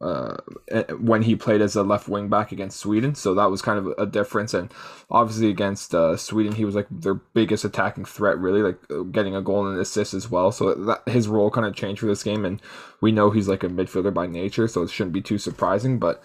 uh, 0.00 0.36
eh, 0.68 0.84
when 0.92 1.22
he 1.22 1.34
played 1.34 1.60
as 1.60 1.76
a 1.76 1.82
left 1.82 2.08
wing 2.08 2.28
back 2.28 2.52
against 2.52 2.78
Sweden. 2.78 3.14
So 3.14 3.34
that 3.34 3.50
was 3.50 3.62
kind 3.62 3.78
of 3.78 3.94
a 3.98 4.06
difference. 4.06 4.54
And 4.54 4.72
obviously 5.10 5.50
against 5.50 5.94
uh, 5.94 6.16
Sweden, 6.16 6.54
he 6.54 6.64
was 6.64 6.74
like 6.74 6.86
their 6.90 7.14
biggest 7.14 7.64
attacking 7.64 8.04
threat, 8.04 8.38
really, 8.38 8.62
like 8.62 8.78
uh, 8.90 9.02
getting 9.02 9.34
a 9.34 9.42
goal 9.42 9.66
and 9.66 9.74
an 9.74 9.80
assist 9.80 10.14
as 10.14 10.30
well. 10.30 10.52
So 10.52 10.74
that, 10.74 11.08
his 11.08 11.28
role 11.28 11.50
kind 11.50 11.66
of 11.66 11.74
changed 11.74 12.00
for 12.00 12.06
this 12.06 12.22
game. 12.22 12.44
And 12.44 12.62
we 13.00 13.12
know 13.12 13.30
he's 13.30 13.48
like 13.48 13.64
a 13.64 13.68
midfielder 13.68 14.14
by 14.14 14.26
nature, 14.26 14.68
so 14.68 14.82
it 14.82 14.90
shouldn't 14.90 15.14
be 15.14 15.22
too 15.22 15.38
surprising. 15.38 15.98
But, 15.98 16.22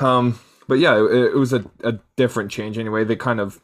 um, 0.00 0.38
but 0.68 0.78
yeah, 0.78 0.96
it, 0.96 1.34
it 1.34 1.36
was 1.36 1.52
a, 1.52 1.64
a 1.82 1.98
different 2.16 2.50
change 2.50 2.78
anyway. 2.78 3.04
They 3.04 3.16
kind 3.16 3.40
of 3.40 3.60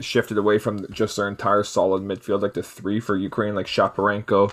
shifted 0.00 0.38
away 0.38 0.58
from 0.58 0.86
just 0.92 1.16
their 1.16 1.28
entire 1.28 1.64
solid 1.64 2.02
midfield, 2.02 2.42
like 2.42 2.54
the 2.54 2.62
three 2.62 3.00
for 3.00 3.16
Ukraine, 3.16 3.54
like 3.54 3.66
Shaparenko, 3.66 4.52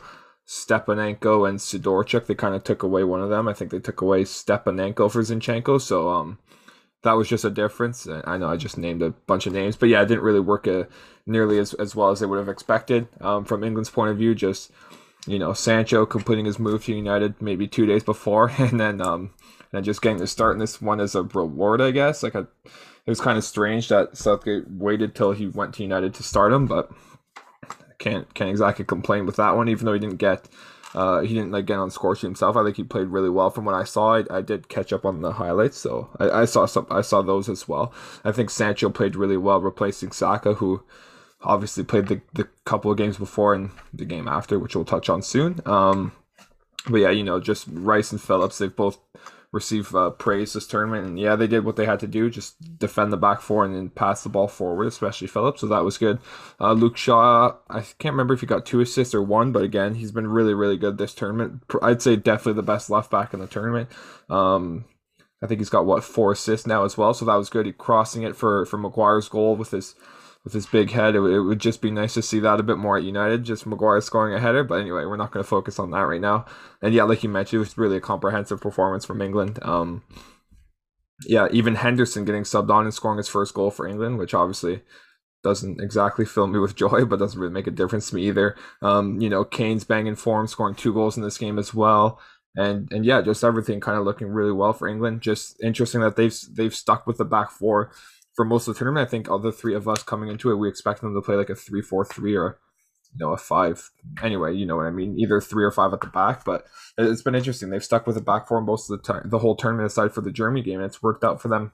Stepanenko 0.50 1.48
and 1.48 1.60
Sidorchuk. 1.60 2.26
They 2.26 2.34
kind 2.34 2.56
of 2.56 2.64
took 2.64 2.82
away 2.82 3.04
one 3.04 3.22
of 3.22 3.30
them. 3.30 3.48
I 3.48 3.54
think 3.54 3.70
they 3.70 3.78
took 3.78 4.02
away 4.02 4.24
Stepanenko 4.24 5.12
for 5.12 5.22
Zinchenko. 5.22 5.80
So 5.80 6.10
um, 6.10 6.40
that 7.04 7.14
was 7.14 7.30
just 7.30 7.46
a 7.46 7.52
difference. 7.52 8.08
I 8.26 8.36
know 8.40 8.50
I 8.50 8.58
just 8.58 8.76
named 8.76 9.04
a 9.04 9.12
bunch 9.12 9.46
of 9.46 9.54
names, 9.54 9.76
but 9.76 9.90
yeah, 9.90 10.02
it 10.02 10.08
didn't 10.08 10.24
really 10.24 10.40
work 10.40 10.68
uh, 10.68 10.86
nearly 11.28 11.60
as, 11.60 11.76
as 11.76 11.96
well 11.96 12.10
as 12.10 12.20
they 12.20 12.26
would 12.26 12.40
have 12.40 12.50
expected 12.50 13.08
um, 13.22 13.46
from 13.46 13.64
England's 13.64 13.92
point 13.92 14.10
of 14.10 14.18
view. 14.18 14.34
Just 14.34 14.72
you 15.28 15.38
know, 15.38 15.54
Sancho 15.54 16.08
completing 16.08 16.46
his 16.46 16.58
move 16.58 16.84
to 16.86 16.96
United 16.96 17.40
maybe 17.40 17.68
two 17.68 17.86
days 17.86 18.04
before, 18.04 18.50
and 18.58 18.80
then 18.80 19.02
um, 19.02 19.30
and 19.72 19.86
just 19.86 20.02
getting 20.02 20.18
to 20.18 20.26
start 20.26 20.54
in 20.54 20.60
this 20.60 20.82
one 20.82 21.00
as 21.00 21.14
a 21.14 21.22
reward, 21.22 21.80
I 21.80 21.92
guess. 21.92 22.24
Like 22.24 22.34
a, 22.34 22.48
it 23.06 23.12
was 23.12 23.22
kind 23.22 23.38
of 23.38 23.44
strange 23.44 23.90
that 23.90 24.18
Southgate 24.18 24.68
waited 24.68 25.14
till 25.14 25.34
he 25.34 25.46
went 25.46 25.76
to 25.76 25.84
United 25.84 26.16
to 26.16 26.24
start 26.24 26.52
him, 26.52 26.66
but 26.66 26.92
can't 28.00 28.34
can't 28.34 28.50
exactly 28.50 28.86
complain 28.86 29.26
with 29.26 29.36
that 29.36 29.56
one. 29.56 29.70
Even 29.70 29.86
though 29.86 29.94
he 29.94 30.00
didn't 30.00 30.18
get 30.18 30.48
uh, 30.96 31.22
he 31.22 31.34
didn't 31.36 31.52
like 31.52 31.66
get 31.66 31.78
on 31.78 31.92
score 31.92 32.16
sheet 32.16 32.28
himself. 32.28 32.56
I 32.56 32.64
think 32.64 32.78
he 32.78 32.84
played 32.84 33.08
really 33.08 33.30
well 33.30 33.50
from 33.50 33.66
what 33.66 33.76
I 33.76 33.84
saw. 33.84 34.16
I, 34.16 34.24
I 34.38 34.42
did 34.42 34.70
catch 34.70 34.92
up 34.92 35.06
on 35.06 35.22
the 35.22 35.34
highlights, 35.34 35.78
so 35.78 36.10
I, 36.20 36.42
I, 36.42 36.46
saw 36.46 36.66
some. 36.66 36.88
I 36.90 37.02
saw 37.02 37.22
those 37.22 37.48
as 37.48 37.68
well. 37.68 37.94
I 38.24 38.32
think 38.32 38.50
Sancho 38.50 38.90
played 38.90 39.16
really 39.16 39.38
well, 39.38 39.62
replacing 39.62 40.12
Saka, 40.12 40.56
who 40.56 40.82
obviously 41.42 41.84
played 41.84 42.08
the, 42.08 42.22
the 42.34 42.48
couple 42.66 42.92
of 42.92 42.98
games 42.98 43.18
before 43.18 43.54
and 43.54 43.70
the 43.94 44.06
game 44.06 44.28
after, 44.28 44.58
which 44.58 44.76
we'll 44.76 44.86
touch 44.86 45.10
on 45.10 45.22
soon. 45.22 45.60
Um, 45.66 46.12
but 46.90 46.98
yeah, 46.98 47.12
you 47.12 47.24
know, 47.24 47.40
just 47.40 47.68
Rice 47.72 48.12
and 48.12 48.22
Phillips, 48.22 48.58
they've 48.58 48.76
both 48.76 48.98
receive 49.52 49.96
uh, 49.96 50.12
praise 50.12 50.54
this 50.54 50.68
tournament. 50.68 51.08
And 51.08 51.20
yeah, 51.20 51.36
they 51.36 51.48
did 51.48 51.66
what 51.66 51.76
they 51.76 51.86
had 51.86 52.00
to 52.02 52.08
do, 52.08 52.30
just 52.30 52.78
defend 52.78 53.12
the 53.12 53.18
back 53.18 53.42
four 53.42 53.66
and 53.66 53.76
then 53.76 53.90
pass 53.90 54.24
the 54.24 54.30
ball 54.30 54.48
forward, 54.48 54.88
especially 54.88 55.28
Phillips. 55.28 55.62
So 55.62 55.68
that 55.68 55.84
was 55.84 55.98
good. 55.98 56.20
Uh, 56.60 56.74
Luke 56.74 56.98
Shaw, 56.98 57.56
I 57.70 57.82
can't 57.82 58.14
remember 58.14 58.34
if 58.34 58.42
he 58.42 58.46
got 58.46 58.66
two 58.66 58.82
assists 58.82 59.16
or 59.16 59.24
one, 59.24 59.52
but 59.52 59.64
again, 59.64 59.96
he's 59.96 60.12
been 60.12 60.28
really, 60.28 60.54
really 60.54 60.78
good 60.78 60.98
this 60.98 61.14
tournament. 61.14 61.64
I'd 61.82 62.02
say 62.02 62.16
definitely 62.16 62.54
the 62.54 62.64
best 62.64 62.90
left 62.90 63.10
back 63.10 63.34
in 63.34 63.40
the 63.40 63.48
tournament. 63.48 63.90
Um, 64.30 64.86
I 65.42 65.48
think 65.48 65.60
he's 65.60 65.70
got 65.70 65.86
what 65.86 66.04
four 66.04 66.34
assists 66.34 66.68
now 66.68 66.84
as 66.84 66.98
well, 66.98 67.14
so 67.14 67.26
that 67.26 67.36
was 67.36 67.50
good. 67.50 67.66
He 67.66 67.72
crossing 67.72 68.24
it 68.24 68.36
for 68.36 68.66
for 68.66 68.78
Maguire's 68.78 69.30
goal 69.30 69.56
with 69.56 69.72
his 69.72 69.96
with 70.44 70.54
his 70.54 70.66
big 70.66 70.92
head. 70.92 71.16
It, 71.16 71.22
it, 71.22 71.42
would 71.42 71.60
just 71.60 71.82
be 71.82 71.92
nice 71.92 72.14
to 72.14 72.22
see 72.22 72.40
that 72.40 72.60
a 72.60 72.64
bit 72.64 72.78
more 72.78 72.98
at 72.98 73.04
United. 73.04 73.44
Just 73.44 73.66
Maguire 73.66 74.02
scoring 74.02 74.34
a 74.34 74.40
header, 74.40 74.64
but 74.64 74.80
anyway, 74.80 75.06
we're 75.06 75.18
not 75.18 75.32
going 75.32 75.44
to 75.44 75.50
focus 75.50 75.80
on 75.80 75.92
that 75.92 76.02
right 76.02 76.22
now. 76.22 76.46
And 76.82 76.94
yeah, 76.94 77.04
like 77.04 77.24
you 77.24 77.30
mentioned, 77.30 77.58
it 77.58 77.60
was 77.60 77.78
really 77.78 77.98
a 77.98 78.02
comprehensive 78.02 78.62
performance 78.62 79.06
from 79.06 79.22
England. 79.22 79.60
Um, 79.62 80.04
yeah, 81.26 81.48
even 81.52 81.76
Henderson 81.76 82.26
getting 82.26 82.44
subbed 82.44 82.70
on 82.70 82.86
and 82.86 82.94
scoring 82.94 83.18
his 83.18 83.28
first 83.28 83.54
goal 83.54 83.72
for 83.72 83.88
England, 83.88 84.18
which 84.18 84.34
obviously 84.34 84.82
doesn't 85.44 85.82
exactly 85.82 86.26
fill 86.26 86.48
me 86.48 86.60
with 86.60 86.76
joy, 86.78 87.06
but 87.06 87.20
doesn't 87.20 87.40
really 87.40 87.54
make 87.54 87.68
a 87.68 87.72
difference 87.72 88.10
to 88.10 88.16
me 88.16 88.28
either. 88.28 88.56
Um, 88.82 89.20
you 89.20 89.30
know, 89.30 89.44
Kane's 89.44 89.84
banging 89.84 90.16
form, 90.16 90.48
scoring 90.48 90.76
two 90.76 90.94
goals 90.94 91.18
in 91.18 91.24
this 91.24 91.38
game 91.38 91.60
as 91.60 91.74
well. 91.74 92.20
And 92.56 92.92
and 92.92 93.06
yeah, 93.06 93.22
just 93.22 93.44
everything 93.44 93.80
kind 93.80 93.98
of 93.98 94.06
looking 94.06 94.28
really 94.28 94.52
well 94.52 94.74
for 94.74 94.88
England. 94.88 95.22
Just 95.22 95.62
interesting 95.62 96.02
that 96.02 96.16
they've 96.16 96.36
they've 96.52 96.74
stuck 96.74 97.06
with 97.06 97.18
the 97.18 97.26
back 97.26 97.52
four 97.52 97.92
for 98.40 98.46
most 98.46 98.70
of 98.70 98.74
the 98.74 98.80
tournament. 98.80 99.06
I 99.06 99.12
think 99.12 99.30
all 99.30 99.38
the 99.38 99.52
three 99.52 99.76
of 99.76 99.86
us 99.90 100.02
coming 100.02 100.30
into 100.30 100.50
it, 100.50 100.56
we 100.56 100.70
expect 100.70 101.02
them 101.02 101.14
to 101.14 101.22
play 101.22 101.36
like 101.36 101.50
a 101.50 101.56
three 101.56 101.82
four 101.82 102.06
three 102.06 102.38
or 102.38 102.58
you 103.12 103.20
know 103.20 103.34
a 103.34 103.38
five. 103.38 103.92
Anyway, 104.24 104.56
you 104.56 104.66
know 104.66 104.78
what 104.78 104.86
I 104.86 104.92
mean. 104.92 105.20
Either 105.20 105.42
three 105.42 105.66
or 105.66 105.72
five 105.72 105.92
at 105.92 106.00
the 106.00 106.08
back, 106.08 106.46
but 106.46 106.64
it's 106.98 107.22
been 107.22 107.36
interesting. 107.36 107.70
They've 107.70 107.84
stuck 107.84 108.08
with 108.08 108.16
the 108.16 108.22
back 108.22 108.48
four 108.48 108.62
most 108.62 108.90
of 108.90 108.98
the 108.98 109.04
time, 109.04 109.30
the 109.30 109.40
whole 109.40 109.58
tournament 109.58 109.88
aside 109.88 110.14
for 110.14 110.22
the 110.22 110.32
Germany 110.32 110.62
game, 110.62 110.78
and 110.78 110.86
it's 110.86 111.04
worked 111.04 111.26
out 111.26 111.42
for 111.42 111.50
them. 111.50 111.74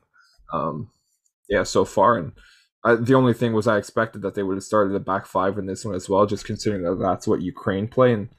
Um, 0.52 0.90
yeah, 1.48 1.62
so 1.62 1.86
far, 1.86 2.18
and 2.18 2.32
I, 2.84 2.96
the 2.96 3.14
only 3.14 3.36
thing 3.36 3.54
was 3.54 3.68
I 3.68 3.78
expected 3.78 4.24
that 4.24 4.34
they 4.34 4.42
would 4.42 4.58
have 4.58 4.64
started 4.64 4.92
the 4.92 5.00
back 5.00 5.28
five 5.28 5.60
in 5.60 5.68
this 5.68 5.86
one 5.86 5.94
as 5.94 6.10
well, 6.10 6.26
just 6.26 6.46
considering 6.46 6.82
that 6.82 6.96
that's 6.96 7.28
what 7.28 7.44
Ukraine 7.44 7.88
play 7.88 8.12
and 8.12 8.30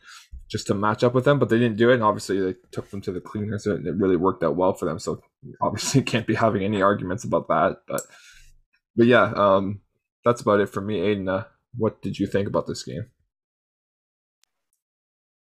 just 0.49 0.67
to 0.69 0.75
match 0.75 1.03
up 1.03 1.15
with 1.15 1.25
them, 1.25 1.39
but 1.39 1.49
they 1.49 1.59
didn't 1.59 1.77
do 1.77 1.91
it. 1.91 1.95
And 1.95 2.03
obviously, 2.03 2.41
they 2.41 2.55
took 2.71 2.91
them 2.91 3.01
to 3.03 3.13
the 3.13 3.21
cleaners, 3.21 3.67
and 3.67 3.87
it 3.87 3.97
really 3.97 4.17
worked 4.17 4.45
out 4.45 4.57
well 4.57 4.75
for 4.75 4.87
them. 4.87 4.99
So 4.99 5.23
obviously, 5.61 6.03
can't 6.03 6.27
be 6.27 6.35
having 6.35 6.63
any 6.63 6.83
arguments 6.83 7.25
about 7.25 7.49
that. 7.49 7.79
But 7.89 8.03
but 8.97 9.07
yeah, 9.07 9.33
um, 9.35 9.81
that's 10.25 10.41
about 10.41 10.61
it 10.61 10.69
for 10.69 10.81
me. 10.81 11.01
Aidan, 11.01 11.29
uh, 11.29 11.45
what 11.77 12.01
did 12.03 12.19
you 12.19 12.27
think 12.27 12.49
about 12.49 12.67
this 12.67 12.83
game? 12.83 13.07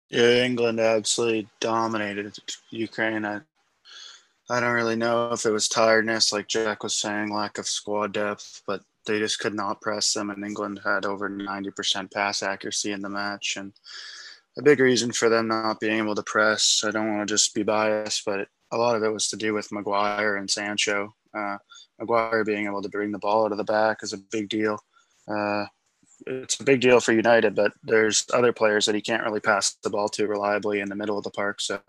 Yeah, 0.09 0.43
England 0.43 0.79
absolutely 0.79 1.47
dominated 1.59 2.37
Ukraine. 2.71 3.25
I, 3.25 3.41
I 4.49 4.59
don't 4.59 4.73
really 4.73 4.95
know 4.95 5.31
if 5.31 5.45
it 5.45 5.51
was 5.51 5.67
tiredness, 5.67 6.33
like 6.33 6.47
Jack 6.47 6.81
was 6.81 6.95
saying, 6.95 7.31
lack 7.31 7.59
of 7.59 7.67
squad 7.67 8.13
depth, 8.13 8.63
but 8.65 8.81
they 9.05 9.19
just 9.19 9.39
could 9.39 9.53
not 9.53 9.81
press 9.81 10.13
them. 10.13 10.31
And 10.31 10.43
England 10.43 10.81
had 10.83 11.05
over 11.05 11.29
90% 11.29 12.11
pass 12.11 12.41
accuracy 12.41 12.91
in 12.91 13.01
the 13.01 13.09
match. 13.09 13.55
And 13.55 13.73
a 14.57 14.61
big 14.61 14.79
reason 14.79 15.11
for 15.11 15.29
them 15.29 15.47
not 15.47 15.79
being 15.79 15.99
able 15.99 16.15
to 16.15 16.23
press. 16.23 16.83
I 16.85 16.91
don't 16.91 17.15
want 17.15 17.27
to 17.27 17.33
just 17.33 17.53
be 17.53 17.63
biased, 17.63 18.23
but 18.25 18.47
a 18.71 18.77
lot 18.77 18.95
of 18.95 19.03
it 19.03 19.13
was 19.13 19.27
to 19.29 19.37
do 19.37 19.53
with 19.53 19.71
Maguire 19.71 20.35
and 20.35 20.49
Sancho. 20.49 21.15
Uh, 21.33 21.57
Maguire 21.99 22.43
being 22.43 22.65
able 22.65 22.81
to 22.81 22.89
bring 22.89 23.11
the 23.11 23.19
ball 23.19 23.45
out 23.45 23.51
of 23.51 23.57
the 23.57 23.63
back 23.63 23.99
is 24.01 24.13
a 24.13 24.17
big 24.17 24.49
deal. 24.49 24.79
Uh, 25.27 25.65
it's 26.27 26.59
a 26.59 26.63
big 26.63 26.81
deal 26.81 26.99
for 26.99 27.13
United, 27.13 27.55
but 27.55 27.71
there's 27.83 28.25
other 28.33 28.51
players 28.51 28.85
that 28.85 28.95
he 28.95 29.01
can't 29.01 29.23
really 29.23 29.39
pass 29.39 29.75
the 29.83 29.89
ball 29.89 30.09
to 30.09 30.27
reliably 30.27 30.81
in 30.81 30.89
the 30.89 30.95
middle 30.95 31.17
of 31.17 31.23
the 31.23 31.31
park. 31.31 31.61
So 31.61 31.79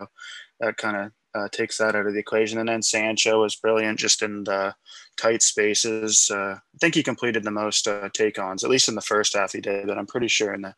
that 0.59 0.77
kind 0.77 0.97
of 0.97 1.11
uh, 1.33 1.47
takes 1.51 1.77
that 1.77 1.95
out 1.95 2.05
of 2.05 2.13
the 2.13 2.19
equation. 2.19 2.59
And 2.59 2.69
then 2.69 2.81
Sancho 2.81 3.41
was 3.41 3.55
brilliant 3.55 3.99
just 3.99 4.21
in 4.21 4.43
the 4.43 4.73
tight 5.17 5.41
spaces. 5.41 6.29
Uh, 6.33 6.55
I 6.55 6.77
think 6.79 6.95
he 6.95 7.03
completed 7.03 7.43
the 7.43 7.51
most 7.51 7.87
uh, 7.87 8.09
take 8.13 8.39
ons, 8.39 8.63
at 8.63 8.69
least 8.69 8.89
in 8.89 8.95
the 8.95 9.01
first 9.01 9.35
half 9.35 9.53
he 9.53 9.61
did, 9.61 9.87
but 9.87 9.97
I'm 9.97 10.07
pretty 10.07 10.27
sure 10.27 10.53
in 10.53 10.61
the 10.61 10.75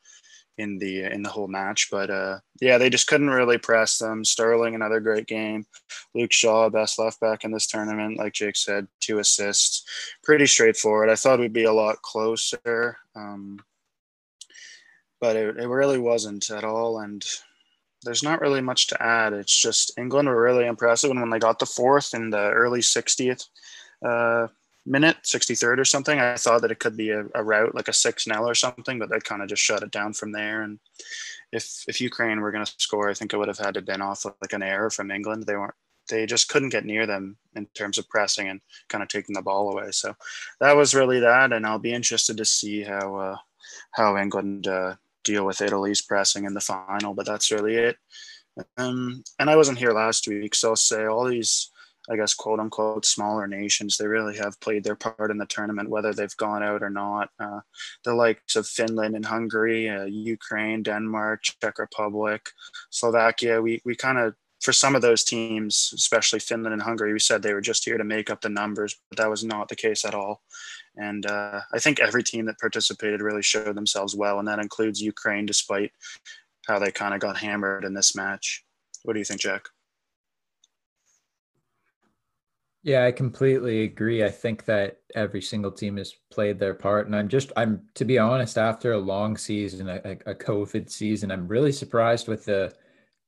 in 0.58 0.78
the 0.78 1.04
in 1.04 1.24
the 1.24 1.30
whole 1.30 1.48
match. 1.48 1.90
But 1.92 2.10
uh, 2.10 2.40
yeah, 2.62 2.78
they 2.78 2.90
just 2.90 3.08
couldn't 3.08 3.30
really 3.30 3.58
press 3.58 3.98
them. 3.98 4.24
Sterling, 4.24 4.76
another 4.76 5.00
great 5.00 5.28
game. 5.28 5.66
Luke 6.14 6.32
Shaw, 6.32 6.70
best 6.70 7.00
left 7.00 7.20
back 7.20 7.44
in 7.44 7.52
this 7.52 7.68
tournament, 7.68 8.18
like 8.18 8.34
Jake 8.34 8.56
said, 8.56 8.88
two 9.00 9.20
assists. 9.20 9.84
Pretty 10.24 10.46
straightforward. 10.46 11.10
I 11.10 11.16
thought 11.16 11.40
we'd 11.40 11.54
be 11.54 11.66
a 11.66 11.74
lot 11.74 12.02
closer, 12.02 12.98
um, 13.16 13.60
but 15.20 15.36
it, 15.36 15.58
it 15.58 15.68
really 15.68 16.00
wasn't 16.00 16.50
at 16.50 16.64
all. 16.64 17.00
And 17.00 17.26
there's 18.04 18.24
not 18.24 18.42
really 18.42 18.62
much 18.62 18.88
to 18.88 19.02
add. 19.02 19.34
It's 19.34 19.58
just 19.58 19.98
England 19.98 20.28
were 20.28 20.42
really 20.42 20.66
impressive, 20.66 21.12
and 21.12 21.20
when 21.20 21.30
they 21.30 21.40
got 21.40 21.60
the 21.60 21.66
fourth 21.66 22.14
in 22.14 22.30
the 22.30 22.52
early 22.52 22.82
60th. 22.82 23.48
Uh, 24.06 24.48
minute, 24.86 25.18
63rd 25.24 25.80
or 25.80 25.86
something. 25.86 26.20
I 26.20 26.36
thought 26.36 26.62
that 26.62 26.72
it 26.72 26.80
could 26.80 26.98
be 26.98 27.10
a, 27.10 27.26
a 27.36 27.44
route 27.44 27.76
like 27.76 27.88
a 27.88 27.94
6 27.94 28.24
0 28.24 28.44
or 28.44 28.56
something, 28.56 29.00
but 29.00 29.10
they 29.10 29.20
kind 29.20 29.42
of 29.42 29.50
just 29.50 29.62
shut 29.62 29.84
it 29.84 29.92
down 29.92 30.14
from 30.14 30.32
there. 30.32 30.64
And 30.64 30.80
if 31.52 31.84
if 31.88 32.02
Ukraine 32.02 32.42
were 32.42 32.52
going 32.52 32.66
to 32.66 32.74
score, 32.78 33.10
I 33.10 33.14
think 33.14 33.34
it 33.34 33.38
would 33.38 33.48
have 33.48 33.60
had 33.60 33.76
to 33.76 33.82
been 33.82 34.02
off 34.02 34.26
like 34.26 34.54
an 34.54 34.64
error 34.64 34.90
from 34.90 35.12
England. 35.12 35.46
They 35.46 35.56
weren't. 35.56 35.76
They 36.10 36.26
just 36.26 36.50
couldn't 36.50 36.70
get 36.70 36.86
near 36.86 37.06
them 37.06 37.38
in 37.56 37.66
terms 37.68 37.98
of 37.98 38.10
pressing 38.10 38.50
and 38.50 38.60
kind 38.90 39.02
of 39.02 39.08
taking 39.08 39.36
the 39.36 39.42
ball 39.42 39.72
away. 39.72 39.92
So 39.92 40.14
that 40.60 40.76
was 40.76 40.94
really 40.94 41.22
that, 41.22 41.54
and 41.54 41.66
I'll 41.66 41.80
be 41.80 41.94
interested 41.94 42.36
to 42.38 42.46
see 42.46 42.84
how 42.84 43.16
uh, 43.16 43.38
how 43.92 44.18
England 44.18 44.68
uh, 44.68 44.96
deal 45.24 45.46
with 45.46 45.62
Italy's 45.62 46.02
pressing 46.02 46.44
in 46.46 46.54
the 46.54 46.60
final. 46.60 47.14
But 47.14 47.26
that's 47.26 47.52
really 47.52 47.76
it. 47.76 47.98
Um, 48.78 49.24
and 49.40 49.50
I 49.50 49.56
wasn't 49.56 49.80
here 49.80 49.94
last 49.94 50.28
week, 50.28 50.56
so 50.56 50.70
I'll 50.70 50.76
say 50.76 51.06
all 51.06 51.26
these 51.26 51.72
I 52.10 52.18
guess, 52.18 52.34
quote 52.34 52.60
unquote, 52.60 53.06
smaller 53.06 53.48
nations, 53.48 53.98
they 53.98 54.08
really 54.08 54.38
have 54.38 54.60
played 54.60 54.84
their 54.84 54.96
part 54.96 55.32
in 55.32 55.38
the 55.38 55.46
tournament, 55.46 55.90
whether 55.90 56.14
they've 56.14 56.36
gone 56.38 56.62
out 56.62 56.84
or 56.84 56.90
not. 56.90 57.30
Uh, 57.40 57.62
the 58.04 58.14
likes 58.14 58.56
of 58.56 58.68
Finland 58.68 59.16
and 59.16 59.26
Hungary, 59.26 59.90
uh, 59.90 60.06
Ukraine, 60.06 60.84
Denmark, 60.84 61.44
Czech 61.44 61.80
Republic, 61.80 62.50
Slovakia, 62.90 63.62
we, 63.62 63.82
we 63.86 63.96
kind 63.96 64.20
of, 64.20 64.36
for 64.62 64.74
some 64.74 64.96
of 64.96 65.02
those 65.02 65.24
teams, 65.24 65.92
especially 65.94 66.40
Finland 66.40 66.74
and 66.74 66.82
Hungary, 66.82 67.14
we 67.14 67.20
said 67.20 67.42
they 67.42 67.54
were 67.54 67.62
just 67.62 67.86
here 67.86 67.98
to 67.98 68.04
make 68.04 68.30
up 68.30 68.42
the 68.42 68.50
numbers, 68.50 68.96
but 69.10 69.18
that 69.18 69.30
was 69.30 69.44
not 69.44 69.68
the 69.68 69.76
case 69.76 70.06
at 70.06 70.16
all. 70.16 70.42
And 70.96 71.26
uh, 71.26 71.62
I 71.74 71.80
think 71.80 72.00
every 72.00 72.24
team 72.24 72.46
that 72.46 72.60
participated 72.60 73.22
really 73.22 73.44
showed 73.44 73.76
themselves 73.76 74.16
well, 74.16 74.40
and 74.40 74.48
that 74.48 74.60
includes 74.60 75.02
Ukraine, 75.02 75.46
despite 75.46 75.92
how 76.68 76.80
they 76.80 76.92
kind 76.92 77.14
of 77.14 77.20
got 77.20 77.38
hammered 77.38 77.84
in 77.84 77.94
this 77.94 78.16
match. 78.16 78.64
What 79.04 79.14
do 79.14 79.20
you 79.20 79.26
think, 79.26 79.42
Jack? 79.42 79.73
Yeah, 82.84 83.06
I 83.06 83.14
completely 83.14 83.84
agree. 83.84 84.24
I 84.26 84.30
think 84.30 84.66
that 84.66 84.98
every 85.16 85.42
single 85.42 85.72
team 85.72 85.96
has 85.98 86.14
played 86.30 86.60
their 86.60 86.74
part. 86.74 87.06
And 87.08 87.16
I'm 87.16 87.30
just, 87.30 87.52
I'm, 87.56 87.84
to 87.96 88.04
be 88.04 88.18
honest, 88.20 88.58
after 88.58 88.92
a 88.92 88.98
long 88.98 89.38
season, 89.38 89.88
a, 89.88 90.00
a 90.26 90.36
COVID 90.36 90.90
season, 90.90 91.32
I'm 91.32 91.48
really 91.48 91.72
surprised 91.72 92.28
with 92.28 92.46
the 92.46 92.74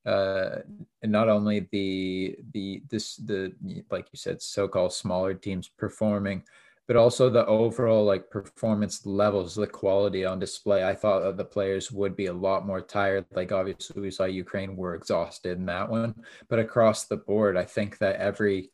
uh, 0.05 0.59
not 1.03 1.29
only 1.29 1.67
the 1.71 2.37
the 2.53 2.81
this 2.89 3.15
the 3.17 3.53
like 3.91 4.07
you 4.13 4.17
said 4.17 4.41
so-called 4.41 4.93
smaller 4.93 5.33
teams 5.33 5.67
performing 5.67 6.43
but 6.87 6.95
also 6.95 7.29
the 7.29 7.45
overall 7.47 8.05
like 8.05 8.29
performance 8.29 9.05
levels, 9.05 9.55
the 9.55 9.65
quality 9.67 10.23
on 10.23 10.37
display. 10.39 10.83
I 10.85 10.93
thought 10.93 11.21
that 11.21 11.37
the 11.37 11.43
players 11.45 11.91
would 11.91 12.15
be 12.15 12.27
a 12.27 12.33
lot 12.33 12.65
more 12.67 12.81
tired. 12.81 13.25
Like 13.33 13.51
obviously 13.51 14.01
we 14.01 14.11
saw 14.11 14.25
Ukraine 14.25 14.75
were 14.75 14.93
exhausted 14.95 15.57
in 15.57 15.65
that 15.65 15.89
one, 15.89 16.13
but 16.47 16.59
across 16.59 17.05
the 17.05 17.17
board, 17.17 17.57
I 17.57 17.63
think 17.65 17.97
that 17.99 18.17
every 18.17 18.69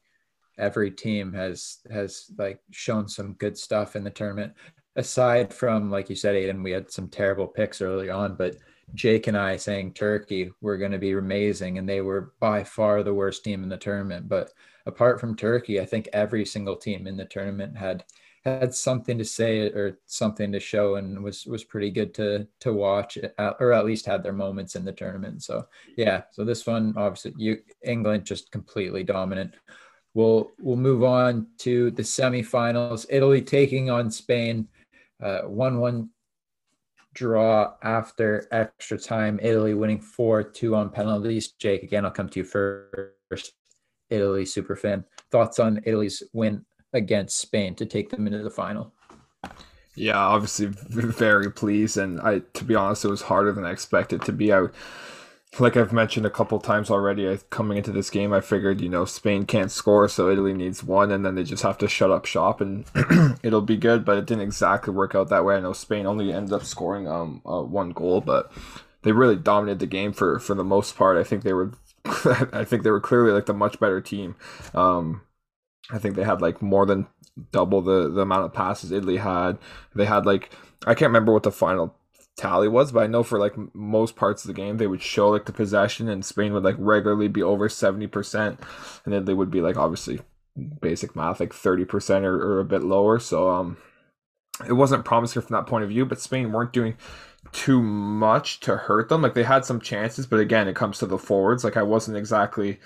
every 0.57 0.91
team 0.91 1.33
has 1.33 1.79
has 1.91 2.31
like 2.37 2.59
shown 2.71 3.07
some 3.07 3.33
good 3.33 3.57
stuff 3.57 3.95
in 3.95 4.03
the 4.03 4.09
tournament. 4.09 4.53
Aside 4.95 5.53
from 5.53 5.89
like 5.89 6.09
you 6.09 6.15
said, 6.15 6.35
Aidan, 6.35 6.63
we 6.63 6.71
had 6.71 6.91
some 6.91 7.07
terrible 7.07 7.47
picks 7.47 7.81
early 7.81 8.09
on, 8.09 8.35
but 8.35 8.57
Jake 8.93 9.27
and 9.27 9.37
I 9.37 9.55
saying 9.55 9.93
Turkey 9.93 10.51
were 10.61 10.77
going 10.77 10.91
to 10.91 10.97
be 10.97 11.11
amazing, 11.11 11.77
and 11.77 11.87
they 11.87 12.01
were 12.01 12.33
by 12.39 12.63
far 12.63 13.03
the 13.03 13.13
worst 13.13 13.43
team 13.43 13.63
in 13.63 13.69
the 13.69 13.77
tournament. 13.77 14.27
But 14.27 14.51
apart 14.85 15.19
from 15.19 15.35
Turkey, 15.35 15.79
I 15.79 15.85
think 15.85 16.09
every 16.13 16.45
single 16.45 16.75
team 16.75 17.07
in 17.07 17.17
the 17.17 17.25
tournament 17.25 17.77
had 17.77 18.03
had 18.43 18.73
something 18.73 19.19
to 19.19 19.25
say 19.25 19.67
or 19.67 19.99
something 20.07 20.51
to 20.51 20.59
show, 20.59 20.95
and 20.95 21.23
was 21.23 21.45
was 21.45 21.63
pretty 21.63 21.91
good 21.91 22.13
to 22.15 22.47
to 22.59 22.73
watch, 22.73 23.17
uh, 23.37 23.53
or 23.59 23.71
at 23.71 23.85
least 23.85 24.05
had 24.05 24.23
their 24.23 24.33
moments 24.33 24.75
in 24.75 24.83
the 24.83 24.91
tournament. 24.91 25.43
So 25.43 25.67
yeah, 25.95 26.23
so 26.31 26.43
this 26.43 26.65
one 26.65 26.93
obviously 26.97 27.33
you 27.37 27.59
England 27.83 28.25
just 28.25 28.51
completely 28.51 29.03
dominant. 29.03 29.53
We'll 30.13 30.51
we'll 30.59 30.75
move 30.75 31.03
on 31.03 31.47
to 31.59 31.91
the 31.91 32.03
semifinals. 32.03 33.05
Italy 33.09 33.41
taking 33.41 33.89
on 33.89 34.11
Spain, 34.11 34.67
uh, 35.23 35.41
one 35.41 35.79
one 35.79 36.09
draw 37.13 37.73
after 37.83 38.47
extra 38.51 38.97
time. 38.97 39.39
Italy 39.41 39.73
winning 39.73 39.99
4 39.99 40.43
2 40.43 40.75
on 40.75 40.89
penalties. 40.89 41.51
Jake, 41.51 41.83
again, 41.83 42.05
I'll 42.05 42.11
come 42.11 42.29
to 42.29 42.39
you 42.39 42.45
first. 42.45 43.53
Italy 44.09 44.45
super 44.45 44.75
fan. 44.75 45.05
Thoughts 45.31 45.59
on 45.59 45.81
Italy's 45.85 46.21
win 46.33 46.65
against 46.93 47.39
Spain 47.39 47.75
to 47.75 47.85
take 47.85 48.09
them 48.09 48.27
into 48.27 48.43
the 48.43 48.49
final? 48.49 48.93
Yeah, 49.95 50.17
obviously 50.17 50.67
very 50.67 51.51
pleased, 51.51 51.97
and 51.97 52.19
I 52.21 52.39
to 52.53 52.63
be 52.63 52.75
honest, 52.75 53.05
it 53.05 53.09
was 53.09 53.21
harder 53.21 53.51
than 53.51 53.65
I 53.65 53.71
expected 53.71 54.21
to 54.23 54.31
be 54.31 54.51
out 54.51 54.73
like 55.59 55.75
I've 55.75 55.91
mentioned 55.91 56.25
a 56.25 56.29
couple 56.29 56.59
times 56.59 56.89
already, 56.89 57.29
I, 57.29 57.37
coming 57.49 57.77
into 57.77 57.91
this 57.91 58.09
game, 58.09 58.31
I 58.31 58.39
figured, 58.39 58.79
you 58.79 58.87
know, 58.87 59.03
Spain 59.03 59.45
can't 59.45 59.71
score, 59.71 60.07
so 60.07 60.29
Italy 60.29 60.53
needs 60.53 60.83
one, 60.83 61.11
and 61.11 61.25
then 61.25 61.35
they 61.35 61.43
just 61.43 61.63
have 61.63 61.77
to 61.79 61.89
shut 61.89 62.09
up 62.09 62.25
shop, 62.25 62.61
and 62.61 62.85
it'll 63.43 63.61
be 63.61 63.75
good. 63.75 64.05
But 64.05 64.17
it 64.17 64.25
didn't 64.25 64.43
exactly 64.43 64.93
work 64.93 65.13
out 65.13 65.29
that 65.29 65.43
way. 65.43 65.55
I 65.55 65.59
know 65.59 65.73
Spain 65.73 66.05
only 66.05 66.31
ended 66.31 66.53
up 66.53 66.63
scoring 66.63 67.07
um 67.07 67.41
uh, 67.45 67.61
one 67.61 67.91
goal, 67.91 68.21
but 68.21 68.51
they 69.03 69.11
really 69.11 69.35
dominated 69.35 69.79
the 69.79 69.87
game 69.87 70.13
for 70.13 70.39
for 70.39 70.55
the 70.55 70.63
most 70.63 70.95
part. 70.95 71.17
I 71.17 71.23
think 71.23 71.43
they 71.43 71.53
were, 71.53 71.73
I 72.05 72.63
think 72.63 72.83
they 72.83 72.91
were 72.91 73.01
clearly 73.01 73.33
like 73.33 73.45
the 73.45 73.53
much 73.53 73.79
better 73.79 73.99
team. 73.99 74.35
Um, 74.73 75.21
I 75.91 75.97
think 75.97 76.15
they 76.15 76.23
had 76.23 76.41
like 76.41 76.61
more 76.61 76.85
than 76.85 77.07
double 77.51 77.81
the 77.81 78.09
the 78.09 78.21
amount 78.21 78.45
of 78.45 78.53
passes 78.53 78.91
Italy 78.91 79.17
had. 79.17 79.57
They 79.95 80.05
had 80.05 80.25
like 80.25 80.51
I 80.85 80.93
can't 80.93 81.09
remember 81.09 81.33
what 81.33 81.43
the 81.43 81.51
final 81.51 81.95
tally 82.37 82.67
was, 82.67 82.91
but 82.91 83.03
I 83.03 83.07
know 83.07 83.23
for 83.23 83.37
like 83.37 83.53
most 83.73 84.15
parts 84.15 84.43
of 84.43 84.47
the 84.47 84.53
game, 84.53 84.77
they 84.77 84.87
would 84.87 85.01
show 85.01 85.29
like 85.29 85.45
the 85.45 85.53
possession, 85.53 86.09
and 86.09 86.25
Spain 86.25 86.53
would 86.53 86.63
like 86.63 86.75
regularly 86.77 87.27
be 87.27 87.43
over 87.43 87.69
seventy 87.69 88.07
percent, 88.07 88.59
and 89.05 89.13
then 89.13 89.25
they 89.25 89.33
would 89.33 89.51
be 89.51 89.61
like 89.61 89.77
obviously 89.77 90.19
basic 90.81 91.15
math 91.15 91.39
like 91.39 91.53
thirty 91.53 91.85
percent 91.85 92.25
or, 92.25 92.35
or 92.35 92.59
a 92.59 92.65
bit 92.65 92.83
lower. 92.83 93.19
So 93.19 93.49
um, 93.49 93.77
it 94.67 94.73
wasn't 94.73 95.05
promising 95.05 95.41
from 95.41 95.55
that 95.55 95.67
point 95.67 95.83
of 95.83 95.89
view, 95.89 96.05
but 96.05 96.19
Spain 96.19 96.51
weren't 96.51 96.73
doing 96.73 96.95
too 97.51 97.81
much 97.81 98.59
to 98.61 98.77
hurt 98.77 99.09
them. 99.09 99.21
Like 99.21 99.33
they 99.33 99.43
had 99.43 99.65
some 99.65 99.81
chances, 99.81 100.25
but 100.25 100.39
again, 100.39 100.67
it 100.67 100.75
comes 100.75 100.99
to 100.99 101.05
the 101.05 101.17
forwards. 101.17 101.63
Like 101.63 101.77
I 101.77 101.83
wasn't 101.83 102.17
exactly 102.17 102.79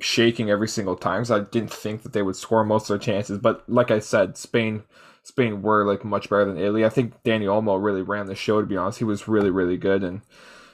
shaking 0.00 0.50
every 0.50 0.68
single 0.68 0.96
time, 0.96 1.24
so 1.24 1.36
I 1.36 1.40
didn't 1.40 1.72
think 1.72 2.02
that 2.02 2.12
they 2.12 2.22
would 2.22 2.36
score 2.36 2.64
most 2.64 2.84
of 2.84 2.88
their 2.88 2.98
chances. 2.98 3.38
But 3.38 3.68
like 3.68 3.90
I 3.90 3.98
said, 3.98 4.36
Spain 4.36 4.82
Spain 5.26 5.60
were 5.60 5.84
like 5.84 6.04
much 6.04 6.30
better 6.30 6.44
than 6.44 6.56
Italy. 6.56 6.84
I 6.84 6.88
think 6.88 7.20
Dani 7.24 7.46
Olmo 7.46 7.82
really 7.82 8.02
ran 8.02 8.26
the 8.26 8.36
show. 8.36 8.60
To 8.60 8.66
be 8.66 8.76
honest, 8.76 8.98
he 8.98 9.04
was 9.04 9.26
really 9.26 9.50
really 9.50 9.76
good 9.76 10.04
and 10.04 10.20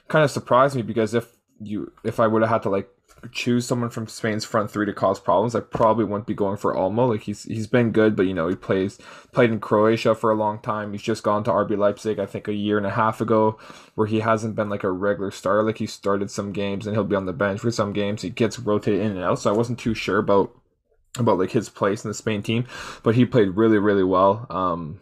kind 0.09 0.23
of 0.23 0.31
surprised 0.31 0.77
me 0.77 0.83
because 0.83 1.15
if 1.15 1.37
you 1.59 1.91
if 2.05 2.21
I 2.21 2.27
would 2.27 2.43
have 2.43 2.51
had 2.51 2.63
to 2.65 2.69
like 2.69 2.91
choose 3.31 3.67
someone 3.67 3.89
from 3.89 4.09
Spain's 4.09 4.45
front 4.45 4.71
three 4.71 4.85
to 4.85 4.93
cause 4.93 5.19
problems, 5.19 5.55
I 5.55 5.61
probably 5.61 6.05
wouldn't 6.05 6.27
be 6.27 6.35
going 6.35 6.59
for 6.59 6.75
Olmo. 6.75 7.09
Like 7.09 7.23
he's 7.23 7.45
he's 7.45 7.67
been 7.67 7.93
good, 7.93 8.15
but 8.15 8.27
you 8.27 8.35
know 8.35 8.47
he 8.47 8.55
plays 8.55 8.99
played 9.33 9.51
in 9.51 9.59
Croatia 9.59 10.15
for 10.15 10.31
a 10.31 10.37
long 10.37 10.59
time. 10.59 10.93
He's 10.93 11.01
just 11.01 11.23
gone 11.23 11.45
to 11.45 11.51
RB 11.51 11.79
Leipzig, 11.79 12.19
I 12.19 12.27
think 12.27 12.47
a 12.47 12.53
year 12.53 12.77
and 12.77 12.87
a 12.87 12.91
half 12.91 13.23
ago, 13.23 13.59
where 13.95 14.07
he 14.07 14.21
hasn't 14.21 14.55
been 14.55 14.69
like 14.69 14.85
a 14.85 14.91
regular 14.91 15.31
starter. 15.31 15.63
Like 15.63 15.79
he 15.79 15.87
started 15.87 16.31
some 16.31 16.53
games 16.53 16.87
and 16.87 16.95
he'll 16.95 17.05
be 17.05 17.17
on 17.17 17.25
the 17.25 17.33
bench 17.33 17.61
for 17.61 17.71
some 17.71 17.95
games. 17.95 18.21
He 18.21 18.29
gets 18.29 18.59
rotated 18.59 19.01
in 19.01 19.13
and 19.13 19.25
out, 19.25 19.39
so 19.39 19.51
I 19.51 19.57
wasn't 19.57 19.79
too 19.79 19.95
sure 19.95 20.19
about 20.19 20.55
about 21.19 21.39
like 21.39 21.51
his 21.51 21.69
place 21.69 22.05
in 22.05 22.11
the 22.11 22.15
Spain 22.15 22.43
team, 22.43 22.67
but 23.03 23.15
he 23.15 23.25
played 23.25 23.57
really 23.57 23.79
really 23.79 24.05
well. 24.05 24.47
Um, 24.51 25.01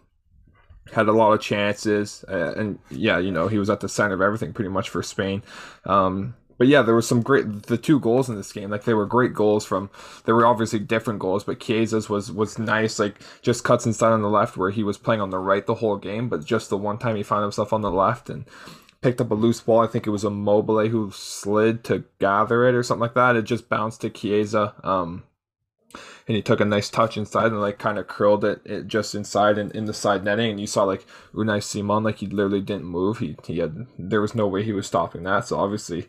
had 0.93 1.09
a 1.09 1.13
lot 1.13 1.33
of 1.33 1.41
chances, 1.41 2.25
uh, 2.29 2.55
and 2.57 2.79
yeah, 2.91 3.19
you 3.19 3.31
know 3.31 3.49
he 3.49 3.59
was 3.59 3.71
at 3.71 3.81
the 3.81 3.89
center 3.89 4.15
of 4.15 4.21
everything 4.21 4.53
pretty 4.53 4.71
much 4.71 4.89
for 4.89 5.03
Spain. 5.03 5.43
Um, 5.85 6.35
but 6.59 6.69
yeah, 6.69 6.83
there 6.83 6.95
was 6.95 7.09
some 7.09 7.23
great 7.23 7.63
the 7.65 7.79
two 7.79 7.99
goals 8.01 8.29
in 8.29 8.37
this 8.37 8.53
game. 8.53 8.71
Like 8.71 8.85
they 8.85 8.93
were 8.93 9.07
great 9.07 9.33
goals 9.33 9.65
from. 9.65 9.89
There 10.27 10.35
were 10.35 10.45
obviously 10.45 10.79
different 10.79 11.19
goals, 11.19 11.43
but 11.43 11.59
Chiesa's 11.59 12.11
was 12.11 12.31
was 12.31 12.59
nice. 12.59 12.99
Like 12.99 13.21
just 13.41 13.65
cuts 13.65 13.87
inside 13.87 14.13
on 14.13 14.21
the 14.21 14.29
left 14.29 14.57
where 14.57 14.71
he 14.71 14.83
was 14.83 14.99
playing 14.99 15.23
on 15.23 15.31
the 15.31 15.39
right 15.39 15.65
the 15.65 15.77
whole 15.77 15.97
game, 15.97 16.29
but 16.29 16.45
just 16.45 16.69
the 16.69 16.77
one 16.77 16.99
time 16.99 17.17
he 17.17 17.23
found 17.23 17.43
himself 17.43 17.73
on 17.73 17.81
the 17.81 17.91
left 17.91 18.29
and 18.29 18.45
picked 19.01 19.23
up 19.23 19.31
a 19.31 19.35
loose 19.35 19.63
ball. 19.63 19.81
I 19.81 19.87
think 19.87 20.07
it 20.07 20.11
was 20.11 20.23
Immobile 20.23 20.89
who 20.89 21.11
slid 21.13 21.83
to 21.85 22.05
gather 22.19 22.69
it 22.69 22.75
or 22.75 22.83
something 22.83 23.01
like 23.01 23.15
that. 23.15 23.37
It 23.37 23.43
just 23.43 23.71
bounced 23.71 24.03
to 24.03 24.11
Chiesa. 24.11 24.75
Um, 24.85 25.23
and 26.31 26.37
he 26.37 26.43
took 26.43 26.61
a 26.61 26.65
nice 26.65 26.89
touch 26.89 27.17
inside 27.17 27.47
and 27.47 27.61
like 27.61 27.81
kind 27.81 27.99
of 27.99 28.07
curled 28.07 28.45
it, 28.45 28.61
it 28.65 28.87
just 28.87 29.17
inside 29.17 29.59
and 29.59 29.73
in, 29.73 29.87
the 29.87 29.93
side 29.93 30.23
netting 30.23 30.53
and 30.53 30.61
you 30.61 30.67
saw 30.69 30.85
like 30.85 31.05
Unai 31.35 31.61
Simon 31.61 32.05
like 32.05 32.19
he 32.19 32.27
literally 32.29 32.61
didn't 32.61 32.85
move. 32.85 33.19
He 33.19 33.37
he 33.45 33.59
had 33.59 33.89
there 33.99 34.21
was 34.21 34.33
no 34.33 34.47
way 34.47 34.63
he 34.63 34.73
was 34.73 34.87
stopping 34.87 35.25
that 35.25 35.49
so 35.49 35.59
obviously 35.59 36.07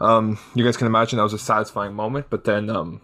um 0.00 0.38
you 0.54 0.64
guys 0.64 0.76
can 0.76 0.86
imagine 0.86 1.16
that 1.16 1.24
was 1.24 1.32
a 1.32 1.38
satisfying 1.38 1.94
moment 1.94 2.26
but 2.30 2.44
then 2.44 2.70
um 2.70 3.00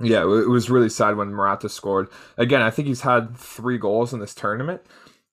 yeah 0.00 0.22
it 0.22 0.48
was 0.48 0.68
really 0.68 0.88
sad 0.88 1.16
when 1.16 1.32
Morata 1.32 1.68
scored. 1.68 2.08
Again 2.36 2.62
I 2.62 2.70
think 2.70 2.88
he's 2.88 3.02
had 3.02 3.36
three 3.36 3.78
goals 3.78 4.12
in 4.12 4.18
this 4.18 4.34
tournament 4.34 4.80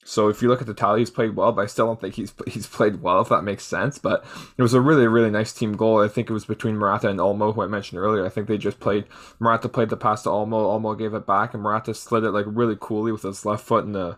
so 0.04 0.28
if 0.28 0.42
you 0.42 0.50
look 0.50 0.62
at 0.62 0.68
the 0.68 0.74
tally, 0.74 1.00
he's 1.00 1.10
played 1.10 1.36
well, 1.36 1.52
but 1.52 1.62
I 1.62 1.66
still 1.66 1.88
don't 1.88 2.00
think 2.00 2.16
he's 2.16 2.34
he's 2.48 2.68
played 2.68 3.02
well, 3.02 3.22
if 3.22 3.30
that 3.30 3.44
makes 3.44 3.64
sense. 3.64 3.98
But 3.98 4.26
it 4.58 4.62
was 4.62 4.74
a 4.74 4.82
really 4.82 5.08
really 5.08 5.32
nice 5.32 5.54
team 5.54 5.74
goal. 5.74 6.02
I 6.02 6.08
think 6.08 6.30
it 6.30 6.34
was 6.34 6.46
between 6.46 6.78
Morata 6.78 7.10
and 7.10 7.20
Olmo, 7.20 7.54
who 7.54 7.62
I 7.62 7.68
mentioned 7.68 8.00
earlier. 8.00 8.26
I 8.26 8.30
think 8.30 8.48
they 8.48 8.58
just 8.58 8.80
played. 8.80 9.06
Morata 9.40 9.70
played 9.70 9.90
the 9.90 9.98
pass 9.98 10.24
to 10.24 10.30
Olmo. 10.30 10.80
Olmo 10.80 10.98
gave 10.98 11.14
it 11.14 11.26
back, 11.26 11.54
and 11.54 11.64
Morata 11.64 11.94
slid 11.94 12.24
it 12.24 12.32
like 12.32 12.46
really 12.48 12.78
coolly 12.80 13.12
with 13.12 13.24
his 13.24 13.46
left 13.46 13.64
foot 13.64 13.86
in 13.86 13.94
the 13.94 14.18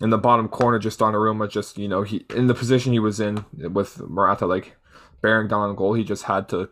in 0.00 0.10
the 0.10 0.18
bottom 0.18 0.48
corner, 0.48 0.78
just 0.78 1.00
Donnarumma. 1.00 1.48
Just 1.48 1.78
you 1.78 1.88
know 1.88 2.02
he 2.02 2.24
in 2.30 2.46
the 2.46 2.54
position 2.54 2.92
he 2.92 2.98
was 2.98 3.20
in 3.20 3.44
with 3.56 4.00
Morata 4.00 4.46
like 4.46 4.76
bearing 5.20 5.48
down 5.48 5.70
on 5.70 5.76
goal. 5.76 5.94
He 5.94 6.04
just 6.04 6.24
had 6.24 6.48
to 6.50 6.68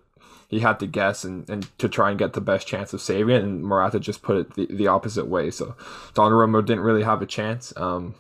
he 0.49 0.61
had 0.61 0.79
to 0.81 0.87
guess 0.87 1.25
and, 1.25 1.49
and 1.49 1.67
to 1.79 1.89
try 1.89 2.11
and 2.11 2.19
get 2.19 2.35
the 2.35 2.41
best 2.41 2.67
chance 2.67 2.93
of 2.93 3.01
saving 3.01 3.35
it, 3.35 3.43
and 3.43 3.65
Morata 3.65 3.99
just 3.99 4.23
put 4.23 4.37
it 4.37 4.55
the, 4.55 4.67
the 4.67 4.87
opposite 4.87 5.27
way. 5.27 5.51
So 5.51 5.75
Donnarumma 6.15 6.65
didn't 6.65 6.85
really 6.85 7.03
have 7.05 7.23
a 7.23 7.27
chance. 7.27 7.73
Um, 7.77 8.15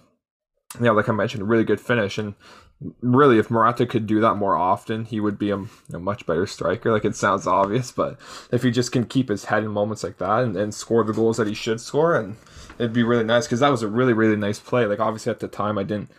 yeah, 0.81 0.91
like 0.91 1.09
I 1.09 1.12
mentioned, 1.12 1.49
really 1.49 1.64
good 1.64 1.81
finish. 1.81 2.18
And 2.18 2.35
really, 3.01 3.39
if 3.39 3.51
Morata 3.51 3.87
could 3.87 4.07
do 4.07 4.20
that 4.20 4.37
more 4.37 4.57
often, 4.57 5.05
he 5.05 5.20
would 5.20 5.39
be 5.39 5.51
a, 5.51 5.64
a, 5.93 5.99
much 5.99 6.27
better 6.27 6.47
striker. 6.47 6.93
Like 6.93 7.05
it 7.05 7.16
sounds 7.16 7.47
obvious, 7.47 7.93
but 7.93 8.18
if 8.51 8.62
he 8.62 8.70
just 8.70 8.93
can 8.93 9.05
keep 9.05 9.29
his 9.29 9.47
head 9.47 9.64
in 9.64 9.70
moments 9.70 10.03
like 10.03 10.18
that 10.18 10.43
and, 10.43 10.57
and 10.57 10.75
score 10.75 11.05
the 11.05 11.12
goals 11.12 11.37
that 11.37 11.47
he 11.47 11.55
should 11.55 11.81
score, 11.81 12.16
and 12.16 12.37
it'd 12.79 12.93
be 12.93 13.03
really 13.03 13.25
nice 13.25 13.47
because 13.47 13.61
that 13.61 13.70
was 13.70 13.83
a 13.83 13.89
really 13.89 14.12
really 14.12 14.37
nice 14.37 14.59
play. 14.59 14.87
Like 14.87 15.01
obviously 15.01 15.31
at 15.31 15.41
the 15.41 15.49
time, 15.49 15.79
I 15.79 15.83
didn't. 15.85 16.11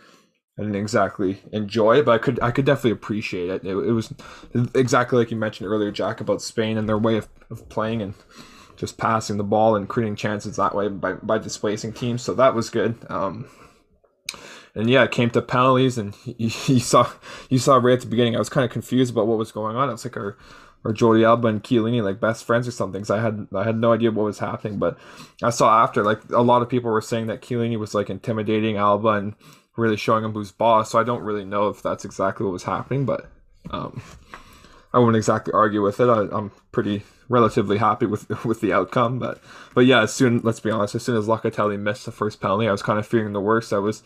I 0.56 0.62
didn't 0.62 0.76
exactly 0.76 1.40
enjoy 1.50 1.98
it, 1.98 2.04
but 2.04 2.12
I 2.12 2.18
could 2.18 2.38
I 2.40 2.52
could 2.52 2.64
definitely 2.64 2.92
appreciate 2.92 3.50
it. 3.50 3.64
It, 3.64 3.74
it 3.74 3.90
was 3.90 4.14
exactly 4.72 5.18
like 5.18 5.32
you 5.32 5.36
mentioned 5.36 5.68
earlier, 5.68 5.90
Jack, 5.90 6.20
about 6.20 6.42
Spain 6.42 6.78
and 6.78 6.88
their 6.88 6.96
way 6.96 7.16
of, 7.16 7.28
of 7.50 7.68
playing 7.68 8.00
and 8.00 8.14
just 8.76 8.96
passing 8.96 9.36
the 9.36 9.42
ball 9.42 9.74
and 9.74 9.88
creating 9.88 10.14
chances 10.14 10.54
that 10.54 10.72
way 10.72 10.86
by, 10.86 11.14
by 11.14 11.38
displacing 11.38 11.92
teams. 11.92 12.22
So 12.22 12.34
that 12.34 12.54
was 12.54 12.70
good. 12.70 13.04
Um, 13.10 13.48
and 14.74 14.90
yeah, 14.90 15.04
it 15.04 15.10
came 15.10 15.30
to 15.30 15.42
penalties, 15.42 15.98
and 15.98 16.14
you, 16.24 16.50
saw 16.50 17.10
you 17.48 17.58
saw 17.58 17.76
right 17.76 17.94
at 17.94 18.00
the 18.00 18.06
beginning. 18.06 18.36
I 18.36 18.38
was 18.38 18.48
kind 18.48 18.64
of 18.64 18.70
confused 18.70 19.12
about 19.12 19.26
what 19.26 19.38
was 19.38 19.52
going 19.52 19.76
on. 19.76 19.90
It's 19.90 20.04
like 20.04 20.16
our 20.16 20.36
or 20.84 20.92
Jordi 20.92 21.24
Alba 21.24 21.48
and 21.48 21.62
Chiellini 21.62 22.02
like 22.02 22.20
best 22.20 22.44
friends 22.44 22.68
or 22.68 22.70
something. 22.70 23.04
So 23.04 23.16
I 23.16 23.20
had 23.20 23.48
I 23.54 23.64
had 23.64 23.78
no 23.78 23.92
idea 23.92 24.10
what 24.10 24.24
was 24.24 24.38
happening, 24.38 24.78
but 24.78 24.98
I 25.42 25.50
saw 25.50 25.82
after 25.82 26.04
like 26.04 26.20
a 26.30 26.42
lot 26.42 26.62
of 26.62 26.68
people 26.68 26.90
were 26.90 27.00
saying 27.00 27.26
that 27.28 27.40
Chiellini 27.40 27.78
was 27.78 27.94
like 27.94 28.10
intimidating 28.10 28.76
Alba 28.76 29.08
and 29.08 29.34
really 29.76 29.96
showing 29.96 30.24
him 30.24 30.32
who's 30.32 30.52
boss. 30.52 30.90
So 30.90 30.98
I 30.98 31.04
don't 31.04 31.22
really 31.22 31.44
know 31.44 31.68
if 31.68 31.82
that's 31.82 32.04
exactly 32.04 32.44
what 32.44 32.52
was 32.52 32.64
happening, 32.64 33.06
but 33.06 33.30
um, 33.70 34.02
I 34.92 34.98
wouldn't 34.98 35.16
exactly 35.16 35.52
argue 35.52 35.82
with 35.82 36.00
it. 36.00 36.08
I, 36.08 36.36
am 36.36 36.52
pretty 36.70 37.02
relatively 37.28 37.78
happy 37.78 38.06
with 38.06 38.28
with 38.44 38.60
the 38.60 38.72
outcome, 38.72 39.18
but 39.18 39.40
but 39.74 39.86
yeah, 39.86 40.02
as 40.02 40.12
soon 40.12 40.40
let's 40.42 40.60
be 40.60 40.70
honest, 40.70 40.94
as 40.94 41.02
soon 41.02 41.16
as 41.16 41.26
Locatelli 41.26 41.78
missed 41.78 42.04
the 42.04 42.12
first 42.12 42.40
penalty, 42.40 42.68
I 42.68 42.72
was 42.72 42.82
kind 42.82 42.98
of 42.98 43.06
fearing 43.06 43.32
the 43.32 43.40
worst. 43.40 43.72
I 43.72 43.78
was 43.78 44.02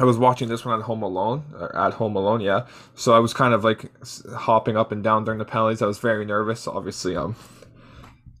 I 0.00 0.04
was 0.04 0.16
watching 0.16 0.48
this 0.48 0.64
one 0.64 0.78
at 0.78 0.84
home 0.84 1.02
alone, 1.02 1.44
at 1.74 1.94
home 1.94 2.14
alone, 2.14 2.40
yeah. 2.40 2.66
So 2.94 3.14
I 3.14 3.18
was 3.18 3.34
kind 3.34 3.52
of 3.52 3.64
like 3.64 3.90
hopping 4.32 4.76
up 4.76 4.92
and 4.92 5.02
down 5.02 5.24
during 5.24 5.38
the 5.38 5.44
penalties. 5.44 5.82
I 5.82 5.86
was 5.86 5.98
very 5.98 6.24
nervous. 6.24 6.68
Obviously, 6.68 7.16
um, 7.16 7.34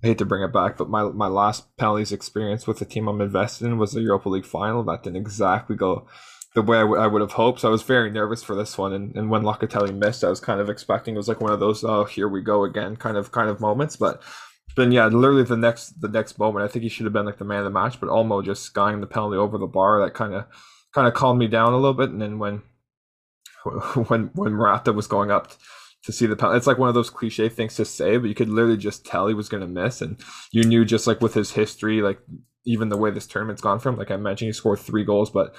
I 0.02 0.08
hate 0.08 0.18
to 0.18 0.24
bring 0.24 0.44
it 0.44 0.52
back, 0.52 0.76
but 0.76 0.88
my 0.88 1.02
my 1.02 1.26
last 1.26 1.76
penalties 1.76 2.12
experience 2.12 2.66
with 2.66 2.78
the 2.78 2.84
team 2.84 3.08
I'm 3.08 3.20
invested 3.20 3.66
in 3.66 3.78
was 3.78 3.92
the 3.92 4.00
Europa 4.00 4.28
League 4.28 4.46
final. 4.46 4.84
That 4.84 5.02
didn't 5.02 5.16
exactly 5.16 5.74
go 5.74 6.06
the 6.54 6.62
way 6.62 6.78
I, 6.78 6.82
w- 6.82 7.00
I 7.00 7.06
would 7.08 7.20
have 7.20 7.32
hoped. 7.32 7.60
So 7.60 7.68
I 7.68 7.72
was 7.72 7.82
very 7.82 8.10
nervous 8.10 8.42
for 8.42 8.54
this 8.54 8.78
one. 8.78 8.92
And, 8.92 9.14
and 9.16 9.28
when 9.28 9.42
Locatelli 9.42 9.94
missed, 9.94 10.24
I 10.24 10.28
was 10.28 10.40
kind 10.40 10.60
of 10.60 10.70
expecting 10.70 11.14
it 11.14 11.18
was 11.18 11.28
like 11.28 11.40
one 11.40 11.52
of 11.52 11.60
those 11.60 11.82
oh 11.82 12.04
here 12.04 12.28
we 12.28 12.40
go 12.40 12.64
again 12.64 12.94
kind 12.96 13.16
of 13.16 13.32
kind 13.32 13.50
of 13.50 13.60
moments. 13.60 13.96
But 13.96 14.22
then 14.76 14.92
yeah, 14.92 15.06
literally 15.06 15.42
the 15.42 15.56
next 15.56 16.00
the 16.00 16.08
next 16.08 16.38
moment, 16.38 16.64
I 16.64 16.68
think 16.68 16.84
he 16.84 16.88
should 16.88 17.04
have 17.04 17.12
been 17.12 17.26
like 17.26 17.38
the 17.38 17.44
man 17.44 17.58
of 17.58 17.64
the 17.64 17.70
match. 17.70 17.98
But 17.98 18.10
Olmo 18.10 18.44
just 18.44 18.62
skying 18.62 19.00
the 19.00 19.08
penalty 19.08 19.36
over 19.36 19.58
the 19.58 19.66
bar 19.66 20.00
that 20.04 20.14
kind 20.14 20.34
of 20.34 20.44
kind 20.94 21.06
of 21.06 21.14
calmed 21.14 21.38
me 21.38 21.48
down 21.48 21.72
a 21.72 21.76
little 21.76 21.94
bit. 21.94 22.10
And 22.10 22.20
then 22.20 22.38
when 22.38 22.62
when 24.08 24.30
when 24.34 24.52
Morata 24.52 24.92
was 24.92 25.06
going 25.06 25.30
up 25.30 25.52
to 26.04 26.12
see 26.12 26.26
the 26.26 26.36
penalty, 26.36 26.58
it's 26.58 26.66
like 26.66 26.78
one 26.78 26.88
of 26.88 26.94
those 26.94 27.10
cliche 27.10 27.48
things 27.48 27.76
to 27.76 27.84
say, 27.84 28.16
but 28.16 28.28
you 28.28 28.34
could 28.34 28.48
literally 28.48 28.76
just 28.76 29.04
tell 29.04 29.26
he 29.26 29.34
was 29.34 29.48
going 29.48 29.60
to 29.60 29.66
miss, 29.66 30.00
and 30.00 30.18
you 30.52 30.64
knew 30.64 30.84
just 30.84 31.06
like 31.06 31.20
with 31.20 31.34
his 31.34 31.52
history, 31.52 32.02
like 32.02 32.20
even 32.64 32.88
the 32.88 32.96
way 32.96 33.10
this 33.10 33.26
tournament's 33.26 33.62
gone 33.62 33.78
from, 33.78 33.96
like 33.96 34.10
I 34.10 34.16
mentioned, 34.16 34.48
he 34.48 34.52
scored 34.52 34.78
three 34.78 35.04
goals, 35.04 35.30
but 35.30 35.54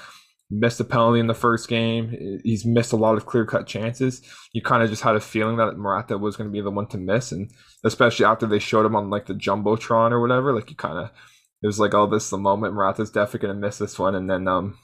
missed 0.52 0.80
a 0.80 0.84
penalty 0.84 1.20
in 1.20 1.28
the 1.28 1.34
first 1.34 1.68
game. 1.68 2.40
He's 2.44 2.66
missed 2.66 2.94
a 2.94 2.98
lot 2.98 3.18
of 3.18 3.26
clear 3.26 3.46
cut 3.46 3.68
chances. 3.68 4.22
You 4.54 4.62
kind 4.62 4.82
of 4.82 4.90
just 4.90 5.04
had 5.04 5.16
a 5.16 5.20
feeling 5.20 5.58
that 5.58 5.78
Morata 5.78 6.18
was 6.18 6.36
going 6.36 6.50
to 6.50 6.52
be 6.54 6.62
the 6.62 6.72
one 6.72 6.88
to 6.88 6.98
miss, 6.98 7.32
and 7.32 7.52
especially 7.84 8.26
after 8.26 8.46
they 8.46 8.60
showed 8.60 8.86
him 8.86 8.96
on 8.96 9.10
like 9.10 9.26
the 9.26 9.34
jumbotron 9.34 10.12
or 10.12 10.22
whatever, 10.22 10.54
like 10.54 10.70
you 10.70 10.76
kind 10.76 10.98
of 10.98 11.12
it 11.62 11.68
was 11.68 11.80
like, 11.80 11.94
oh, 11.94 12.08
this 12.08 12.26
is 12.26 12.30
the 12.30 12.38
moment. 12.38 12.74
Morata's 12.74 13.12
definitely 13.12 13.48
going 13.48 13.56
to 13.56 13.68
miss 13.68 13.78
this 13.78 14.00
one, 14.00 14.16
and 14.16 14.30
then 14.30 14.48
um, 14.48 14.78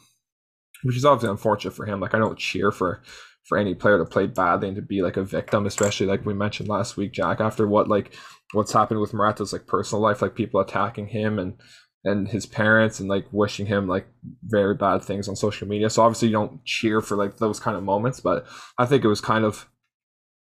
which 0.85 0.95
is 0.95 1.03
obviously 1.03 1.31
unfortunate 1.31 1.73
for 1.73 1.85
him. 1.85 1.99
Like 1.99 2.13
I 2.13 2.19
don't 2.19 2.37
cheer 2.37 2.71
for 2.71 3.01
for 3.47 3.57
any 3.57 3.73
player 3.75 3.97
to 3.97 4.05
play 4.05 4.27
badly 4.27 4.67
and 4.67 4.75
to 4.75 4.81
be 4.81 5.01
like 5.01 5.17
a 5.17 5.23
victim, 5.23 5.65
especially 5.65 6.05
like 6.05 6.25
we 6.25 6.33
mentioned 6.33 6.69
last 6.69 6.95
week, 6.95 7.11
Jack. 7.11 7.41
After 7.41 7.67
what 7.67 7.87
like 7.87 8.13
what's 8.53 8.71
happened 8.71 9.01
with 9.01 9.13
Morata's 9.13 9.51
like 9.51 9.65
personal 9.65 10.01
life, 10.01 10.21
like 10.21 10.35
people 10.35 10.59
attacking 10.59 11.07
him 11.07 11.39
and 11.39 11.55
and 12.03 12.27
his 12.27 12.45
parents 12.45 12.99
and 12.99 13.09
like 13.09 13.25
wishing 13.31 13.65
him 13.65 13.87
like 13.87 14.07
very 14.43 14.75
bad 14.75 15.01
things 15.01 15.27
on 15.27 15.35
social 15.35 15.67
media. 15.67 15.89
So 15.89 16.03
obviously 16.03 16.27
you 16.27 16.35
don't 16.35 16.63
cheer 16.63 17.01
for 17.01 17.17
like 17.17 17.37
those 17.37 17.59
kind 17.59 17.75
of 17.75 17.83
moments, 17.83 18.19
but 18.19 18.45
I 18.77 18.85
think 18.85 19.03
it 19.03 19.07
was 19.07 19.21
kind 19.21 19.43
of 19.43 19.67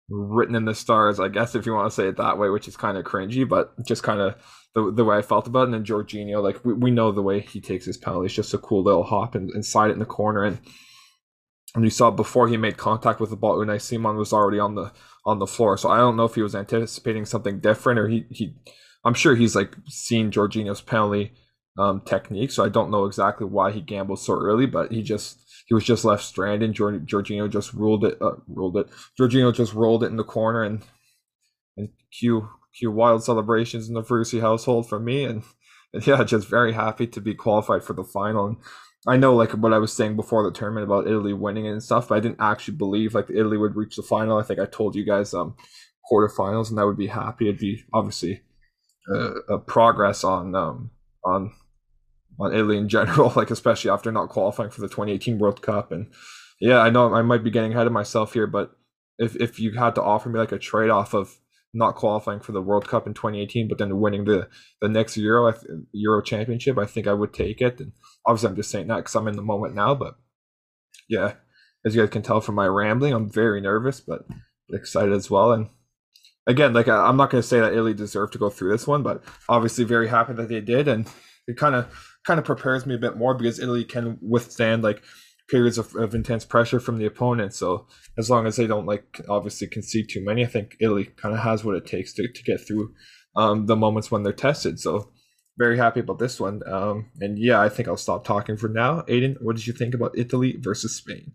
written 0.09 0.55
in 0.55 0.65
the 0.65 0.75
stars, 0.75 1.21
I 1.21 1.29
guess, 1.29 1.55
if 1.55 1.65
you 1.65 1.73
want 1.73 1.89
to 1.89 1.95
say 1.95 2.09
it 2.09 2.17
that 2.17 2.37
way, 2.37 2.49
which 2.49 2.67
is 2.67 2.75
kind 2.75 2.97
of 2.97 3.05
cringy, 3.05 3.47
but 3.47 3.73
just 3.85 4.03
kind 4.03 4.19
of 4.19 4.35
the, 4.75 4.91
the 4.91 5.05
way 5.05 5.17
I 5.17 5.21
felt 5.21 5.47
about 5.47 5.61
it. 5.61 5.65
And 5.65 5.73
then 5.73 5.85
Jorginho, 5.85 6.41
like 6.41 6.63
we, 6.65 6.73
we 6.73 6.91
know 6.91 7.11
the 7.11 7.21
way 7.21 7.41
he 7.41 7.61
takes 7.61 7.85
his 7.85 7.97
penalties, 7.97 8.33
just 8.33 8.53
a 8.53 8.57
cool 8.57 8.83
little 8.83 9.03
hop 9.03 9.35
and, 9.35 9.49
and 9.51 9.65
slide 9.65 9.89
it 9.89 9.93
in 9.93 9.99
the 9.99 10.05
corner. 10.05 10.43
And 10.43 10.59
and 11.75 11.83
you 11.83 11.89
saw 11.89 12.11
before 12.11 12.47
he 12.47 12.57
made 12.57 12.77
contact 12.77 13.19
with 13.19 13.29
the 13.31 13.35
ball, 13.35 13.57
Unai 13.57 13.81
Simon 13.81 14.17
was 14.17 14.33
already 14.33 14.59
on 14.59 14.75
the 14.75 14.91
on 15.25 15.39
the 15.39 15.47
floor. 15.47 15.77
So 15.77 15.89
I 15.89 15.97
don't 15.97 16.17
know 16.17 16.25
if 16.25 16.35
he 16.35 16.41
was 16.41 16.55
anticipating 16.55 17.25
something 17.25 17.59
different 17.59 17.99
or 17.99 18.07
he 18.07 18.25
he 18.29 18.55
I'm 19.05 19.13
sure 19.13 19.35
he's 19.35 19.55
like 19.55 19.75
seen 19.87 20.31
Jorginho's 20.31 20.81
penalty 20.81 21.33
um, 21.77 22.01
technique. 22.01 22.51
So 22.51 22.63
I 22.63 22.69
don't 22.69 22.91
know 22.91 23.05
exactly 23.05 23.45
why 23.47 23.71
he 23.71 23.81
gambled 23.81 24.19
so 24.19 24.33
early, 24.33 24.65
but 24.65 24.91
he 24.91 25.01
just 25.01 25.39
he 25.67 25.73
was 25.73 25.83
just 25.83 26.05
left 26.05 26.23
stranded. 26.23 26.73
Jorginho 26.73 27.49
just 27.49 27.73
ruled 27.73 28.05
it, 28.05 28.17
uh, 28.21 28.35
ruled 28.47 28.77
it. 28.77 28.87
Jorginho 29.19 29.53
just 29.53 29.73
rolled 29.73 30.03
it 30.03 30.07
in 30.07 30.17
the 30.17 30.23
corner, 30.23 30.63
and 30.63 30.83
and 31.77 31.89
cue 32.11 32.49
cue 32.77 32.91
wild 32.91 33.23
celebrations 33.23 33.87
in 33.87 33.93
the 33.93 34.03
Ferrucci 34.03 34.41
household 34.41 34.89
from 34.89 35.05
me, 35.05 35.23
and, 35.23 35.43
and 35.93 36.05
yeah, 36.05 36.23
just 36.23 36.47
very 36.47 36.73
happy 36.73 37.07
to 37.07 37.21
be 37.21 37.33
qualified 37.33 37.83
for 37.83 37.93
the 37.93 38.03
final. 38.03 38.47
And 38.47 38.57
I 39.07 39.17
know 39.17 39.35
like 39.35 39.51
what 39.51 39.73
I 39.73 39.79
was 39.79 39.93
saying 39.93 40.15
before 40.15 40.43
the 40.43 40.51
tournament 40.51 40.85
about 40.85 41.07
Italy 41.07 41.33
winning 41.33 41.67
and 41.67 41.83
stuff, 41.83 42.07
but 42.07 42.15
I 42.15 42.19
didn't 42.19 42.39
actually 42.39 42.77
believe 42.77 43.13
like 43.13 43.29
Italy 43.29 43.57
would 43.57 43.75
reach 43.75 43.95
the 43.95 44.03
final. 44.03 44.37
I 44.37 44.43
think 44.43 44.59
I 44.59 44.65
told 44.65 44.95
you 44.95 45.05
guys 45.05 45.33
um 45.33 45.55
quarterfinals, 46.11 46.69
and 46.69 46.79
I 46.79 46.83
would 46.83 46.97
be 46.97 47.07
happy. 47.07 47.47
It'd 47.47 47.59
be 47.59 47.83
obviously 47.93 48.41
a 49.49 49.57
progress 49.57 50.23
on 50.23 50.55
um 50.55 50.91
on 51.25 51.51
on 52.39 52.53
Italy 52.53 52.77
in 52.77 52.89
general, 52.89 53.33
like 53.35 53.51
especially 53.51 53.91
after 53.91 54.11
not 54.11 54.29
qualifying 54.29 54.69
for 54.69 54.81
the 54.81 54.87
2018 54.87 55.37
World 55.37 55.61
Cup. 55.61 55.91
And 55.91 56.11
yeah, 56.59 56.79
I 56.79 56.89
know 56.89 57.13
I 57.13 57.21
might 57.21 57.43
be 57.43 57.51
getting 57.51 57.73
ahead 57.73 57.87
of 57.87 57.93
myself 57.93 58.33
here, 58.33 58.47
but 58.47 58.71
if 59.17 59.35
if 59.35 59.59
you 59.59 59.73
had 59.73 59.95
to 59.95 60.01
offer 60.01 60.29
me 60.29 60.39
like 60.39 60.51
a 60.51 60.57
trade 60.57 60.89
off 60.89 61.13
of 61.13 61.37
not 61.73 61.95
qualifying 61.95 62.39
for 62.39 62.51
the 62.51 62.61
World 62.61 62.87
Cup 62.87 63.07
in 63.07 63.13
2018, 63.13 63.67
but 63.67 63.77
then 63.77 63.99
winning 63.99 64.25
the 64.25 64.47
the 64.81 64.89
next 64.89 65.17
Euro 65.17 65.53
Euro 65.91 66.21
Championship, 66.21 66.77
I 66.77 66.85
think 66.85 67.07
I 67.07 67.13
would 67.13 67.33
take 67.33 67.61
it. 67.61 67.79
And 67.79 67.93
obviously, 68.25 68.49
I'm 68.49 68.55
just 68.55 68.71
saying 68.71 68.87
that 68.87 68.97
because 68.97 69.15
I'm 69.15 69.27
in 69.27 69.35
the 69.35 69.41
moment 69.41 69.75
now. 69.75 69.95
But 69.95 70.15
yeah, 71.09 71.33
as 71.85 71.95
you 71.95 72.01
guys 72.01 72.11
can 72.11 72.21
tell 72.21 72.41
from 72.41 72.55
my 72.55 72.67
rambling, 72.67 73.13
I'm 73.13 73.29
very 73.29 73.61
nervous, 73.61 73.99
but 74.01 74.25
excited 74.71 75.13
as 75.13 75.29
well. 75.29 75.51
And 75.51 75.69
again, 76.47 76.73
like 76.73 76.87
I'm 76.87 77.17
not 77.17 77.29
going 77.29 77.41
to 77.41 77.47
say 77.47 77.59
that 77.59 77.73
Italy 77.73 77.93
deserved 77.93 78.33
to 78.33 78.39
go 78.39 78.49
through 78.49 78.71
this 78.71 78.87
one, 78.87 79.03
but 79.03 79.23
obviously 79.49 79.83
very 79.83 80.07
happy 80.07 80.33
that 80.33 80.49
they 80.49 80.61
did, 80.61 80.87
and 80.87 81.07
it 81.47 81.57
kind 81.57 81.75
of 81.75 81.87
kind 82.25 82.39
of 82.39 82.45
prepares 82.45 82.85
me 82.85 82.95
a 82.95 82.99
bit 82.99 83.17
more 83.17 83.33
because 83.33 83.59
Italy 83.59 83.83
can 83.83 84.17
withstand 84.21 84.83
like 84.83 85.03
periods 85.49 85.77
of, 85.77 85.95
of 85.95 86.15
intense 86.15 86.45
pressure 86.45 86.79
from 86.79 86.97
the 86.97 87.05
opponent. 87.05 87.53
So 87.53 87.87
as 88.17 88.29
long 88.29 88.47
as 88.47 88.55
they 88.55 88.67
don't 88.67 88.85
like 88.85 89.21
obviously 89.29 89.67
concede 89.67 90.09
too 90.09 90.23
many, 90.23 90.43
I 90.43 90.47
think 90.47 90.77
Italy 90.79 91.05
kind 91.05 91.35
of 91.35 91.41
has 91.41 91.63
what 91.63 91.75
it 91.75 91.85
takes 91.85 92.13
to, 92.13 92.27
to 92.27 92.43
get 92.43 92.65
through 92.65 92.93
um, 93.35 93.65
the 93.65 93.75
moments 93.75 94.09
when 94.09 94.23
they're 94.23 94.33
tested. 94.33 94.79
So 94.79 95.11
very 95.57 95.77
happy 95.77 95.99
about 95.99 96.19
this 96.19 96.39
one. 96.39 96.61
Um, 96.65 97.11
and 97.19 97.37
yeah, 97.37 97.61
I 97.61 97.69
think 97.69 97.87
I'll 97.87 97.97
stop 97.97 98.23
talking 98.23 98.57
for 98.57 98.69
now. 98.69 99.03
Aidan, 99.07 99.37
what 99.41 99.55
did 99.55 99.67
you 99.67 99.73
think 99.73 99.93
about 99.93 100.17
Italy 100.17 100.57
versus 100.59 100.95
Spain? 100.95 101.33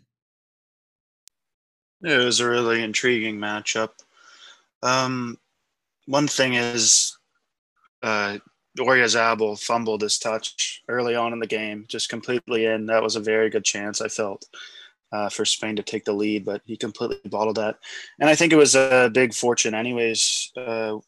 It 2.02 2.16
was 2.16 2.40
a 2.40 2.48
really 2.48 2.82
intriguing 2.82 3.38
matchup. 3.38 3.90
Um, 4.82 5.38
one 6.06 6.28
thing 6.28 6.54
is, 6.54 7.16
uh, 8.02 8.38
Oyarzabal 8.78 9.60
fumbled 9.60 10.02
his 10.02 10.18
touch 10.18 10.82
early 10.88 11.14
on 11.14 11.32
in 11.32 11.38
the 11.38 11.46
game, 11.46 11.84
just 11.88 12.08
completely 12.08 12.66
in. 12.66 12.86
That 12.86 13.02
was 13.02 13.16
a 13.16 13.20
very 13.20 13.50
good 13.50 13.64
chance, 13.64 14.00
I 14.00 14.08
felt, 14.08 14.44
uh, 15.12 15.28
for 15.28 15.44
Spain 15.44 15.76
to 15.76 15.82
take 15.82 16.04
the 16.04 16.12
lead, 16.12 16.44
but 16.44 16.62
he 16.64 16.76
completely 16.76 17.28
bottled 17.28 17.56
that. 17.56 17.78
And 18.20 18.28
I 18.28 18.34
think 18.34 18.52
it 18.52 18.56
was 18.56 18.74
a 18.74 19.10
big 19.12 19.34
fortune, 19.34 19.74
anyways, 19.74 20.52
uh, 20.56 20.98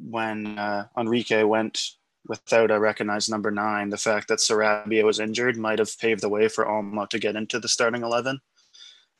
when 0.00 0.58
uh, 0.58 0.86
Enrique 0.98 1.44
went 1.44 1.80
without 2.26 2.70
a 2.70 2.80
recognized 2.80 3.30
number 3.30 3.50
nine. 3.50 3.90
The 3.90 3.96
fact 3.96 4.28
that 4.28 4.38
Sarabia 4.38 5.04
was 5.04 5.20
injured 5.20 5.56
might 5.56 5.78
have 5.78 5.98
paved 5.98 6.22
the 6.22 6.28
way 6.28 6.48
for 6.48 6.64
Olmo 6.64 7.08
to 7.10 7.18
get 7.18 7.36
into 7.36 7.58
the 7.58 7.68
starting 7.68 8.02
11. 8.02 8.40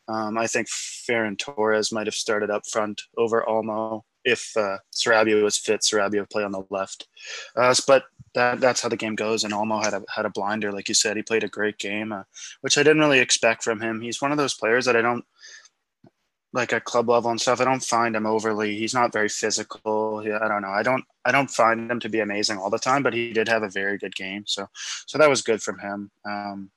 Um, 0.08 0.36
I 0.36 0.46
think 0.46 0.68
Ferran 0.68 1.38
Torres 1.38 1.92
might 1.92 2.06
have 2.06 2.14
started 2.14 2.50
up 2.50 2.66
front 2.66 3.02
over 3.16 3.44
Olmo 3.46 4.02
if 4.24 4.56
uh, 4.56 4.78
Sarabia 4.92 5.42
was 5.42 5.56
fit, 5.56 5.80
Sarabia 5.80 6.20
would 6.20 6.30
play 6.30 6.44
on 6.44 6.52
the 6.52 6.64
left. 6.70 7.08
Uh, 7.56 7.74
but 7.86 8.04
that 8.34 8.60
that's 8.60 8.80
how 8.80 8.88
the 8.88 8.96
game 8.96 9.14
goes. 9.14 9.44
And 9.44 9.52
Olmo 9.52 9.82
had 9.82 9.94
a 9.94 10.02
had 10.08 10.26
a 10.26 10.30
blinder, 10.30 10.72
like 10.72 10.88
you 10.88 10.94
said. 10.94 11.16
He 11.16 11.22
played 11.22 11.44
a 11.44 11.48
great 11.48 11.78
game, 11.78 12.12
uh, 12.12 12.24
which 12.60 12.76
I 12.78 12.82
didn't 12.82 13.00
really 13.00 13.20
expect 13.20 13.62
from 13.62 13.80
him. 13.80 14.00
He's 14.00 14.20
one 14.20 14.32
of 14.32 14.38
those 14.38 14.54
players 14.54 14.84
that 14.86 14.96
I 14.96 15.02
don't 15.02 15.24
like 16.54 16.72
at 16.72 16.84
club 16.84 17.08
level 17.08 17.30
and 17.30 17.40
stuff. 17.40 17.60
I 17.60 17.64
don't 17.64 17.82
find 17.82 18.14
him 18.14 18.26
overly. 18.26 18.76
He's 18.76 18.94
not 18.94 19.12
very 19.12 19.28
physical. 19.28 20.22
Yeah, 20.24 20.38
I 20.40 20.48
don't 20.48 20.62
know. 20.62 20.68
I 20.68 20.82
don't 20.82 21.04
I 21.24 21.32
don't 21.32 21.50
find 21.50 21.90
him 21.90 22.00
to 22.00 22.08
be 22.08 22.20
amazing 22.20 22.58
all 22.58 22.70
the 22.70 22.78
time, 22.78 23.02
but 23.02 23.12
he 23.12 23.32
did 23.32 23.48
have 23.48 23.64
a 23.64 23.68
very 23.68 23.98
good 23.98 24.14
game. 24.14 24.44
So 24.46 24.68
so 25.06 25.18
that 25.18 25.28
was 25.28 25.42
good 25.42 25.62
from 25.62 25.78
him. 25.80 26.10
Um, 26.24 26.70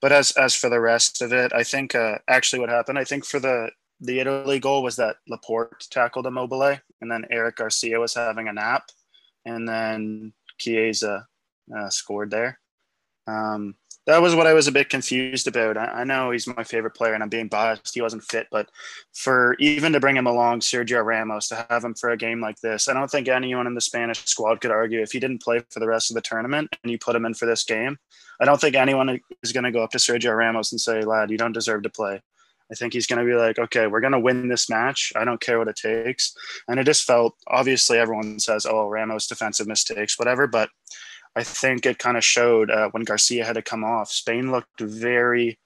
but 0.00 0.12
as 0.12 0.32
as 0.32 0.54
for 0.54 0.68
the 0.68 0.80
rest 0.80 1.22
of 1.22 1.32
it, 1.32 1.52
I 1.52 1.62
think 1.62 1.94
uh, 1.94 2.18
actually 2.28 2.60
what 2.60 2.68
happened. 2.68 2.98
I 2.98 3.04
think 3.04 3.24
for 3.24 3.40
the 3.40 3.70
the 4.02 4.18
Italy 4.18 4.58
goal 4.58 4.82
was 4.82 4.96
that 4.96 5.16
Laporte 5.28 5.86
tackled 5.90 6.26
Immobile, 6.26 6.78
and 7.00 7.10
then 7.10 7.24
Eric 7.30 7.56
Garcia 7.56 8.00
was 8.00 8.14
having 8.14 8.48
a 8.48 8.52
nap, 8.52 8.90
and 9.44 9.66
then 9.66 10.32
Chiesa 10.58 11.26
uh, 11.74 11.88
scored 11.88 12.30
there. 12.30 12.58
Um, 13.28 13.76
that 14.06 14.20
was 14.20 14.34
what 14.34 14.48
I 14.48 14.52
was 14.52 14.66
a 14.66 14.72
bit 14.72 14.88
confused 14.88 15.46
about. 15.46 15.76
I, 15.76 15.84
I, 15.84 16.04
know 16.04 16.32
he's 16.32 16.48
my 16.48 16.64
favorite 16.64 16.96
player, 16.96 17.14
and 17.14 17.22
I'm 17.22 17.28
being 17.28 17.46
biased. 17.46 17.94
He 17.94 18.00
wasn't 18.00 18.24
fit, 18.24 18.48
but 18.50 18.68
for 19.14 19.54
even 19.60 19.92
to 19.92 20.00
bring 20.00 20.16
him 20.16 20.26
along, 20.26 20.60
Sergio 20.60 21.04
Ramos, 21.04 21.46
to 21.48 21.64
have 21.70 21.84
him 21.84 21.94
for 21.94 22.10
a 22.10 22.16
game 22.16 22.40
like 22.40 22.58
this, 22.60 22.88
I 22.88 22.94
don't 22.94 23.10
think 23.10 23.28
anyone 23.28 23.68
in 23.68 23.76
the 23.76 23.80
Spanish 23.80 24.24
squad 24.24 24.60
could 24.60 24.72
argue 24.72 25.00
if 25.00 25.12
he 25.12 25.20
didn't 25.20 25.42
play 25.42 25.62
for 25.70 25.78
the 25.78 25.86
rest 25.86 26.10
of 26.10 26.16
the 26.16 26.20
tournament 26.20 26.74
and 26.82 26.90
you 26.90 26.98
put 26.98 27.14
him 27.14 27.24
in 27.24 27.34
for 27.34 27.46
this 27.46 27.62
game. 27.62 27.96
I 28.40 28.44
don't 28.44 28.60
think 28.60 28.74
anyone 28.74 29.20
is 29.44 29.52
going 29.52 29.64
to 29.64 29.70
go 29.70 29.84
up 29.84 29.90
to 29.92 29.98
Sergio 29.98 30.36
Ramos 30.36 30.72
and 30.72 30.80
say, 30.80 31.02
"Lad, 31.02 31.30
you 31.30 31.38
don't 31.38 31.52
deserve 31.52 31.84
to 31.84 31.90
play." 31.90 32.20
I 32.72 32.74
think 32.74 32.94
he's 32.94 33.06
going 33.06 33.24
to 33.24 33.30
be 33.30 33.36
like, 33.36 33.58
okay, 33.58 33.86
we're 33.86 34.00
going 34.00 34.14
to 34.14 34.18
win 34.18 34.48
this 34.48 34.70
match. 34.70 35.12
I 35.14 35.26
don't 35.26 35.42
care 35.42 35.58
what 35.58 35.68
it 35.68 35.76
takes. 35.76 36.34
And 36.68 36.80
it 36.80 36.84
just 36.84 37.04
felt, 37.04 37.36
obviously, 37.46 37.98
everyone 37.98 38.38
says, 38.38 38.64
oh, 38.64 38.88
Ramos 38.88 39.26
defensive 39.26 39.66
mistakes, 39.66 40.18
whatever. 40.18 40.46
But 40.46 40.70
I 41.36 41.42
think 41.42 41.84
it 41.84 41.98
kind 41.98 42.16
of 42.16 42.24
showed 42.24 42.70
uh, 42.70 42.88
when 42.92 43.04
Garcia 43.04 43.44
had 43.44 43.56
to 43.56 43.62
come 43.62 43.84
off. 43.84 44.10
Spain 44.10 44.50
looked 44.50 44.80
very 44.80 45.58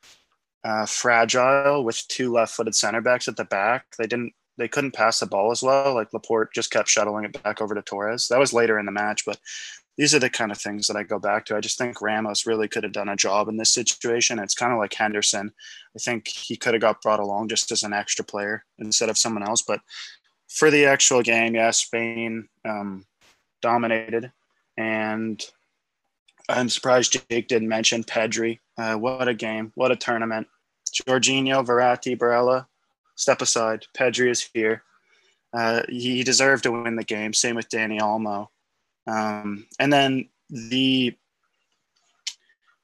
uh, 0.65 0.87
fragile 0.87 1.85
with 1.85 2.07
two 2.09 2.33
left-footed 2.33 2.75
center 2.75 3.01
backs 3.01 3.29
at 3.29 3.37
the 3.37 3.45
back. 3.45 3.87
They 3.99 4.09
didn't, 4.09 4.33
they 4.59 4.67
couldn't 4.67 4.95
pass 4.95 5.21
the 5.21 5.27
ball 5.27 5.53
as 5.53 5.63
well. 5.63 5.95
Like 5.95 6.13
Laporte 6.13 6.53
just 6.53 6.73
kept 6.73 6.89
shuttling 6.89 7.25
it 7.25 7.41
back 7.45 7.63
over 7.63 7.75
to 7.77 7.83
Torres. 7.83 8.27
That 8.29 8.41
was 8.41 8.53
later 8.53 8.81
in 8.81 8.87
the 8.87 8.91
match, 8.93 9.25
but 9.25 9.39
these 9.97 10.15
are 10.15 10.19
the 10.19 10.31
kind 10.31 10.53
of 10.53 10.59
things 10.59 10.87
that 10.87 10.97
I 10.97 11.03
go 11.03 11.19
back 11.19 11.47
to. 11.47 11.57
I 11.57 11.61
just 11.61 11.79
think 11.79 12.03
Ramos 12.03 12.47
really 12.47 12.69
could 12.69 12.85
have 12.85 12.93
done 12.93 13.09
a 13.09 13.17
job 13.17 13.49
in 13.49 13.57
this 13.57 13.73
situation. 13.73 14.39
It's 14.39 14.55
kind 14.55 14.73
of 14.73 14.79
like 14.79 14.93
Henderson. 14.93 15.53
I 15.95 15.99
think 15.99 16.29
he 16.29 16.57
could 16.57 16.75
have 16.75 16.83
got 16.83 17.01
brought 17.01 17.21
along 17.21 17.49
just 17.49 17.73
as 17.73 17.83
an 17.83 17.95
extra 17.95 18.25
player 18.25 18.65
instead 18.79 19.09
of 19.09 19.17
someone 19.17 19.43
else. 19.43 19.63
But 19.63 19.81
for 20.49 20.71
the 20.71 20.85
actual 20.85 21.23
game, 21.23 21.55
yeah, 21.55 21.71
Spain 21.71 22.49
um, 22.65 23.07
dominated. 23.63 24.33
And 24.77 25.43
I'm 26.49 26.69
surprised 26.69 27.19
Jake 27.31 27.49
didn't 27.49 27.69
mention 27.69 28.05
Pedri. 28.05 28.59
Uh, 28.77 28.97
what 28.97 29.29
a 29.29 29.35
game. 29.35 29.73
What 29.75 29.93
a 29.93 29.97
tournament. 29.97 30.47
Jorginho, 30.93 31.65
Verratti, 31.65 32.17
Barella, 32.17 32.67
step 33.17 33.41
aside. 33.41 33.87
Pedri 33.97 34.31
is 34.31 34.49
here. 34.53 34.83
Uh, 35.53 35.83
he 35.89 36.23
deserved 36.23 36.65
to 36.65 36.73
win 36.73 36.97
the 36.97 37.05
game. 37.05 37.33
Same 37.33 37.57
with 37.57 37.69
Dani 37.71 38.01
Olmo. 38.01 38.49
Um, 39.07 39.67
and 39.79 39.93
then 39.93 40.29
the 40.51 41.17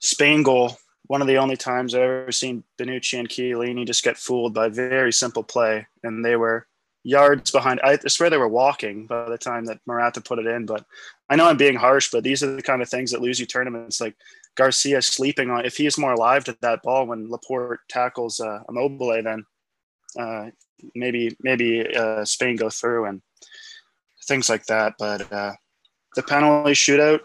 Spain 0.01 0.43
goal, 0.43 0.77
one 1.07 1.21
of 1.21 1.29
the 1.29 1.37
only 1.37 1.57
times 1.57 1.95
I've 1.95 2.03
ever 2.03 2.33
seen 2.33 2.65
Bonucci 2.79 3.19
and 3.19 3.29
Chiellini 3.29 3.87
just 3.87 4.05
get 4.05 4.17
fooled 4.17 4.55
by 4.55 4.69
very 4.69 5.13
simple 5.13 5.43
play. 5.43 5.87
And 6.03 6.25
they 6.25 6.37
were 6.37 6.67
yards 7.05 7.51
behind. 7.51 7.81
I 7.83 7.99
swear 8.07 8.31
they 8.31 8.37
were 8.37 8.49
walking 8.49 9.07
by 9.07 9.29
the 9.29 9.39
time 9.39 9.65
that 9.67 9.81
Morata 9.87 10.21
put 10.21 10.39
it 10.39 10.47
in. 10.47 10.67
But 10.67 10.85
I 11.29 11.37
know 11.37 11.47
I'm 11.49 11.57
being 11.57 11.77
harsh, 11.77 12.11
but 12.11 12.25
these 12.25 12.43
are 12.43 12.55
the 12.55 12.63
kind 12.63 12.83
of 12.83 12.89
things 12.89 13.11
that 13.11 13.21
lose 13.21 13.41
you 13.41 13.47
tournaments. 13.47 14.01
Like 14.01 14.17
Garcia 14.55 15.03
sleeping 15.03 15.51
on, 15.51 15.65
if 15.65 15.77
he's 15.77 15.99
more 15.99 16.13
alive 16.13 16.45
to 16.45 16.57
that 16.61 16.83
ball 16.83 17.07
when 17.07 17.31
Laporte 17.31 17.81
tackles 17.89 18.41
uh, 18.41 18.61
Immobile, 18.69 19.23
then 19.23 19.45
uh, 20.19 20.51
maybe 20.95 21.37
maybe 21.41 21.87
uh, 21.95 22.25
Spain 22.25 22.57
go 22.57 22.71
through 22.71 23.07
and 23.07 23.23
things 24.27 24.49
like 24.49 24.67
that. 24.67 24.95
But 24.99 25.33
uh, 25.33 25.53
the 26.15 26.23
penalty 26.23 26.73
shootout, 26.73 27.21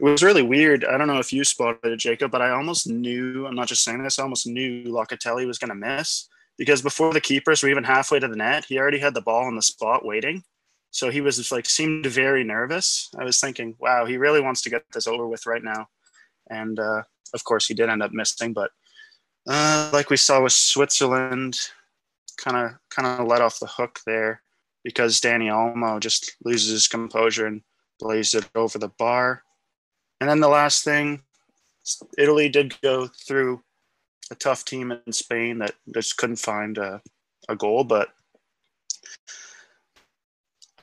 it 0.00 0.04
was 0.04 0.22
really 0.22 0.42
weird. 0.42 0.84
I 0.84 0.98
don't 0.98 1.06
know 1.06 1.18
if 1.18 1.32
you 1.32 1.44
spotted 1.44 1.92
it, 1.92 1.96
Jacob, 1.98 2.30
but 2.30 2.42
I 2.42 2.50
almost 2.50 2.88
knew. 2.88 3.46
I'm 3.46 3.54
not 3.54 3.68
just 3.68 3.84
saying 3.84 4.02
this. 4.02 4.18
I 4.18 4.22
almost 4.22 4.46
knew 4.46 4.84
Locatelli 4.84 5.46
was 5.46 5.58
going 5.58 5.68
to 5.68 5.74
miss 5.74 6.28
because 6.58 6.82
before 6.82 7.12
the 7.12 7.20
keepers 7.20 7.62
were 7.62 7.68
even 7.68 7.84
halfway 7.84 8.18
to 8.18 8.28
the 8.28 8.36
net, 8.36 8.64
he 8.64 8.78
already 8.78 8.98
had 8.98 9.14
the 9.14 9.22
ball 9.22 9.44
on 9.44 9.56
the 9.56 9.62
spot 9.62 10.04
waiting. 10.04 10.42
So 10.90 11.10
he 11.10 11.20
was 11.20 11.50
like 11.50 11.66
seemed 11.66 12.06
very 12.06 12.44
nervous. 12.44 13.10
I 13.18 13.24
was 13.24 13.40
thinking, 13.40 13.76
wow, 13.78 14.04
he 14.04 14.16
really 14.16 14.40
wants 14.40 14.62
to 14.62 14.70
get 14.70 14.84
this 14.92 15.06
over 15.06 15.26
with 15.26 15.46
right 15.46 15.62
now. 15.62 15.88
And 16.50 16.78
uh, 16.78 17.02
of 17.32 17.44
course, 17.44 17.66
he 17.66 17.74
did 17.74 17.88
end 17.88 18.02
up 18.02 18.12
missing. 18.12 18.52
But 18.52 18.70
uh, 19.48 19.90
like 19.92 20.10
we 20.10 20.16
saw 20.16 20.42
with 20.42 20.52
Switzerland, 20.52 21.58
kind 22.36 22.56
of 22.56 22.72
kind 22.90 23.20
of 23.20 23.26
let 23.26 23.42
off 23.42 23.60
the 23.60 23.66
hook 23.66 24.00
there 24.06 24.42
because 24.84 25.20
Dani 25.20 25.50
Olmo 25.50 25.98
just 25.98 26.36
loses 26.44 26.70
his 26.70 26.88
composure 26.88 27.46
and 27.46 27.62
blaze 27.98 28.34
it 28.34 28.48
over 28.54 28.78
the 28.78 28.88
bar. 28.88 29.42
And 30.20 30.28
then 30.28 30.40
the 30.40 30.48
last 30.48 30.84
thing, 30.84 31.22
Italy 32.16 32.48
did 32.48 32.80
go 32.80 33.06
through 33.06 33.62
a 34.30 34.34
tough 34.34 34.64
team 34.64 34.92
in 34.92 35.12
Spain 35.12 35.58
that 35.58 35.74
just 35.92 36.16
couldn't 36.16 36.36
find 36.36 36.78
a, 36.78 37.02
a 37.48 37.56
goal, 37.56 37.84
but 37.84 38.08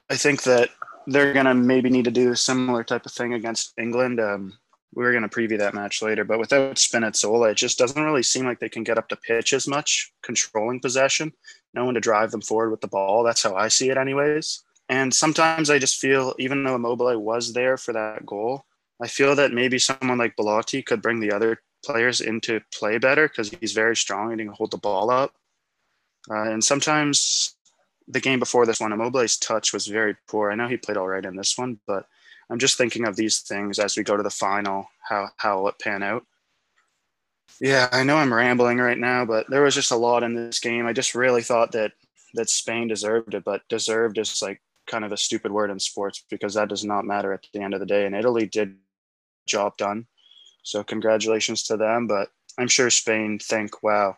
I 0.09 0.15
think 0.15 0.43
that 0.43 0.69
they're 1.07 1.33
going 1.33 1.45
to 1.45 1.53
maybe 1.53 1.89
need 1.89 2.05
to 2.05 2.11
do 2.11 2.31
a 2.31 2.35
similar 2.35 2.83
type 2.83 3.05
of 3.05 3.11
thing 3.11 3.33
against 3.33 3.73
England. 3.79 4.19
Um, 4.19 4.53
we 4.93 5.05
are 5.05 5.11
going 5.11 5.27
to 5.27 5.29
preview 5.29 5.57
that 5.57 5.73
match 5.73 6.01
later, 6.01 6.25
but 6.25 6.37
without 6.37 6.75
Spinazzola, 6.75 7.51
it 7.51 7.57
just 7.57 7.77
doesn't 7.77 8.03
really 8.03 8.23
seem 8.23 8.45
like 8.45 8.59
they 8.59 8.69
can 8.69 8.83
get 8.83 8.97
up 8.97 9.07
to 9.09 9.15
pitch 9.15 9.53
as 9.53 9.67
much, 9.67 10.11
controlling 10.21 10.81
possession, 10.81 11.31
no 11.73 11.85
one 11.85 11.93
to 11.93 12.01
drive 12.01 12.31
them 12.31 12.41
forward 12.41 12.71
with 12.71 12.81
the 12.81 12.87
ball. 12.87 13.23
That's 13.23 13.41
how 13.41 13.55
I 13.55 13.69
see 13.69 13.89
it, 13.89 13.97
anyways. 13.97 14.63
And 14.91 15.13
sometimes 15.13 15.69
I 15.69 15.79
just 15.79 16.01
feel, 16.01 16.35
even 16.37 16.65
though 16.65 16.75
Immobile 16.75 17.17
was 17.17 17.53
there 17.53 17.77
for 17.77 17.93
that 17.93 18.25
goal, 18.25 18.65
I 19.01 19.07
feel 19.07 19.35
that 19.35 19.53
maybe 19.53 19.79
someone 19.79 20.17
like 20.17 20.35
Belotti 20.35 20.83
could 20.83 21.01
bring 21.01 21.21
the 21.21 21.31
other 21.31 21.61
players 21.83 22.19
into 22.19 22.59
play 22.73 22.97
better 22.97 23.29
because 23.29 23.49
he's 23.49 23.71
very 23.71 23.95
strong 23.95 24.31
and 24.31 24.41
he 24.41 24.45
can 24.45 24.53
hold 24.53 24.71
the 24.71 24.77
ball 24.77 25.09
up. 25.09 25.33
Uh, 26.29 26.51
and 26.51 26.61
sometimes 26.61 27.55
the 28.05 28.19
game 28.19 28.37
before 28.37 28.65
this 28.65 28.81
one, 28.81 28.91
Immobile's 28.91 29.37
touch 29.37 29.71
was 29.71 29.87
very 29.87 30.17
poor. 30.27 30.51
I 30.51 30.55
know 30.55 30.67
he 30.67 30.75
played 30.75 30.97
all 30.97 31.07
right 31.07 31.23
in 31.25 31.37
this 31.37 31.57
one, 31.57 31.79
but 31.87 32.05
I'm 32.49 32.59
just 32.59 32.77
thinking 32.77 33.07
of 33.07 33.15
these 33.15 33.39
things 33.39 33.79
as 33.79 33.95
we 33.95 34.03
go 34.03 34.17
to 34.17 34.23
the 34.23 34.29
final, 34.29 34.89
how 35.07 35.29
how 35.37 35.61
will 35.61 35.69
it 35.69 35.79
pan 35.79 36.03
out? 36.03 36.25
Yeah, 37.61 37.87
I 37.93 38.03
know 38.03 38.17
I'm 38.17 38.33
rambling 38.33 38.79
right 38.79 38.97
now, 38.97 39.23
but 39.23 39.49
there 39.49 39.61
was 39.61 39.75
just 39.75 39.91
a 39.91 39.95
lot 39.95 40.23
in 40.23 40.35
this 40.35 40.59
game. 40.59 40.85
I 40.85 40.91
just 40.91 41.15
really 41.15 41.43
thought 41.43 41.71
that 41.71 41.93
that 42.33 42.49
Spain 42.49 42.89
deserved 42.89 43.33
it, 43.33 43.45
but 43.45 43.67
deserved 43.69 44.17
is 44.17 44.41
like 44.41 44.61
kind 44.87 45.05
of 45.05 45.11
a 45.11 45.17
stupid 45.17 45.51
word 45.51 45.69
in 45.69 45.79
sports 45.79 46.23
because 46.29 46.53
that 46.55 46.69
does 46.69 46.83
not 46.83 47.05
matter 47.05 47.33
at 47.33 47.45
the 47.53 47.61
end 47.61 47.73
of 47.73 47.79
the 47.79 47.85
day. 47.85 48.05
And 48.05 48.15
Italy 48.15 48.45
did 48.45 48.75
job 49.47 49.77
done. 49.77 50.07
So 50.63 50.83
congratulations 50.83 51.63
to 51.63 51.77
them. 51.77 52.07
But 52.07 52.29
I'm 52.57 52.67
sure 52.67 52.89
Spain 52.89 53.39
think, 53.39 53.83
wow, 53.83 54.17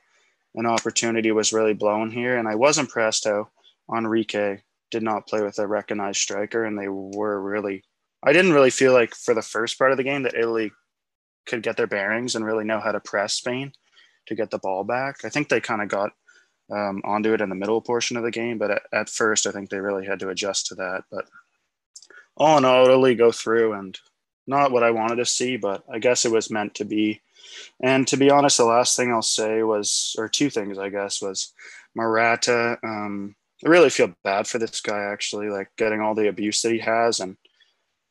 an 0.55 0.65
opportunity 0.65 1.31
was 1.31 1.53
really 1.53 1.73
blown 1.73 2.11
here. 2.11 2.37
And 2.37 2.47
I 2.47 2.55
was 2.55 2.77
impressed 2.77 3.25
how 3.25 3.49
Enrique 3.93 4.59
did 4.91 5.03
not 5.03 5.27
play 5.27 5.41
with 5.41 5.57
a 5.59 5.67
recognized 5.67 6.19
striker, 6.19 6.63
and 6.63 6.77
they 6.77 6.87
were 6.87 7.41
really. 7.41 7.83
I 8.25 8.31
didn't 8.31 8.53
really 8.53 8.69
feel 8.69 8.93
like 8.93 9.15
for 9.15 9.33
the 9.33 9.41
first 9.41 9.77
part 9.77 9.91
of 9.91 9.97
the 9.97 10.03
game 10.03 10.23
that 10.23 10.35
Italy 10.35 10.71
could 11.45 11.61
get 11.61 11.75
their 11.75 11.87
bearings 11.87 12.35
and 12.35 12.45
really 12.45 12.63
know 12.63 12.79
how 12.79 12.93
to 12.93 13.01
press 13.01 13.33
Spain 13.33 13.73
to 14.27 14.35
get 14.35 14.49
the 14.49 14.59
ball 14.59 14.85
back. 14.85 15.25
I 15.25 15.29
think 15.29 15.49
they 15.49 15.59
kind 15.59 15.81
of 15.81 15.89
got 15.89 16.13
um, 16.71 17.01
onto 17.03 17.33
it 17.33 17.41
in 17.41 17.49
the 17.49 17.55
middle 17.55 17.81
portion 17.81 18.17
of 18.17 18.23
the 18.23 18.31
game. 18.31 18.57
But 18.57 18.71
at, 18.71 18.81
at, 18.91 19.09
first, 19.09 19.47
I 19.47 19.51
think 19.51 19.69
they 19.69 19.79
really 19.79 20.05
had 20.05 20.19
to 20.19 20.29
adjust 20.29 20.67
to 20.67 20.75
that. 20.75 21.03
But 21.11 21.25
all 22.35 22.57
in 22.57 22.65
all, 22.65 22.83
it'll 22.83 22.97
really 22.97 23.15
go 23.15 23.31
through 23.31 23.73
and 23.73 23.97
not 24.47 24.71
what 24.71 24.83
I 24.83 24.91
wanted 24.91 25.17
to 25.17 25.25
see, 25.25 25.57
but 25.57 25.83
I 25.91 25.99
guess 25.99 26.25
it 26.25 26.31
was 26.31 26.51
meant 26.51 26.75
to 26.75 26.85
be. 26.85 27.21
And 27.81 28.07
to 28.07 28.17
be 28.17 28.31
honest, 28.31 28.57
the 28.57 28.65
last 28.65 28.95
thing 28.95 29.11
I'll 29.11 29.21
say 29.21 29.63
was, 29.63 30.15
or 30.17 30.27
two 30.27 30.49
things, 30.49 30.77
I 30.77 30.89
guess, 30.89 31.21
was 31.21 31.53
Morata. 31.95 32.77
Um, 32.83 33.35
I 33.65 33.69
really 33.69 33.89
feel 33.89 34.13
bad 34.23 34.47
for 34.47 34.57
this 34.57 34.81
guy, 34.81 35.03
actually, 35.03 35.49
like 35.49 35.69
getting 35.77 36.01
all 36.01 36.15
the 36.15 36.27
abuse 36.27 36.61
that 36.61 36.73
he 36.73 36.79
has. 36.79 37.19
And 37.19 37.37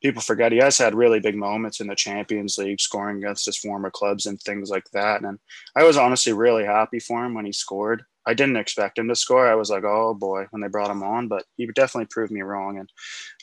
people 0.03 0.21
forget 0.21 0.51
he 0.51 0.57
has 0.57 0.77
had 0.77 0.93
really 0.93 1.21
big 1.21 1.35
moments 1.35 1.79
in 1.79 1.87
the 1.87 1.95
Champions 1.95 2.57
League, 2.57 2.81
scoring 2.81 3.17
against 3.17 3.45
his 3.45 3.57
former 3.57 3.89
clubs 3.89 4.25
and 4.25 4.39
things 4.41 4.69
like 4.69 4.83
that. 4.91 5.23
And 5.23 5.39
I 5.75 5.83
was 5.83 5.97
honestly 5.97 6.33
really 6.33 6.65
happy 6.65 6.99
for 6.99 7.23
him 7.23 7.33
when 7.33 7.45
he 7.45 7.53
scored. 7.53 8.03
I 8.25 8.33
didn't 8.33 8.57
expect 8.57 8.99
him 8.99 9.07
to 9.07 9.15
score. 9.15 9.47
I 9.47 9.55
was 9.55 9.69
like, 9.69 9.85
oh 9.85 10.13
boy, 10.13 10.45
when 10.51 10.61
they 10.61 10.67
brought 10.67 10.91
him 10.91 11.03
on, 11.03 11.29
but 11.29 11.45
he 11.55 11.65
definitely 11.67 12.07
proved 12.07 12.31
me 12.31 12.41
wrong. 12.41 12.79
And 12.79 12.89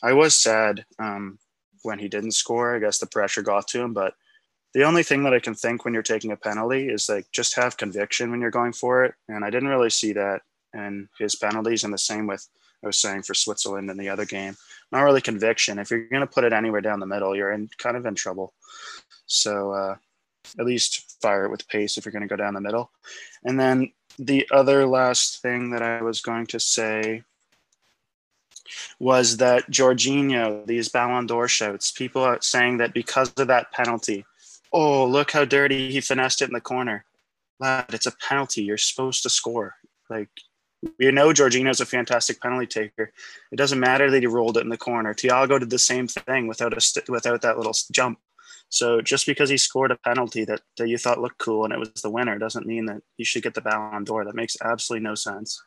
I 0.03 0.13
was 0.13 0.35
sad 0.35 0.85
um, 0.99 1.39
when 1.81 1.97
he 1.97 2.07
didn't 2.07 2.31
score. 2.31 2.75
I 2.75 2.79
guess 2.79 2.99
the 2.99 3.07
pressure 3.07 3.41
got 3.41 3.67
to 3.69 3.81
him. 3.81 3.93
But 3.93 4.13
the 4.73 4.83
only 4.83 5.03
thing 5.03 5.23
that 5.23 5.33
I 5.33 5.39
can 5.39 5.55
think 5.55 5.83
when 5.83 5.93
you're 5.93 6.03
taking 6.03 6.31
a 6.31 6.37
penalty 6.37 6.89
is 6.89 7.09
like 7.09 7.25
just 7.31 7.55
have 7.55 7.77
conviction 7.77 8.29
when 8.29 8.39
you're 8.39 8.51
going 8.51 8.73
for 8.73 9.03
it. 9.03 9.15
And 9.27 9.43
I 9.43 9.49
didn't 9.49 9.69
really 9.69 9.89
see 9.89 10.13
that 10.13 10.41
in 10.73 11.09
his 11.19 11.35
penalties. 11.35 11.83
And 11.83 11.93
the 11.93 11.97
same 11.97 12.27
with 12.27 12.47
I 12.83 12.87
was 12.87 12.97
saying 12.97 13.23
for 13.23 13.33
Switzerland 13.33 13.89
in 13.89 13.97
the 13.97 14.09
other 14.09 14.25
game. 14.25 14.57
Not 14.91 15.03
really 15.03 15.21
conviction. 15.21 15.79
If 15.79 15.91
you're 15.91 16.07
going 16.07 16.21
to 16.21 16.27
put 16.27 16.43
it 16.43 16.53
anywhere 16.53 16.81
down 16.81 16.99
the 16.99 17.05
middle, 17.05 17.35
you're 17.35 17.51
in 17.51 17.69
kind 17.77 17.95
of 17.95 18.05
in 18.05 18.15
trouble. 18.15 18.53
So 19.25 19.71
uh, 19.71 19.95
at 20.59 20.65
least 20.65 21.21
fire 21.21 21.45
it 21.45 21.51
with 21.51 21.67
pace 21.67 21.97
if 21.97 22.05
you're 22.05 22.11
going 22.11 22.27
to 22.27 22.27
go 22.27 22.35
down 22.35 22.53
the 22.53 22.61
middle. 22.61 22.91
And 23.43 23.59
then 23.59 23.91
the 24.17 24.47
other 24.51 24.85
last 24.85 25.41
thing 25.41 25.71
that 25.71 25.81
I 25.81 26.01
was 26.01 26.21
going 26.21 26.47
to 26.47 26.59
say 26.59 27.23
was 28.99 29.37
that 29.37 29.69
Jorginho, 29.69 30.65
these 30.65 30.89
Ballon 30.89 31.27
d'Or 31.27 31.47
shouts, 31.47 31.91
people 31.91 32.23
are 32.23 32.41
saying 32.41 32.77
that 32.77 32.93
because 32.93 33.33
of 33.37 33.47
that 33.47 33.71
penalty, 33.71 34.25
oh, 34.71 35.05
look 35.05 35.31
how 35.31 35.45
dirty 35.45 35.91
he 35.91 36.01
finessed 36.01 36.41
it 36.41 36.49
in 36.49 36.53
the 36.53 36.61
corner. 36.61 37.05
Lad, 37.59 37.85
it's 37.89 38.05
a 38.05 38.11
penalty. 38.11 38.63
You're 38.63 38.77
supposed 38.77 39.23
to 39.23 39.29
score. 39.29 39.75
Like, 40.09 40.29
we 40.97 41.11
know 41.11 41.29
Jorginho's 41.29 41.81
a 41.81 41.85
fantastic 41.85 42.41
penalty 42.41 42.67
taker. 42.67 43.11
It 43.51 43.55
doesn't 43.55 43.79
matter 43.79 44.09
that 44.09 44.21
he 44.21 44.27
rolled 44.27 44.57
it 44.57 44.63
in 44.63 44.69
the 44.69 44.77
corner. 44.77 45.13
Tiago 45.13 45.59
did 45.59 45.69
the 45.69 45.79
same 45.79 46.07
thing 46.07 46.47
without 46.47 46.75
a 46.75 46.81
st- 46.81 47.09
without 47.09 47.41
that 47.41 47.57
little 47.57 47.75
jump. 47.91 48.19
So 48.69 49.01
just 49.01 49.25
because 49.25 49.49
he 49.49 49.57
scored 49.57 49.91
a 49.91 49.97
penalty 49.97 50.45
that, 50.45 50.61
that 50.77 50.87
you 50.87 50.97
thought 50.97 51.19
looked 51.19 51.39
cool 51.39 51.65
and 51.65 51.73
it 51.73 51.79
was 51.79 51.91
the 52.01 52.09
winner 52.09 52.39
doesn't 52.39 52.65
mean 52.65 52.85
that 52.85 53.01
he 53.17 53.25
should 53.25 53.43
get 53.43 53.53
the 53.53 53.61
Ballon 53.61 54.05
d'Or. 54.05 54.23
That 54.23 54.33
makes 54.33 54.55
absolutely 54.63 55.03
no 55.03 55.13
sense. 55.13 55.61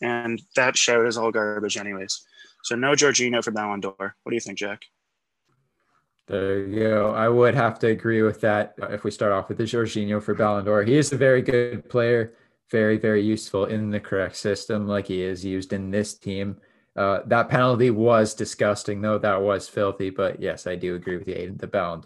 And 0.00 0.40
that 0.56 0.76
shout 0.76 1.06
is 1.06 1.18
all 1.18 1.30
garbage, 1.30 1.76
anyways. 1.76 2.24
So 2.62 2.74
no 2.74 2.92
Jorginho 2.92 3.44
for 3.44 3.50
Ballon 3.50 3.80
d'Or. 3.80 3.94
What 4.22 4.30
do 4.30 4.34
you 4.34 4.40
think, 4.40 4.58
Jack? 4.58 4.82
There 6.28 6.66
you 6.66 6.80
go. 6.80 7.14
I 7.14 7.28
would 7.28 7.54
have 7.54 7.78
to 7.80 7.88
agree 7.88 8.22
with 8.22 8.40
that. 8.40 8.74
Uh, 8.82 8.86
if 8.86 9.04
we 9.04 9.10
start 9.10 9.32
off 9.32 9.48
with 9.48 9.58
the 9.58 9.64
Jorginho 9.64 10.20
for 10.20 10.34
Ballon 10.34 10.64
d'Or, 10.64 10.82
he 10.82 10.96
is 10.96 11.12
a 11.12 11.16
very 11.16 11.42
good 11.42 11.88
player, 11.88 12.32
very 12.70 12.98
very 12.98 13.22
useful 13.22 13.66
in 13.66 13.90
the 13.90 14.00
correct 14.00 14.36
system, 14.36 14.86
like 14.86 15.06
he 15.06 15.22
is 15.22 15.44
used 15.44 15.72
in 15.72 15.90
this 15.90 16.14
team. 16.14 16.56
Uh, 16.96 17.20
that 17.26 17.50
penalty 17.50 17.90
was 17.90 18.32
disgusting, 18.32 19.02
though. 19.02 19.18
That 19.18 19.42
was 19.42 19.68
filthy. 19.68 20.08
But 20.08 20.40
yes, 20.40 20.66
I 20.66 20.76
do 20.76 20.94
agree 20.94 21.18
with 21.18 21.28
you, 21.28 21.34
Aidan. 21.34 21.58
The 21.58 21.66
Ballon 21.66 22.02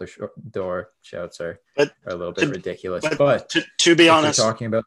d'Or 0.49 0.89
shouts 1.01 1.39
are, 1.39 1.61
but 1.77 1.93
are 2.05 2.11
a 2.11 2.15
little 2.15 2.33
bit 2.33 2.47
to, 2.47 2.49
ridiculous. 2.49 3.01
But, 3.01 3.17
but 3.17 3.49
to, 3.51 3.63
to 3.79 3.95
be 3.95 4.09
honest, 4.09 4.37
talking 4.37 4.67
about 4.67 4.83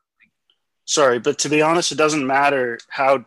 sorry, 0.84 1.18
but 1.18 1.38
to 1.40 1.48
be 1.48 1.62
honest, 1.62 1.90
it 1.90 1.98
doesn't 1.98 2.26
matter 2.26 2.78
how 2.88 3.24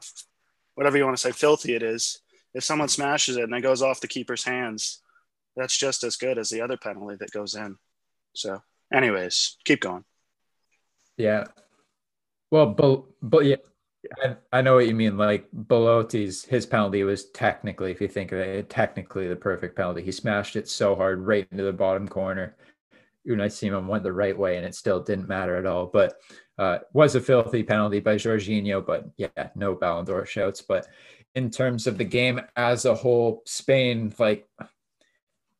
whatever 0.75 0.97
you 0.97 1.03
want 1.03 1.17
to 1.17 1.21
say 1.21 1.31
filthy 1.31 1.73
it 1.73 1.81
is 1.81 2.19
if 2.53 2.63
someone 2.63 2.87
smashes 2.87 3.37
it 3.37 3.43
and 3.43 3.53
it 3.53 3.61
goes 3.61 3.81
off 3.81 4.01
the 4.01 4.07
keeper's 4.07 4.43
hands, 4.43 5.01
that's 5.55 5.77
just 5.77 6.03
as 6.03 6.15
good 6.15 6.37
as 6.37 6.49
the 6.49 6.61
other 6.61 6.77
penalty 6.77 7.15
that 7.19 7.31
goes 7.31 7.55
in. 7.55 7.77
So, 8.33 8.61
anyways, 8.93 9.57
keep 9.63 9.81
going. 9.81 10.05
Yeah. 11.17 11.45
Well, 12.51 12.67
but 12.67 13.03
but 13.21 13.45
yeah, 13.45 13.57
I, 14.23 14.35
I 14.51 14.61
know 14.61 14.75
what 14.75 14.87
you 14.87 14.95
mean. 14.95 15.17
Like 15.17 15.47
Belotti's 15.51 16.45
his 16.45 16.65
penalty 16.65 17.03
was 17.03 17.29
technically, 17.31 17.91
if 17.91 18.01
you 18.01 18.07
think 18.07 18.31
of 18.31 18.39
it, 18.39 18.69
technically 18.69 19.27
the 19.27 19.35
perfect 19.35 19.75
penalty. 19.75 20.03
He 20.03 20.11
smashed 20.11 20.55
it 20.55 20.69
so 20.69 20.95
hard 20.95 21.25
right 21.25 21.47
into 21.51 21.63
the 21.63 21.73
bottom 21.73 22.07
corner. 22.07 22.55
Unai 23.27 23.51
Simon 23.51 23.87
went 23.87 24.03
the 24.03 24.13
right 24.13 24.37
way, 24.37 24.57
and 24.57 24.65
it 24.65 24.75
still 24.75 25.01
didn't 25.01 25.27
matter 25.27 25.57
at 25.57 25.65
all. 25.65 25.87
But 25.87 26.15
uh, 26.57 26.79
was 26.93 27.15
a 27.15 27.21
filthy 27.21 27.63
penalty 27.63 27.99
by 27.99 28.15
Jorginho. 28.15 28.85
But 28.85 29.09
yeah, 29.17 29.49
no 29.55 29.75
Ballon 29.75 30.05
d'Or 30.05 30.25
shouts. 30.25 30.61
But 30.61 30.87
in 31.35 31.49
terms 31.49 31.85
of 31.87 31.97
the 31.97 32.05
game 32.05 32.39
as 32.55 32.85
a 32.85 32.95
whole, 32.95 33.41
Spain 33.45 34.13
like 34.17 34.47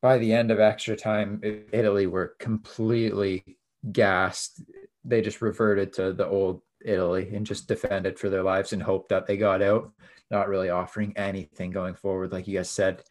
by 0.02 0.18
the 0.18 0.34
end 0.34 0.52
of 0.52 0.60
extra 0.60 0.96
time, 0.96 1.42
Italy 1.72 2.08
were 2.08 2.36
completely 2.40 3.58
gassed. 3.92 4.62
They 5.04 5.22
just 5.22 5.42
reverted 5.42 5.94
to 5.94 6.14
the 6.14 6.28
old 6.28 6.62
Italy 6.84 7.30
and 7.34 7.46
just 7.46 7.68
defended 7.68 8.20
for 8.20 8.30
their 8.30 8.44
lives 8.44 8.74
and 8.74 8.82
hoped 8.82 9.10
that 9.10 9.26
they 9.26 9.38
got 9.38 9.62
out, 9.62 9.92
not 10.32 10.50
really 10.50 10.70
offering 10.70 11.16
anything 11.18 11.72
going 11.72 11.96
forward, 11.96 12.32
like 12.32 12.48
you 12.48 12.58
guys 12.58 12.70
said, 12.70 13.04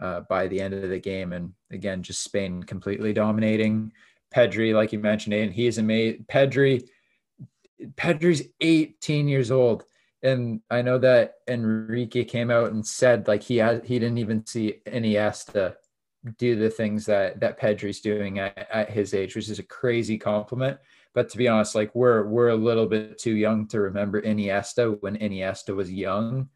uh, 0.00 0.20
by 0.28 0.46
the 0.48 0.60
end 0.60 0.74
of 0.74 0.88
the 0.88 0.98
game. 0.98 1.32
And 1.32 1.52
again, 1.70 2.02
just 2.02 2.22
Spain 2.22 2.62
completely 2.62 3.12
dominating. 3.12 3.92
Pedri, 4.34 4.74
like 4.74 4.92
you 4.92 4.98
mentioned, 4.98 5.34
and 5.34 5.52
he's 5.52 5.78
amazing. 5.78 6.24
Pedri, 6.28 6.88
Pedri's 7.94 8.42
18 8.60 9.28
years 9.28 9.50
old. 9.50 9.84
And 10.22 10.60
I 10.70 10.82
know 10.82 10.98
that 10.98 11.34
Enrique 11.48 12.24
came 12.24 12.50
out 12.50 12.72
and 12.72 12.84
said 12.84 13.28
like 13.28 13.42
he 13.42 13.58
had 13.58 13.84
he 13.84 13.98
didn't 13.98 14.18
even 14.18 14.46
see 14.46 14.80
Iniesta 14.86 15.74
do 16.38 16.56
the 16.56 16.70
things 16.70 17.04
that 17.06 17.40
that 17.40 17.60
Pedri's 17.60 18.00
doing 18.00 18.38
at, 18.38 18.66
at 18.72 18.90
his 18.90 19.12
age, 19.12 19.36
which 19.36 19.50
is 19.50 19.58
a 19.58 19.64
crazy 19.64 20.16
compliment. 20.16 20.78
But 21.14 21.30
to 21.30 21.38
be 21.38 21.48
honest, 21.48 21.74
like 21.74 21.94
we're 21.94 22.26
we're 22.26 22.48
a 22.48 22.56
little 22.56 22.86
bit 22.86 23.18
too 23.18 23.34
young 23.34 23.66
to 23.68 23.80
remember 23.80 24.20
Iniesta 24.20 25.00
when 25.00 25.16
Iniesta 25.16 25.74
was 25.74 25.90
young. 25.90 26.48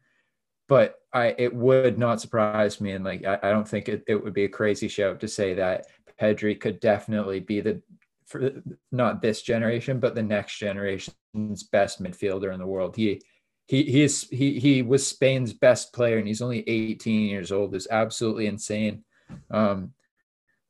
But 0.67 0.95
I 1.13 1.33
it 1.37 1.53
would 1.53 1.97
not 1.97 2.21
surprise 2.21 2.79
me, 2.81 2.91
and 2.91 3.05
like 3.05 3.25
I, 3.25 3.39
I 3.41 3.49
don't 3.51 3.67
think 3.67 3.89
it, 3.89 4.03
it 4.07 4.21
would 4.21 4.33
be 4.33 4.43
a 4.43 4.49
crazy 4.49 4.87
shout 4.87 5.19
to 5.21 5.27
say 5.27 5.53
that 5.55 5.87
Pedri 6.19 6.59
could 6.59 6.79
definitely 6.79 7.39
be 7.39 7.61
the 7.61 7.81
for 8.25 8.51
not 8.91 9.21
this 9.21 9.41
generation, 9.41 9.99
but 9.99 10.13
the 10.13 10.21
next 10.21 10.57
generation's 10.57 11.63
best 11.63 12.01
midfielder 12.01 12.53
in 12.53 12.59
the 12.59 12.67
world. 12.67 12.95
He 12.95 13.21
he 13.67 13.83
he 13.83 14.03
is 14.03 14.27
he 14.29 14.59
he 14.59 14.81
was 14.81 15.05
Spain's 15.07 15.53
best 15.53 15.93
player, 15.93 16.17
and 16.17 16.27
he's 16.27 16.41
only 16.41 16.67
18 16.67 17.29
years 17.29 17.51
old. 17.51 17.73
is 17.73 17.87
absolutely 17.89 18.47
insane. 18.47 19.03
Um, 19.49 19.93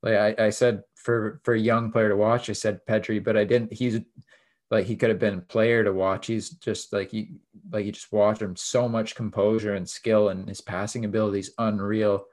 like 0.01 0.15
I, 0.15 0.45
I 0.45 0.49
said 0.51 0.83
for 1.09 1.41
for 1.43 1.55
a 1.55 1.59
young 1.59 1.91
player 1.91 2.09
to 2.09 2.15
watch, 2.15 2.49
I 2.49 2.53
said 2.53 2.85
Pedri, 2.87 3.23
but 3.23 3.35
I 3.35 3.43
didn't. 3.43 3.73
He's 3.73 3.99
like 4.69 4.85
he 4.85 4.95
could 4.95 5.09
have 5.09 5.17
been 5.17 5.39
a 5.39 5.41
player 5.41 5.83
to 5.83 5.91
watch. 5.91 6.27
He's 6.27 6.51
just 6.51 6.93
like 6.93 7.09
he 7.09 7.31
like 7.71 7.85
you 7.85 7.91
just 7.91 8.11
watch 8.11 8.39
him 8.39 8.55
so 8.55 8.87
much 8.87 9.15
composure 9.15 9.73
and 9.73 9.89
skill, 9.89 10.29
and 10.29 10.47
his 10.47 10.61
passing 10.61 11.05
ability 11.05 11.39
is 11.39 11.53
unreal. 11.57 12.25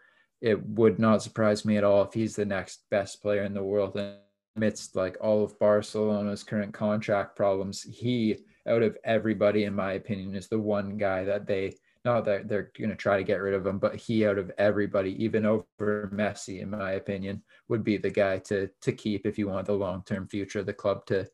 It 0.43 0.62
would 0.68 0.99
not 0.99 1.22
surprise 1.22 1.64
me 1.64 1.79
at 1.79 1.85
all 1.85 2.03
if 2.03 2.12
he's 2.12 2.37
the 2.37 2.45
next 2.45 2.85
best 2.91 3.22
player 3.22 3.45
in 3.45 3.55
the 3.55 3.62
world. 3.62 3.97
And 3.97 4.16
amidst 4.57 4.95
like 4.95 5.16
all 5.22 5.43
of 5.43 5.59
Barcelona's 5.59 6.45
current 6.45 6.74
contract 6.74 7.35
problems, 7.35 7.83
he 7.83 8.37
out 8.68 8.83
of 8.83 8.99
everybody, 9.05 9.64
in 9.64 9.74
my 9.74 9.93
opinion, 9.93 10.35
is 10.35 10.49
the 10.49 10.59
one 10.59 10.99
guy 10.99 11.24
that 11.24 11.47
they 11.47 11.77
not 12.07 12.25
that 12.25 12.49
they're 12.49 12.71
going 12.79 12.89
to 12.91 12.97
try 12.97 13.19
to 13.19 13.25
get 13.25 13.43
rid 13.43 13.53
of 13.53 13.67
him, 13.67 13.79
but 13.79 13.97
he 13.97 14.25
out 14.25 14.39
of 14.39 14.53
everybody, 14.59 15.23
even 15.23 15.45
over 15.45 16.09
Messi, 16.15 16.63
in 16.63 16.71
my 16.71 16.93
opinion, 16.93 17.43
would 17.69 17.83
be 17.83 17.99
the 17.99 18.09
guy 18.09 18.39
to 18.39 18.71
to 18.81 18.93
keep 18.93 19.27
if 19.27 19.37
you 19.37 19.49
want 19.49 19.67
the 19.67 19.73
long 19.73 20.05
term 20.07 20.29
future 20.29 20.61
of 20.61 20.67
the 20.67 20.73
club 20.73 21.05
to 21.07 21.27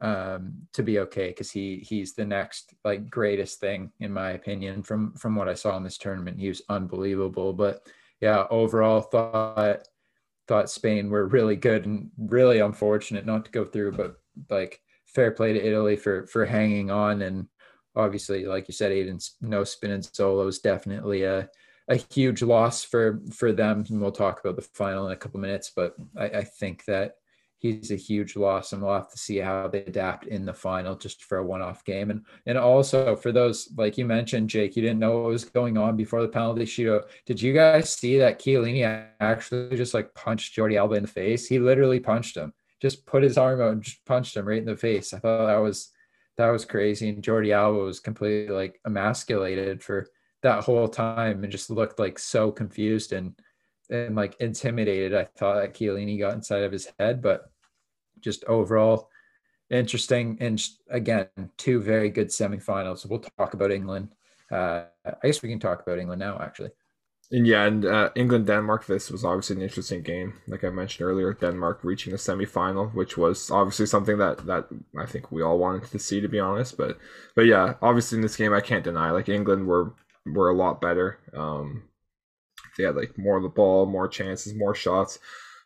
um 0.00 0.52
to 0.72 0.82
be 0.84 1.00
okay 1.00 1.28
because 1.28 1.50
he 1.50 1.78
he's 1.78 2.14
the 2.14 2.24
next 2.24 2.72
like 2.84 3.10
greatest 3.10 3.58
thing 3.58 3.90
in 3.98 4.12
my 4.12 4.30
opinion 4.30 4.80
from 4.80 5.12
from 5.14 5.34
what 5.34 5.48
I 5.48 5.54
saw 5.54 5.76
in 5.78 5.82
this 5.82 5.98
tournament. 5.98 6.38
He 6.38 6.48
was 6.48 6.62
unbelievable, 6.68 7.54
but 7.54 7.88
yeah, 8.20 8.46
overall 8.50 9.00
thought 9.00 9.88
thought 10.46 10.70
Spain 10.70 11.08
were 11.08 11.26
really 11.26 11.56
good 11.56 11.86
and 11.86 12.10
really 12.18 12.58
unfortunate 12.60 13.24
not 13.24 13.46
to 13.46 13.50
go 13.50 13.64
through, 13.64 13.92
but 13.92 14.16
like 14.50 14.80
fair 15.06 15.30
play 15.30 15.54
to 15.54 15.66
Italy 15.66 15.96
for 15.96 16.26
for 16.26 16.44
hanging 16.44 16.90
on 16.90 17.22
and 17.22 17.48
obviously, 17.98 18.46
like 18.46 18.68
you 18.68 18.74
said, 18.74 18.92
Aidan's 18.92 19.36
no 19.40 19.62
Spinazzola 19.62 20.48
is 20.48 20.60
definitely 20.60 21.24
a 21.24 21.48
a 21.88 21.96
huge 21.96 22.42
loss 22.42 22.84
for 22.84 23.20
for 23.32 23.52
them. 23.52 23.84
And 23.88 24.00
we'll 24.00 24.12
talk 24.12 24.40
about 24.40 24.56
the 24.56 24.62
final 24.62 25.06
in 25.06 25.12
a 25.12 25.16
couple 25.16 25.40
minutes, 25.40 25.72
but 25.74 25.94
I, 26.16 26.24
I 26.26 26.44
think 26.44 26.84
that 26.84 27.16
he's 27.60 27.90
a 27.90 27.96
huge 27.96 28.36
loss, 28.36 28.72
and 28.72 28.80
we'll 28.80 28.94
have 28.94 29.10
to 29.10 29.18
see 29.18 29.38
how 29.38 29.66
they 29.66 29.82
adapt 29.84 30.26
in 30.26 30.44
the 30.44 30.54
final, 30.54 30.94
just 30.94 31.24
for 31.24 31.38
a 31.38 31.44
one-off 31.44 31.84
game. 31.84 32.10
And 32.10 32.24
and 32.46 32.56
also 32.56 33.16
for 33.16 33.32
those, 33.32 33.68
like 33.76 33.98
you 33.98 34.04
mentioned, 34.04 34.48
Jake, 34.48 34.76
you 34.76 34.82
didn't 34.82 35.00
know 35.00 35.18
what 35.18 35.30
was 35.30 35.44
going 35.44 35.76
on 35.76 35.96
before 35.96 36.22
the 36.22 36.28
penalty 36.28 36.64
shootout. 36.64 37.04
Did 37.26 37.42
you 37.42 37.52
guys 37.52 37.90
see 37.90 38.18
that 38.18 38.38
Chiellini 38.40 39.08
actually 39.20 39.76
just 39.76 39.94
like 39.94 40.14
punched 40.14 40.56
Jordi 40.56 40.78
Alba 40.78 40.94
in 40.94 41.02
the 41.02 41.08
face? 41.08 41.48
He 41.48 41.58
literally 41.58 42.00
punched 42.00 42.36
him, 42.36 42.52
just 42.80 43.06
put 43.06 43.22
his 43.22 43.38
arm 43.38 43.60
out 43.60 43.72
and 43.72 43.82
just 43.82 44.04
punched 44.04 44.36
him 44.36 44.46
right 44.46 44.58
in 44.58 44.66
the 44.66 44.76
face. 44.76 45.12
I 45.12 45.18
thought 45.18 45.46
that 45.46 45.56
was 45.56 45.90
that 46.38 46.50
was 46.50 46.64
crazy. 46.64 47.08
And 47.08 47.22
Jordi 47.22 47.52
Alba 47.52 47.78
was 47.78 48.00
completely 48.00 48.54
like 48.54 48.80
emasculated 48.86 49.82
for 49.82 50.06
that 50.42 50.64
whole 50.64 50.88
time 50.88 51.42
and 51.42 51.52
just 51.52 51.68
looked 51.68 51.98
like 51.98 52.18
so 52.18 52.50
confused 52.50 53.12
and 53.12 53.34
and 53.90 54.14
like 54.14 54.36
intimidated. 54.40 55.14
I 55.14 55.24
thought 55.24 55.56
that 55.56 55.74
Chiellini 55.74 56.18
got 56.18 56.34
inside 56.34 56.62
of 56.62 56.72
his 56.72 56.88
head, 56.98 57.20
but 57.20 57.50
just 58.20 58.44
overall 58.44 59.08
interesting. 59.70 60.36
And 60.40 60.62
again, 60.90 61.28
two 61.56 61.80
very 61.80 62.10
good 62.10 62.28
semifinals. 62.28 63.08
We'll 63.08 63.24
talk 63.38 63.54
about 63.54 63.72
England. 63.72 64.14
Uh, 64.50 64.84
I 65.04 65.26
guess 65.26 65.42
we 65.42 65.48
can 65.48 65.60
talk 65.60 65.82
about 65.82 65.98
England 65.98 66.20
now, 66.20 66.38
actually. 66.40 66.70
And 67.30 67.46
yeah, 67.46 67.64
and 67.64 67.84
uh, 67.84 68.10
England 68.14 68.46
Denmark. 68.46 68.86
This 68.86 69.10
was 69.10 69.22
obviously 69.24 69.56
an 69.56 69.62
interesting 69.62 70.00
game. 70.02 70.34
Like 70.46 70.64
I 70.64 70.70
mentioned 70.70 71.06
earlier, 71.06 71.34
Denmark 71.34 71.80
reaching 71.82 72.10
the 72.10 72.16
semifinal, 72.16 72.94
which 72.94 73.18
was 73.18 73.50
obviously 73.50 73.84
something 73.84 74.16
that 74.16 74.46
that 74.46 74.68
I 74.98 75.04
think 75.04 75.30
we 75.30 75.42
all 75.42 75.58
wanted 75.58 75.90
to 75.90 75.98
see, 75.98 76.22
to 76.22 76.28
be 76.28 76.40
honest. 76.40 76.78
But 76.78 76.96
but 77.34 77.42
yeah, 77.42 77.74
obviously 77.82 78.16
in 78.16 78.22
this 78.22 78.36
game, 78.36 78.54
I 78.54 78.62
can't 78.62 78.84
deny 78.84 79.10
like 79.10 79.28
England 79.28 79.66
were 79.66 79.92
were 80.24 80.48
a 80.48 80.56
lot 80.56 80.80
better. 80.80 81.18
Um, 81.36 81.82
they 82.78 82.84
had 82.84 82.96
like 82.96 83.18
more 83.18 83.36
of 83.36 83.42
the 83.42 83.48
ball, 83.50 83.84
more 83.86 84.08
chances, 84.08 84.54
more 84.54 84.74
shots, 84.74 85.18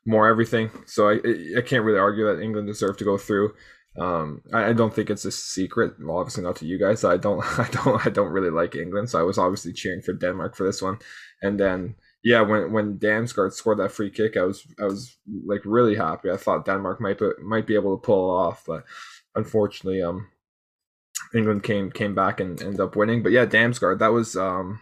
more 0.05 0.29
everything. 0.29 0.71
So 0.87 1.11
I 1.11 1.15
I 1.59 1.61
can't 1.63 1.85
really 1.85 1.99
argue 1.99 2.25
that 2.27 2.43
England 2.43 2.67
deserved 2.67 2.99
to 3.01 3.05
go 3.05 3.19
through. 3.19 3.55
Um, 3.99 4.43
I, 4.53 4.70
I, 4.70 4.72
don't 4.72 4.95
think 4.95 5.11
it's 5.11 5.26
a 5.26 5.30
secret. 5.30 5.95
Well, 6.01 6.16
obviously 6.16 6.43
not 6.43 6.57
to 6.57 6.66
you 6.66 6.78
guys. 6.78 7.05
I 7.05 7.18
don't, 7.18 7.43
I 7.59 7.68
don't, 7.70 8.07
I 8.07 8.09
don't 8.09 8.32
really 8.32 8.51
like 8.51 8.74
England. 8.74 9.11
So 9.11 9.18
I 9.18 9.22
was 9.22 9.36
obviously 9.36 9.74
cheering 9.74 10.01
for 10.01 10.14
Denmark 10.14 10.57
for 10.57 10.64
this 10.64 10.80
one. 10.80 10.99
And 11.43 11.61
then 11.61 11.97
yeah, 12.24 12.40
when 12.43 12.72
when 12.72 12.99
Damsgaard 12.99 13.53
scored 13.53 13.78
that 13.78 13.93
free 13.93 14.11
kick, 14.11 14.36
I 14.36 14.43
was 14.43 14.66
I 14.80 14.84
was 14.84 15.16
like 15.45 15.62
really 15.64 15.97
happy. 15.97 16.30
I 16.30 16.36
thought 16.36 16.64
Denmark 16.64 17.01
might 17.01 17.18
be, 17.18 17.30
might 17.43 17.66
be 17.66 17.74
able 17.74 17.97
to 17.97 18.03
pull 18.03 18.30
off, 18.30 18.64
but 18.66 18.84
unfortunately, 19.34 20.03
um, 20.03 20.28
England 21.34 21.64
came 21.64 21.90
came 21.90 22.14
back 22.14 22.38
and 22.38 22.61
ended 22.62 22.80
up 22.80 22.95
winning. 22.95 23.22
But 23.22 23.32
yeah, 23.32 23.47
Damsgaard, 23.47 23.99
that 23.99 24.12
was 24.12 24.36
um, 24.36 24.80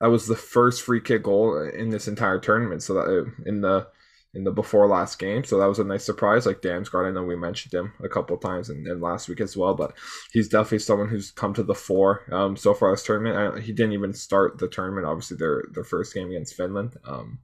that 0.00 0.08
was 0.08 0.26
the 0.26 0.36
first 0.36 0.82
free 0.82 1.00
kick 1.00 1.22
goal 1.22 1.56
in 1.62 1.90
this 1.90 2.08
entire 2.08 2.40
tournament. 2.40 2.82
So 2.82 2.94
that 2.94 3.06
uh, 3.06 3.30
in 3.46 3.60
the 3.60 3.86
in 4.34 4.44
the 4.44 4.50
before 4.50 4.88
last 4.88 5.18
game. 5.18 5.44
So 5.44 5.58
that 5.58 5.68
was 5.68 5.78
a 5.78 5.84
nice 5.84 6.04
surprise. 6.04 6.46
Like 6.46 6.62
Damsgaard, 6.62 7.06
I 7.06 7.10
know 7.10 7.22
we 7.22 7.36
mentioned 7.36 7.74
him 7.74 7.92
a 8.02 8.08
couple 8.08 8.36
times 8.38 8.70
in, 8.70 8.86
in 8.86 9.00
last 9.00 9.28
week 9.28 9.40
as 9.40 9.56
well, 9.56 9.74
but 9.74 9.92
he's 10.32 10.48
definitely 10.48 10.78
someone 10.78 11.08
who's 11.08 11.30
come 11.30 11.52
to 11.54 11.62
the 11.62 11.74
fore 11.74 12.22
um, 12.32 12.56
so 12.56 12.72
far 12.72 12.90
this 12.90 13.02
tournament. 13.02 13.36
I, 13.36 13.60
he 13.60 13.72
didn't 13.72 13.92
even 13.92 14.14
start 14.14 14.58
the 14.58 14.68
tournament, 14.68 15.06
obviously 15.06 15.36
their 15.36 15.64
their 15.72 15.84
first 15.84 16.14
game 16.14 16.28
against 16.28 16.54
Finland. 16.54 16.96
Um, 17.04 17.40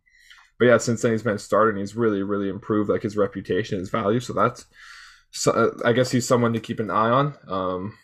but 0.58 0.66
yeah, 0.66 0.78
since 0.78 1.02
then 1.02 1.12
he's 1.12 1.22
been 1.22 1.38
starting. 1.38 1.78
He's 1.78 1.94
really 1.94 2.22
really 2.22 2.48
improved 2.48 2.88
like 2.88 3.02
his 3.02 3.16
reputation, 3.16 3.78
his 3.78 3.90
value. 3.90 4.20
So 4.20 4.32
that's 4.32 4.66
so, 5.30 5.76
I 5.84 5.92
guess 5.92 6.10
he's 6.10 6.26
someone 6.26 6.54
to 6.54 6.60
keep 6.60 6.80
an 6.80 6.90
eye 6.90 7.10
on. 7.10 7.34
Um, 7.46 7.98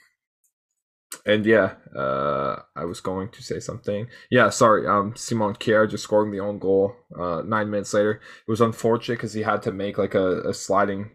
and 1.27 1.47
yeah, 1.47 1.75
uh, 1.97 2.61
I 2.77 2.85
was 2.85 3.01
going 3.01 3.31
to 3.31 3.43
say 3.43 3.59
something. 3.59 4.09
Yeah, 4.31 4.51
sorry. 4.51 4.87
Um, 4.87 5.15
Simon 5.17 5.55
Kjær 5.55 5.91
just 5.91 6.05
scoring 6.05 6.31
the 6.31 6.41
own 6.41 6.59
goal. 6.59 6.95
Uh, 7.19 7.43
nine 7.43 7.71
minutes 7.71 7.95
later, 7.95 8.13
it 8.13 8.51
was 8.51 8.61
unfortunate 8.61 9.17
because 9.17 9.33
he 9.33 9.43
had 9.43 9.63
to 9.63 9.73
make 9.73 9.97
like 9.97 10.15
a, 10.15 10.41
a 10.43 10.55
sliding 10.55 11.11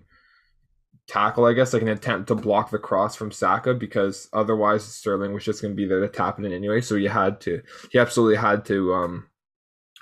tackle, 1.08 1.46
I 1.46 1.54
guess, 1.54 1.74
like 1.74 1.84
an 1.84 1.90
attempt 1.90 2.28
to 2.30 2.36
block 2.36 2.72
the 2.72 2.80
cross 2.80 3.16
from 3.16 3.32
Saka 3.32 3.74
because 3.74 4.30
otherwise 4.34 4.84
Sterling 4.84 5.34
was 5.34 5.44
just 5.44 5.62
going 5.62 5.74
to 5.74 5.78
be 5.78 5.88
there 5.88 6.00
to 6.00 6.08
tap 6.08 6.40
it 6.40 6.46
in 6.46 6.54
anyway. 6.54 6.82
So 6.82 6.96
he 6.96 7.06
had 7.06 7.40
to, 7.42 7.62
he 7.92 8.00
absolutely 8.00 8.38
had 8.38 8.66
to 8.66 8.94
um 8.94 9.28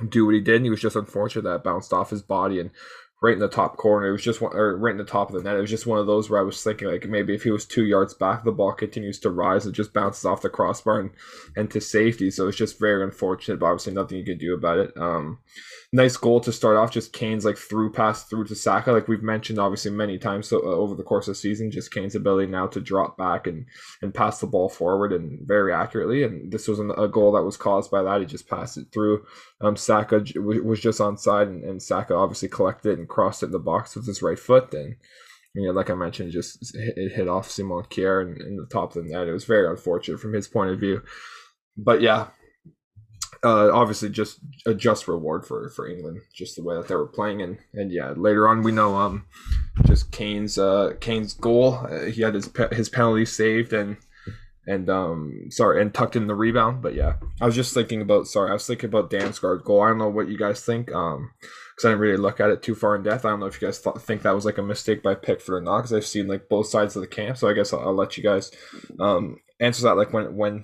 do 0.10 0.26
what 0.26 0.36
he 0.36 0.41
did. 0.41 0.58
And 0.58 0.66
he 0.66 0.70
was 0.70 0.82
just 0.82 0.95
unfortunate 0.95 1.43
that 1.43 1.64
bounced 1.64 1.91
off 1.91 2.12
his 2.12 2.22
body 2.22 2.60
and 2.60 2.72
right 3.22 3.34
in 3.34 3.39
the 3.39 3.47
top 3.47 3.78
corner. 3.78 4.07
It 4.07 4.11
was 4.11 4.24
just 4.24 4.41
one, 4.41 4.55
or 4.55 4.78
right 4.78 4.91
in 4.91 4.97
the 4.97 5.03
top 5.03 5.30
of 5.30 5.36
the 5.36 5.41
net. 5.41 5.57
It 5.57 5.61
was 5.61 5.70
just 5.70 5.88
one 5.88 5.97
of 5.97 6.05
those 6.05 6.30
where 6.30 6.39
I 6.39 6.43
was 6.43 6.61
thinking 6.61 6.88
like 6.88 7.07
maybe 7.07 7.34
if 7.34 7.43
he 7.43 7.51
was 7.51 7.65
two 7.65 7.86
yards 7.86 8.13
back, 8.13 8.43
the 8.43 8.51
ball 8.51 8.74
continues 8.74 9.20
to 9.22 9.32
rise 9.32 9.65
and 9.65 9.74
just 9.74 9.93
bounces 9.93 10.26
off 10.26 10.43
the 10.43 10.49
crossbar 10.49 10.99
and, 10.99 11.11
and 11.55 11.72
to 11.72 11.82
safety. 11.82 12.30
So 12.30 12.47
it's 12.47 12.57
just 12.57 12.80
very 12.80 13.03
unfortunate, 13.03 13.59
but 13.59 13.68
obviously 13.68 13.93
nothing 13.93 14.20
you 14.20 14.26
could 14.26 14.39
do 14.39 14.53
about 14.53 14.78
it. 14.78 14.97
Um, 14.97 15.39
nice 15.91 16.15
goal 16.15 16.39
to 16.41 16.51
start 16.51 16.78
off. 16.78 16.91
Just 16.91 17.13
Kane's 17.13 17.45
like 17.45 17.57
through 17.57 17.91
pass 17.91 18.26
through 18.26 18.45
to 18.45 18.55
Saka, 18.55 18.91
like 18.91 19.07
we've 19.07 19.24
mentioned 19.24 19.57
obviously 19.57 19.91
many 19.91 20.20
times 20.20 20.49
so, 20.49 20.59
uh, 20.59 20.76
over 20.76 20.93
the 20.93 21.03
course 21.03 21.28
of 21.28 21.34
the 21.34 21.39
season. 21.39 21.72
Just 21.72 21.91
Kane's 21.91 22.15
ability 22.15 22.51
now 22.51 22.68
to 22.68 22.80
drop 22.80 23.18
back 23.18 23.47
and 23.47 23.65
and 24.03 24.13
pass 24.13 24.39
the 24.39 24.47
ball 24.47 24.70
forward 24.70 25.11
and 25.11 25.39
very 25.47 25.74
accurately. 25.74 26.24
And 26.24 26.51
this 26.51 26.68
was 26.68 26.78
an, 26.78 26.91
a 26.91 27.07
goal 27.07 27.32
that 27.32 27.43
was 27.43 27.57
caused 27.57 27.89
by 27.89 28.03
that. 28.03 28.20
He 28.20 28.28
just 28.28 28.47
passed 28.47 28.78
it 28.78 28.88
through. 28.93 29.26
Um, 29.59 29.76
Saka 29.76 30.24
was 30.36 30.80
just 30.80 31.01
on 31.01 31.18
side, 31.18 31.47
and, 31.47 31.63
and 31.63 31.82
Saka 31.82 32.13
obviously 32.13 32.47
collected 32.47 32.99
it 32.99 33.07
and 33.08 33.14
crossed 33.14 33.43
it 33.43 33.47
in 33.47 33.51
the 33.51 33.60
box 33.60 33.95
with 33.95 34.05
his 34.05 34.22
right 34.22 34.39
foot. 34.39 34.74
And 34.74 34.95
you 35.53 35.66
know, 35.66 35.72
like 35.72 35.89
I 35.89 35.95
mentioned, 35.95 36.32
just 36.32 36.76
it 36.76 37.14
hit 37.14 37.28
off 37.28 37.49
Simon 37.49 37.84
Kjær 37.84 38.22
in, 38.22 38.41
in 38.45 38.58
the 38.58 38.68
top 38.68 38.95
of 38.95 39.03
the 39.03 39.10
net. 39.10 39.28
It 39.28 39.34
was 39.34 39.45
very 39.45 39.68
unfortunate 39.68 40.20
from 40.20 40.34
his 40.34 40.47
point 40.47 40.72
of 40.72 40.80
view. 40.80 41.01
But 41.76 42.01
yeah, 42.01 42.28
uh, 43.43 43.72
obviously 43.72 44.10
just 44.10 44.39
a 44.66 44.74
just 44.74 45.08
reward 45.08 45.45
for 45.45 45.70
for 45.70 45.88
England, 45.88 46.22
just 46.34 46.55
the 46.55 46.64
way 46.64 46.76
that 46.76 46.88
they 46.88 46.95
were 46.95 47.08
playing, 47.08 47.41
and 47.41 47.58
and 47.74 47.91
yeah, 47.91 48.14
later 48.16 48.47
on 48.47 48.64
we 48.64 48.72
know 48.72 48.95
um 48.95 49.26
just 49.86 50.12
Kane's 50.12 50.58
uh 50.58 50.93
Kane's 50.99 51.34
goal, 51.34 51.76
uh, 51.89 52.05
he 52.05 52.22
had 52.22 52.34
his 52.34 52.49
his 52.72 52.89
penalty 52.89 53.26
saved 53.26 53.74
and 53.74 53.97
and 54.66 54.89
um 54.89 55.47
sorry 55.49 55.82
and 55.82 55.93
tucked 55.93 56.16
in 56.16 56.28
the 56.28 56.36
rebound, 56.36 56.82
but 56.82 56.93
yeah, 56.93 57.14
I 57.41 57.45
was 57.45 57.55
just 57.55 57.74
thinking 57.74 58.01
about 58.01 58.28
sorry, 58.28 58.49
I 58.49 58.53
was 58.53 58.68
thinking 58.68 58.89
about 58.89 59.10
Damsgaard 59.10 59.64
goal. 59.64 59.82
I 59.82 59.89
don't 59.89 59.97
know 59.97 60.10
what 60.10 60.28
you 60.28 60.38
guys 60.38 60.64
think 60.64 60.91
um 60.91 61.32
because 61.78 61.86
I 61.86 61.91
didn't 61.91 62.01
really 62.01 62.17
look 62.17 62.39
at 62.39 62.49
it 62.49 62.63
too 62.63 62.73
far 62.73 62.95
in 62.95 63.03
depth. 63.03 63.23
I 63.23 63.30
don't 63.30 63.39
know 63.39 63.45
if 63.45 63.61
you 63.61 63.67
guys 63.67 63.80
th- 63.80 63.97
think 63.97 64.23
that 64.23 64.34
was 64.34 64.45
like 64.45 64.57
a 64.57 64.63
mistake 64.63 65.03
by 65.03 65.13
Pickford 65.13 65.61
or 65.61 65.61
not 65.61 65.78
because 65.78 65.93
I've 65.93 66.07
seen 66.07 66.28
like 66.28 66.49
both 66.49 66.67
sides 66.67 66.95
of 66.95 67.01
the 67.01 67.07
camp, 67.07 67.38
so 67.38 67.47
I 67.47 67.53
guess 67.53 67.71
I'll, 67.71 67.82
I'll 67.82 67.93
let 67.93 68.17
you 68.17 68.23
guys 68.23 68.51
um 68.99 69.38
answer 69.59 69.84
that 69.84 69.95
like 69.95 70.11
when 70.11 70.36
when 70.36 70.63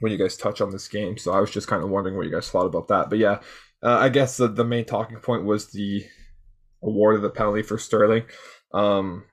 when 0.00 0.12
you 0.12 0.18
guys 0.18 0.36
touch 0.36 0.60
on 0.60 0.70
this 0.70 0.86
game. 0.86 1.16
So 1.16 1.32
I 1.32 1.40
was 1.40 1.50
just 1.50 1.66
kind 1.66 1.82
of 1.82 1.88
wondering 1.88 2.16
what 2.16 2.26
you 2.26 2.32
guys 2.32 2.50
thought 2.50 2.66
about 2.66 2.88
that. 2.88 3.08
But 3.08 3.20
yeah, 3.20 3.40
uh, 3.82 3.96
I 3.98 4.10
guess 4.10 4.36
the, 4.36 4.48
the 4.48 4.64
main 4.64 4.84
talking 4.84 5.18
point 5.18 5.44
was 5.44 5.70
the 5.70 6.04
award 6.82 7.16
of 7.16 7.22
the 7.22 7.30
penalty 7.30 7.62
for 7.62 7.78
Sterling. 7.78 8.24
Um, 8.74 9.24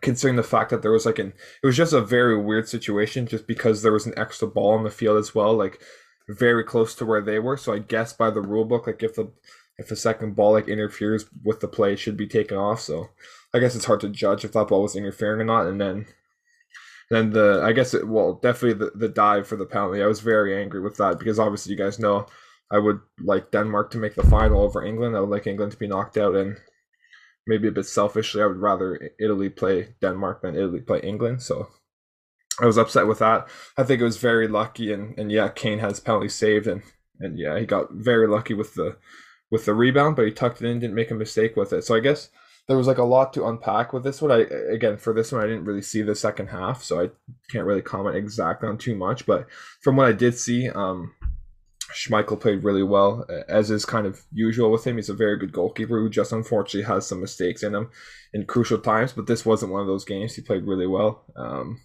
considering 0.00 0.36
the 0.36 0.42
fact 0.42 0.70
that 0.70 0.82
there 0.82 0.90
was 0.90 1.06
like 1.06 1.18
an, 1.18 1.34
it 1.62 1.66
was 1.66 1.76
just 1.76 1.92
a 1.92 2.00
very 2.00 2.36
weird 2.36 2.68
situation 2.68 3.26
just 3.26 3.46
because 3.46 3.82
there 3.82 3.92
was 3.92 4.06
an 4.06 4.14
extra 4.16 4.48
ball 4.48 4.72
on 4.72 4.84
the 4.84 4.90
field 4.90 5.18
as 5.18 5.34
well, 5.34 5.54
like 5.54 5.80
very 6.28 6.64
close 6.64 6.94
to 6.96 7.06
where 7.06 7.20
they 7.20 7.38
were. 7.38 7.56
So 7.56 7.72
I 7.72 7.78
guess 7.78 8.12
by 8.12 8.30
the 8.30 8.40
rule 8.40 8.64
book, 8.64 8.86
like 8.86 9.02
if 9.02 9.14
the 9.14 9.30
if 9.78 9.90
a 9.90 9.96
second 9.96 10.36
ball 10.36 10.52
like 10.52 10.68
interferes 10.68 11.26
with 11.42 11.60
the 11.60 11.68
play, 11.68 11.96
should 11.96 12.16
be 12.16 12.26
taken 12.26 12.56
off. 12.56 12.80
So 12.80 13.08
I 13.52 13.58
guess 13.58 13.74
it's 13.74 13.84
hard 13.86 14.00
to 14.00 14.08
judge 14.08 14.44
if 14.44 14.52
that 14.52 14.68
ball 14.68 14.82
was 14.82 14.96
interfering 14.96 15.40
or 15.40 15.44
not. 15.44 15.66
And 15.66 15.80
then 15.80 16.06
then 17.10 17.30
the 17.30 17.60
I 17.64 17.72
guess 17.72 17.94
it 17.94 18.08
well 18.08 18.34
definitely 18.34 18.86
the, 18.86 18.92
the 18.94 19.08
dive 19.08 19.46
for 19.46 19.56
the 19.56 19.66
penalty. 19.66 20.02
I 20.02 20.06
was 20.06 20.20
very 20.20 20.60
angry 20.60 20.80
with 20.80 20.96
that 20.96 21.18
because 21.18 21.38
obviously 21.38 21.72
you 21.72 21.78
guys 21.78 21.98
know 21.98 22.26
I 22.70 22.78
would 22.78 23.00
like 23.20 23.50
Denmark 23.50 23.90
to 23.92 23.98
make 23.98 24.14
the 24.14 24.22
final 24.22 24.62
over 24.62 24.84
England. 24.84 25.16
I 25.16 25.20
would 25.20 25.30
like 25.30 25.46
England 25.46 25.72
to 25.72 25.78
be 25.78 25.86
knocked 25.86 26.16
out 26.16 26.34
and 26.34 26.56
maybe 27.46 27.68
a 27.68 27.72
bit 27.72 27.86
selfishly 27.86 28.42
I 28.42 28.46
would 28.46 28.56
rather 28.56 29.10
Italy 29.18 29.50
play 29.50 29.94
Denmark 30.00 30.42
than 30.42 30.56
Italy 30.56 30.80
play 30.80 31.00
England. 31.00 31.42
So 31.42 31.68
I 32.60 32.66
was 32.66 32.78
upset 32.78 33.06
with 33.06 33.18
that. 33.18 33.48
I 33.76 33.82
think 33.82 34.00
it 34.00 34.04
was 34.04 34.16
very 34.16 34.48
lucky 34.48 34.92
and, 34.92 35.18
and 35.18 35.30
yeah, 35.30 35.48
Kane 35.48 35.80
has 35.80 36.00
penalty 36.00 36.28
saved 36.28 36.66
and 36.66 36.82
and 37.20 37.38
yeah, 37.38 37.58
he 37.58 37.66
got 37.66 37.92
very 37.92 38.26
lucky 38.26 38.54
with 38.54 38.74
the 38.74 38.96
with 39.54 39.66
the 39.66 39.72
rebound, 39.72 40.16
but 40.16 40.26
he 40.26 40.32
tucked 40.32 40.60
it 40.60 40.66
in, 40.66 40.80
didn't 40.80 40.96
make 40.96 41.12
a 41.12 41.14
mistake 41.14 41.54
with 41.54 41.72
it. 41.72 41.84
So 41.84 41.94
I 41.94 42.00
guess 42.00 42.28
there 42.66 42.76
was 42.76 42.88
like 42.88 42.98
a 42.98 43.04
lot 43.04 43.32
to 43.34 43.46
unpack 43.46 43.92
with 43.92 44.02
this 44.02 44.20
one. 44.20 44.32
I 44.32 44.40
again 44.72 44.96
for 44.96 45.14
this 45.14 45.30
one 45.30 45.40
I 45.40 45.46
didn't 45.46 45.64
really 45.64 45.80
see 45.80 46.02
the 46.02 46.16
second 46.16 46.48
half, 46.48 46.82
so 46.82 47.00
I 47.00 47.10
can't 47.52 47.64
really 47.64 47.80
comment 47.80 48.16
exactly 48.16 48.68
on 48.68 48.78
too 48.78 48.96
much. 48.96 49.26
But 49.26 49.46
from 49.80 49.94
what 49.94 50.08
I 50.08 50.12
did 50.12 50.36
see, 50.36 50.68
um, 50.70 51.14
Schmeichel 51.92 52.40
played 52.40 52.64
really 52.64 52.82
well, 52.82 53.24
as 53.48 53.70
is 53.70 53.84
kind 53.84 54.08
of 54.08 54.22
usual 54.32 54.72
with 54.72 54.84
him. 54.84 54.96
He's 54.96 55.08
a 55.08 55.14
very 55.14 55.38
good 55.38 55.52
goalkeeper 55.52 56.00
who 56.00 56.10
just 56.10 56.32
unfortunately 56.32 56.92
has 56.92 57.06
some 57.06 57.20
mistakes 57.20 57.62
in 57.62 57.76
him 57.76 57.90
in 58.32 58.44
crucial 58.44 58.78
times. 58.78 59.12
But 59.12 59.28
this 59.28 59.46
wasn't 59.46 59.70
one 59.70 59.82
of 59.82 59.86
those 59.86 60.04
games. 60.04 60.34
He 60.34 60.42
played 60.42 60.64
really 60.64 60.88
well. 60.88 61.24
Um, 61.36 61.80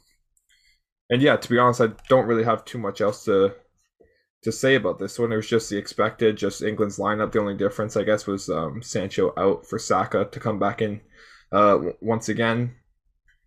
and 1.12 1.22
yeah, 1.22 1.36
to 1.36 1.50
be 1.50 1.60
honest, 1.60 1.82
I 1.82 1.90
don't 2.08 2.26
really 2.26 2.46
have 2.46 2.66
too 2.66 2.80
much 2.80 3.00
else 3.00 3.26
to 3.26 3.54
to 4.44 4.52
say 4.52 4.76
about 4.76 5.00
this 5.00 5.20
one. 5.20 5.32
It 5.32 5.38
was 5.38 5.48
just 5.48 5.70
the 5.70 5.78
expected, 5.78 6.38
just 6.38 6.64
England's 6.64 6.98
lineup. 6.98 7.32
The 7.32 7.40
only 7.40 7.56
difference, 7.56 7.98
I 7.98 8.04
guess, 8.04 8.28
was 8.28 8.50
um, 8.50 8.82
Sancho 8.82 9.34
out 9.38 9.66
for 9.66 9.80
Saka 9.80 10.30
to 10.32 10.40
come 10.40 10.60
back 10.60 10.82
in 10.82 11.02
uh, 11.52 11.80
once 12.02 12.30
again. 12.30 12.76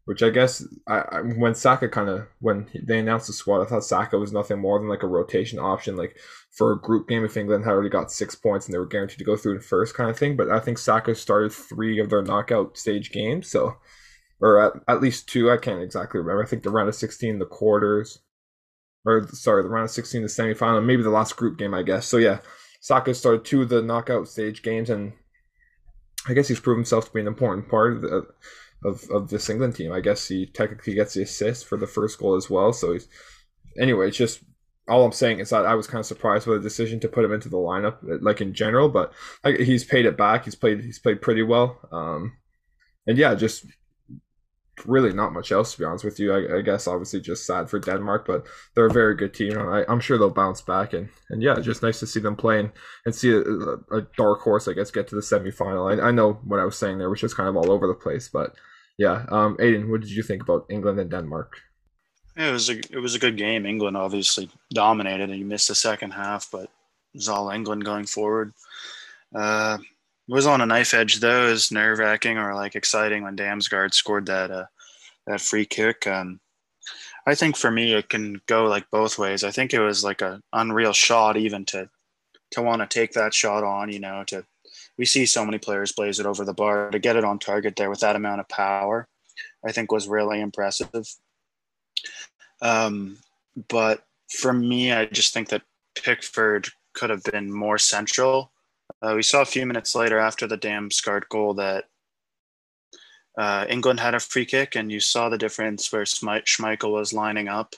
Which 0.05 0.21
I 0.21 0.31
guess 0.31 0.67
I, 0.89 1.05
I 1.13 1.21
when 1.21 1.55
Saka 1.55 1.89
kind 1.89 2.09
of 2.09 2.27
when 2.41 2.69
they 2.75 2.99
announced 2.99 3.29
the 3.29 3.33
squad, 3.33 3.63
I 3.63 3.67
thought 3.67 3.85
Saka 3.85 4.19
was 4.19 4.33
nothing 4.33 4.59
more 4.59 4.81
than 4.81 4.89
like 4.89 5.05
a 5.05 5.07
rotation 5.07 5.61
option, 5.61 5.95
like 5.95 6.19
for 6.51 6.73
a 6.73 6.81
group 6.81 7.09
game 7.09 7.25
if 7.25 7.37
England 7.37 7.65
had 7.65 7.71
already 7.71 7.89
got 7.89 8.11
six 8.11 8.35
points 8.35 8.67
and 8.67 8.75
they 8.75 8.81
were 8.81 8.87
guaranteed 8.87 9.19
to 9.19 9.25
go 9.25 9.37
through 9.37 9.55
the 9.59 9.65
first 9.65 9.95
kind 9.95 10.11
of 10.11 10.19
thing. 10.19 10.37
But 10.37 10.51
I 10.51 10.59
think 10.59 10.79
Saka 10.79 11.15
started 11.15 11.53
three 11.53 12.01
of 12.01 12.11
their 12.11 12.21
knockout 12.21 12.77
stage 12.77 13.13
games, 13.13 13.49
so 13.49 13.77
or 14.41 14.61
at, 14.61 14.73
at 14.89 15.01
least 15.01 15.29
two. 15.29 15.53
I 15.53 15.57
can't 15.57 15.81
exactly 15.81 16.19
remember. 16.19 16.43
I 16.43 16.47
think 16.47 16.65
the 16.65 16.71
round 16.71 16.89
of 16.89 16.97
sixteen, 16.97 17.39
the 17.39 17.47
quarters, 17.47 18.19
or 19.05 19.27
sorry, 19.29 19.63
the 19.63 19.69
round 19.69 19.85
of 19.85 19.91
16, 19.91 20.23
the 20.23 20.29
semifinal, 20.29 20.85
maybe 20.85 21.03
the 21.03 21.11
last 21.11 21.37
group 21.37 21.59
game, 21.59 21.75
I 21.75 21.83
guess. 21.83 22.07
So 22.07 22.19
yeah, 22.19 22.39
Saka 22.81 23.15
started 23.15 23.45
two 23.45 23.63
of 23.63 23.69
the 23.69 23.83
knockout 23.83 24.29
stage 24.29 24.63
games, 24.63 24.91
and 24.91 25.13
I 26.29 26.35
guess 26.35 26.49
he's 26.49 26.61
proven 26.61 26.81
himself 26.81 27.07
to 27.07 27.13
be 27.13 27.21
an 27.21 27.27
important 27.27 27.69
part 27.69 27.95
of 27.95 28.03
the, 28.03 28.27
of, 28.85 29.05
of 29.11 29.29
this 29.29 29.49
England 29.51 29.77
team. 29.77 29.93
I 29.93 30.01
guess 30.01 30.29
he 30.29 30.47
technically 30.47 30.95
gets 30.95 31.15
the 31.15 31.23
assist 31.23 31.67
for 31.67 31.77
the 31.77 31.87
first 31.87 32.19
goal 32.19 32.37
as 32.37 32.49
well. 32.49 32.73
So 32.73 32.93
he's 32.93 33.09
anyway, 33.79 34.09
it's 34.09 34.17
just 34.17 34.43
all 34.89 35.05
I'm 35.05 35.13
saying 35.13 35.39
is 35.39 35.51
that 35.51 35.67
I 35.67 35.75
was 35.75 35.87
kind 35.87 36.01
of 36.01 36.07
surprised 36.07 36.47
with 36.47 36.63
the 36.63 36.69
decision 36.69 37.01
to 37.01 37.09
put 37.09 37.25
him 37.25 37.33
into 37.33 37.49
the 37.49 37.57
lineup, 37.57 37.99
like 38.21 38.41
in 38.41 38.53
general. 38.53 38.89
But 38.89 39.13
he's 39.45 39.85
paid 39.85 40.07
it 40.07 40.17
back. 40.17 40.45
He's 40.45 40.55
played 40.55 40.81
he's 40.81 40.99
played 40.99 41.23
pretty 41.23 41.43
well. 41.43 41.79
Um, 41.91 42.37
and 43.07 43.19
yeah, 43.19 43.35
just 43.35 43.67
really 44.87 45.13
not 45.13 45.33
much 45.33 45.53
else 45.53 45.73
to 45.73 45.79
be 45.79 45.85
honest 45.85 46.05
with 46.05 46.19
you. 46.19 46.33
I, 46.33 46.59
I, 46.59 46.61
guess 46.63 46.87
obviously 46.87 47.21
just 47.21 47.47
sad 47.47 47.69
for 47.69 47.79
Denmark, 47.79 48.27
but 48.27 48.47
they're 48.75 48.87
a 48.87 48.93
very 48.93 49.15
good 49.15 49.35
team. 49.35 49.59
I, 49.59 49.85
am 49.89 50.01
sure 50.01 50.19
they'll 50.19 50.31
bounce 50.31 50.61
back 50.61 50.93
and 50.93 51.09
and 51.31 51.43
yeah, 51.43 51.59
just 51.61 51.83
nice 51.83 52.01
to 52.01 52.07
see 52.07 52.21
them 52.21 52.37
playing 52.37 52.73
and 53.05 53.15
see 53.15 53.33
a, 53.33 53.41
a 53.41 54.03
dark 54.17 54.41
horse, 54.41 54.69
I 54.69 54.73
guess, 54.73 54.91
get 54.91 55.09
to 55.09 55.15
the 55.15 55.21
semifinal. 55.21 56.01
I, 56.01 56.09
I 56.09 56.11
know 56.11 56.35
what 56.45 56.61
I 56.61 56.65
was 56.65 56.77
saying 56.77 56.99
there 56.99 57.11
was 57.11 57.21
just 57.21 57.37
kind 57.37 57.49
of 57.49 57.57
all 57.57 57.71
over 57.71 57.87
the 57.87 57.95
place, 57.95 58.29
but 58.29 58.55
yeah. 58.99 59.25
Um, 59.31 59.57
Aidan, 59.61 59.91
what 59.91 60.01
did 60.01 60.11
you 60.11 60.23
think 60.23 60.43
about 60.43 60.67
England 60.71 61.01
and 61.01 61.11
Denmark? 61.11 61.61
It 62.37 62.51
was 62.51 62.71
a 62.71 62.79
it 62.79 63.01
was 63.01 63.15
a 63.15 63.19
good 63.19 63.37
game. 63.37 63.67
England 63.67 63.97
obviously 63.97 64.51
dominated, 64.73 65.29
and 65.31 65.39
you 65.39 65.45
missed 65.45 65.69
the 65.69 65.75
second 65.75 66.13
half, 66.13 66.49
but 66.51 66.65
it 66.65 66.71
was 67.15 67.29
all 67.29 67.51
England 67.51 67.85
going 67.85 68.07
forward. 68.07 68.55
Uh, 69.35 69.79
was 70.29 70.47
on 70.47 70.61
a 70.61 70.67
knife 70.67 70.95
edge 70.95 71.21
was 71.23 71.73
nerve 71.73 71.99
wracking 71.99 72.39
or 72.39 72.55
like 72.55 72.75
exciting 72.75 73.23
when 73.23 73.37
Damsgaard 73.37 73.95
scored 73.95 74.27
that 74.27 74.51
uh, 74.51 74.67
that 75.27 75.41
free 75.41 75.67
kick. 75.67 76.07
Um, 76.07 76.41
I 77.27 77.35
think 77.35 77.57
for 77.57 77.71
me 77.71 77.93
it 77.95 78.09
can 78.09 78.41
go 78.47 78.65
like 78.65 78.91
both 78.91 79.19
ways. 79.19 79.45
I 79.45 79.51
think 79.51 79.73
it 79.73 79.81
was 79.81 80.05
like 80.05 80.23
a 80.23 80.41
unreal 80.53 80.93
shot 80.93 81.37
even 81.37 81.65
to 81.67 81.89
to 82.53 82.63
want 82.63 82.83
to 82.83 82.87
take 82.87 83.13
that 83.13 83.35
shot 83.35 83.65
on. 83.65 83.93
You 83.93 84.01
know, 84.01 84.25
to 84.29 84.45
we 84.97 85.05
see 85.05 85.27
so 85.27 85.45
many 85.45 85.59
players 85.59 85.93
blaze 85.93 86.21
it 86.21 86.27
over 86.27 86.45
the 86.45 86.55
bar 86.55 86.91
to 86.91 86.99
get 86.99 87.17
it 87.17 87.25
on 87.25 87.39
target 87.39 87.77
there 87.77 87.91
with 87.91 88.01
that 88.01 88.17
amount 88.17 88.41
of 88.41 88.49
power. 88.49 89.09
I 89.65 89.73
think 89.73 89.91
was 89.91 90.09
really 90.09 90.41
impressive. 90.41 90.91
Um, 92.61 93.19
but 93.69 94.05
for 94.29 94.53
me, 94.53 94.93
I 94.93 95.07
just 95.07 95.35
think 95.35 95.49
that 95.49 95.63
Pickford 95.95 96.69
could 96.95 97.11
have 97.11 97.23
been 97.25 97.53
more 97.53 97.79
central 97.79 98.52
uh, 99.03 99.15
we 99.15 99.23
saw 99.23 99.43
a 99.43 99.47
few 99.47 99.67
minutes 99.67 99.95
later 99.95 100.19
after 100.19 100.47
the 100.47 100.59
Damsgaard 100.59 101.29
goal 101.29 101.55
that 101.55 101.87
uh, 103.37 103.67
England 103.69 103.99
had 103.99 104.15
a 104.15 104.21
free 104.21 104.45
kick, 104.45 104.77
and 104.77 104.93
you 104.93 105.01
saw 105.01 105.29
the 105.29 105.39
difference 105.39 105.93
where 105.93 106.05
Schmeichel 106.05 106.93
was 106.93 107.13
lining 107.13 107.49
up, 107.49 107.75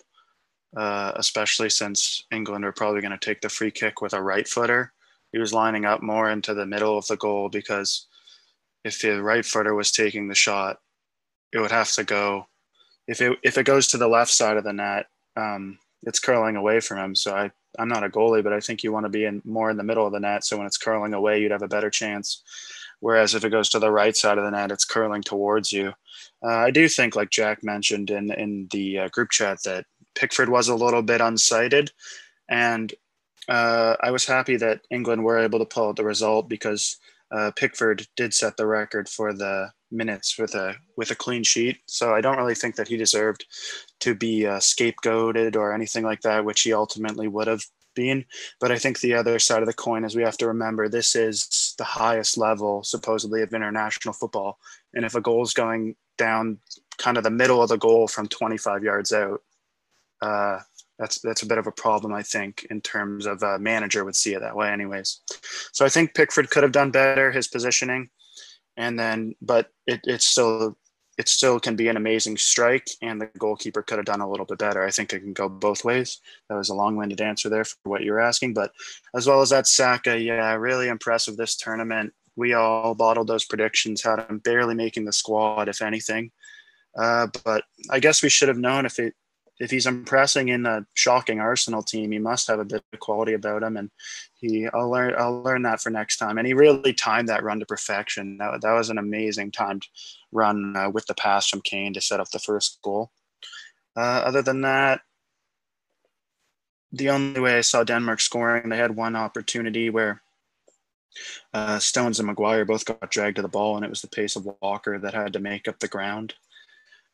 uh, 0.77 1.13
especially 1.17 1.71
since 1.71 2.25
England 2.31 2.65
are 2.65 2.73
probably 2.73 3.01
going 3.01 3.17
to 3.17 3.19
take 3.19 3.41
the 3.41 3.49
free 3.49 3.71
kick 3.71 4.01
with 4.01 4.13
a 4.13 4.23
right 4.23 4.47
footer. 4.47 4.93
He 5.33 5.39
was 5.39 5.53
lining 5.53 5.85
up 5.85 6.03
more 6.03 6.31
into 6.31 6.55
the 6.55 6.67
middle 6.67 6.99
of 6.99 7.07
the 7.07 7.17
goal 7.17 7.49
because 7.49 8.07
if 8.85 9.01
the 9.01 9.23
right 9.23 9.45
footer 9.45 9.75
was 9.75 9.91
taking 9.91 10.29
the 10.29 10.35
shot, 10.35 10.79
it 11.53 11.59
would 11.59 11.71
have 11.71 11.93
to 11.93 12.05
go. 12.05 12.47
If 13.07 13.21
it 13.21 13.39
if 13.43 13.57
it 13.59 13.67
goes 13.67 13.89
to 13.89 13.99
the 13.99 14.09
left 14.09 14.31
side 14.31 14.57
of 14.57 14.65
the 14.65 14.73
net, 14.73 15.07
um, 15.37 15.79
it's 16.03 16.21
curling 16.21 16.57
away 16.57 16.81
from 16.81 16.99
him. 16.99 17.15
So 17.15 17.35
I 17.35 17.51
I'm 17.79 17.89
not 17.89 18.05
a 18.05 18.09
goalie, 18.09 18.43
but 18.43 18.53
I 18.53 18.61
think 18.61 18.83
you 18.83 18.93
want 18.93 19.05
to 19.05 19.11
be 19.11 19.25
in 19.25 19.43
more 19.45 19.71
in 19.71 19.77
the 19.77 19.85
middle 19.85 20.07
of 20.07 20.13
the 20.13 20.21
net. 20.21 20.45
So 20.45 20.57
when 20.57 20.67
it's 20.67 20.79
curling 20.79 21.15
away, 21.15 21.41
you'd 21.41 21.51
have 21.51 21.63
a 21.63 21.69
better 21.69 21.91
chance. 21.91 22.43
Whereas 23.01 23.35
if 23.35 23.45
it 23.45 23.51
goes 23.51 23.69
to 23.71 23.79
the 23.79 23.91
right 23.91 24.17
side 24.17 24.39
of 24.39 24.45
the 24.45 24.51
net, 24.51 24.71
it's 24.71 24.85
curling 24.85 25.23
towards 25.23 25.73
you. 25.73 25.93
Uh, 26.43 26.57
I 26.57 26.71
do 26.71 26.89
think, 26.89 27.17
like 27.17 27.31
Jack 27.31 27.63
mentioned 27.63 28.11
in 28.11 28.33
in 28.33 28.69
the 28.71 29.01
uh, 29.01 29.09
group 29.09 29.31
chat, 29.31 29.59
that 29.65 29.87
Pickford 30.15 30.49
was 30.49 30.69
a 30.69 30.75
little 30.75 31.03
bit 31.03 31.21
unsighted, 31.21 31.91
and 32.49 32.95
uh, 33.49 33.97
I 34.01 34.11
was 34.11 34.25
happy 34.25 34.57
that 34.57 34.81
England 34.91 35.25
were 35.25 35.39
able 35.39 35.59
to 35.59 35.67
pull 35.67 35.89
out 35.89 35.97
the 35.97 36.05
result 36.05 36.49
because 36.49 36.97
uh, 37.31 37.51
Pickford 37.57 38.07
did 38.17 38.33
set 38.33 38.57
the 38.57 38.67
record 38.67 39.09
for 39.09 39.33
the 39.33 39.71
minutes 39.95 40.39
with 40.39 40.55
a 40.55 40.75
with 40.97 41.11
a 41.11 41.15
clean 41.15 41.43
sheet. 41.43 41.79
So 41.87 42.15
I 42.15 42.21
don't 42.21 42.37
really 42.37 42.55
think 42.55 42.77
that 42.77 42.89
he 42.89 42.97
deserved 42.97 43.47
to 44.01 44.15
be 44.15 44.47
uh, 44.47 44.59
scapegoated 44.59 45.57
or 45.57 45.73
anything 45.73 46.05
like 46.05 46.21
that, 46.23 46.45
which 46.45 46.63
he 46.63 46.73
ultimately 46.73 47.29
would 47.29 47.47
have 47.47 47.65
been. 47.95 48.25
But 48.61 48.73
I 48.73 48.79
think 48.79 49.01
the 49.01 49.15
other 49.15 49.39
side 49.39 49.63
of 49.63 49.67
the 49.67 49.73
coin 49.73 50.05
is 50.05 50.17
we 50.17 50.23
have 50.23 50.39
to 50.39 50.49
remember 50.49 50.89
this 50.89 51.15
is 51.15 51.75
the 51.79 51.85
highest 51.85 52.37
level 52.37 52.83
supposedly 52.83 53.43
of 53.43 53.55
international 53.55 54.15
football, 54.15 54.59
and 54.93 55.05
if 55.05 55.15
a 55.15 55.21
goal 55.21 55.43
is 55.43 55.55
going 55.55 55.97
down 56.19 56.59
kind 56.99 57.17
of 57.17 57.25
the 57.25 57.31
middle 57.31 57.63
of 57.63 57.69
the 57.69 57.79
goal 57.79 58.07
from 58.07 58.29
25 58.29 58.85
yards 58.85 59.13
out, 59.13 59.43
uh, 60.23 60.61
that's 60.99 61.21
that's 61.21 61.43
a 61.43 61.47
bit 61.47 61.59
of 61.59 61.67
a 61.67 61.73
problem, 61.73 62.13
I 62.13 62.23
think, 62.23 62.67
in 62.71 62.81
terms 62.81 63.27
of 63.27 63.43
a 63.43 63.59
manager 63.59 64.05
would 64.05 64.17
see 64.17 64.35
it 64.35 64.41
that 64.41 64.57
way, 64.57 64.71
anyways. 64.71 65.21
So 65.73 65.85
I 65.85 65.89
think 65.89 66.15
Pickford 66.15 66.51
could 66.51 66.63
have 66.63 66.73
done 66.73 66.91
better 66.91 67.33
his 67.33 67.49
positioning, 67.49 68.11
and 68.77 68.99
then 68.99 69.35
but 69.41 69.71
it, 69.87 70.01
it's 70.05 70.25
still 70.25 70.77
it 71.17 71.29
still 71.29 71.61
can 71.61 71.77
be 71.77 71.89
an 71.89 71.97
amazing 71.97 72.37
strike, 72.37 72.89
and 73.01 73.21
the 73.21 73.31
goalkeeper 73.39 73.83
could 73.83 73.99
have 73.99 74.07
done 74.07 74.21
a 74.21 74.29
little 74.29 74.47
bit 74.47 74.59
better. 74.59 74.83
I 74.83 74.91
think 74.91 75.13
it 75.13 75.21
can 75.21 75.33
go 75.33 75.49
both 75.49 75.85
ways. 75.85 76.21
That 76.49 76.57
was 76.57 76.71
a 76.71 76.75
long-winded 76.75 77.21
answer 77.21 77.49
there 77.49 77.65
for 77.65 77.77
what 77.85 78.03
you're 78.03 78.21
asking, 78.21 78.55
but 78.55 78.73
as 79.15 79.27
well 79.27 79.41
as 79.41 79.51
that 79.51 79.67
Saka, 79.67 80.19
yeah, 80.19 80.55
really 80.55 80.89
impressive 80.89 81.37
this 81.37 81.57
tournament. 81.57 82.13
We 82.37 82.55
all 82.55 82.97
bottled 82.97 83.29
those 83.29 83.45
predictions, 83.45 84.03
had 84.03 84.19
him 84.29 84.39
barely 84.39 84.75
making 84.75 85.05
the 85.05 85.13
squad, 85.13 85.69
if 85.69 85.81
anything. 85.81 86.33
Uh, 86.99 87.29
but 87.45 87.63
I 87.91 88.01
guess 88.01 88.23
we 88.23 88.29
should 88.29 88.49
have 88.49 88.59
known 88.59 88.87
if 88.87 88.99
it 88.99 89.15
if 89.61 89.71
he's 89.71 89.87
impressing 89.87 90.49
in 90.49 90.67
a 90.67 90.87
shocking 90.95 91.41
Arsenal 91.41 91.83
team, 91.83 92.13
he 92.13 92.19
must 92.19 92.49
have 92.49 92.59
a 92.59 92.65
bit 92.65 92.83
of 92.93 93.01
quality 93.01 93.35
about 93.35 93.63
him. 93.63 93.77
And 93.77 93.91
he, 94.41 94.67
I'll 94.75 94.91
learn, 94.91 95.15
I'll 95.17 95.43
learn 95.43 95.63
that 95.63 95.81
for 95.81 95.91
next 95.91 96.17
time. 96.17 96.39
And 96.39 96.47
he 96.47 96.55
really 96.55 96.93
timed 96.93 97.29
that 97.29 97.45
run 97.45 97.61
to 97.61 97.67
perfection. 97.67 98.39
That, 98.39 98.61
that 98.63 98.73
was 98.73 98.91
an 98.91 98.99
amazing 98.99 99.53
timed 99.53 99.87
run 100.33 100.77
uh, 100.77 100.91
with 100.91 101.07
the 101.07 101.15
pass 101.15 101.49
from 101.49 101.61
Kane 101.61 101.95
to 101.95 102.01
set 102.01 102.21
up 102.21 102.31
the 102.31 102.39
first 102.41 102.81
goal. 102.83 103.13
Uh, 103.97 104.23
other 104.25 104.43
than 104.43 104.63
that, 104.63 105.03
the 106.91 107.11
only 107.11 107.41
way 107.41 107.59
I 107.59 107.61
saw 107.61 107.85
Denmark 107.85 108.21
scoring, 108.21 108.69
they 108.69 108.77
had 108.77 108.97
one 108.97 109.17
opportunity 109.17 109.91
where 109.91 110.23
uh, 111.53 111.79
Stones 111.79 112.19
and 112.19 112.27
Maguire 112.27 112.65
both 112.65 112.85
got 112.85 113.11
dragged 113.11 113.37
to 113.37 113.43
the 113.43 113.49
ball, 113.49 113.77
and 113.77 113.85
it 113.85 113.91
was 113.91 114.03
the 114.03 114.09
pace 114.09 114.37
of 114.37 114.49
Walker 114.61 114.99
that 114.99 115.15
had 115.15 115.33
to 115.33 115.39
make 115.41 115.69
up 115.69 115.79
the 115.79 115.89
ground. 115.89 116.35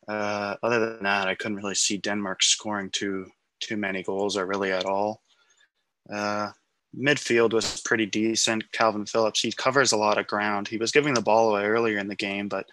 Uh, 0.09 0.57
other 0.63 0.81
than 0.81 1.03
that, 1.05 1.29
I 1.29 1.35
couldn't 1.35 1.59
really 1.59 1.75
see 1.75 1.99
Denmark 1.99 2.43
scoring 2.43 2.91
too 2.91 3.27
too 3.61 3.77
many 3.77 4.03
goals 4.03 4.37
or 4.37 4.47
really 4.47 4.73
at 4.73 4.87
all. 4.87 5.23
Uh, 6.11 6.51
midfield 6.99 7.53
was 7.53 7.81
pretty 7.83 8.07
decent. 8.07 8.65
Kalvin 8.73 9.09
Phillips, 9.09 9.41
he 9.41 9.53
covers 9.53 9.93
a 9.93 9.97
lot 9.99 10.19
of 10.19 10.27
ground. 10.27 10.67
He 10.67 10.79
was 10.79 10.93
giving 10.93 11.15
the 11.15 11.21
ball 11.21 11.51
away 11.51 11.67
earlier 11.67 11.99
in 11.99 12.09
the 12.09 12.17
game, 12.17 12.49
but 12.49 12.67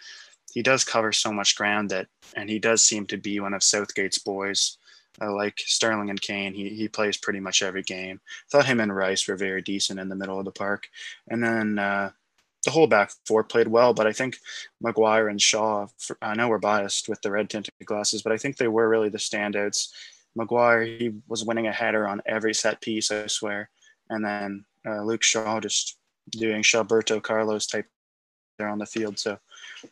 he 0.54 0.64
does 0.64 0.84
cover 0.84 1.12
so 1.12 1.32
much 1.32 1.56
ground 1.56 1.90
that, 1.90 2.08
and 2.36 2.50
he 2.50 2.58
does 2.58 2.84
seem 2.84 3.06
to 3.08 3.18
be 3.18 3.40
one 3.40 3.54
of 3.54 3.64
Southgate's 3.64 4.18
boys. 4.20 4.78
Uh, 5.20 5.34
like 5.34 5.58
Sterling 5.58 6.12
and 6.12 6.22
Kane, 6.22 6.54
he, 6.54 6.70
he 6.70 6.88
plays 6.88 7.18
pretty 7.18 7.40
much 7.40 7.64
every 7.64 7.82
game. 7.82 8.22
Thought 8.52 8.68
him 8.68 8.80
and 8.80 8.96
Rice 8.96 9.28
were 9.28 9.36
very 9.36 9.64
decent 9.64 10.00
in 10.00 10.10
the 10.10 10.16
middle 10.16 10.38
of 10.38 10.46
the 10.46 10.52
park. 10.52 10.88
And 11.28 11.44
then 11.44 11.80
uh, 11.80 12.12
the 12.68 12.72
whole 12.72 12.86
back 12.86 13.12
four 13.26 13.46
played 13.46 13.70
well, 13.70 13.94
but 13.94 14.06
I 14.06 14.12
think 14.12 14.38
Maguire 14.82 15.30
and 15.30 15.42
Shaw, 15.42 15.88
for, 15.98 16.18
I 16.22 16.36
know 16.36 16.50
we're 16.50 16.58
biased 16.58 17.08
with 17.08 17.22
the 17.22 17.32
red 17.32 17.50
tinted 17.50 17.74
glasses, 17.86 18.22
but 18.22 18.34
I 18.34 18.38
think 18.38 18.58
they 18.58 18.68
were 18.68 18.90
really 18.90 19.08
the 19.08 19.18
standouts. 19.18 19.88
Maguire, 20.36 20.84
he 20.84 21.14
was 21.30 21.46
winning 21.46 21.68
a 21.68 21.72
header 21.72 22.06
on 22.10 22.22
every 22.26 22.54
set 22.54 22.82
piece, 22.82 23.10
I 23.10 23.28
swear. 23.28 23.70
And 24.10 24.24
then 24.24 24.66
uh, 24.86 25.02
Luke 25.04 25.24
Shaw 25.24 25.62
just 25.62 25.98
doing 26.32 26.62
Shalberto 26.62 27.22
Carlos 27.22 27.68
type 27.68 27.88
there 28.58 28.68
on 28.68 28.80
the 28.80 28.86
field. 28.86 29.18
So 29.18 29.40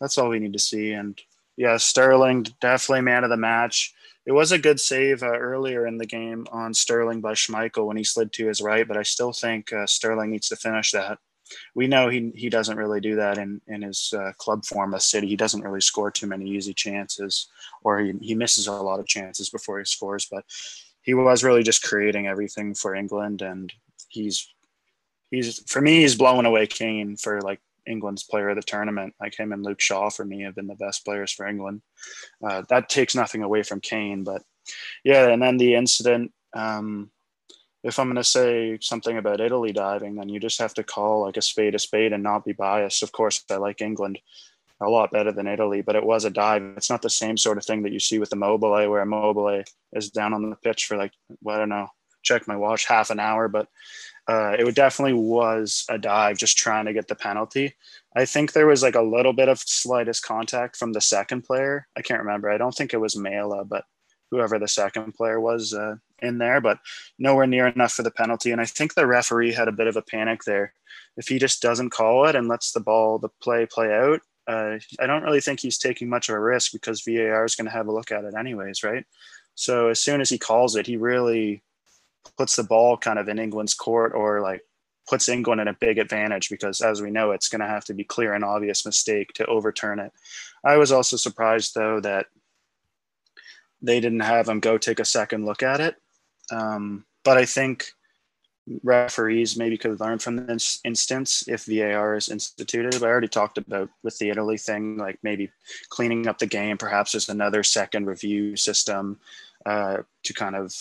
that's 0.02 0.18
all 0.18 0.28
we 0.28 0.40
need 0.40 0.54
to 0.54 0.60
see. 0.60 0.92
And 0.92 1.18
yeah, 1.56 1.78
Sterling, 1.78 2.46
definitely 2.60 3.02
man 3.04 3.24
of 3.24 3.30
the 3.30 3.38
match. 3.38 3.94
It 4.26 4.34
was 4.34 4.52
a 4.52 4.60
good 4.60 4.82
save 4.82 5.24
uh, 5.24 5.38
earlier 5.38 5.88
in 5.88 5.98
the 5.98 6.06
game 6.06 6.46
on 6.52 6.74
Sterling 6.74 7.22
by 7.22 7.36
Schmeichel 7.36 7.86
when 7.86 7.96
he 7.96 8.04
slid 8.04 8.34
to 8.34 8.48
his 8.48 8.60
right, 8.60 8.86
but 8.86 8.98
I 8.98 9.04
still 9.04 9.32
think 9.32 9.72
uh, 9.72 9.88
Sterling 9.88 10.32
needs 10.32 10.50
to 10.50 10.58
finish 10.58 10.92
that 10.92 11.20
we 11.76 11.88
know 11.88 12.10
he 12.10 12.32
he 12.36 12.50
doesn't 12.50 12.78
really 12.78 13.00
do 13.00 13.16
that 13.16 13.38
in 13.38 13.62
in 13.68 13.82
his 13.82 14.14
uh, 14.18 14.32
club 14.38 14.66
form 14.66 14.94
a 14.94 15.00
City. 15.00 15.28
He 15.28 15.36
doesn't 15.36 15.62
really 15.62 15.82
score 15.82 16.12
too 16.12 16.28
many 16.28 16.50
easy 16.50 16.74
chances, 16.74 17.48
or 17.84 18.00
he, 18.00 18.14
he 18.22 18.36
misses 18.36 18.68
a 18.68 18.74
lot 18.74 19.00
of 19.00 19.08
chances 19.08 19.50
before 19.50 19.80
he 19.80 19.86
scores. 19.86 20.28
But 20.32 20.46
he 21.02 21.14
was 21.14 21.44
really 21.44 21.64
just 21.64 21.84
creating 21.84 22.28
everything 22.28 22.74
for 22.74 22.96
England, 22.96 23.42
and 23.42 23.72
he's 24.10 24.54
he's 25.32 25.60
for 25.70 25.82
me 25.82 26.02
he's 26.02 26.16
blowing 26.16 26.46
away 26.46 26.68
Kane 26.68 27.16
for 27.16 27.42
like 27.42 27.60
England's 27.86 28.24
player 28.24 28.50
of 28.50 28.56
the 28.56 28.64
tournament. 28.64 29.14
Like 29.20 29.38
him 29.38 29.52
and 29.54 29.64
Luke 29.64 29.82
Shaw 29.82 30.10
for 30.10 30.26
me 30.26 30.42
have 30.44 30.56
been 30.56 30.68
the 30.68 30.76
best 30.76 31.06
players 31.06 31.32
for 31.32 31.48
England. 31.48 31.82
Uh, 32.44 32.64
that 32.70 32.90
takes 32.90 33.16
nothing 33.16 33.44
away 33.44 33.64
from 33.64 33.82
Kane, 33.82 34.24
but 34.24 34.42
yeah, 35.04 35.30
and 35.30 35.42
then 35.42 35.58
the 35.58 35.76
incident. 35.76 36.32
Um, 36.54 37.12
if 37.86 38.00
I'm 38.00 38.08
going 38.08 38.16
to 38.16 38.24
say 38.24 38.80
something 38.82 39.18
about 39.18 39.40
Italy 39.40 39.72
diving, 39.72 40.16
then 40.16 40.28
you 40.28 40.40
just 40.40 40.60
have 40.60 40.74
to 40.74 40.84
call 40.84 41.22
like 41.22 41.38
a 41.38 41.42
spade 41.42 41.76
a 41.76 41.80
spade 41.80 42.14
and 42.14 42.24
not 42.24 42.44
be 42.44 42.52
biased. 42.52 43.04
Of 43.04 43.12
course, 43.12 43.44
I 43.50 43.58
like 43.58 43.80
England 43.80 44.18
a 44.82 44.90
lot 44.90 45.12
better 45.12 45.32
than 45.32 45.48
Italy, 45.48 45.82
but 45.84 45.96
it 45.96 46.04
was 46.04 46.26
a 46.26 46.32
dive. 46.32 46.64
It's 46.78 46.90
not 46.90 47.04
the 47.04 47.12
same 47.12 47.38
sort 47.38 47.60
of 47.60 47.66
thing 47.66 47.84
that 47.84 47.92
you 47.92 48.00
see 48.00 48.18
with 48.18 48.32
the 48.32 48.36
Mobile, 48.38 48.72
where 48.90 49.04
Immobile 49.04 49.64
is 49.94 50.10
down 50.10 50.34
on 50.34 50.50
the 50.50 50.56
pitch 50.56 50.88
for 50.88 50.98
like, 50.98 51.14
well, 51.44 51.58
I 51.58 51.60
don't 51.60 51.70
know, 51.70 51.88
check 52.24 52.48
my 52.48 52.58
watch, 52.58 52.88
half 52.88 53.12
an 53.12 53.20
hour, 53.20 53.48
but 53.48 53.68
uh, 54.28 54.56
it 54.58 54.74
definitely 54.74 55.14
was 55.14 55.86
a 55.88 56.00
dive 56.00 56.40
just 56.40 56.58
trying 56.58 56.86
to 56.86 56.94
get 56.94 57.08
the 57.08 57.16
penalty. 57.16 57.76
I 58.16 58.26
think 58.26 58.52
there 58.52 58.66
was 58.66 58.82
like 58.82 58.96
a 58.96 59.02
little 59.02 59.34
bit 59.34 59.48
of 59.48 59.60
slightest 59.60 60.26
contact 60.26 60.76
from 60.76 60.94
the 60.94 61.02
second 61.02 61.44
player. 61.44 61.88
I 61.96 62.02
can't 62.02 62.24
remember. 62.24 62.50
I 62.50 62.58
don't 62.58 62.74
think 62.74 62.96
it 62.96 63.02
was 63.02 63.14
Mæhle, 63.14 63.70
but 63.70 63.86
whoever 64.32 64.60
the 64.60 64.68
second 64.68 65.14
player 65.14 65.40
was 65.40 65.74
uh, 65.74 65.96
in 66.20 66.38
there, 66.38 66.62
but 66.62 66.80
nowhere 67.20 67.48
near 67.48 67.68
enough 67.68 67.94
for 67.94 68.04
the 68.04 68.12
penalty. 68.12 68.52
And 68.52 68.62
I 68.62 68.66
think 68.66 68.94
the 68.94 69.08
referee 69.08 69.54
had 69.54 69.68
a 69.68 69.74
bit 69.74 69.88
of 69.88 69.96
a 69.96 70.02
panic 70.02 70.44
there. 70.44 70.74
If 71.18 71.28
he 71.28 71.40
just 71.40 71.62
doesn't 71.62 71.92
call 71.92 72.26
it 72.26 72.36
and 72.36 72.48
lets 72.48 72.72
the 72.72 72.80
ball, 72.80 73.20
the 73.20 73.30
play 73.42 73.66
play 73.66 73.94
out, 73.94 74.22
uh, 74.48 74.78
I 75.00 75.08
don't 75.08 75.24
really 75.24 75.42
think 75.42 75.60
he's 75.60 75.78
taking 75.78 76.10
much 76.10 76.30
of 76.30 76.36
a 76.36 76.40
risk 76.40 76.72
because 76.72 77.02
VAR 77.02 77.46
is 77.46 77.56
going 77.56 77.66
to 77.66 77.72
have 77.72 77.88
a 77.88 77.94
look 77.94 78.12
at 78.12 78.26
it 78.26 78.36
anyways, 78.38 78.84
right? 78.84 79.06
So 79.56 79.88
as 79.88 80.00
soon 80.00 80.22
as 80.22 80.30
he 80.30 80.38
calls 80.38 80.76
it, 80.76 80.86
he 80.86 80.98
really 80.98 81.64
puts 82.38 82.56
the 82.56 82.64
ball 82.64 82.98
kind 82.98 83.18
of 83.18 83.28
in 83.28 83.40
England's 83.40 83.74
court 83.74 84.14
or 84.14 84.42
like 84.42 84.62
puts 85.08 85.30
England 85.30 85.62
in 85.62 85.68
a 85.68 85.74
big 85.74 85.98
advantage 85.98 86.50
because 86.50 86.82
as 86.82 87.02
we 87.02 87.12
know, 87.12 87.32
it's 87.32 87.50
going 87.50 87.62
to 87.62 87.68
have 87.68 87.86
to 87.86 87.94
be 87.94 88.04
clear 88.04 88.34
and 88.34 88.44
obvious 88.44 88.86
mistake 88.86 89.32
to 89.34 89.46
overturn 89.46 90.00
it. 90.00 90.12
I 90.64 90.78
was 90.78 90.92
also 90.92 91.16
surprised 91.16 91.74
though 91.76 92.00
that 92.02 92.28
they 93.86 94.00
didn't 94.00 94.22
have 94.22 94.50
him 94.50 94.60
go 94.60 94.78
take 94.78 95.00
a 95.00 95.06
second 95.06 95.46
look 95.46 95.64
at 95.64 95.80
it. 95.80 95.96
Um, 96.52 97.06
but 97.24 97.38
I 97.38 97.46
think 97.46 97.92
referees 98.84 99.58
maybe 99.58 99.78
could 99.78 100.00
learn 100.00 100.18
from 100.18 100.48
this 100.48 100.80
instance 100.84 101.48
if 101.48 101.66
VAR 101.66 102.16
is 102.16 102.30
instituted. 102.30 102.96
I 102.96 103.08
already 103.08 103.28
talked 103.28 103.58
about 103.58 103.90
with 104.04 104.18
the 104.18 104.30
Italy 104.30 104.58
thing, 104.58 104.98
like 104.98 105.20
maybe 105.22 105.52
cleaning 105.90 106.28
up 106.28 106.40
the 106.40 106.48
game. 106.48 106.78
Perhaps 106.78 107.12
there's 107.12 107.30
another 107.30 107.64
second 107.64 108.08
review 108.08 108.56
system 108.56 109.20
uh, 109.66 109.98
to 110.24 110.34
kind 110.34 110.56
of 110.56 110.74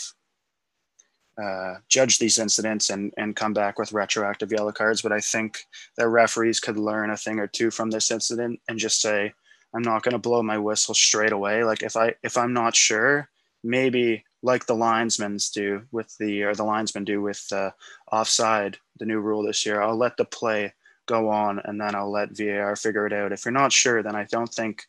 uh, 1.42 1.74
judge 1.88 2.18
these 2.18 2.38
incidents 2.38 2.90
and, 2.90 3.12
and 3.18 3.36
come 3.36 3.52
back 3.52 3.78
with 3.78 3.92
retroactive 3.92 4.52
yellow 4.52 4.72
cards. 4.72 5.02
But 5.02 5.12
I 5.12 5.20
think 5.20 5.58
that 5.96 6.08
referees 6.08 6.60
could 6.60 6.78
learn 6.78 7.10
a 7.10 7.16
thing 7.16 7.38
or 7.38 7.46
two 7.46 7.70
from 7.70 7.90
this 7.90 8.10
incident 8.10 8.60
and 8.68 8.78
just 8.78 9.00
say, 9.00 9.34
I'm 9.74 9.82
not 9.82 10.02
going 10.02 10.12
to 10.12 10.18
blow 10.18 10.42
my 10.42 10.58
whistle 10.58 10.94
straight 10.94 11.32
away. 11.32 11.64
Like 11.64 11.82
if 11.82 11.96
I 11.96 12.14
if 12.22 12.36
I'm 12.38 12.52
not 12.52 12.76
sure, 12.76 13.28
maybe 13.62 14.24
like 14.42 14.66
the 14.66 14.74
linesmen's 14.74 15.50
do 15.50 15.82
with 15.90 16.16
the 16.18 16.44
or 16.44 16.54
the 16.54 16.64
linesmen 16.64 17.04
do 17.04 17.20
with 17.20 17.46
uh, 17.52 17.70
offside, 18.12 18.78
the 18.98 19.06
new 19.06 19.20
rule 19.20 19.42
this 19.42 19.64
year. 19.66 19.82
I'll 19.82 19.96
let 19.96 20.16
the 20.16 20.24
play 20.24 20.72
go 21.06 21.28
on 21.28 21.60
and 21.64 21.80
then 21.80 21.94
I'll 21.94 22.10
let 22.10 22.36
VAR 22.36 22.76
figure 22.76 23.06
it 23.06 23.12
out. 23.12 23.32
If 23.32 23.44
you're 23.44 23.52
not 23.52 23.72
sure, 23.72 24.02
then 24.02 24.14
I 24.14 24.26
don't 24.30 24.52
think 24.52 24.84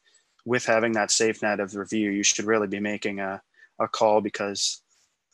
with 0.46 0.66
having 0.66 0.92
that 0.94 1.12
safe 1.12 1.42
net 1.42 1.60
of 1.60 1.76
review, 1.76 2.12
you 2.12 2.24
should 2.24 2.46
really 2.46 2.68
be 2.68 2.80
making 2.80 3.20
a, 3.20 3.42
a 3.80 3.88
call 3.88 4.22
because 4.22 4.82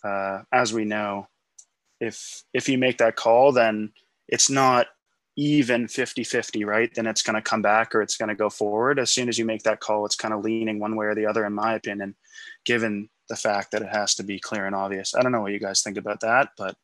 uh, 0.03 0.43
as 0.51 0.73
we 0.73 0.85
know, 0.85 1.27
if 1.99 2.43
if 2.53 2.67
you 2.67 2.77
make 2.77 2.97
that 2.97 3.15
call, 3.15 3.51
then 3.51 3.91
it's 4.27 4.49
not 4.49 4.87
even 5.37 5.87
50 5.87 6.23
50, 6.23 6.65
right? 6.65 6.93
Then 6.93 7.07
it's 7.07 7.21
going 7.21 7.35
to 7.35 7.41
come 7.41 7.61
back 7.61 7.95
or 7.95 8.01
it's 8.01 8.17
going 8.17 8.29
to 8.29 8.35
go 8.35 8.49
forward. 8.49 8.99
As 8.99 9.11
soon 9.11 9.29
as 9.29 9.37
you 9.37 9.45
make 9.45 9.63
that 9.63 9.79
call, 9.79 10.05
it's 10.05 10.15
kind 10.15 10.33
of 10.33 10.43
leaning 10.43 10.79
one 10.79 10.95
way 10.95 11.05
or 11.05 11.15
the 11.15 11.25
other, 11.25 11.45
in 11.45 11.53
my 11.53 11.75
opinion, 11.75 12.15
given 12.65 13.09
the 13.29 13.35
fact 13.35 13.71
that 13.71 13.81
it 13.81 13.89
has 13.89 14.15
to 14.15 14.23
be 14.23 14.39
clear 14.39 14.65
and 14.65 14.75
obvious. 14.75 15.15
I 15.15 15.21
don't 15.21 15.31
know 15.31 15.41
what 15.41 15.53
you 15.53 15.59
guys 15.59 15.81
think 15.81 15.97
about 15.97 16.19
that, 16.19 16.49
but 16.57 16.75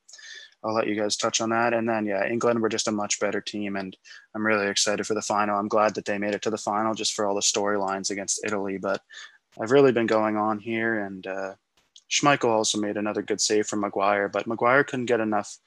I'll 0.64 0.74
let 0.74 0.88
you 0.88 0.96
guys 0.96 1.18
touch 1.18 1.42
on 1.42 1.50
that. 1.50 1.74
And 1.74 1.88
then, 1.88 2.06
yeah, 2.06 2.28
England 2.28 2.62
were 2.62 2.70
just 2.70 2.88
a 2.88 2.92
much 2.92 3.20
better 3.20 3.42
team. 3.42 3.76
And 3.76 3.96
I'm 4.34 4.46
really 4.46 4.68
excited 4.68 5.06
for 5.06 5.14
the 5.14 5.22
final. 5.22 5.60
I'm 5.60 5.68
glad 5.68 5.94
that 5.96 6.06
they 6.06 6.18
made 6.18 6.34
it 6.34 6.42
to 6.44 6.50
the 6.50 6.58
final 6.58 6.94
just 6.94 7.14
for 7.14 7.26
all 7.26 7.36
the 7.36 7.42
storylines 7.42 8.10
against 8.10 8.44
Italy. 8.46 8.78
But 8.78 9.02
I've 9.60 9.72
really 9.72 9.92
been 9.92 10.08
going 10.08 10.38
on 10.38 10.60
here. 10.60 11.04
And 11.04 11.28
uh, 11.28 11.54
Schmeichel 12.10 12.50
also 12.50 12.80
made 12.80 12.98
another 12.98 13.22
good 13.22 13.42
save 13.42 13.68
from 13.68 13.82
Maguire, 13.82 14.30
but 14.30 14.48
Maguire 14.48 14.84
couldn't 14.84 15.06
get 15.06 15.20
enough 15.20 15.58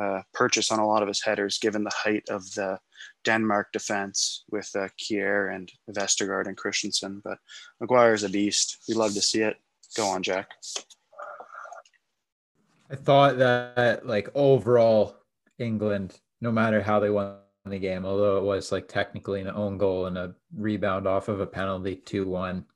uh, 0.00 0.22
purchase 0.32 0.70
on 0.70 0.78
a 0.78 0.86
lot 0.86 1.02
of 1.02 1.08
his 1.08 1.22
headers, 1.22 1.58
given 1.58 1.84
the 1.84 1.90
height 1.94 2.28
of 2.28 2.42
the 2.54 2.78
Denmark 3.24 3.72
defense 3.72 4.44
with 4.50 4.70
uh, 4.74 4.88
Kjær 5.00 5.54
and 5.54 5.70
Vestergaard 5.90 6.46
and 6.46 6.56
Christensen. 6.56 7.20
But 7.24 7.38
Maguire 7.80 8.14
is 8.14 8.24
a 8.24 8.28
beast. 8.28 8.78
We 8.88 8.94
love 8.94 9.14
to 9.14 9.22
see 9.22 9.40
it. 9.40 9.56
Go 9.96 10.06
on, 10.06 10.22
Jack. 10.22 10.50
I 12.90 12.96
thought 12.96 13.38
that 13.38 14.06
like 14.06 14.28
overall 14.34 15.16
England, 15.58 16.18
no 16.40 16.52
matter 16.52 16.82
how 16.82 17.00
they 17.00 17.10
won 17.10 17.36
the 17.64 17.78
game, 17.78 18.04
although 18.04 18.38
it 18.38 18.44
was 18.44 18.72
like 18.72 18.88
technically 18.88 19.40
an 19.40 19.48
own 19.48 19.78
goal 19.78 20.06
and 20.06 20.18
a 20.18 20.34
rebound 20.56 21.06
off 21.06 21.28
of 21.28 21.40
a 21.40 21.46
penalty, 21.46 21.96
two 21.96 22.26
one. 22.28 22.66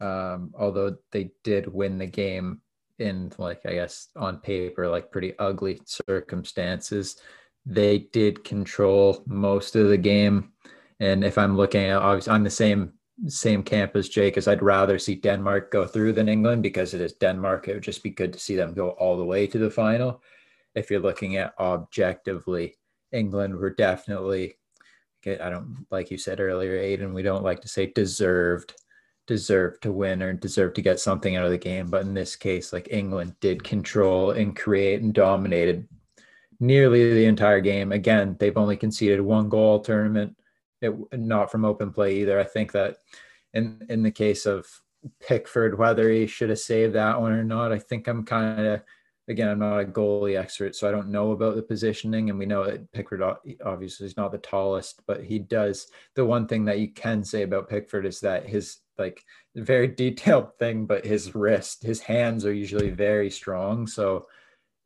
Um, 0.00 0.54
although 0.56 0.96
they 1.10 1.32
did 1.42 1.72
win 1.72 1.98
the 1.98 2.06
game 2.06 2.60
in 2.98 3.32
like 3.38 3.60
I 3.66 3.74
guess 3.74 4.08
on 4.16 4.38
paper 4.38 4.88
like 4.88 5.12
pretty 5.12 5.38
ugly 5.38 5.80
circumstances. 5.84 7.16
They 7.66 7.98
did 8.12 8.44
control 8.44 9.22
most 9.26 9.76
of 9.76 9.88
the 9.88 9.98
game, 9.98 10.52
and 11.00 11.24
if 11.24 11.38
I'm 11.38 11.56
looking 11.56 11.84
at 11.84 11.96
obviously 11.96 12.32
I'm 12.32 12.44
the 12.44 12.50
same 12.50 12.92
same 13.26 13.62
camp 13.62 13.96
as 13.96 14.08
Jake 14.08 14.36
as 14.36 14.46
I'd 14.46 14.62
rather 14.62 14.98
see 14.98 15.16
Denmark 15.16 15.72
go 15.72 15.86
through 15.86 16.12
than 16.12 16.28
England 16.28 16.62
because 16.62 16.94
it 16.94 17.00
is 17.00 17.14
Denmark. 17.14 17.66
It 17.66 17.74
would 17.74 17.82
just 17.82 18.02
be 18.02 18.10
good 18.10 18.32
to 18.32 18.38
see 18.38 18.54
them 18.54 18.74
go 18.74 18.90
all 18.90 19.16
the 19.16 19.24
way 19.24 19.46
to 19.48 19.58
the 19.58 19.70
final. 19.70 20.22
If 20.74 20.90
you're 20.90 21.00
looking 21.00 21.36
at 21.36 21.54
objectively, 21.58 22.76
England 23.12 23.56
were 23.56 23.70
definitely 23.70 24.54
I 25.26 25.50
don't 25.50 25.86
like 25.90 26.10
you 26.10 26.18
said 26.18 26.40
earlier, 26.40 26.76
Aidan. 26.76 27.12
We 27.12 27.22
don't 27.22 27.42
like 27.42 27.60
to 27.62 27.68
say 27.68 27.86
deserved 27.86 28.74
deserve 29.28 29.78
to 29.80 29.92
win 29.92 30.22
or 30.22 30.32
deserve 30.32 30.74
to 30.74 30.82
get 30.82 30.98
something 30.98 31.36
out 31.36 31.44
of 31.44 31.52
the 31.52 31.58
game. 31.58 31.86
But 31.86 32.02
in 32.02 32.14
this 32.14 32.34
case, 32.34 32.72
like 32.72 32.88
England 32.90 33.36
did 33.40 33.62
control 33.62 34.32
and 34.32 34.56
create 34.56 35.02
and 35.02 35.14
dominated 35.14 35.86
nearly 36.58 37.12
the 37.12 37.26
entire 37.26 37.60
game. 37.60 37.92
Again, 37.92 38.36
they've 38.40 38.56
only 38.56 38.76
conceded 38.76 39.20
one 39.20 39.48
goal 39.48 39.80
tournament, 39.80 40.34
it, 40.80 40.94
not 41.12 41.52
from 41.52 41.64
open 41.64 41.92
play 41.92 42.16
either. 42.16 42.40
I 42.40 42.44
think 42.44 42.72
that 42.72 42.96
in 43.52 43.86
in 43.90 44.02
the 44.02 44.10
case 44.10 44.46
of 44.46 44.66
Pickford, 45.20 45.78
whether 45.78 46.10
he 46.10 46.26
should 46.26 46.48
have 46.48 46.58
saved 46.58 46.94
that 46.94 47.20
one 47.20 47.32
or 47.32 47.44
not, 47.44 47.70
I 47.70 47.78
think 47.78 48.08
I'm 48.08 48.24
kind 48.24 48.66
of 48.66 48.82
again, 49.28 49.48
I'm 49.48 49.58
not 49.58 49.80
a 49.80 49.84
goalie 49.84 50.38
expert, 50.38 50.74
so 50.74 50.88
I 50.88 50.90
don't 50.90 51.10
know 51.10 51.32
about 51.32 51.54
the 51.54 51.62
positioning. 51.62 52.30
And 52.30 52.38
we 52.38 52.46
know 52.46 52.64
that 52.64 52.90
Pickford 52.92 53.22
obviously 53.64 54.06
is 54.06 54.16
not 54.16 54.32
the 54.32 54.38
tallest, 54.38 55.02
but 55.06 55.22
he 55.22 55.38
does. 55.38 55.88
The 56.14 56.24
one 56.24 56.48
thing 56.48 56.64
that 56.64 56.78
you 56.78 56.88
can 56.88 57.22
say 57.22 57.42
about 57.42 57.68
Pickford 57.68 58.06
is 58.06 58.20
that 58.20 58.48
his 58.48 58.78
like 58.98 59.22
very 59.54 59.88
detailed 59.88 60.54
thing, 60.58 60.86
but 60.86 61.04
his 61.04 61.34
wrist, 61.34 61.82
his 61.82 62.00
hands 62.00 62.44
are 62.44 62.52
usually 62.52 62.90
very 62.90 63.30
strong. 63.30 63.86
So 63.86 64.26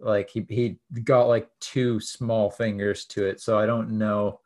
like 0.00 0.30
he 0.30 0.44
he 0.48 0.78
got 1.02 1.28
like 1.28 1.48
two 1.60 2.00
small 2.00 2.50
fingers 2.50 3.04
to 3.06 3.26
it. 3.26 3.40
So 3.40 3.58
I 3.58 3.66
don't 3.66 3.92
know. 3.92 4.40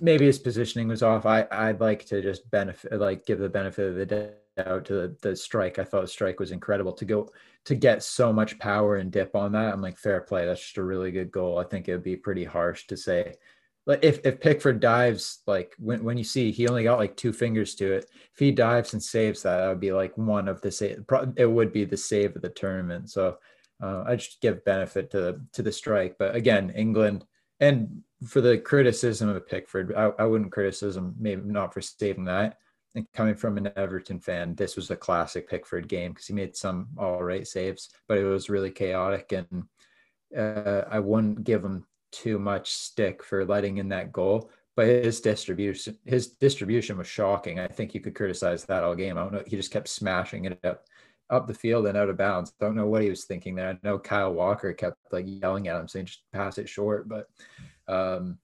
Maybe 0.00 0.24
his 0.24 0.38
positioning 0.38 0.88
was 0.88 1.02
off. 1.02 1.26
I 1.26 1.46
I'd 1.50 1.80
like 1.80 2.06
to 2.06 2.22
just 2.22 2.50
benefit 2.50 2.98
like 2.98 3.26
give 3.26 3.38
the 3.38 3.48
benefit 3.48 3.88
of 3.88 3.94
the 3.96 4.34
doubt 4.56 4.84
to 4.86 4.94
the, 4.94 5.16
the 5.22 5.36
strike. 5.36 5.78
I 5.78 5.84
thought 5.84 6.02
the 6.02 6.08
strike 6.08 6.40
was 6.40 6.52
incredible 6.52 6.92
to 6.92 7.04
go 7.04 7.28
to 7.64 7.74
get 7.74 8.02
so 8.02 8.32
much 8.32 8.58
power 8.58 8.96
and 8.96 9.10
dip 9.10 9.34
on 9.34 9.52
that. 9.52 9.72
I'm 9.72 9.82
like 9.82 9.98
fair 9.98 10.20
play. 10.20 10.46
That's 10.46 10.60
just 10.60 10.78
a 10.78 10.82
really 10.82 11.10
good 11.10 11.30
goal. 11.30 11.58
I 11.58 11.64
think 11.64 11.88
it 11.88 11.92
would 11.92 12.02
be 12.02 12.16
pretty 12.16 12.44
harsh 12.44 12.86
to 12.86 12.96
say 12.96 13.34
like 13.86 14.00
if, 14.02 14.20
if 14.24 14.40
Pickford 14.40 14.80
dives, 14.80 15.40
like 15.46 15.74
when, 15.78 16.02
when 16.02 16.16
you 16.16 16.24
see 16.24 16.50
he 16.50 16.68
only 16.68 16.84
got 16.84 16.98
like 16.98 17.16
two 17.16 17.32
fingers 17.32 17.74
to 17.76 17.92
it, 17.92 18.10
if 18.32 18.38
he 18.38 18.50
dives 18.50 18.94
and 18.94 19.02
saves 19.02 19.42
that, 19.42 19.58
that 19.58 19.68
would 19.68 19.80
be 19.80 19.92
like 19.92 20.16
one 20.16 20.48
of 20.48 20.60
the 20.62 20.70
save. 20.70 21.04
It 21.36 21.46
would 21.46 21.72
be 21.72 21.84
the 21.84 21.96
save 21.96 22.34
of 22.34 22.42
the 22.42 22.48
tournament. 22.48 23.10
So 23.10 23.38
uh, 23.82 24.04
I 24.06 24.16
just 24.16 24.40
give 24.40 24.64
benefit 24.64 25.10
to 25.10 25.20
the 25.20 25.40
to 25.52 25.62
the 25.62 25.72
strike. 25.72 26.16
But 26.18 26.34
again, 26.34 26.70
England 26.70 27.26
and 27.60 28.02
for 28.26 28.40
the 28.40 28.58
criticism 28.58 29.28
of 29.28 29.46
Pickford, 29.46 29.94
I, 29.94 30.10
I 30.18 30.24
wouldn't 30.24 30.52
criticism 30.52 31.14
maybe 31.18 31.42
not 31.44 31.74
for 31.74 31.80
saving 31.80 32.24
that. 32.24 32.58
And 32.94 33.06
coming 33.12 33.34
from 33.34 33.58
an 33.58 33.70
Everton 33.76 34.20
fan, 34.20 34.54
this 34.54 34.76
was 34.76 34.90
a 34.90 34.96
classic 34.96 35.48
Pickford 35.50 35.88
game 35.88 36.12
because 36.12 36.26
he 36.26 36.32
made 36.32 36.56
some 36.56 36.88
all 36.96 37.22
right 37.22 37.46
saves, 37.46 37.90
but 38.08 38.18
it 38.18 38.24
was 38.24 38.48
really 38.48 38.70
chaotic 38.70 39.32
and 39.32 39.64
uh, 40.36 40.84
I 40.90 41.00
wouldn't 41.00 41.44
give 41.44 41.64
him 41.64 41.84
too 42.14 42.38
much 42.38 42.70
stick 42.70 43.22
for 43.24 43.44
letting 43.44 43.78
in 43.78 43.88
that 43.88 44.12
goal. 44.12 44.50
But 44.76 44.86
his 44.86 45.20
distribution, 45.20 45.96
his 46.04 46.28
distribution 46.28 46.98
was 46.98 47.06
shocking. 47.06 47.60
I 47.60 47.68
think 47.68 47.94
you 47.94 48.00
could 48.00 48.14
criticize 48.14 48.64
that 48.64 48.82
all 48.82 48.94
game. 48.94 49.16
I 49.16 49.22
don't 49.22 49.32
know. 49.32 49.42
He 49.46 49.56
just 49.56 49.70
kept 49.70 49.88
smashing 49.88 50.46
it 50.46 50.58
up, 50.64 50.84
up 51.30 51.46
the 51.46 51.54
field 51.54 51.86
and 51.86 51.96
out 51.96 52.08
of 52.08 52.16
bounds. 52.16 52.52
I 52.60 52.64
Don't 52.64 52.74
know 52.74 52.86
what 52.86 53.02
he 53.02 53.10
was 53.10 53.24
thinking 53.24 53.54
there. 53.54 53.70
I 53.70 53.78
know 53.82 53.98
Kyle 53.98 54.32
Walker 54.32 54.72
kept 54.72 54.96
like 55.12 55.26
yelling 55.28 55.68
at 55.68 55.80
him, 55.80 55.86
saying 55.86 56.06
just 56.06 56.22
pass 56.32 56.58
it 56.58 56.68
short. 56.68 57.08
But, 57.08 57.28
um, 57.86 58.38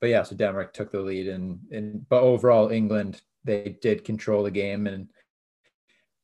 but 0.00 0.08
yeah. 0.08 0.22
So 0.22 0.36
Denmark 0.36 0.72
took 0.72 0.90
the 0.90 1.00
lead, 1.00 1.28
and 1.28 1.58
and 1.70 2.08
but 2.08 2.22
overall 2.22 2.70
England 2.70 3.20
they 3.44 3.76
did 3.82 4.04
control 4.04 4.42
the 4.42 4.50
game, 4.50 4.86
and 4.86 5.10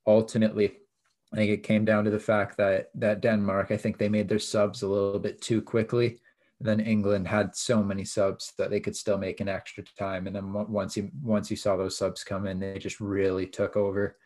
ultimately 0.07 0.73
I 1.35 1.37
think 1.37 1.51
it 1.51 1.63
came 1.63 1.85
down 1.85 2.05
to 2.05 2.11
the 2.11 2.19
fact 2.19 2.57
that 2.57 2.91
that 2.95 3.21
Denmark, 3.21 3.71
I 3.71 3.77
think 3.77 3.99
they 3.99 4.09
made 4.09 4.29
their 4.29 4.39
subs 4.39 4.83
a 4.83 4.89
little 4.89 5.21
bit 5.21 5.43
too 5.43 5.61
quickly 5.61 6.19
then 6.61 6.81
England 6.81 7.27
had 7.27 7.57
so 7.57 7.83
many 7.83 8.05
subs 8.05 8.53
that 8.59 8.71
they 8.71 8.81
could 8.81 8.95
still 8.95 9.17
make 9.17 9.41
an 9.41 9.49
extra 9.49 9.83
time. 9.99 10.27
And 10.27 10.37
then 10.37 10.53
once 10.53 10.97
you 10.97 11.11
once 11.23 11.51
you 11.51 11.57
saw 11.57 11.77
those 11.77 11.97
subs 11.97 12.23
come 12.23 12.47
in, 12.47 12.61
they 12.61 12.79
just 12.79 13.01
really 13.01 13.47
took 13.47 13.77
over. 13.77 14.17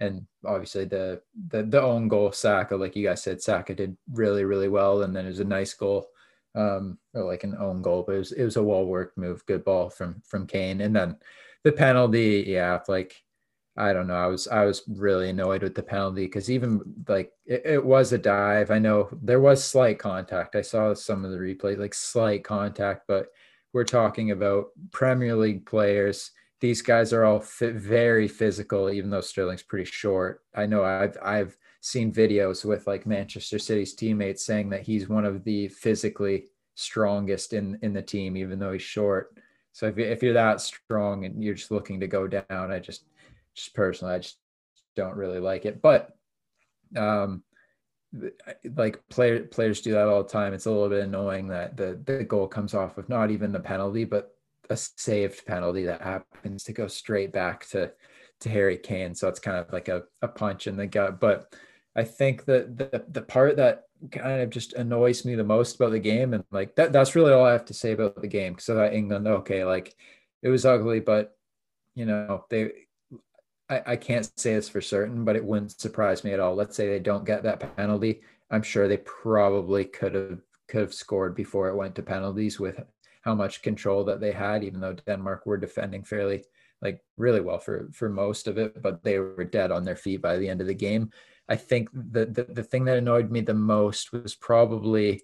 And 0.00 0.26
obviously 0.44 0.84
the 0.84 1.22
the 1.48 1.62
the 1.62 1.80
own 1.80 2.08
goal, 2.08 2.30
Saka, 2.32 2.76
like 2.76 2.94
you 2.94 3.06
guys 3.06 3.22
said, 3.22 3.40
Saka 3.40 3.74
did 3.74 3.96
really 4.12 4.44
really 4.44 4.68
well, 4.68 5.02
and 5.02 5.16
then 5.16 5.24
it 5.24 5.30
was 5.30 5.40
a 5.40 5.44
nice 5.44 5.74
goal, 5.74 6.08
um, 6.54 6.98
or 7.14 7.24
like 7.24 7.44
an 7.44 7.56
own 7.58 7.82
goal, 7.82 8.04
but 8.06 8.16
it 8.16 8.18
was 8.18 8.32
it 8.32 8.44
was 8.44 8.56
a 8.56 8.62
well 8.62 8.84
worked 8.84 9.16
move, 9.16 9.44
good 9.46 9.64
ball 9.64 9.88
from 9.88 10.22
from 10.26 10.46
Kane, 10.46 10.82
and 10.82 10.94
then 10.94 11.16
the 11.64 11.72
penalty, 11.72 12.44
yeah, 12.46 12.78
like 12.86 13.20
I 13.78 13.92
don't 13.92 14.08
know. 14.08 14.16
I 14.16 14.26
was 14.26 14.48
I 14.48 14.64
was 14.64 14.82
really 14.88 15.30
annoyed 15.30 15.62
with 15.62 15.76
the 15.76 15.84
penalty 15.84 16.26
because 16.26 16.50
even 16.50 16.80
like 17.06 17.32
it, 17.46 17.62
it, 17.64 17.84
was 17.84 18.12
a 18.12 18.18
dive. 18.18 18.72
I 18.72 18.80
know 18.80 19.08
there 19.22 19.40
was 19.40 19.62
slight 19.62 20.00
contact. 20.00 20.56
I 20.56 20.62
saw 20.62 20.92
some 20.94 21.24
of 21.24 21.30
the 21.30 21.38
replay, 21.38 21.78
like 21.78 21.94
slight 21.94 22.42
contact, 22.42 23.06
but 23.06 23.28
we're 23.72 23.84
talking 23.84 24.32
about 24.32 24.70
Premier 24.90 25.36
League 25.36 25.64
players. 25.64 26.32
These 26.60 26.82
guys 26.82 27.12
are 27.12 27.24
all 27.24 27.38
fit, 27.38 27.76
very 27.76 28.26
physical, 28.26 28.90
even 28.90 29.10
though 29.10 29.20
Sterling's 29.20 29.62
pretty 29.62 29.88
short. 29.88 30.42
I 30.56 30.66
know 30.66 30.82
I've 30.82 31.16
I've 31.22 31.56
seen 31.80 32.12
videos 32.12 32.64
with 32.64 32.88
like 32.88 33.06
Manchester 33.06 33.60
City's 33.60 33.94
teammates 33.94 34.44
saying 34.44 34.70
that 34.70 34.82
he's 34.82 35.08
one 35.08 35.24
of 35.24 35.44
the 35.44 35.68
physically 35.68 36.46
strongest 36.74 37.52
in 37.52 37.78
in 37.82 37.92
the 37.92 38.02
team, 38.02 38.36
even 38.36 38.58
though 38.58 38.72
he's 38.72 38.82
short. 38.82 39.38
So 39.72 39.86
if, 39.86 39.98
if 39.98 40.20
you're 40.20 40.34
that 40.34 40.60
strong 40.60 41.26
and 41.26 41.44
you're 41.44 41.54
just 41.54 41.70
looking 41.70 42.00
to 42.00 42.08
go 42.08 42.26
down, 42.26 42.72
I 42.72 42.80
just 42.80 43.04
just 43.58 43.74
personally, 43.74 44.14
I 44.14 44.18
just 44.18 44.38
don't 44.96 45.16
really 45.16 45.40
like 45.40 45.64
it. 45.64 45.82
But 45.82 46.10
um, 46.96 47.42
like 48.76 49.06
player, 49.08 49.44
players 49.44 49.80
do 49.80 49.92
that 49.92 50.08
all 50.08 50.22
the 50.22 50.28
time. 50.28 50.54
It's 50.54 50.66
a 50.66 50.70
little 50.70 50.88
bit 50.88 51.04
annoying 51.04 51.48
that 51.48 51.76
the, 51.76 52.00
the 52.04 52.24
goal 52.24 52.48
comes 52.48 52.74
off 52.74 52.98
of 52.98 53.08
not 53.08 53.30
even 53.30 53.52
the 53.52 53.60
penalty, 53.60 54.04
but 54.04 54.34
a 54.70 54.76
saved 54.76 55.46
penalty 55.46 55.84
that 55.84 56.02
happens 56.02 56.64
to 56.64 56.72
go 56.72 56.86
straight 56.86 57.32
back 57.32 57.66
to 57.68 57.92
to 58.40 58.48
Harry 58.48 58.76
Kane. 58.76 59.14
So 59.14 59.28
it's 59.28 59.40
kind 59.40 59.56
of 59.56 59.72
like 59.72 59.88
a, 59.88 60.04
a 60.22 60.28
punch 60.28 60.66
in 60.66 60.76
the 60.76 60.86
gut. 60.86 61.18
But 61.20 61.54
I 61.96 62.04
think 62.04 62.44
that 62.44 62.76
the 62.76 63.04
the 63.08 63.22
part 63.22 63.56
that 63.56 63.84
kind 64.12 64.42
of 64.42 64.50
just 64.50 64.74
annoys 64.74 65.24
me 65.24 65.34
the 65.34 65.44
most 65.44 65.76
about 65.76 65.90
the 65.90 65.98
game, 65.98 66.34
and 66.34 66.44
like 66.50 66.76
that 66.76 66.92
that's 66.92 67.14
really 67.14 67.32
all 67.32 67.44
I 67.44 67.52
have 67.52 67.64
to 67.66 67.74
say 67.74 67.92
about 67.92 68.20
the 68.20 68.28
game. 68.28 68.56
So 68.58 68.74
that 68.76 68.94
England, 68.94 69.26
okay, 69.26 69.64
like 69.64 69.94
it 70.42 70.48
was 70.48 70.64
ugly, 70.64 71.00
but 71.00 71.36
you 71.94 72.06
know, 72.06 72.44
they 72.50 72.70
I, 73.68 73.82
I 73.86 73.96
can't 73.96 74.30
say 74.38 74.54
this 74.54 74.68
for 74.68 74.80
certain, 74.80 75.24
but 75.24 75.36
it 75.36 75.44
wouldn't 75.44 75.80
surprise 75.80 76.24
me 76.24 76.32
at 76.32 76.40
all. 76.40 76.54
Let's 76.54 76.76
say 76.76 76.88
they 76.88 76.98
don't 76.98 77.24
get 77.24 77.42
that 77.42 77.76
penalty. 77.76 78.22
I'm 78.50 78.62
sure 78.62 78.88
they 78.88 78.98
probably 78.98 79.84
could 79.84 80.14
have 80.14 80.40
could 80.68 80.80
have 80.82 80.94
scored 80.94 81.34
before 81.34 81.68
it 81.68 81.76
went 81.76 81.94
to 81.94 82.02
penalties 82.02 82.60
with 82.60 82.82
how 83.22 83.34
much 83.34 83.62
control 83.62 84.04
that 84.04 84.20
they 84.20 84.32
had, 84.32 84.62
even 84.62 84.80
though 84.80 84.92
Denmark 84.92 85.46
were 85.46 85.56
defending 85.56 86.04
fairly 86.04 86.44
like 86.80 87.00
really 87.16 87.40
well 87.40 87.58
for 87.58 87.88
for 87.92 88.08
most 88.08 88.46
of 88.46 88.58
it, 88.58 88.80
but 88.82 89.02
they 89.02 89.18
were 89.18 89.44
dead 89.44 89.70
on 89.70 89.84
their 89.84 89.96
feet 89.96 90.22
by 90.22 90.36
the 90.36 90.48
end 90.48 90.60
of 90.60 90.66
the 90.66 90.74
game. 90.74 91.10
I 91.48 91.56
think 91.56 91.88
the 91.92 92.26
the, 92.26 92.44
the 92.44 92.62
thing 92.62 92.84
that 92.86 92.98
annoyed 92.98 93.30
me 93.30 93.40
the 93.40 93.54
most 93.54 94.12
was 94.12 94.34
probably 94.34 95.22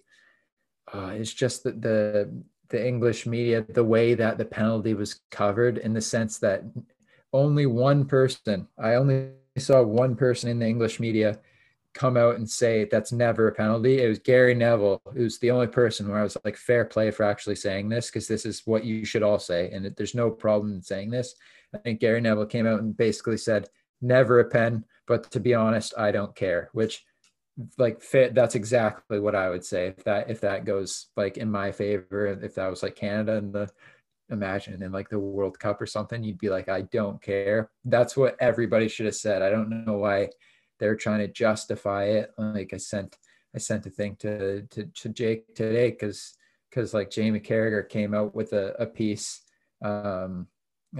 uh, 0.93 1.13
it's 1.15 1.33
just 1.33 1.63
that 1.63 1.81
the 1.81 2.43
the 2.69 2.85
English 2.85 3.25
media, 3.25 3.63
the 3.69 3.83
way 3.83 4.15
that 4.15 4.37
the 4.37 4.45
penalty 4.45 4.93
was 4.93 5.21
covered, 5.31 5.77
in 5.77 5.93
the 5.93 6.01
sense 6.01 6.39
that 6.39 6.63
only 7.35 7.65
one 7.65 8.05
person, 8.05 8.67
I 8.77 8.95
only 8.95 9.29
saw 9.57 9.81
one 9.83 10.15
person 10.15 10.49
in 10.49 10.59
the 10.59 10.65
English 10.65 10.99
media 10.99 11.39
come 11.93 12.17
out 12.17 12.35
and 12.35 12.49
say 12.49 12.85
that's 12.85 13.11
never 13.11 13.47
a 13.47 13.53
penalty. 13.53 14.01
It 14.01 14.07
was 14.07 14.19
Gary 14.19 14.53
Neville, 14.53 15.01
who's 15.13 15.39
the 15.39 15.51
only 15.51 15.67
person 15.67 16.07
where 16.09 16.19
I 16.19 16.23
was 16.23 16.37
like, 16.43 16.57
fair 16.57 16.85
play 16.85 17.11
for 17.11 17.23
actually 17.23 17.55
saying 17.55 17.89
this, 17.89 18.07
because 18.07 18.27
this 18.27 18.45
is 18.45 18.61
what 18.65 18.83
you 18.83 19.05
should 19.05 19.23
all 19.23 19.39
say. 19.39 19.69
And 19.71 19.85
there's 19.95 20.15
no 20.15 20.29
problem 20.29 20.73
in 20.73 20.81
saying 20.81 21.09
this. 21.09 21.35
I 21.73 21.77
think 21.77 21.99
Gary 21.99 22.21
Neville 22.21 22.45
came 22.45 22.67
out 22.67 22.81
and 22.81 22.95
basically 22.95 23.37
said, 23.37 23.69
never 24.01 24.39
a 24.39 24.45
pen, 24.45 24.85
but 25.07 25.31
to 25.31 25.39
be 25.39 25.53
honest, 25.53 25.93
I 25.97 26.11
don't 26.11 26.35
care, 26.35 26.69
which 26.73 27.05
like 27.77 28.01
fit 28.01 28.35
that's 28.35 28.55
exactly 28.55 29.17
what 29.17 29.33
i 29.33 29.49
would 29.49 29.63
say 29.63 29.87
if 29.87 30.03
that 30.03 30.29
if 30.29 30.41
that 30.41 30.65
goes 30.65 31.07
like 31.15 31.37
in 31.37 31.49
my 31.49 31.71
favor 31.71 32.27
if 32.43 32.55
that 32.55 32.67
was 32.67 32.83
like 32.83 32.97
canada 32.97 33.37
and 33.37 33.53
the 33.53 33.69
imagine 34.29 34.81
in 34.81 34.91
like 34.91 35.09
the 35.09 35.19
world 35.19 35.59
cup 35.59 35.81
or 35.81 35.85
something 35.85 36.23
you'd 36.23 36.37
be 36.37 36.49
like 36.49 36.69
i 36.69 36.81
don't 36.81 37.21
care. 37.21 37.69
That's 37.83 38.17
what 38.17 38.35
everybody 38.39 38.87
should 38.87 39.05
have 39.05 39.15
said. 39.15 39.41
I 39.41 39.49
don't 39.49 39.85
know 39.85 39.97
why 39.97 40.29
they're 40.79 40.95
trying 40.95 41.19
to 41.19 41.27
justify 41.27 42.05
it. 42.05 42.31
Like 42.37 42.73
i 42.73 42.77
sent 42.77 43.17
i 43.55 43.59
sent 43.59 43.85
a 43.85 43.89
thing 43.89 44.15
to 44.17 44.63
to, 44.63 44.85
to 44.85 45.09
jake 45.09 45.53
today 45.55 45.91
because 45.91 46.35
because 46.69 46.93
like 46.93 47.09
jamie 47.09 47.39
carragher 47.39 47.87
came 47.87 48.13
out 48.13 48.35
with 48.35 48.53
a, 48.53 48.73
a 48.79 48.85
piece 48.85 49.41
um 49.83 50.47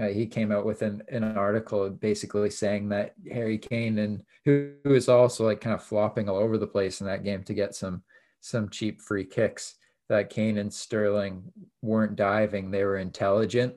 uh, 0.00 0.08
he 0.08 0.26
came 0.26 0.52
out 0.52 0.66
with 0.66 0.82
an, 0.82 1.02
an 1.08 1.24
article 1.24 1.88
basically 1.88 2.50
saying 2.50 2.88
that 2.88 3.14
Harry 3.32 3.56
Kane 3.56 3.98
and 3.98 4.22
who, 4.44 4.72
who 4.84 4.94
is 4.94 5.08
also 5.08 5.46
like 5.46 5.60
kind 5.60 5.74
of 5.74 5.82
flopping 5.82 6.28
all 6.28 6.36
over 6.36 6.58
the 6.58 6.66
place 6.66 7.00
in 7.00 7.06
that 7.06 7.24
game 7.24 7.42
to 7.44 7.54
get 7.54 7.74
some 7.74 8.02
some 8.40 8.68
cheap 8.68 9.00
free 9.00 9.24
kicks 9.24 9.76
that 10.08 10.30
Kane 10.30 10.58
and 10.58 10.72
Sterling 10.72 11.52
weren't 11.82 12.16
diving 12.16 12.70
they 12.70 12.84
were 12.84 12.98
intelligent 12.98 13.74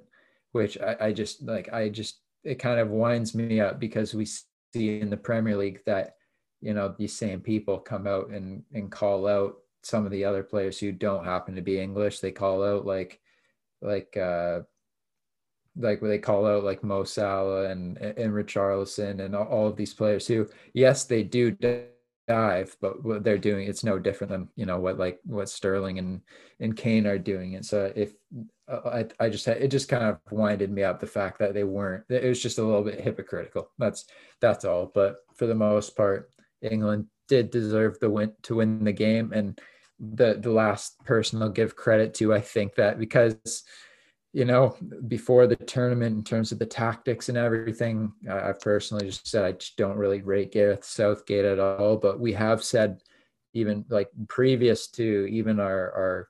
which 0.52 0.78
I, 0.80 0.96
I 1.00 1.14
just 1.14 1.44
like 1.44 1.72
I 1.72 1.90
just 1.90 2.20
it 2.44 2.56
kind 2.56 2.80
of 2.80 2.90
winds 2.90 3.36
me 3.36 3.60
up 3.60 3.80
because 3.80 4.14
we 4.14 4.26
see 4.26 5.00
in 5.00 5.10
the 5.10 5.18
Premier 5.18 5.58
League 5.58 5.82
that 5.86 6.16
you 6.62 6.74
know 6.74 6.94
these 6.98 7.16
same 7.16 7.42
people 7.42 7.80
come 7.80 8.08
out 8.08 8.30
and 8.30 8.64
and 8.74 8.92
call 8.92 9.28
out 9.28 9.56
some 9.84 10.06
of 10.06 10.12
the 10.12 10.26
other 10.26 10.44
players 10.44 10.80
who 10.80 10.92
don't 10.92 11.26
happen 11.26 11.56
to 11.56 11.62
be 11.62 11.80
English. 11.80 12.20
They 12.20 12.32
call 12.32 12.64
out 12.64 12.86
like 12.86 13.20
like 13.82 14.16
uh 14.18 14.62
like 15.78 16.02
they 16.02 16.18
call 16.18 16.46
out 16.46 16.64
like 16.64 16.84
Mo 16.84 17.04
Salah 17.04 17.70
and 17.70 17.98
and 17.98 18.34
Richarlison 18.34 19.24
and 19.24 19.36
all 19.36 19.68
of 19.68 19.78
these 19.78 19.94
players 19.94 20.28
who 20.28 20.48
yes 20.74 21.06
they 21.06 21.24
do 21.24 21.52
dive 22.30 22.78
but 22.80 23.04
what 23.04 23.24
they're 23.24 23.40
doing 23.40 23.68
it's 23.68 23.84
no 23.84 23.98
different 23.98 24.30
than 24.30 24.48
you 24.56 24.66
know 24.66 24.80
what 24.80 25.00
like 25.00 25.20
what 25.26 25.50
Sterling 25.50 25.98
and 25.98 26.22
and 26.60 26.76
Kane 26.76 27.08
are 27.08 27.18
doing. 27.18 27.56
And 27.56 27.66
so 27.66 27.92
if 27.96 28.14
uh, 28.68 29.04
I, 29.20 29.26
I 29.26 29.30
just 29.30 29.46
had, 29.46 29.58
it 29.58 29.70
just 29.70 29.90
kind 29.90 30.04
of 30.04 30.20
winded 30.32 30.72
me 30.72 30.84
up 30.84 31.00
the 31.00 31.08
fact 31.08 31.40
that 31.40 31.54
they 31.54 31.64
weren't 31.64 32.04
it 32.10 32.24
was 32.24 32.42
just 32.42 32.60
a 32.60 32.64
little 32.64 32.84
bit 32.84 33.02
hypocritical. 33.02 33.72
That's 33.78 34.06
that's 34.42 34.66
all. 34.66 34.92
But 34.94 35.18
for 35.36 35.48
the 35.48 35.56
most 35.56 35.96
part 35.96 36.30
England 36.62 37.08
did 37.28 37.50
deserve 37.50 38.00
the 38.00 38.10
win 38.10 38.34
to 38.44 38.56
win 38.56 38.84
the 38.84 38.94
game. 38.94 39.32
And 39.34 39.60
the 40.00 40.38
the 40.40 40.52
last 40.52 41.04
person 41.06 41.42
I'll 41.42 41.50
give 41.50 41.76
credit 41.76 42.14
to 42.16 42.34
I 42.34 42.42
think 42.42 42.76
that 42.76 43.00
because 43.00 43.64
you 44.32 44.46
know, 44.46 44.76
before 45.08 45.48
the 45.48 45.56
tournament 45.56 46.16
in 46.16 46.24
terms 46.24 46.52
of 46.52 46.60
the 46.60 46.66
tactics 46.66 47.30
and 47.30 47.38
everything, 47.38 48.14
I've 48.30 48.60
personally 48.60 49.08
just 49.08 49.28
said 49.28 49.44
I 49.44 49.54
just 49.54 49.76
don't 49.76 49.98
really 49.98 50.22
rate 50.22 50.52
Gareth 50.52 50.86
Southgate 50.86 51.46
at 51.46 51.60
all. 51.60 51.98
But 51.98 52.20
we 52.20 52.34
have 52.34 52.64
said, 52.64 53.02
even 53.54 53.86
like 53.90 54.10
previous 54.28 54.88
to 54.90 55.28
even 55.32 55.60
our 55.60 55.92
our 55.94 56.30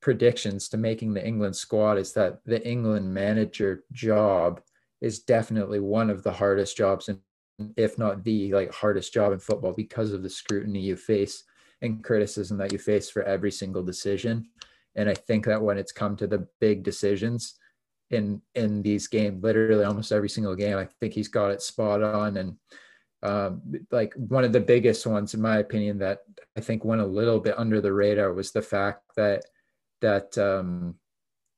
predictions 0.00 0.70
to 0.70 0.78
making 0.78 1.12
the 1.12 1.26
England 1.26 1.54
squad, 1.54 1.98
is 1.98 2.14
that 2.14 2.40
the 2.46 2.66
England 2.66 3.12
manager 3.12 3.84
job 3.92 4.62
is 5.02 5.20
definitely 5.20 5.80
one 5.80 6.08
of 6.08 6.22
the 6.22 6.32
hardest 6.32 6.74
jobs, 6.74 7.10
and 7.10 7.20
if 7.76 7.98
not 7.98 8.24
the 8.24 8.50
like 8.54 8.72
hardest 8.72 9.12
job 9.12 9.32
in 9.32 9.38
football 9.38 9.72
because 9.72 10.12
of 10.12 10.22
the 10.22 10.30
scrutiny 10.30 10.80
you 10.80 10.96
face 10.96 11.44
and 11.82 12.02
criticism 12.02 12.56
that 12.56 12.72
you 12.72 12.78
face 12.78 13.10
for 13.10 13.22
every 13.24 13.50
single 13.50 13.82
decision. 13.82 14.48
And 14.96 15.08
I 15.08 15.14
think 15.14 15.46
that 15.46 15.62
when 15.62 15.78
it's 15.78 15.92
come 15.92 16.16
to 16.16 16.26
the 16.26 16.46
big 16.60 16.82
decisions 16.82 17.58
in 18.10 18.42
in 18.54 18.82
these 18.82 19.06
games, 19.06 19.42
literally 19.42 19.84
almost 19.84 20.12
every 20.12 20.28
single 20.28 20.54
game, 20.54 20.76
I 20.76 20.88
think 20.98 21.14
he's 21.14 21.28
got 21.28 21.50
it 21.52 21.62
spot 21.62 22.02
on. 22.02 22.36
And 22.36 22.56
um, 23.22 23.62
like 23.90 24.14
one 24.14 24.44
of 24.44 24.52
the 24.52 24.60
biggest 24.60 25.06
ones, 25.06 25.34
in 25.34 25.40
my 25.40 25.58
opinion, 25.58 25.98
that 25.98 26.20
I 26.56 26.60
think 26.60 26.84
went 26.84 27.02
a 27.02 27.06
little 27.06 27.38
bit 27.38 27.58
under 27.58 27.80
the 27.80 27.92
radar 27.92 28.32
was 28.32 28.50
the 28.52 28.62
fact 28.62 29.02
that 29.16 29.44
that 30.00 30.36
um, 30.38 30.96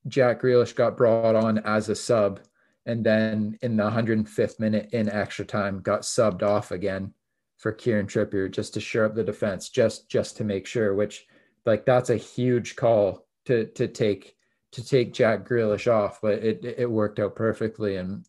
Jack 0.07 0.41
Grealish 0.41 0.75
got 0.75 0.97
brought 0.97 1.35
on 1.35 1.59
as 1.59 1.89
a 1.89 1.95
sub, 1.95 2.41
and 2.85 3.03
then 3.03 3.57
in 3.61 3.77
the 3.77 3.89
105th 3.89 4.59
minute 4.59 4.89
in 4.91 5.09
extra 5.09 5.45
time 5.45 5.79
got 5.79 6.01
subbed 6.01 6.43
off 6.43 6.71
again 6.71 7.13
for 7.57 7.71
Kieran 7.71 8.07
Trippier 8.07 8.51
just 8.51 8.73
to 8.73 8.81
shore 8.81 9.05
up 9.05 9.15
the 9.15 9.23
defense, 9.23 9.69
just 9.69 10.09
just 10.09 10.37
to 10.37 10.43
make 10.43 10.67
sure. 10.67 10.93
Which 10.93 11.25
like 11.65 11.85
that's 11.85 12.09
a 12.09 12.17
huge 12.17 12.75
call 12.75 13.25
to 13.45 13.65
to 13.67 13.87
take 13.87 14.35
to 14.73 14.85
take 14.85 15.13
Jack 15.13 15.47
Grealish 15.47 15.91
off, 15.91 16.19
but 16.21 16.43
it 16.43 16.63
it 16.63 16.89
worked 16.89 17.19
out 17.19 17.35
perfectly. 17.35 17.97
And 17.97 18.25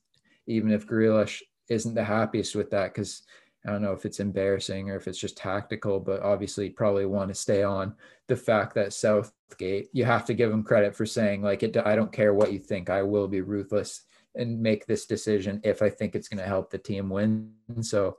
even 0.47 0.71
if 0.71 0.87
Grealish 0.87 1.43
isn't 1.69 1.95
the 1.95 2.05
happiest 2.05 2.55
with 2.55 2.71
that, 2.71 2.93
because 2.93 3.23
I 3.67 3.71
don't 3.71 3.83
know 3.83 3.93
if 3.93 4.05
it's 4.05 4.21
embarrassing 4.21 4.91
or 4.91 4.97
if 4.97 5.09
it's 5.09 5.19
just 5.19 5.39
tactical, 5.39 5.99
but 5.99 6.23
obviously 6.23 6.69
probably 6.69 7.07
want 7.07 7.29
to 7.29 7.35
stay 7.35 7.63
on 7.63 7.95
the 8.29 8.37
fact 8.37 8.75
that 8.75 8.93
Southgate, 8.93 9.89
you 9.93 10.05
have 10.05 10.27
to 10.27 10.35
give 10.35 10.53
him 10.53 10.63
credit 10.63 10.95
for 10.95 11.07
saying 11.07 11.43
like 11.43 11.63
it. 11.63 11.77
I 11.79 11.97
don't 11.97 12.13
care 12.13 12.35
what 12.35 12.53
you 12.53 12.59
think, 12.59 12.91
I 12.91 13.03
will 13.03 13.27
be 13.27 13.41
ruthless 13.41 14.03
and 14.35 14.61
make 14.61 14.87
this 14.87 15.07
decision 15.07 15.61
if 15.65 15.81
I 15.81 15.89
think 15.89 16.15
it's 16.15 16.29
going 16.29 16.43
to 16.43 16.49
help 16.49 16.71
the 16.71 16.79
team 16.79 17.09
win. 17.09 17.53
So 17.81 18.19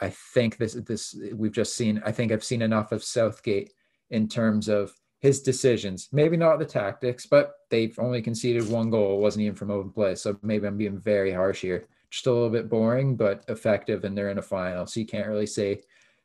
I 0.00 0.10
think 0.10 0.58
this 0.58 0.74
this 0.74 1.16
we've 1.34 1.52
just 1.52 1.74
seen. 1.74 2.02
I 2.04 2.12
think 2.12 2.30
I've 2.30 2.44
seen 2.44 2.62
enough 2.62 2.92
of 2.92 3.02
Southgate 3.02 3.72
in 4.10 4.28
terms 4.28 4.68
of 4.68 4.92
his 5.20 5.42
decisions. 5.42 6.08
Maybe 6.12 6.36
not 6.36 6.58
the 6.58 6.64
tactics, 6.64 7.26
but 7.26 7.54
they've 7.70 7.98
only 7.98 8.22
conceded 8.22 8.68
one 8.68 8.90
goal. 8.90 9.16
It 9.16 9.22
wasn't 9.22 9.44
even 9.44 9.56
from 9.56 9.70
open 9.70 9.90
play. 9.90 10.14
So 10.14 10.38
maybe 10.42 10.66
I'm 10.66 10.76
being 10.76 10.98
very 10.98 11.32
harsh 11.32 11.62
here. 11.62 11.86
Just 12.10 12.26
a 12.26 12.32
little 12.32 12.50
bit 12.50 12.68
boring, 12.68 13.16
but 13.16 13.44
effective, 13.48 14.04
and 14.04 14.16
they're 14.16 14.30
in 14.30 14.38
a 14.38 14.42
final. 14.42 14.86
So 14.86 15.00
you 15.00 15.06
can't 15.06 15.26
really 15.26 15.46
say 15.46 15.82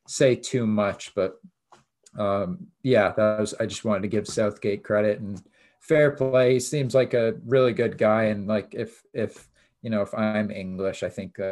say 0.07 0.35
too 0.35 0.67
much. 0.67 1.15
But 1.15 1.39
um, 2.17 2.67
yeah, 2.83 3.11
that 3.11 3.39
was 3.39 3.53
I 3.59 3.65
just 3.65 3.85
wanted 3.85 4.03
to 4.03 4.07
give 4.07 4.27
Southgate 4.27 4.83
credit 4.83 5.19
and 5.19 5.41
fair 5.79 6.11
play. 6.11 6.53
He 6.53 6.59
seems 6.59 6.93
like 6.93 7.13
a 7.13 7.35
really 7.45 7.73
good 7.73 7.97
guy, 7.97 8.25
and 8.25 8.47
like 8.47 8.75
if 8.75 9.01
if 9.13 9.49
you 9.81 9.89
know 9.89 10.01
if 10.01 10.13
I'm 10.13 10.51
English, 10.51 11.01
I 11.01 11.09
think 11.09 11.39
uh, 11.39 11.43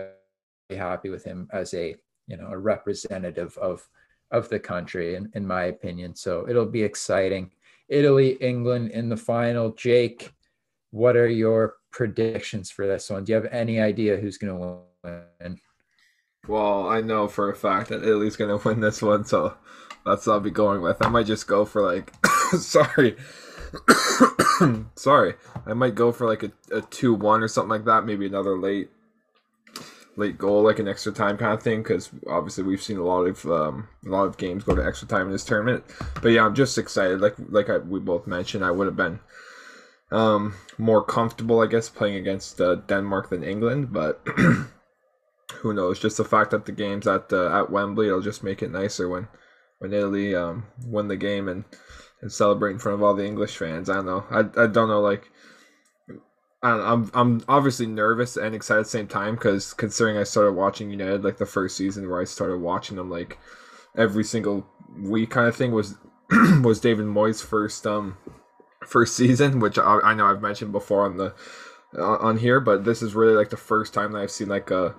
I'd 0.70 0.70
be 0.70 0.76
happy 0.76 1.10
with 1.10 1.24
him 1.24 1.50
as 1.52 1.74
a 1.74 1.96
you 2.28 2.38
know 2.38 2.50
a 2.52 2.58
representative 2.58 3.58
of 3.58 3.90
of 4.32 4.50
the 4.50 4.60
country, 4.60 5.16
in, 5.16 5.30
in 5.34 5.46
my 5.46 5.64
opinion. 5.66 6.16
So 6.16 6.48
it'll 6.50 6.66
be 6.66 6.84
exciting. 6.84 7.52
Italy, 7.88 8.38
England 8.42 8.92
in 8.92 9.10
the 9.10 9.18
final. 9.18 9.72
Jake, 9.72 10.34
what 10.92 11.16
are 11.16 11.28
your 11.28 11.76
predictions 11.92 12.70
for 12.70 12.88
this 12.88 13.10
one? 13.10 13.24
Do 13.24 13.32
you 13.32 13.36
have 13.36 13.52
any 13.52 13.80
idea 13.80 14.18
who's 14.18 14.38
going 14.38 14.58
to 14.58 14.80
win? 15.04 15.60
Well, 16.48 16.88
I 16.90 17.02
know 17.02 17.28
for 17.28 17.50
a 17.50 17.56
fact 17.56 17.90
that 17.90 18.04
Italy's 18.04 18.36
going 18.36 18.58
to 18.60 18.68
win 18.68 18.80
this 18.80 19.02
one, 19.02 19.26
so 19.26 19.56
that's 20.06 20.28
what 20.28 20.34
I'll 20.34 20.40
be 20.40 20.52
going 20.52 20.82
with. 20.82 21.04
I 21.04 21.10
might 21.10 21.26
just 21.26 21.48
go 21.48 21.66
for 21.66 21.82
like, 21.82 22.14
sorry, 22.60 23.16
sorry, 24.96 25.36
I 25.66 25.74
might 25.74 25.96
go 25.96 26.12
for 26.12 26.28
like 26.28 26.44
a, 26.44 26.52
a 26.72 26.82
two 26.82 27.14
one 27.14 27.44
or 27.44 27.48
something 27.48 27.70
like 27.70 27.86
that. 27.86 28.06
Maybe 28.06 28.26
another 28.26 28.58
late 28.58 28.90
late 30.16 30.38
goal, 30.38 30.64
like 30.64 30.80
an 30.80 30.88
extra 30.88 31.12
time 31.12 31.38
kind 31.38 31.54
of 31.54 31.64
thing, 31.64 31.82
because 31.82 32.10
obviously 32.28 32.64
we've 32.64 32.82
seen 32.82 32.98
a 32.98 33.04
lot 33.04 33.24
of 33.24 33.46
um, 33.46 33.88
a 34.06 34.10
lot 34.10 34.26
of 34.26 34.38
games 34.38 34.64
go 34.64 34.76
to 34.76 34.86
extra 34.86 35.08
time 35.08 35.28
in 35.28 35.32
this 35.32 35.46
tournament. 35.46 35.84
But 36.22 36.30
yeah, 36.30 36.46
I'm 36.46 36.56
just 36.56 36.78
excited. 36.78 37.22
Like 37.22 37.36
like 37.50 37.70
I, 37.70 37.78
we 37.78 38.00
both 38.00 38.28
mentioned, 38.28 38.64
I 38.64 38.72
would 38.72 38.88
have 38.88 38.96
been 38.96 39.20
um, 40.12 40.56
more 40.78 41.04
comfortable, 41.04 41.62
I 41.62 41.68
guess, 41.68 41.90
playing 41.90 42.16
against 42.16 42.60
uh, 42.60 42.76
Denmark 42.76 43.30
than 43.30 43.44
England. 43.44 43.92
But 43.94 44.22
who 45.54 45.74
knows? 45.74 46.00
Just 46.00 46.18
the 46.18 46.26
fact 46.26 46.52
that 46.52 46.66
the 46.66 46.72
game's 46.72 47.08
at 47.08 47.32
uh, 47.32 47.62
at 47.62 47.72
Wembley, 47.72 48.08
it'll 48.08 48.22
just 48.22 48.44
make 48.44 48.62
it 48.62 48.72
nicer 48.72 49.08
when 49.08 49.28
when 49.80 49.94
Italy 49.94 50.36
um, 50.36 50.66
win 50.86 51.08
the 51.08 51.18
game 51.18 51.48
and 51.48 51.64
and 52.22 52.32
celebrate 52.32 52.72
in 52.72 52.80
front 52.80 52.96
of 52.96 53.04
all 53.04 53.14
the 53.14 53.26
English 53.26 53.58
fans. 53.58 53.90
I 53.90 53.96
don't 53.96 54.06
know. 54.06 54.26
I, 54.30 54.64
I 54.64 54.68
don't 54.68 54.90
know 54.90 55.02
like 55.02 55.32
I'm 56.62 57.10
I'm 57.14 57.42
obviously 57.48 57.88
nervous 57.88 58.36
and 58.36 58.54
excited 58.54 58.82
at 58.82 58.86
the 58.86 58.90
same 58.90 59.08
time 59.08 59.36
because 59.36 59.74
considering 59.74 60.18
I 60.18 60.24
started 60.24 60.54
watching 60.54 60.90
United 60.90 61.24
like 61.24 61.38
the 61.38 61.46
first 61.46 61.78
season 61.78 62.10
where 62.10 62.20
I 62.20 62.26
started 62.26 62.58
watching 62.58 62.98
them 62.98 63.10
like 63.10 63.40
every 63.96 64.24
single 64.24 64.68
week 64.98 65.30
kind 65.30 65.48
of 65.48 65.56
thing 65.56 65.72
was 65.72 65.96
was 66.62 66.82
David 66.82 67.06
Moyes' 67.06 67.44
first 67.44 67.88
um 67.88 68.18
first 68.86 69.16
season, 69.16 69.60
which 69.60 69.78
I, 69.78 70.00
I 70.00 70.14
know 70.14 70.26
I've 70.26 70.42
mentioned 70.42 70.72
before 70.72 71.06
on 71.06 71.18
the 71.18 71.34
uh, 71.98 72.18
on 72.18 72.38
here, 72.38 72.60
but 72.60 72.84
this 72.84 73.02
is 73.02 73.16
really 73.16 73.34
like 73.34 73.50
the 73.50 73.58
first 73.58 73.94
time 73.94 74.12
that 74.12 74.20
I've 74.22 74.32
seen 74.32 74.50
like 74.50 74.70
a 74.70 74.96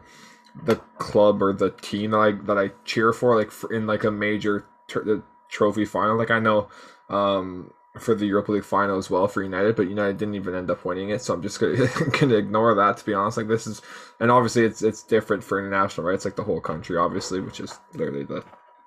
the 0.65 0.77
club 0.99 1.43
or 1.43 1.53
the 1.53 1.71
team 1.71 2.11
that 2.13 2.19
I 2.19 2.33
that 2.33 2.59
I 2.59 2.71
cheer 2.85 3.13
for 3.13 3.37
like 3.37 3.53
in 3.71 3.87
like 3.87 4.05
a 4.05 4.11
major 4.11 4.67
tr- 4.89 5.21
trophy 5.51 5.85
final. 5.85 6.17
Like 6.17 6.31
I 6.31 6.39
know 6.39 6.69
um 7.11 7.73
for 7.99 8.15
the 8.15 8.27
Europa 8.27 8.53
League 8.53 8.65
final 8.65 8.99
as 8.99 9.11
well 9.11 9.27
for 9.27 9.43
United, 9.43 9.75
but 9.77 9.89
United 9.89 10.17
didn't 10.17 10.37
even 10.37 10.55
end 10.55 10.71
up 10.71 10.85
winning 10.85 11.11
it. 11.11 11.23
So 11.23 11.35
I'm 11.35 11.43
just 11.43 11.59
gonna, 11.59 11.89
gonna 12.21 12.37
ignore 12.37 12.75
that 12.75 12.97
to 12.99 13.05
be 13.05 13.15
honest. 13.15 13.37
Like 13.37 13.49
this 13.49 13.67
is, 13.67 13.83
and 14.21 14.31
obviously 14.31 14.65
it's 14.65 14.83
it's 14.83 15.03
different 15.03 15.43
for 15.43 15.59
international, 15.59 16.07
right? 16.07 16.15
It's 16.15 16.25
like 16.25 16.37
the 16.37 16.45
whole 16.45 16.61
country, 16.61 16.97
obviously, 16.97 17.41
which 17.41 17.61
is 17.61 17.79
literally 17.95 18.25
the 18.25 18.45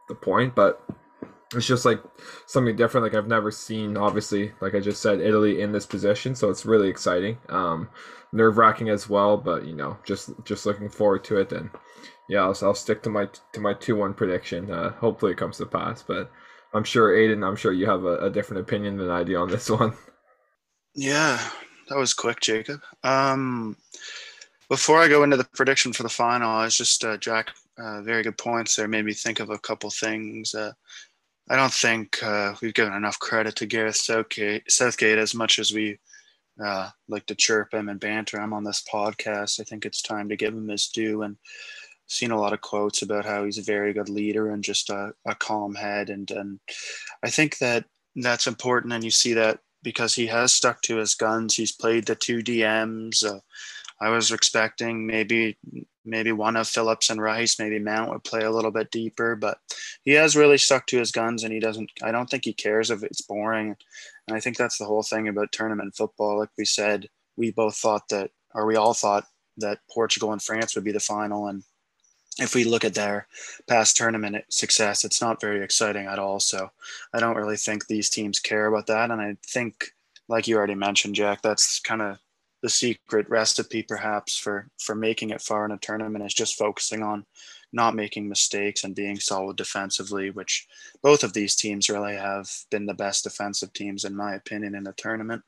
the 0.07 0.15
point. 0.15 0.55
But 0.55 0.84
it's 1.55 1.67
just 1.67 1.85
like 1.85 2.01
something 2.47 2.75
different. 2.75 3.03
Like 3.05 3.13
I've 3.15 3.27
never 3.27 3.51
seen, 3.51 3.97
obviously, 3.97 4.53
like 4.61 4.75
I 4.75 4.80
just 4.80 5.01
said, 5.01 5.21
Italy 5.21 5.61
in 5.61 5.71
this 5.71 5.85
position, 5.85 6.35
so 6.35 6.49
it's 6.49 6.65
really 6.65 6.89
exciting. 6.89 7.38
Um, 7.49 7.89
nerve 8.31 8.57
wracking 8.57 8.89
as 8.89 9.09
well, 9.09 9.38
but 9.38 9.65
you 9.65 9.75
know, 9.75 9.97
just 10.03 10.31
just 10.45 10.65
looking 10.65 10.89
forward 10.89 11.23
to 11.25 11.38
it 11.38 11.51
and 11.51 11.69
Yeah, 12.30 12.43
I'll, 12.43 12.57
I'll 12.63 12.75
stick 12.75 13.03
to 13.03 13.09
my 13.09 13.27
to 13.53 13.61
my 13.61 13.73
two 13.73 13.95
one 13.97 14.13
prediction. 14.13 14.71
Uh, 14.71 14.91
hopefully, 14.93 15.34
it 15.34 15.38
comes 15.38 15.57
to 15.57 15.65
pass. 15.65 16.03
But 16.03 16.31
I'm 16.74 16.84
sure 16.84 17.16
Aidan, 17.16 17.44
I'm 17.44 17.56
sure 17.56 17.72
you 17.72 17.88
have 17.88 18.04
a, 18.06 18.18
a 18.26 18.30
different 18.30 18.62
opinion 18.62 18.98
than 18.98 19.10
I 19.10 19.24
do 19.24 19.38
on 19.38 19.50
this 19.50 19.70
one. 19.70 19.94
Yeah, 20.95 21.40
that 21.90 21.98
was 21.98 22.14
quick, 22.14 22.40
Jacob. 22.40 22.82
Um, 23.04 23.78
before 24.70 25.00
I 25.00 25.08
go 25.08 25.24
into 25.24 25.38
the 25.38 25.44
prediction 25.44 25.94
for 25.94 26.04
the 26.04 26.10
final, 26.10 26.50
I 26.50 26.66
was 26.66 26.78
just 26.78 27.04
uh, 27.04 27.18
Jack. 27.18 27.52
Uh, 27.78 28.02
very 28.04 28.22
good 28.22 28.38
points 28.38 28.76
there. 28.76 28.88
Made 28.88 29.06
me 29.06 29.14
think 29.14 29.40
of 29.40 29.50
a 29.50 29.58
couple 29.58 29.90
things. 29.90 30.54
Uh, 30.54 30.72
I 31.50 31.56
don't 31.56 31.74
think 31.74 32.22
uh, 32.24 32.54
we've 32.62 32.74
given 32.74 32.94
enough 32.94 33.20
credit 33.20 33.56
to 33.58 33.66
Gareth 33.66 33.95
Southgate, 33.95 34.72
Southgate 34.72 35.18
as 35.18 35.36
much 35.36 35.60
as 35.60 35.74
we 35.74 36.00
uh, 36.64 36.90
like 37.08 37.26
to 37.26 37.36
chirp 37.36 37.74
him 37.74 37.90
and 37.90 38.00
banter 38.00 38.40
him 38.40 38.54
on 38.54 38.64
this 38.64 38.84
podcast. 38.91 39.60
I 39.60 39.64
think 39.64 39.86
it's 39.86 40.02
time 40.02 40.30
to 40.30 40.36
give 40.36 40.54
him 40.54 40.70
his 40.70 40.88
due. 40.88 41.24
And 41.24 41.38
seen 42.07 42.31
a 42.31 42.39
lot 42.39 42.53
of 42.53 42.61
quotes 42.61 43.01
about 43.01 43.25
how 43.25 43.45
he's 43.45 43.57
a 43.57 43.63
very 43.63 43.93
good 43.93 44.09
leader 44.09 44.51
and 44.51 44.63
just 44.63 44.89
a, 44.89 45.13
a 45.25 45.35
calm 45.35 45.75
head. 45.75 46.09
And 46.09 46.30
and 46.31 46.59
I 47.23 47.30
think 47.30 47.57
that 47.59 47.85
that's 48.15 48.47
important. 48.47 48.93
And 48.93 49.03
you 49.03 49.11
see 49.11 49.34
that 49.34 49.59
because 49.84 50.15
he 50.15 50.27
has 50.27 50.53
stuck 50.53 50.81
to 50.84 50.97
his 50.97 51.15
guns. 51.15 51.55
He's 51.55 51.71
played 51.71 52.05
the 52.05 52.15
two 52.15 52.39
DMs. 52.39 53.25
Uh, 53.25 53.39
I 54.01 54.09
was 54.09 54.31
expecting 54.31 55.05
maybe 55.05 55.57
maybe 56.05 56.31
one 56.31 56.57
of 56.57 56.67
Phillips 56.67 57.09
and 57.09 57.21
Rice, 57.21 57.59
maybe 57.59 57.80
Mount 57.80 58.09
would 58.09 58.25
play 58.25 58.41
a 58.41 58.51
little 58.51 58.71
bit 58.71 58.91
deeper, 58.91 59.35
but 59.38 59.57
he 60.03 60.11
has 60.11 60.35
really 60.35 60.57
stuck 60.57 60.85
to 60.88 60.99
his 60.99 61.11
guns 61.11 61.43
and 61.43 61.53
he 61.53 61.59
doesn't 61.59 61.89
I 62.03 62.11
don't 62.11 62.30
think 62.30 62.45
he 62.45 62.53
cares 62.53 62.89
if 62.89 63.03
it's 63.03 63.21
boring. 63.21 63.75
And 64.27 64.35
I 64.35 64.39
think 64.39 64.57
that's 64.57 64.77
the 64.77 64.85
whole 64.85 65.03
thing 65.03 65.27
about 65.27 65.51
tournament 65.51 65.95
football. 65.95 66.39
Like 66.39 66.49
we 66.57 66.65
said, 66.65 67.07
we 67.38 67.51
both 67.51 67.77
thought 67.77 68.09
that 68.09 68.31
or 68.53 68.65
we 68.65 68.75
all 68.75 68.93
thought 68.93 69.25
that 69.57 69.80
Portugal 69.91 70.31
and 70.31 70.41
France 70.41 70.75
would 70.75 70.84
be 70.84 70.91
the 70.91 70.99
final 70.99 71.47
and 71.47 71.63
if 72.39 72.55
we 72.55 72.64
look 72.64 72.84
at 72.84 72.95
their 72.95 73.27
past 73.68 73.95
tournament 73.95 74.43
success, 74.49 75.03
it's 75.03 75.22
not 75.22 75.41
very 75.41 75.64
exciting 75.64 76.07
at 76.07 76.19
all. 76.19 76.39
So 76.39 76.72
I 77.14 77.19
don't 77.19 77.38
really 77.38 77.57
think 77.57 77.85
these 77.85 78.10
teams 78.10 78.39
care 78.39 78.68
about 78.68 78.88
that. 78.88 79.11
And 79.11 79.22
I 79.22 79.38
think, 79.45 79.93
like 80.27 80.47
you 80.47 80.57
already 80.57 80.76
mentioned, 80.76 81.15
Jack, 81.15 81.41
that's 81.41 81.80
kind 81.80 82.01
of 82.01 82.18
the 82.64 82.69
secret 82.69 83.30
recipe 83.30 83.84
perhaps 83.84 84.38
for 84.38 84.69
for 84.80 84.95
making 84.95 85.31
it 85.31 85.41
far 85.41 85.65
in 85.65 85.72
a 85.72 85.77
tournament 85.77 86.26
is 86.26 86.34
just 86.34 86.57
focusing 86.57 87.03
on 87.03 87.26
not 87.73 87.95
making 87.95 88.30
mistakes 88.30 88.84
and 88.84 88.95
being 88.95 89.19
solid 89.19 89.57
defensively, 89.57 90.30
which 90.30 90.68
both 91.01 91.23
of 91.23 91.34
these 91.34 91.55
teams 91.55 91.89
really 91.89 92.15
have 92.15 92.49
been 92.72 92.85
the 92.85 92.93
best 92.93 93.26
defensive 93.26 93.73
teams 93.73 94.05
in 94.05 94.15
my 94.15 94.35
opinion 94.35 94.76
in 94.76 94.84
the 94.84 94.93
tournament. 94.93 95.43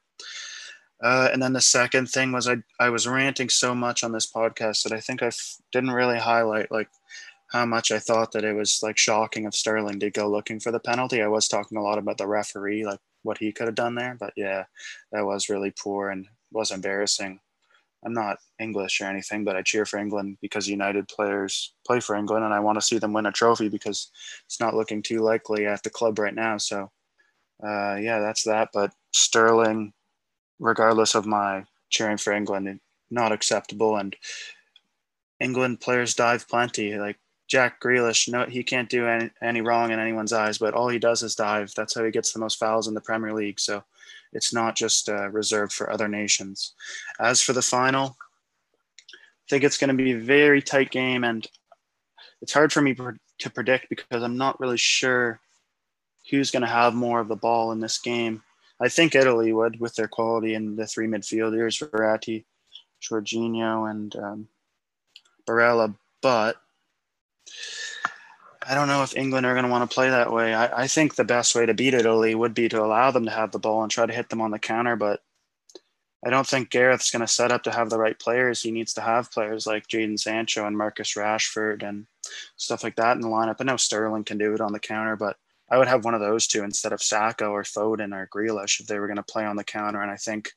Uh, 1.04 1.30
and 1.32 1.42
then 1.42 1.54
the 1.54 1.62
second 1.62 2.10
thing 2.10 2.32
was 2.32 2.48
I, 2.48 2.58
I 2.80 2.90
was 2.90 3.08
ranting 3.08 3.50
so 3.50 3.76
much 3.76 4.04
on 4.04 4.12
this 4.12 4.32
podcast 4.32 4.84
that 4.84 4.94
I 4.94 5.00
think 5.00 5.22
I 5.22 5.28
f- 5.28 5.58
didn't 5.72 5.92
really 5.92 6.18
highlight 6.18 6.72
like 6.72 6.88
how 7.52 7.66
much 7.66 7.92
I 7.92 8.00
thought 8.00 8.32
that 8.32 8.46
it 8.46 8.54
was 8.54 8.80
like 8.82 8.98
shocking 8.98 9.46
of 9.46 9.56
Sterling 9.56 10.00
to 10.00 10.10
go 10.10 10.30
looking 10.30 10.60
for 10.60 10.72
the 10.72 10.80
penalty. 10.80 11.22
I 11.22 11.28
was 11.28 11.48
talking 11.48 11.78
a 11.78 11.82
lot 11.84 11.98
about 11.98 12.18
the 12.18 12.28
referee, 12.28 12.86
like 12.86 13.00
what 13.24 13.38
he 13.38 13.52
could 13.52 13.68
have 13.68 13.76
done 13.76 13.96
there, 13.96 14.16
but 14.20 14.34
yeah, 14.36 14.66
that 15.12 15.26
was 15.26 15.50
really 15.50 15.74
poor 15.78 16.10
and 16.10 16.28
was 16.52 16.72
embarrassing. 16.72 17.40
I'm 18.06 18.14
not 18.14 18.38
English 18.60 19.02
or 19.02 19.06
anything, 19.06 19.44
but 19.44 19.56
I 19.56 19.64
cheer 19.64 19.86
for 19.86 19.98
England 19.98 20.38
because 20.42 20.68
United 20.68 21.08
players 21.08 21.74
play 21.86 22.00
for 22.00 22.16
England 22.16 22.46
and 22.46 22.54
I 22.54 22.60
want 22.60 22.80
to 22.80 22.86
see 22.86 23.00
them 23.00 23.14
win 23.14 23.26
a 23.26 23.32
trophy 23.32 23.68
because 23.68 24.12
it's 24.46 24.60
not 24.60 24.76
looking 24.76 25.02
too 25.02 25.20
likely 25.20 25.66
at 25.66 25.82
the 25.82 25.90
club 25.90 26.20
right 26.20 26.36
now. 26.36 26.58
So, 26.58 26.92
uh, 27.66 27.96
yeah, 27.96 28.20
that's 28.20 28.44
that. 28.44 28.70
But 28.74 28.92
Sterling, 29.12 29.92
regardless 30.60 31.16
of 31.16 31.26
my 31.26 31.66
cheering 31.90 32.18
for 32.18 32.34
England, 32.34 32.80
not 33.10 33.32
acceptable. 33.32 33.98
And 33.98 34.16
England 35.40 35.82
players 35.82 36.14
dive 36.14 36.48
plenty. 36.48 36.96
Like 36.98 37.18
Jack 37.48 37.82
Grealish, 37.82 38.28
no, 38.28 38.46
he 38.46 38.64
can't 38.64 38.90
do 38.90 39.06
any, 39.08 39.30
any 39.42 39.62
wrong 39.62 39.92
in 39.92 40.00
anyone's 40.00 40.34
eyes, 40.34 40.58
but 40.58 40.74
all 40.74 40.90
he 40.90 41.00
does 41.00 41.24
is 41.24 41.36
dive. 41.36 41.74
That's 41.76 41.96
how 41.96 42.04
he 42.04 42.12
gets 42.12 42.34
the 42.34 42.40
most 42.40 42.60
fouls 42.60 42.88
in 42.88 42.94
the 42.94 43.02
Premier 43.02 43.34
League. 43.34 43.60
So 43.60 43.84
it's 44.34 44.54
not 44.54 44.76
just 44.76 45.10
uh, 45.10 45.30
reserved 45.30 45.74
for 45.74 45.92
other 45.92 46.08
nations. 46.08 46.74
As 47.20 47.42
for 47.42 47.54
the 47.54 47.62
final, 47.62 48.18
I 49.12 49.48
think 49.50 49.64
it's 49.64 49.78
going 49.78 49.96
to 49.96 50.04
be 50.04 50.14
a 50.14 50.20
very 50.20 50.62
tight 50.62 50.90
game, 50.90 51.24
and 51.24 51.48
it's 52.42 52.54
hard 52.54 52.74
for 52.74 52.82
me 52.82 52.96
to 52.96 53.50
predict 53.50 53.90
because 53.90 54.24
I'm 54.24 54.38
not 54.38 54.60
really 54.60 54.78
sure 54.78 55.40
who's 56.30 56.52
going 56.52 56.62
to 56.62 56.68
have 56.68 56.96
more 56.96 57.20
of 57.20 57.28
the 57.28 57.36
ball 57.36 57.72
in 57.72 57.80
this 57.80 58.00
game. 58.00 58.42
I 58.82 58.90
think 58.90 59.16
Italy 59.16 59.54
would 59.54 59.80
with 59.80 59.96
their 59.96 60.08
quality 60.08 60.54
and 60.54 60.78
the 60.78 60.86
three 60.86 61.08
midfielders, 61.08 61.82
Verratti, 61.90 62.44
Jorginho, 63.02 63.90
and 63.90 64.16
um, 64.16 64.48
Barella. 65.48 65.96
But 66.22 66.58
I 68.68 68.74
don't 68.74 68.88
know 68.88 69.04
if 69.04 69.16
England 69.16 69.46
are 69.46 69.54
going 69.54 69.66
to 69.66 69.72
want 69.72 69.90
to 69.90 69.94
play 69.94 70.10
that 70.10 70.34
way. 70.34 70.54
I, 70.54 70.84
I, 70.84 70.88
think 70.88 71.16
the 71.16 71.24
best 71.24 71.54
way 71.54 71.66
to 71.68 71.74
beat 71.74 71.94
Italy 71.94 72.34
would 72.34 72.56
be 72.56 72.68
to 72.70 72.84
allow 72.84 73.12
them 73.12 73.26
to 73.26 73.32
have 73.32 73.52
the 73.52 73.60
ball 73.60 73.84
and 73.84 73.92
try 73.92 74.06
to 74.06 74.14
hit 74.14 74.30
them 74.30 74.42
on 74.42 74.52
the 74.52 74.60
counter. 74.60 74.96
But 74.96 75.22
I 76.26 76.32
don't 76.32 76.48
think 76.48 76.72
Gareth's 76.72 77.12
going 77.12 77.22
to 77.22 77.28
set 77.28 77.52
up 77.52 77.62
to 77.64 77.72
have 77.72 77.92
the 77.92 78.00
right 78.00 78.18
players. 78.18 78.62
He 78.62 78.72
needs 78.72 78.94
to 78.96 79.02
have 79.02 79.32
players 79.32 79.68
like 79.68 79.88
Jadon 79.88 80.20
Sancho 80.20 80.66
and 80.66 80.76
Marcus 80.76 81.14
Rashford 81.14 81.88
and 81.88 82.08
stuff 82.58 82.84
like 82.84 82.96
that 82.96 83.16
in 83.16 83.22
the 83.22 83.28
lineup. 83.28 83.58
I 83.60 83.64
know 83.64 83.78
Sterling 83.78 84.24
can 84.24 84.40
do 84.40 84.54
it 84.56 84.62
on 84.62 84.74
the 84.74 84.80
counter, 84.80 85.16
but 85.16 85.38
I 85.70 85.78
would 85.78 85.88
have 85.88 86.06
one 86.06 86.14
of 86.14 86.22
those 86.22 86.48
two 86.48 86.64
instead 86.64 86.94
of 86.94 87.02
Saka 87.02 87.46
or 87.46 87.64
Foden 87.64 88.14
or 88.14 88.28
Grealish 88.28 88.80
if 88.80 88.88
they 88.88 89.00
were 89.00 89.08
going 89.08 89.18
to 89.18 89.24
play 89.24 89.46
on 89.46 89.56
the 89.56 89.64
counter. 89.64 90.02
And 90.02 90.12
I 90.12 90.16
think 90.16 90.52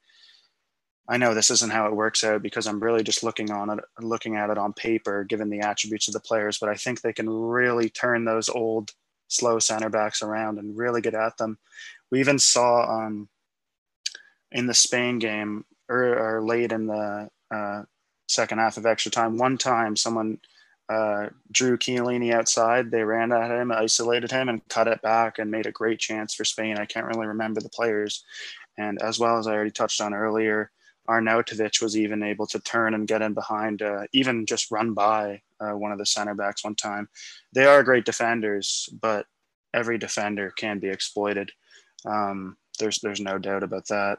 I 1.09 1.17
know 1.17 1.33
this 1.33 1.51
isn't 1.51 1.73
how 1.73 1.87
it 1.87 1.97
works 1.97 2.23
out 2.23 2.43
because 2.43 2.67
I'm 2.67 2.81
really 2.81 3.03
just 3.03 3.23
looking 3.23 3.51
on 3.51 3.71
it, 3.71 3.81
looking 4.01 4.37
at 4.37 4.51
it 4.51 4.59
on 4.59 4.75
paper, 4.75 5.25
given 5.25 5.49
the 5.49 5.61
attributes 5.61 6.09
of 6.09 6.15
the 6.15 6.21
players. 6.21 6.59
But 6.59 6.69
I 6.69 6.75
think 6.75 7.01
they 7.01 7.15
can 7.15 7.31
really 7.31 7.89
turn 7.89 8.25
those 8.25 8.51
old, 8.51 8.93
slow 9.29 9.59
center 9.59 9.89
backs 9.89 10.21
around 10.21 10.59
and 10.59 10.77
really 10.77 11.01
get 11.01 11.15
at 11.15 11.39
them. 11.39 11.59
We 12.11 12.21
even 12.21 12.39
saw 12.39 12.83
um, 12.83 13.29
in 14.53 14.67
the 14.67 14.75
Spain 14.75 15.19
game 15.19 15.65
or, 15.89 16.37
or 16.37 16.45
late 16.45 16.73
in 16.73 16.87
the 16.87 17.31
uh, 17.51 17.83
second 18.29 18.59
half 18.59 18.77
of 18.77 18.85
extra 18.85 19.11
time, 19.11 19.39
one 19.39 19.57
time 19.57 19.97
someone 19.97 20.39
uh, 20.89 21.29
drew 21.53 21.77
Chiellini 21.77 22.33
outside. 22.33 22.91
They 22.91 23.03
ran 23.03 23.33
at 23.33 23.51
him, 23.51 23.71
isolated 23.71 24.31
him, 24.31 24.49
and 24.49 24.67
cut 24.69 24.89
it 24.89 25.03
back 25.03 25.39
and 25.39 25.51
made 25.51 25.67
a 25.67 25.73
great 25.73 25.99
chance 25.99 26.35
for 26.35 26.45
Spain. 26.45 26.79
I 26.79 26.87
can't 26.87 27.07
really 27.07 27.27
remember 27.27 27.61
the 27.61 27.69
players. 27.69 28.25
And 28.79 29.01
as 29.03 29.19
well 29.19 29.39
as 29.39 29.47
I 29.47 29.53
already 29.53 29.71
touched 29.71 30.01
on 30.01 30.15
earlier, 30.15 30.71
Arnautovic 31.09 31.83
was 31.83 31.97
even 31.97 32.23
able 32.23 32.47
to 32.49 32.61
turn 32.61 32.95
and 32.95 33.09
get 33.09 33.23
in 33.23 33.35
behind, 33.35 33.83
uh, 33.83 34.03
even 34.13 34.47
just 34.47 34.71
run 34.71 34.93
by 34.93 35.41
uh, 35.61 35.73
one 35.73 35.91
of 35.91 35.99
the 35.99 36.07
center 36.07 36.35
backs 36.35 36.65
one 36.65 36.75
time. 36.75 37.09
They 37.53 37.65
are 37.65 37.83
great 37.83 38.05
defenders, 38.05 38.89
but 39.01 39.27
every 39.75 39.99
defender 39.99 40.53
can 40.57 40.79
be 40.79 40.89
exploited. 40.89 41.51
Um, 42.05 42.57
there's 42.79 43.01
there's 43.01 43.21
no 43.21 43.39
doubt 43.39 43.63
about 43.63 43.89
that. 43.89 44.19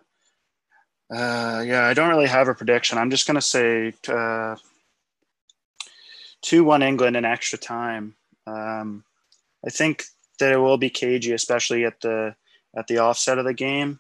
Uh, 1.12 1.64
yeah, 1.66 1.86
I 1.86 1.94
don't 1.94 2.10
really 2.10 2.28
have 2.28 2.48
a 2.48 2.54
prediction. 2.54 2.98
I'm 2.98 3.12
just 3.12 3.28
gonna 3.28 3.41
say 3.41 3.94
uh, 4.08 4.56
two 6.41 6.64
one 6.64 6.82
England 6.82 7.16
in 7.18 7.26
extra 7.26 7.57
time. 7.57 8.16
Um, 8.48 9.03
I 9.66 9.70
think 9.70 10.03
that 10.40 10.52
it 10.52 10.57
will 10.57 10.78
be 10.78 10.90
cagey, 10.90 11.34
especially 11.34 11.86
at 11.86 12.02
the 12.02 12.36
at 12.78 12.88
the 12.88 12.99
offset 12.99 13.38
of 13.38 13.45
the 13.45 13.53
game. 13.53 13.99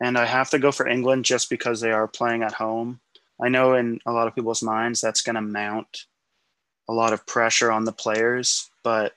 And 0.00 0.18
I 0.18 0.26
have 0.26 0.50
to 0.50 0.58
go 0.58 0.72
for 0.72 0.86
England 0.86 1.24
just 1.24 1.48
because 1.48 1.80
they 1.80 1.92
are 1.92 2.06
playing 2.06 2.42
at 2.42 2.52
home. 2.52 3.00
I 3.40 3.48
know 3.48 3.74
in 3.74 4.00
a 4.06 4.12
lot 4.12 4.26
of 4.26 4.34
people's 4.34 4.62
minds 4.62 5.00
that's 5.00 5.22
going 5.22 5.36
to 5.36 5.42
mount 5.42 6.04
a 6.88 6.92
lot 6.92 7.12
of 7.12 7.26
pressure 7.26 7.72
on 7.72 7.84
the 7.84 7.92
players, 7.92 8.70
but 8.84 9.14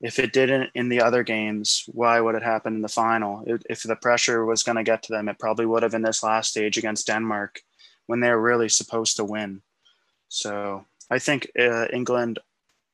if 0.00 0.18
it 0.18 0.32
didn't 0.32 0.70
in 0.74 0.88
the 0.88 1.00
other 1.00 1.22
games, 1.22 1.84
why 1.88 2.20
would 2.20 2.34
it 2.34 2.42
happen 2.42 2.74
in 2.74 2.82
the 2.82 2.88
final? 2.88 3.44
If 3.46 3.82
the 3.82 3.96
pressure 3.96 4.44
was 4.44 4.62
going 4.62 4.76
to 4.76 4.82
get 4.82 5.02
to 5.04 5.12
them, 5.12 5.28
it 5.28 5.38
probably 5.38 5.66
would 5.66 5.82
have 5.82 5.94
in 5.94 6.02
this 6.02 6.22
last 6.22 6.50
stage 6.50 6.76
against 6.76 7.06
Denmark 7.06 7.60
when 8.06 8.20
they're 8.20 8.40
really 8.40 8.68
supposed 8.68 9.16
to 9.16 9.24
win. 9.24 9.62
So 10.28 10.84
I 11.10 11.18
think 11.18 11.50
uh, 11.58 11.86
England, 11.92 12.38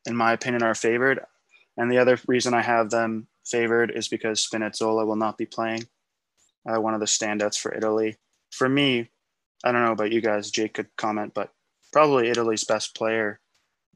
in 0.07 0.17
my 0.17 0.33
opinion, 0.33 0.63
are 0.63 0.75
favored. 0.75 1.21
And 1.77 1.91
the 1.91 1.99
other 1.99 2.19
reason 2.27 2.55
I 2.55 2.63
have 2.63 2.91
them 2.91 3.29
favored 3.45 3.91
is 3.91 4.09
because 4.09 4.47
Spinazzola 4.47 5.07
will 5.07 5.17
not 5.17 5.39
be 5.39 5.47
playing, 5.47 5.87
uh, 6.69 6.81
one 6.81 6.95
of 6.95 7.01
the 7.01 7.07
standouts 7.07 7.59
for 7.59 7.75
Italy. 7.75 8.17
For 8.51 8.69
me, 8.69 9.11
I 9.65 9.73
don't 9.73 9.85
know 9.85 9.93
about 9.93 10.13
you 10.13 10.21
guys, 10.21 10.51
Jake 10.51 10.75
could 10.75 10.95
comment, 10.97 11.33
but 11.35 11.53
probably 11.93 12.29
Italy's 12.29 12.65
best 12.65 12.95
player, 12.95 13.41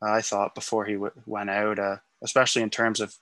uh, 0.03 0.11
I 0.11 0.20
thought, 0.20 0.55
before 0.55 0.85
he 0.85 0.95
w- 0.95 1.12
went 1.27 1.51
out, 1.51 1.78
uh, 1.78 1.97
especially 2.23 2.62
in 2.62 2.70
terms 2.70 3.01
of 3.01 3.16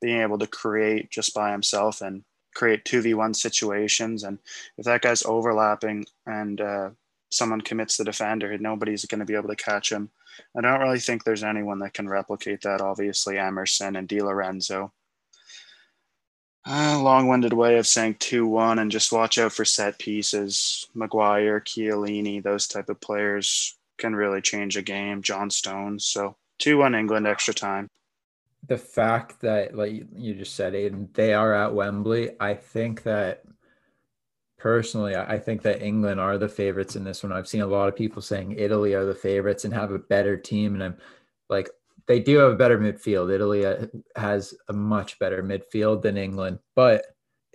being 0.00 0.20
able 0.20 0.38
to 0.38 0.46
create 0.46 1.10
just 1.10 1.34
by 1.34 1.52
himself 1.52 2.00
and 2.00 2.24
create 2.54 2.84
2v1 2.84 3.34
situations. 3.36 4.24
And 4.24 4.38
if 4.76 4.84
that 4.84 5.02
guy's 5.02 5.24
overlapping 5.24 6.06
and 6.26 6.60
uh, 6.60 6.90
someone 7.32 7.60
commits 7.60 7.96
the 7.96 8.04
defender, 8.04 8.56
nobody's 8.58 9.04
going 9.04 9.20
to 9.20 9.24
be 9.24 9.34
able 9.34 9.48
to 9.48 9.56
catch 9.56 9.90
him. 9.90 10.10
I 10.56 10.60
don't 10.60 10.80
really 10.80 10.98
think 10.98 11.24
there's 11.24 11.44
anyone 11.44 11.78
that 11.80 11.94
can 11.94 12.08
replicate 12.08 12.62
that. 12.62 12.80
Obviously, 12.80 13.38
Emerson 13.38 13.96
and 13.96 14.08
Di 14.08 14.22
Lorenzo. 14.22 14.92
Uh, 16.64 17.00
long-winded 17.02 17.52
way 17.52 17.76
of 17.76 17.88
saying 17.88 18.14
2-1 18.14 18.80
and 18.80 18.90
just 18.90 19.12
watch 19.12 19.36
out 19.36 19.52
for 19.52 19.64
set 19.64 19.98
pieces. 19.98 20.86
Maguire, 20.94 21.60
Chiellini, 21.60 22.42
those 22.42 22.68
type 22.68 22.88
of 22.88 23.00
players 23.00 23.76
can 23.98 24.14
really 24.14 24.40
change 24.40 24.76
a 24.76 24.82
game. 24.82 25.22
John 25.22 25.50
Stones. 25.50 26.06
So 26.06 26.36
Two 26.62 26.78
one 26.78 26.94
England 26.94 27.26
extra 27.26 27.52
time. 27.52 27.88
The 28.68 28.78
fact 28.78 29.40
that, 29.40 29.74
like 29.76 30.04
you 30.14 30.34
just 30.34 30.54
said, 30.54 30.76
Aidan, 30.76 31.08
they 31.12 31.34
are 31.34 31.52
at 31.52 31.74
Wembley. 31.74 32.36
I 32.38 32.54
think 32.54 33.02
that 33.02 33.42
personally, 34.62 35.16
I 35.16 35.40
think 35.40 35.62
that 35.62 35.82
England 35.82 36.20
are 36.20 36.38
the 36.38 36.48
favorites 36.48 36.94
in 36.94 37.02
this 37.02 37.24
one. 37.24 37.32
I've 37.32 37.48
seen 37.48 37.62
a 37.62 37.66
lot 37.66 37.88
of 37.88 37.96
people 37.96 38.22
saying 38.22 38.52
Italy 38.52 38.94
are 38.94 39.04
the 39.04 39.12
favorites 39.12 39.64
and 39.64 39.74
have 39.74 39.90
a 39.90 39.98
better 39.98 40.36
team, 40.36 40.74
and 40.74 40.84
I'm 40.84 40.96
like, 41.48 41.68
they 42.06 42.20
do 42.20 42.38
have 42.38 42.52
a 42.52 42.56
better 42.56 42.78
midfield. 42.78 43.34
Italy 43.34 43.66
uh, 43.66 43.86
has 44.14 44.54
a 44.68 44.72
much 44.72 45.18
better 45.18 45.42
midfield 45.42 46.02
than 46.02 46.16
England, 46.16 46.60
but 46.76 47.06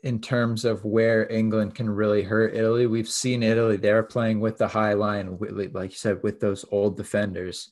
in 0.04 0.20
terms 0.20 0.66
of 0.66 0.84
where 0.84 1.32
England 1.32 1.76
can 1.76 1.90
really 1.90 2.24
hurt 2.24 2.54
Italy, 2.54 2.88
we've 2.88 3.08
seen 3.08 3.42
Italy. 3.42 3.78
They're 3.78 4.04
playing 4.04 4.42
with 4.42 4.58
the 4.58 4.68
high 4.68 4.94
line, 4.94 5.38
like 5.40 5.92
you 5.92 5.98
said, 5.98 6.22
with 6.24 6.42
those 6.42 6.66
old 6.72 6.98
defenders, 6.98 7.72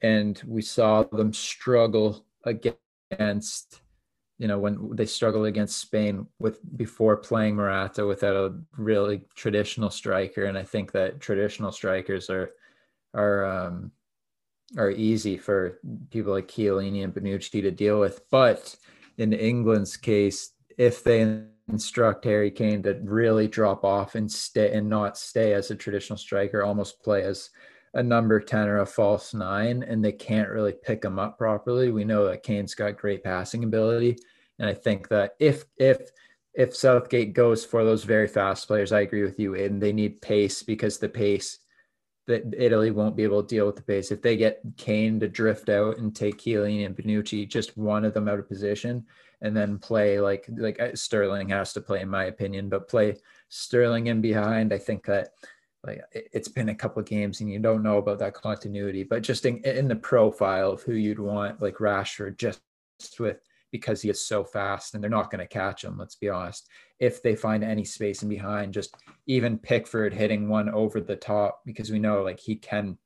and 0.00 0.40
we 0.46 0.62
saw 0.62 1.02
them 1.02 1.34
struggle 1.34 2.24
against 2.44 3.82
you 4.38 4.48
know 4.48 4.58
when 4.58 4.96
they 4.96 5.06
struggled 5.06 5.46
against 5.46 5.78
Spain 5.78 6.26
with 6.38 6.58
before 6.76 7.16
playing 7.16 7.56
Morata 7.56 8.06
without 8.06 8.36
a 8.36 8.54
really 8.76 9.22
traditional 9.34 9.90
striker, 9.90 10.44
and 10.44 10.58
I 10.58 10.64
think 10.64 10.92
that 10.92 11.20
traditional 11.20 11.72
strikers 11.72 12.28
are 12.30 12.52
are 13.14 13.44
um, 13.46 13.92
are 14.76 14.90
easy 14.90 15.36
for 15.36 15.78
people 16.10 16.32
like 16.32 16.48
Chiellini 16.48 17.04
and 17.04 17.14
Bonucci 17.14 17.62
to 17.62 17.70
deal 17.70 18.00
with. 18.00 18.22
But 18.30 18.74
in 19.18 19.32
England's 19.32 19.96
case, 19.96 20.50
if 20.76 21.04
they 21.04 21.44
instruct 21.68 22.24
Harry 22.24 22.50
Kane 22.50 22.82
to 22.82 22.94
really 23.04 23.48
drop 23.48 23.84
off 23.84 24.16
and 24.16 24.30
stay 24.30 24.72
and 24.72 24.88
not 24.88 25.16
stay 25.16 25.54
as 25.54 25.70
a 25.70 25.76
traditional 25.76 26.18
striker, 26.18 26.62
almost 26.62 27.02
play 27.02 27.22
as 27.22 27.50
a 27.94 28.02
number 28.02 28.40
10 28.40 28.68
or 28.68 28.80
a 28.80 28.86
false 28.86 29.34
nine 29.34 29.82
and 29.84 30.04
they 30.04 30.12
can't 30.12 30.50
really 30.50 30.72
pick 30.72 31.04
him 31.04 31.18
up 31.18 31.38
properly. 31.38 31.90
We 31.90 32.04
know 32.04 32.26
that 32.26 32.42
Kane's 32.42 32.74
got 32.74 32.96
great 32.96 33.22
passing 33.22 33.64
ability. 33.64 34.18
And 34.58 34.68
I 34.68 34.74
think 34.74 35.08
that 35.08 35.34
if, 35.38 35.64
if, 35.76 36.10
if 36.54 36.76
Southgate 36.76 37.34
goes 37.34 37.64
for 37.64 37.84
those 37.84 38.04
very 38.04 38.28
fast 38.28 38.66
players, 38.66 38.92
I 38.92 39.00
agree 39.00 39.22
with 39.22 39.38
you. 39.38 39.54
And 39.54 39.80
they 39.80 39.92
need 39.92 40.20
pace 40.20 40.62
because 40.62 40.98
the 40.98 41.08
pace 41.08 41.58
that 42.26 42.54
Italy 42.56 42.90
won't 42.90 43.16
be 43.16 43.22
able 43.22 43.42
to 43.42 43.54
deal 43.54 43.66
with 43.66 43.76
the 43.76 43.82
pace. 43.82 44.10
If 44.10 44.22
they 44.22 44.36
get 44.36 44.62
Kane 44.76 45.20
to 45.20 45.28
drift 45.28 45.68
out 45.68 45.98
and 45.98 46.14
take 46.14 46.38
Chiellini 46.38 46.86
and 46.86 46.96
Bonucci, 46.96 47.48
just 47.48 47.76
one 47.76 48.04
of 48.04 48.14
them 48.14 48.28
out 48.28 48.38
of 48.38 48.48
position, 48.48 49.04
and 49.42 49.54
then 49.54 49.78
play 49.78 50.20
like 50.20 50.46
like 50.56 50.80
uh, 50.80 50.94
Sterling 50.94 51.50
has 51.50 51.74
to 51.74 51.82
play, 51.82 52.00
in 52.00 52.08
my 52.08 52.24
opinion, 52.24 52.70
but 52.70 52.88
play 52.88 53.16
Sterling 53.50 54.06
in 54.06 54.22
behind. 54.22 54.72
I 54.72 54.78
think 54.78 55.04
that 55.04 55.30
like 55.86 56.02
it's 56.12 56.48
been 56.48 56.70
a 56.70 56.74
couple 56.74 57.00
of 57.00 57.06
games 57.06 57.40
and 57.40 57.50
you 57.50 57.58
don't 57.58 57.82
know 57.82 57.98
about 57.98 58.18
that 58.20 58.34
continuity, 58.34 59.02
but 59.02 59.22
just 59.22 59.44
in, 59.46 59.58
in 59.64 59.88
the 59.88 59.96
profile 59.96 60.70
of 60.70 60.82
who 60.82 60.94
you'd 60.94 61.18
want, 61.18 61.60
like 61.60 61.76
Rashford, 61.76 62.38
just 62.38 62.60
with 63.18 63.38
because 63.70 64.00
he 64.00 64.08
is 64.08 64.24
so 64.24 64.44
fast 64.44 64.94
and 64.94 65.02
they're 65.02 65.10
not 65.10 65.32
going 65.32 65.40
to 65.40 65.52
catch 65.52 65.82
him. 65.82 65.98
Let's 65.98 66.14
be 66.14 66.28
honest. 66.28 66.68
If 67.00 67.22
they 67.22 67.34
find 67.34 67.64
any 67.64 67.84
space 67.84 68.22
in 68.22 68.28
behind, 68.28 68.72
just 68.72 68.94
even 69.26 69.58
Pickford 69.58 70.14
hitting 70.14 70.48
one 70.48 70.68
over 70.68 71.00
the 71.00 71.16
top 71.16 71.60
because 71.66 71.90
we 71.90 71.98
know 71.98 72.22
like 72.22 72.38
he 72.38 72.54
can 72.54 72.96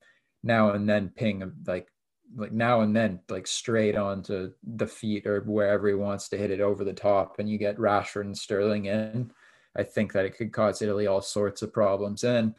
now 0.42 0.72
and 0.72 0.86
then 0.86 1.08
ping 1.08 1.50
like 1.66 1.88
like 2.36 2.52
now 2.52 2.82
and 2.82 2.94
then 2.94 3.20
like 3.30 3.46
straight 3.46 3.96
onto 3.96 4.52
the 4.62 4.86
feet 4.86 5.26
or 5.26 5.40
wherever 5.40 5.88
he 5.88 5.94
wants 5.94 6.28
to 6.28 6.36
hit 6.36 6.50
it 6.50 6.60
over 6.60 6.84
the 6.84 6.92
top 6.92 7.38
and 7.38 7.48
you 7.48 7.56
get 7.56 7.78
Rashford 7.78 8.26
and 8.26 8.36
Sterling 8.36 8.84
in 8.84 9.32
I 9.76 9.82
think 9.82 10.12
that 10.12 10.24
it 10.24 10.36
could 10.36 10.52
cause 10.52 10.82
Italy 10.82 11.06
all 11.06 11.20
sorts 11.20 11.62
of 11.62 11.72
problems. 11.72 12.24
And 12.24 12.54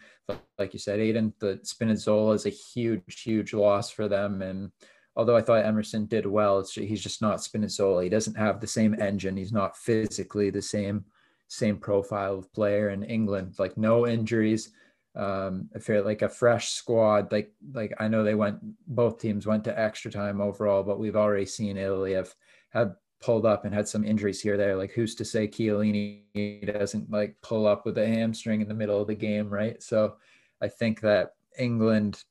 like 0.57 0.73
you 0.73 0.79
said, 0.79 0.99
Aidan, 0.99 1.33
the 1.39 1.59
Spinazzola 1.63 2.35
is 2.35 2.45
a 2.45 2.49
huge, 2.49 3.21
huge 3.21 3.53
loss 3.53 3.89
for 3.89 4.07
them. 4.07 4.41
And 4.41 4.71
although 5.15 5.35
I 5.35 5.41
thought 5.41 5.65
Emerson 5.65 6.05
did 6.05 6.25
well, 6.25 6.65
he's 6.73 7.03
just 7.03 7.21
not 7.21 7.39
Spinazzola. 7.39 8.03
He 8.03 8.09
doesn't 8.09 8.37
have 8.37 8.59
the 8.59 8.67
same 8.67 8.95
engine. 8.99 9.35
He's 9.35 9.51
not 9.51 9.77
physically 9.77 10.49
the 10.49 10.61
same 10.61 11.05
same 11.51 11.77
profile 11.77 12.37
of 12.37 12.53
player 12.53 12.91
in 12.91 13.03
England. 13.03 13.55
Like 13.57 13.75
no 13.75 14.07
injuries. 14.07 14.71
Um, 15.15 15.67
feel 15.81 16.05
like 16.05 16.21
a 16.21 16.29
fresh 16.29 16.69
squad. 16.69 17.31
Like 17.31 17.51
like 17.73 17.93
I 17.99 18.07
know 18.07 18.23
they 18.23 18.35
went 18.35 18.59
both 18.87 19.19
teams 19.19 19.47
went 19.47 19.63
to 19.65 19.77
extra 19.77 20.11
time 20.11 20.39
overall, 20.41 20.83
but 20.83 20.99
we've 20.99 21.15
already 21.15 21.47
seen 21.47 21.75
Italy 21.75 22.13
have 22.13 22.33
have 22.69 22.95
pulled 23.21 23.45
up 23.45 23.65
and 23.65 23.73
had 23.73 23.87
some 23.87 24.05
injuries 24.05 24.41
here 24.41 24.57
there. 24.57 24.75
Like 24.75 24.91
who's 24.91 25.15
to 25.15 25.25
say 25.25 25.47
Chiellini 25.47 26.65
doesn't 26.65 27.11
like 27.11 27.35
pull 27.41 27.67
up 27.67 27.85
with 27.85 27.97
a 27.97 28.07
hamstring 28.07 28.61
in 28.61 28.67
the 28.67 28.73
middle 28.73 29.01
of 29.01 29.07
the 29.07 29.15
game, 29.15 29.49
right? 29.49 29.81
So 29.81 30.15
I 30.61 30.67
think 30.67 31.01
that 31.01 31.33
England 31.57 32.23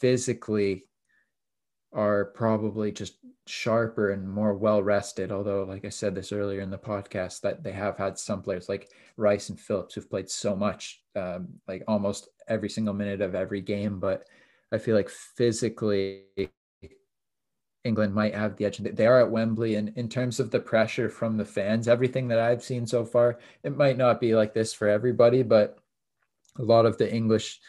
physically 0.00 0.84
are 1.92 2.26
probably 2.26 2.90
just 2.90 3.18
sharper 3.46 4.10
and 4.10 4.28
more 4.28 4.54
well 4.54 4.82
rested. 4.82 5.30
Although, 5.30 5.64
like 5.64 5.84
I 5.84 5.90
said 5.90 6.14
this 6.14 6.32
earlier 6.32 6.60
in 6.60 6.70
the 6.70 6.78
podcast, 6.78 7.40
that 7.42 7.62
they 7.62 7.72
have 7.72 7.96
had 7.96 8.18
some 8.18 8.42
players 8.42 8.68
like 8.68 8.90
Rice 9.16 9.48
and 9.48 9.58
Phillips 9.58 9.94
who've 9.94 10.10
played 10.10 10.28
so 10.28 10.56
much, 10.56 11.02
um, 11.14 11.48
like 11.68 11.84
almost 11.86 12.28
every 12.48 12.68
single 12.68 12.94
minute 12.94 13.20
of 13.20 13.34
every 13.34 13.60
game. 13.60 14.00
But 14.00 14.24
I 14.72 14.78
feel 14.78 14.96
like 14.96 15.08
physically, 15.08 16.24
England 17.84 18.14
might 18.14 18.34
have 18.34 18.56
the 18.56 18.64
edge. 18.64 18.78
They 18.78 19.06
are 19.06 19.20
at 19.20 19.30
Wembley, 19.30 19.74
and 19.74 19.92
in 19.96 20.08
terms 20.08 20.40
of 20.40 20.50
the 20.50 20.60
pressure 20.60 21.08
from 21.08 21.36
the 21.36 21.44
fans, 21.44 21.86
everything 21.86 22.28
that 22.28 22.38
I've 22.38 22.64
seen 22.64 22.86
so 22.86 23.04
far, 23.04 23.38
it 23.62 23.76
might 23.76 23.98
not 23.98 24.20
be 24.20 24.34
like 24.34 24.54
this 24.54 24.72
for 24.72 24.88
everybody, 24.88 25.42
but 25.42 25.78
a 26.58 26.62
lot 26.62 26.86
of 26.86 26.96
the 26.96 27.12
English 27.12 27.60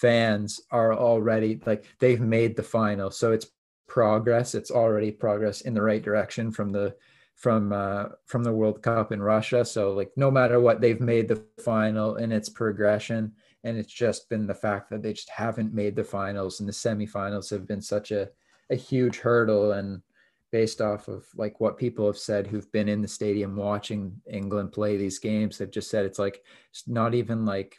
fans 0.00 0.60
are 0.70 0.94
already 0.94 1.60
like 1.66 1.84
they've 1.98 2.20
made 2.20 2.56
the 2.56 2.62
final, 2.62 3.10
so 3.10 3.32
it's 3.32 3.50
progress. 3.86 4.54
It's 4.54 4.70
already 4.70 5.10
progress 5.10 5.62
in 5.62 5.74
the 5.74 5.82
right 5.82 6.02
direction 6.02 6.50
from 6.50 6.72
the 6.72 6.94
from 7.34 7.72
uh, 7.72 8.06
from 8.26 8.44
the 8.44 8.52
World 8.52 8.82
Cup 8.82 9.12
in 9.12 9.22
Russia. 9.22 9.64
So 9.64 9.92
like 9.92 10.12
no 10.16 10.30
matter 10.30 10.60
what, 10.60 10.80
they've 10.80 11.00
made 11.00 11.28
the 11.28 11.44
final, 11.62 12.16
and 12.16 12.32
it's 12.32 12.48
progression. 12.48 13.32
And 13.64 13.76
it's 13.76 13.92
just 13.92 14.30
been 14.30 14.46
the 14.46 14.54
fact 14.54 14.88
that 14.90 15.02
they 15.02 15.12
just 15.12 15.28
haven't 15.30 15.74
made 15.74 15.96
the 15.96 16.04
finals, 16.04 16.60
and 16.60 16.68
the 16.68 16.72
semifinals 16.72 17.50
have 17.50 17.66
been 17.66 17.82
such 17.82 18.12
a 18.12 18.30
a 18.70 18.76
huge 18.76 19.18
hurdle 19.18 19.72
and 19.72 20.02
based 20.50 20.80
off 20.80 21.08
of 21.08 21.26
like 21.36 21.60
what 21.60 21.76
people 21.76 22.06
have 22.06 22.18
said 22.18 22.46
who've 22.46 22.70
been 22.72 22.88
in 22.88 23.02
the 23.02 23.08
stadium 23.08 23.54
watching 23.54 24.20
England 24.30 24.72
play 24.72 24.96
these 24.96 25.18
games 25.18 25.58
they've 25.58 25.70
just 25.70 25.90
said 25.90 26.04
it's 26.04 26.18
like 26.18 26.42
it's 26.70 26.88
not 26.88 27.14
even 27.14 27.44
like 27.44 27.76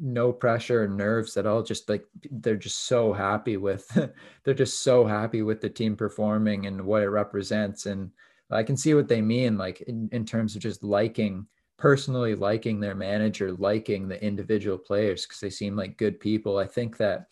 no 0.00 0.32
pressure 0.32 0.84
or 0.84 0.88
nerves 0.88 1.36
at 1.36 1.46
all 1.46 1.62
just 1.62 1.90
like 1.90 2.04
they're 2.30 2.56
just 2.56 2.86
so 2.86 3.12
happy 3.12 3.58
with 3.58 3.86
they're 4.44 4.54
just 4.54 4.82
so 4.82 5.04
happy 5.04 5.42
with 5.42 5.60
the 5.60 5.68
team 5.68 5.94
performing 5.94 6.66
and 6.66 6.80
what 6.80 7.02
it 7.02 7.10
represents 7.10 7.84
and 7.86 8.10
I 8.50 8.62
can 8.62 8.78
see 8.78 8.94
what 8.94 9.08
they 9.08 9.20
mean 9.20 9.58
like 9.58 9.82
in, 9.82 10.08
in 10.10 10.24
terms 10.24 10.56
of 10.56 10.62
just 10.62 10.82
liking 10.82 11.46
personally 11.78 12.34
liking 12.34 12.80
their 12.80 12.94
manager 12.94 13.52
liking 13.52 14.08
the 14.08 14.22
individual 14.22 14.78
players 14.78 15.26
because 15.26 15.40
they 15.40 15.50
seem 15.50 15.76
like 15.76 15.96
good 15.96 16.18
people. 16.18 16.58
I 16.58 16.66
think 16.66 16.96
that 16.96 17.26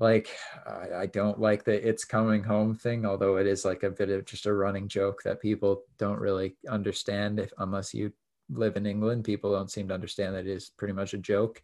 like 0.00 0.30
I, 0.66 1.02
I 1.02 1.06
don't 1.06 1.38
like 1.38 1.64
the 1.64 1.88
it's 1.88 2.04
coming 2.04 2.42
home 2.42 2.74
thing 2.74 3.06
although 3.06 3.36
it 3.36 3.46
is 3.46 3.64
like 3.64 3.82
a 3.82 3.90
bit 3.90 4.08
of 4.08 4.24
just 4.24 4.46
a 4.46 4.52
running 4.52 4.88
joke 4.88 5.22
that 5.24 5.40
people 5.40 5.84
don't 5.98 6.18
really 6.18 6.56
understand 6.68 7.38
if 7.38 7.52
unless 7.58 7.94
you 7.94 8.12
live 8.50 8.76
in 8.76 8.86
england 8.86 9.24
people 9.24 9.52
don't 9.52 9.70
seem 9.70 9.88
to 9.88 9.94
understand 9.94 10.34
that 10.34 10.46
it 10.46 10.56
is 10.56 10.72
pretty 10.76 10.94
much 10.94 11.14
a 11.14 11.18
joke. 11.18 11.62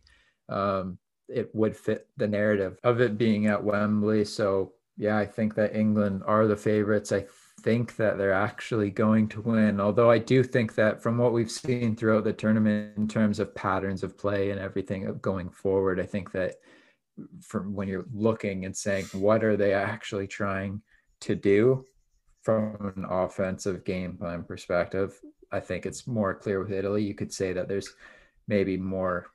Um, 0.49 0.99
it 1.29 1.53
would 1.55 1.77
fit 1.77 2.07
the 2.17 2.29
narrative 2.29 2.79
of 2.85 3.01
it 3.01 3.19
being 3.19 3.47
at 3.47 3.65
wembley 3.65 4.25
so 4.25 4.75
yeah 4.97 5.19
i 5.19 5.27
think 5.27 5.57
that 5.57 5.75
england 5.75 6.23
are 6.25 6.47
the 6.47 6.57
favorites. 6.57 7.11
I 7.11 7.27
think 7.63 7.97
that 7.97 8.17
they're 8.17 8.33
actually 8.33 8.91
going 8.91 9.27
to 9.29 9.41
win 9.41 9.81
although 9.81 10.11
i 10.11 10.19
do 10.19 10.45
think 10.45 10.77
that 10.77 11.03
from 11.03 11.19
what 11.19 11.33
we've 11.33 11.51
seen 11.51 11.97
throughout 11.97 12.23
the 12.23 12.33
tournament 12.33 12.97
in 12.97 13.09
terms 13.09 13.41
of 13.41 13.55
patterns 13.57 14.05
of 14.05 14.17
play 14.17 14.51
and 14.51 14.61
everything 14.61 15.19
going 15.21 15.51
forward 15.51 15.99
i 15.99 16.05
think 16.05 16.31
that 16.31 16.57
from 17.41 17.75
when 17.75 17.89
you're 17.89 18.07
looking 18.13 18.65
and 18.65 18.77
saying 18.77 19.07
what 19.13 19.45
are 19.45 19.57
they 19.57 19.73
actually 19.73 20.27
trying 20.27 20.81
to 21.21 21.35
do 21.35 21.85
from 22.43 22.93
an 22.97 23.05
offensive 23.09 23.85
game 23.85 24.17
plan 24.17 24.43
perspective? 24.43 25.19
I 25.51 25.61
think 25.61 25.87
it's 25.87 26.07
more 26.07 26.35
clear 26.35 26.63
with 26.63 26.73
italy. 26.73 27.03
You 27.03 27.15
could 27.15 27.33
say 27.33 27.53
that 27.53 27.69
there's 27.69 27.95
maybe 28.49 28.77
more 28.77 29.31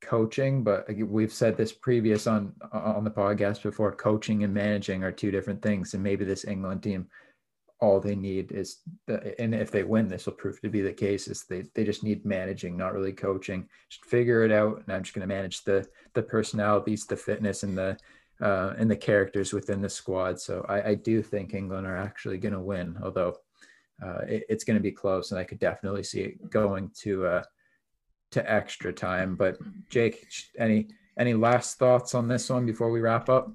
coaching 0.00 0.64
but 0.64 0.84
we've 1.06 1.32
said 1.32 1.56
this 1.56 1.72
previous 1.72 2.26
on 2.26 2.52
on 2.72 3.04
the 3.04 3.10
podcast 3.10 3.62
before 3.62 3.92
coaching 3.92 4.42
and 4.42 4.52
managing 4.52 5.04
are 5.04 5.12
two 5.12 5.30
different 5.30 5.62
things. 5.62 5.94
And 5.94 6.02
maybe 6.02 6.24
this 6.24 6.44
england 6.44 6.82
team 6.82 7.08
all 7.82 7.98
they 8.00 8.14
need 8.14 8.52
is 8.52 8.78
and 9.38 9.54
if 9.54 9.70
they 9.70 9.82
win 9.82 10.08
this 10.08 10.26
will 10.26 10.32
prove 10.32 10.60
to 10.60 10.70
be 10.70 10.80
the 10.80 10.92
case 10.92 11.26
is 11.26 11.44
they, 11.44 11.64
they 11.74 11.84
just 11.84 12.04
need 12.04 12.24
managing 12.24 12.76
not 12.76 12.94
really 12.94 13.12
coaching. 13.12 13.68
Just 13.88 14.04
figure 14.04 14.44
it 14.44 14.52
out 14.52 14.82
and 14.86 14.94
i'm 14.94 15.02
just 15.02 15.14
going 15.14 15.28
to 15.28 15.34
manage 15.34 15.64
the 15.64 15.86
the 16.14 16.22
personalities 16.22 17.04
the 17.06 17.16
fitness 17.16 17.64
and 17.64 17.76
the 17.76 17.96
uh, 18.40 18.74
and 18.76 18.90
the 18.90 18.96
characters 18.96 19.52
within 19.52 19.82
the 19.82 19.88
squad. 19.88 20.40
So 20.40 20.64
i, 20.68 20.90
I 20.90 20.94
do 20.94 21.22
think 21.22 21.54
england 21.54 21.86
are 21.86 21.96
actually 21.96 22.38
going 22.38 22.54
to 22.54 22.60
win 22.60 22.96
although 23.02 23.36
uh, 24.02 24.22
it, 24.28 24.44
it's 24.48 24.64
going 24.64 24.78
to 24.78 24.82
be 24.82 24.92
close 24.92 25.32
and 25.32 25.40
i 25.40 25.44
could 25.44 25.58
definitely 25.58 26.04
see 26.04 26.20
it 26.20 26.50
going 26.50 26.90
to 27.02 27.26
uh 27.26 27.42
to 28.32 28.50
extra 28.50 28.92
time. 28.92 29.36
But 29.36 29.58
jake 29.88 30.26
any 30.58 30.88
any 31.18 31.34
last 31.34 31.78
thoughts 31.78 32.14
on 32.14 32.28
this 32.28 32.48
one 32.48 32.66
before 32.66 32.90
we 32.90 33.00
wrap 33.00 33.28
up 33.28 33.52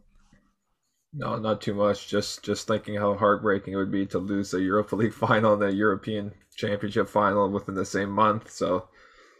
No, 1.14 1.38
not 1.38 1.62
too 1.62 1.74
much. 1.74 2.08
Just 2.08 2.44
just 2.44 2.68
thinking 2.68 2.96
how 2.96 3.16
heartbreaking 3.16 3.74
it 3.74 3.78
would 3.78 3.92
be 3.92 4.06
to 4.08 4.20
lose 4.20 4.52
the 4.52 4.62
Europa 4.62 4.96
League 4.96 5.14
final 5.28 5.54
and 5.54 5.62
the 5.62 5.74
European 5.74 6.34
Championship 6.56 7.10
final 7.10 7.50
within 7.50 7.76
the 7.76 7.86
same 7.86 8.10
month. 8.10 8.52
So, 8.52 8.88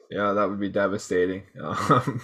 yeah, 0.10 0.34
that 0.34 0.50
would 0.50 0.60
be 0.60 0.70
devastating. 0.70 1.44
Um, 1.60 2.22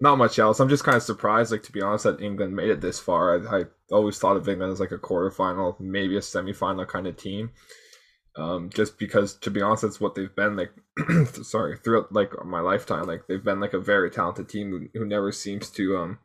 not 0.00 0.18
much 0.18 0.38
else. 0.38 0.60
I'm 0.60 0.68
just 0.68 0.84
kind 0.84 0.96
of 0.96 1.02
surprised, 1.02 1.52
like 1.52 1.62
to 1.62 1.72
be 1.72 1.80
honest, 1.80 2.04
that 2.04 2.20
England 2.20 2.54
made 2.54 2.68
it 2.68 2.80
this 2.80 2.98
far. 2.98 3.38
I, 3.48 3.60
I 3.60 3.64
always 3.92 4.18
thought 4.18 4.36
of 4.36 4.48
England 4.48 4.72
as 4.72 4.80
like 4.80 4.90
a 4.90 4.98
quarterfinal, 4.98 5.78
maybe 5.80 6.16
a 6.16 6.20
semifinal 6.20 6.86
kind 6.86 7.06
of 7.06 7.16
team. 7.16 7.52
Um, 8.36 8.70
just 8.70 8.98
because, 8.98 9.34
to 9.38 9.50
be 9.50 9.62
honest, 9.62 9.82
that's 9.82 10.00
what 10.00 10.14
they've 10.14 10.34
been 10.34 10.56
like. 10.56 10.72
sorry, 11.42 11.78
throughout 11.78 12.12
like 12.12 12.32
my 12.44 12.60
lifetime, 12.60 13.06
like 13.06 13.26
they've 13.28 13.42
been 13.42 13.60
like 13.60 13.72
a 13.72 13.78
very 13.78 14.10
talented 14.10 14.48
team 14.48 14.70
who, 14.70 14.98
who 14.98 15.06
never 15.06 15.30
seems 15.30 15.70
to 15.70 15.96
um 15.96 16.18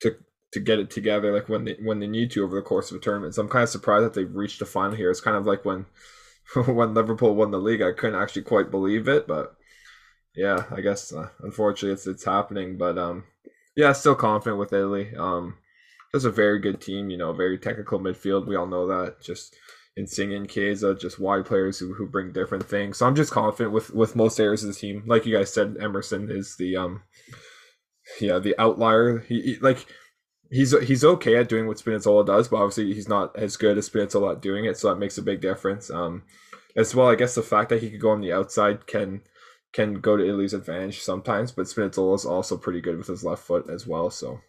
to 0.00 0.14
to 0.52 0.60
get 0.60 0.78
it 0.78 0.90
together 0.90 1.32
like 1.32 1.48
when 1.48 1.64
they 1.64 1.76
when 1.82 1.98
they 1.98 2.06
need 2.06 2.30
to 2.30 2.44
over 2.44 2.56
the 2.56 2.62
course 2.62 2.90
of 2.90 2.96
a 2.96 3.00
tournament. 3.00 3.34
So 3.34 3.42
I'm 3.42 3.48
kind 3.48 3.62
of 3.62 3.68
surprised 3.68 4.04
that 4.04 4.14
they've 4.14 4.34
reached 4.34 4.60
a 4.62 4.66
final 4.66 4.96
here. 4.96 5.10
It's 5.10 5.20
kind 5.20 5.36
of 5.36 5.46
like 5.46 5.64
when 5.64 5.86
when 6.66 6.94
Liverpool 6.94 7.34
won 7.34 7.50
the 7.50 7.58
league, 7.58 7.82
I 7.82 7.92
couldn't 7.92 8.20
actually 8.20 8.42
quite 8.42 8.70
believe 8.70 9.08
it, 9.08 9.26
but 9.26 9.56
yeah, 10.34 10.64
I 10.70 10.80
guess 10.80 11.12
uh, 11.12 11.28
unfortunately 11.40 11.94
it's 11.94 12.06
it's 12.06 12.24
happening. 12.24 12.76
But 12.76 12.98
um, 12.98 13.24
yeah, 13.76 13.92
still 13.92 14.14
confident 14.14 14.58
with 14.58 14.72
Italy. 14.72 15.14
Um, 15.16 15.56
just 16.12 16.26
a 16.26 16.30
very 16.30 16.58
good 16.58 16.80
team, 16.80 17.08
you 17.08 17.16
know, 17.16 17.32
very 17.32 17.58
technical 17.58 17.98
midfield. 17.98 18.46
We 18.46 18.56
all 18.56 18.66
know 18.66 18.86
that. 18.86 19.22
Just 19.22 19.56
Insigne 19.96 20.32
and 20.32 20.48
Chiesa, 20.48 20.94
just 20.94 21.18
wide 21.18 21.46
players 21.46 21.78
who, 21.78 21.94
who 21.94 22.06
bring 22.06 22.32
different 22.32 22.68
things. 22.68 22.98
So 22.98 23.06
I'm 23.06 23.16
just 23.16 23.32
confident 23.32 23.72
with 23.72 23.90
with 23.90 24.16
most 24.16 24.38
areas 24.38 24.64
of 24.64 24.68
the 24.74 24.78
team. 24.78 25.04
Like 25.06 25.24
you 25.24 25.36
guys 25.36 25.52
said, 25.52 25.76
Emerson 25.80 26.30
is 26.30 26.56
the 26.56 26.76
um, 26.76 27.02
yeah, 28.20 28.38
the 28.38 28.54
outlier. 28.58 29.20
He, 29.20 29.40
he 29.40 29.56
like 29.56 29.86
he's 30.52 30.78
he's 30.86 31.04
okay 31.04 31.36
at 31.36 31.48
doing 31.48 31.66
what 31.66 31.78
Spinazzola 31.78 32.26
does, 32.26 32.46
but 32.48 32.58
obviously 32.58 32.92
he's 32.92 33.08
not 33.08 33.34
as 33.36 33.56
good 33.56 33.78
as 33.78 33.88
Spinazzola 33.88 34.32
at 34.32 34.42
doing 34.42 34.66
it, 34.66 34.76
so 34.76 34.88
that 34.88 35.00
makes 35.00 35.18
a 35.18 35.22
big 35.22 35.40
difference. 35.40 35.90
Um, 35.90 36.22
as 36.76 36.94
well, 36.94 37.08
I 37.08 37.16
guess 37.16 37.34
the 37.34 37.42
fact 37.42 37.70
that 37.70 37.82
he 37.82 37.90
could 37.90 38.00
go 38.00 38.10
on 38.10 38.20
the 38.20 38.32
outside 38.32 38.86
can 38.86 39.22
can 39.72 39.94
go 39.94 40.16
to 40.16 40.24
Italy's 40.24 40.52
advantage 40.52 41.00
sometimes, 41.00 41.50
but 41.50 41.66
Spinazzola 41.66 42.14
is 42.14 42.26
also 42.26 42.58
pretty 42.58 42.82
good 42.82 42.98
with 42.98 43.06
his 43.06 43.24
left 43.24 43.42
foot 43.42 43.70
as 43.70 43.86
well. 43.86 44.10
So, 44.10 44.40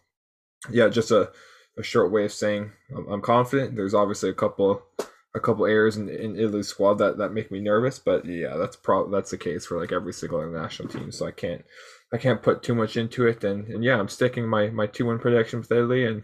yeah, 0.70 0.88
just 0.88 1.10
a, 1.10 1.32
a 1.78 1.82
short 1.82 2.12
way 2.12 2.26
of 2.26 2.32
saying 2.32 2.72
I'm, 2.94 3.08
I'm 3.08 3.22
confident. 3.22 3.74
There's 3.74 3.94
obviously 3.94 4.28
a 4.28 4.34
couple 4.34 4.82
a 5.34 5.40
couple 5.40 5.66
errors 5.66 5.96
in, 5.96 6.08
in 6.08 6.36
Italy's 6.38 6.68
squad 6.68 6.94
that, 6.94 7.18
that 7.18 7.32
make 7.32 7.50
me 7.50 7.60
nervous, 7.60 7.98
but 7.98 8.26
yeah, 8.26 8.56
that's 8.56 8.76
pro 8.76 9.10
that's 9.10 9.30
the 9.30 9.38
case 9.38 9.64
for 9.64 9.80
like 9.80 9.90
every 9.90 10.12
single 10.12 10.42
international 10.42 10.88
team. 10.88 11.10
So 11.10 11.26
I 11.26 11.30
can't 11.30 11.64
I 12.14 12.16
can't 12.16 12.42
put 12.42 12.62
too 12.62 12.76
much 12.76 12.96
into 12.96 13.26
it. 13.26 13.42
And, 13.42 13.66
and 13.66 13.82
yeah, 13.82 13.98
I'm 13.98 14.08
sticking 14.08 14.46
my 14.46 14.68
my 14.70 14.86
two 14.86 15.06
one 15.06 15.18
prediction 15.18 15.58
with 15.58 15.72
Italy, 15.72 16.06
and 16.06 16.22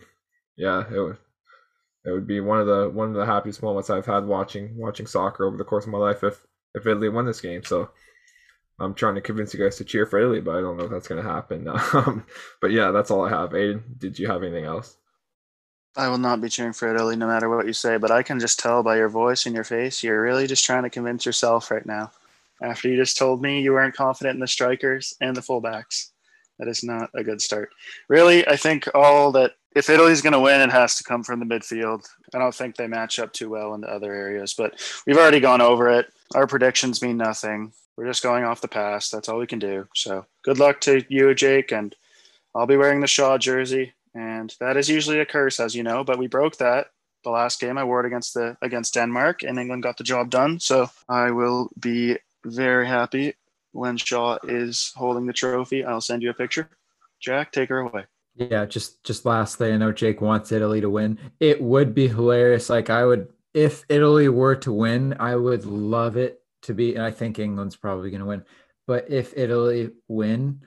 yeah, 0.57 0.85
it 0.89 1.01
would 1.01 1.19
it 2.05 2.13
would 2.13 2.29
be 2.29 2.39
one 2.41 2.61
of 2.61 2.69
the 2.69 2.89
one 2.89 3.09
of 3.09 3.15
the 3.15 3.27
happiest 3.27 3.61
moments 3.61 3.91
I've 3.91 4.07
had 4.07 4.25
watching 4.25 4.77
watching 4.79 5.09
soccer 5.09 5.45
over 5.45 5.57
the 5.57 5.65
course 5.65 5.87
of 5.87 5.91
my 5.91 5.99
life 5.99 6.23
if 6.23 6.47
if 6.77 6.87
Italy 6.87 7.09
won 7.09 7.27
this 7.27 7.41
game. 7.41 7.65
So 7.65 7.91
I'm 8.79 8.95
trying 8.95 9.17
to 9.17 9.21
convince 9.21 9.53
you 9.53 9.59
guys 9.59 9.77
to 9.79 9.85
cheer 9.85 10.07
for 10.07 10.21
Italy, 10.21 10.41
but 10.41 10.57
I 10.57 10.61
don't 10.61 10.77
know 10.77 10.85
if 10.85 10.91
that's 10.91 11.09
going 11.09 11.23
to 11.23 11.29
happen. 11.29 11.69
Um, 11.93 12.25
but 12.61 12.71
yeah, 12.71 12.93
that's 12.93 13.11
all 13.11 13.25
I 13.25 13.31
have. 13.31 13.53
Aidan, 13.53 13.83
did 13.99 14.17
you 14.17 14.29
have 14.29 14.45
anything 14.45 14.67
else? 14.67 14.97
I 15.97 16.09
will 16.09 16.19
not 16.19 16.41
be 16.41 16.49
cheering 16.49 16.73
for 16.73 16.95
Italy 16.95 17.17
no 17.17 17.27
matter 17.27 17.49
what 17.49 17.67
you 17.67 17.73
say, 17.73 17.97
but 17.99 18.13
I 18.13 18.23
can 18.23 18.39
just 18.39 18.61
tell 18.61 18.85
by 18.85 18.97
your 18.97 19.09
voice 19.09 19.45
and 19.45 19.55
your 19.57 19.65
face 19.65 20.05
you're 20.05 20.23
really 20.23 20.47
just 20.47 20.65
trying 20.65 20.85
to 20.85 20.91
convince 20.91 21.27
yourself 21.27 21.71
right 21.73 21.85
now. 21.85 22.13
After 22.63 22.89
you 22.89 22.97
just 22.97 23.17
told 23.17 23.43
me 23.43 23.61
you 23.61 23.73
weren't 23.73 23.97
confident 23.97 24.35
in 24.35 24.41
the 24.41 24.47
strikers 24.47 25.15
and 25.21 25.37
the 25.37 25.41
fullbacks, 25.41 26.11
that 26.59 26.69
is 26.69 26.85
not 26.85 27.11
a 27.15 27.25
good 27.25 27.41
start. 27.41 27.71
Really, 28.09 28.47
I 28.47 28.57
think 28.57 28.89
all 28.95 29.33
that 29.33 29.53
if 29.75 29.89
Italy's 29.89 30.21
going 30.21 30.33
to 30.33 30.41
win, 30.41 30.61
it 30.61 30.71
has 30.71 30.97
to 30.97 31.05
come 31.05 31.23
from 31.23 31.39
the 31.39 31.47
midfield. 31.47 32.05
I 32.35 32.39
don't 32.39 32.55
think 32.55 32.77
they 32.77 32.89
match 32.89 33.19
up 33.19 33.33
too 33.33 33.49
well 33.49 33.75
in 33.75 33.81
the 33.81 33.89
other 33.89 34.13
areas, 34.13 34.53
but 34.53 34.81
we've 35.07 35.17
already 35.17 35.41
gone 35.41 35.61
over 35.61 35.89
it. 35.89 36.13
Our 36.35 36.47
predictions 36.47 37.03
mean 37.03 37.17
nothing 37.17 37.73
we're 38.01 38.07
just 38.07 38.23
going 38.23 38.45
off 38.45 38.63
the 38.63 38.69
past. 38.69 39.13
That's 39.13 39.29
all 39.29 39.39
we 39.39 39.47
can 39.47 39.59
do. 39.59 39.87
So 39.95 40.25
good 40.43 40.59
luck 40.59 40.81
to 40.83 41.05
you, 41.11 41.35
Jake, 41.35 41.71
and 41.71 41.95
I'll 42.55 42.67
be 42.67 42.79
wearing 42.79 43.01
the 43.01 43.07
Shaw 43.07 43.37
jersey, 43.37 43.93
and 44.15 44.55
that 44.59 44.79
is 44.79 44.89
usually 44.89 45.21
a 45.21 45.27
curse, 45.27 45.61
as 45.61 45.75
you 45.75 45.83
know. 45.83 46.03
But 46.03 46.19
we 46.19 46.27
broke 46.27 46.57
that 46.57 46.87
the 47.25 47.31
last 47.31 47.61
game. 47.61 47.77
I 47.77 47.85
wore 47.85 48.01
it 48.01 48.07
against 48.07 48.33
the 48.33 48.57
against 48.63 48.95
Denmark, 48.95 49.43
and 49.43 49.59
England 49.59 49.83
got 49.83 49.99
the 49.99 50.05
job 50.05 50.31
done. 50.31 50.59
So 50.61 50.89
I 51.11 51.31
will 51.31 51.69
be 51.79 52.17
very 52.45 52.87
happy 52.87 53.35
when 53.73 53.97
Shaw 53.97 54.39
is 54.45 54.93
holding 54.97 55.27
the 55.27 55.33
trophy. 55.33 55.85
I'll 55.85 56.01
send 56.01 56.23
you 56.23 56.31
a 56.31 56.35
picture. 56.35 56.69
Jack, 57.21 57.53
take 57.53 57.69
her 57.69 57.81
away. 57.81 58.07
Yeah, 58.35 58.65
just 58.65 59.03
just 59.05 59.27
lastly, 59.27 59.73
I 59.73 59.77
know 59.77 59.93
Jake 59.93 60.21
wants 60.21 60.53
Italy 60.53 60.81
to 60.81 60.89
win. 60.89 61.19
It 61.41 61.61
would 61.61 61.95
be 61.95 62.09
hilarious. 62.09 62.71
Like 62.71 62.89
I 62.89 63.05
would, 63.05 63.29
if 63.53 63.85
Italy 63.89 64.29
were 64.29 64.57
to 64.57 64.73
win, 64.73 65.17
I 65.19 65.37
would 65.37 65.67
love 65.67 66.17
it 66.17 66.41
to 66.63 66.75
be, 66.75 66.95
and 66.95 67.05
I 67.05 67.11
think 67.11 67.39
England's 67.39 67.77
probably 67.77 68.11
going 68.11 68.21
to 68.21 68.27
win. 68.27 68.45
But 68.87 69.11
if 69.11 69.37
Italy 69.37 69.91
win, 70.09 70.63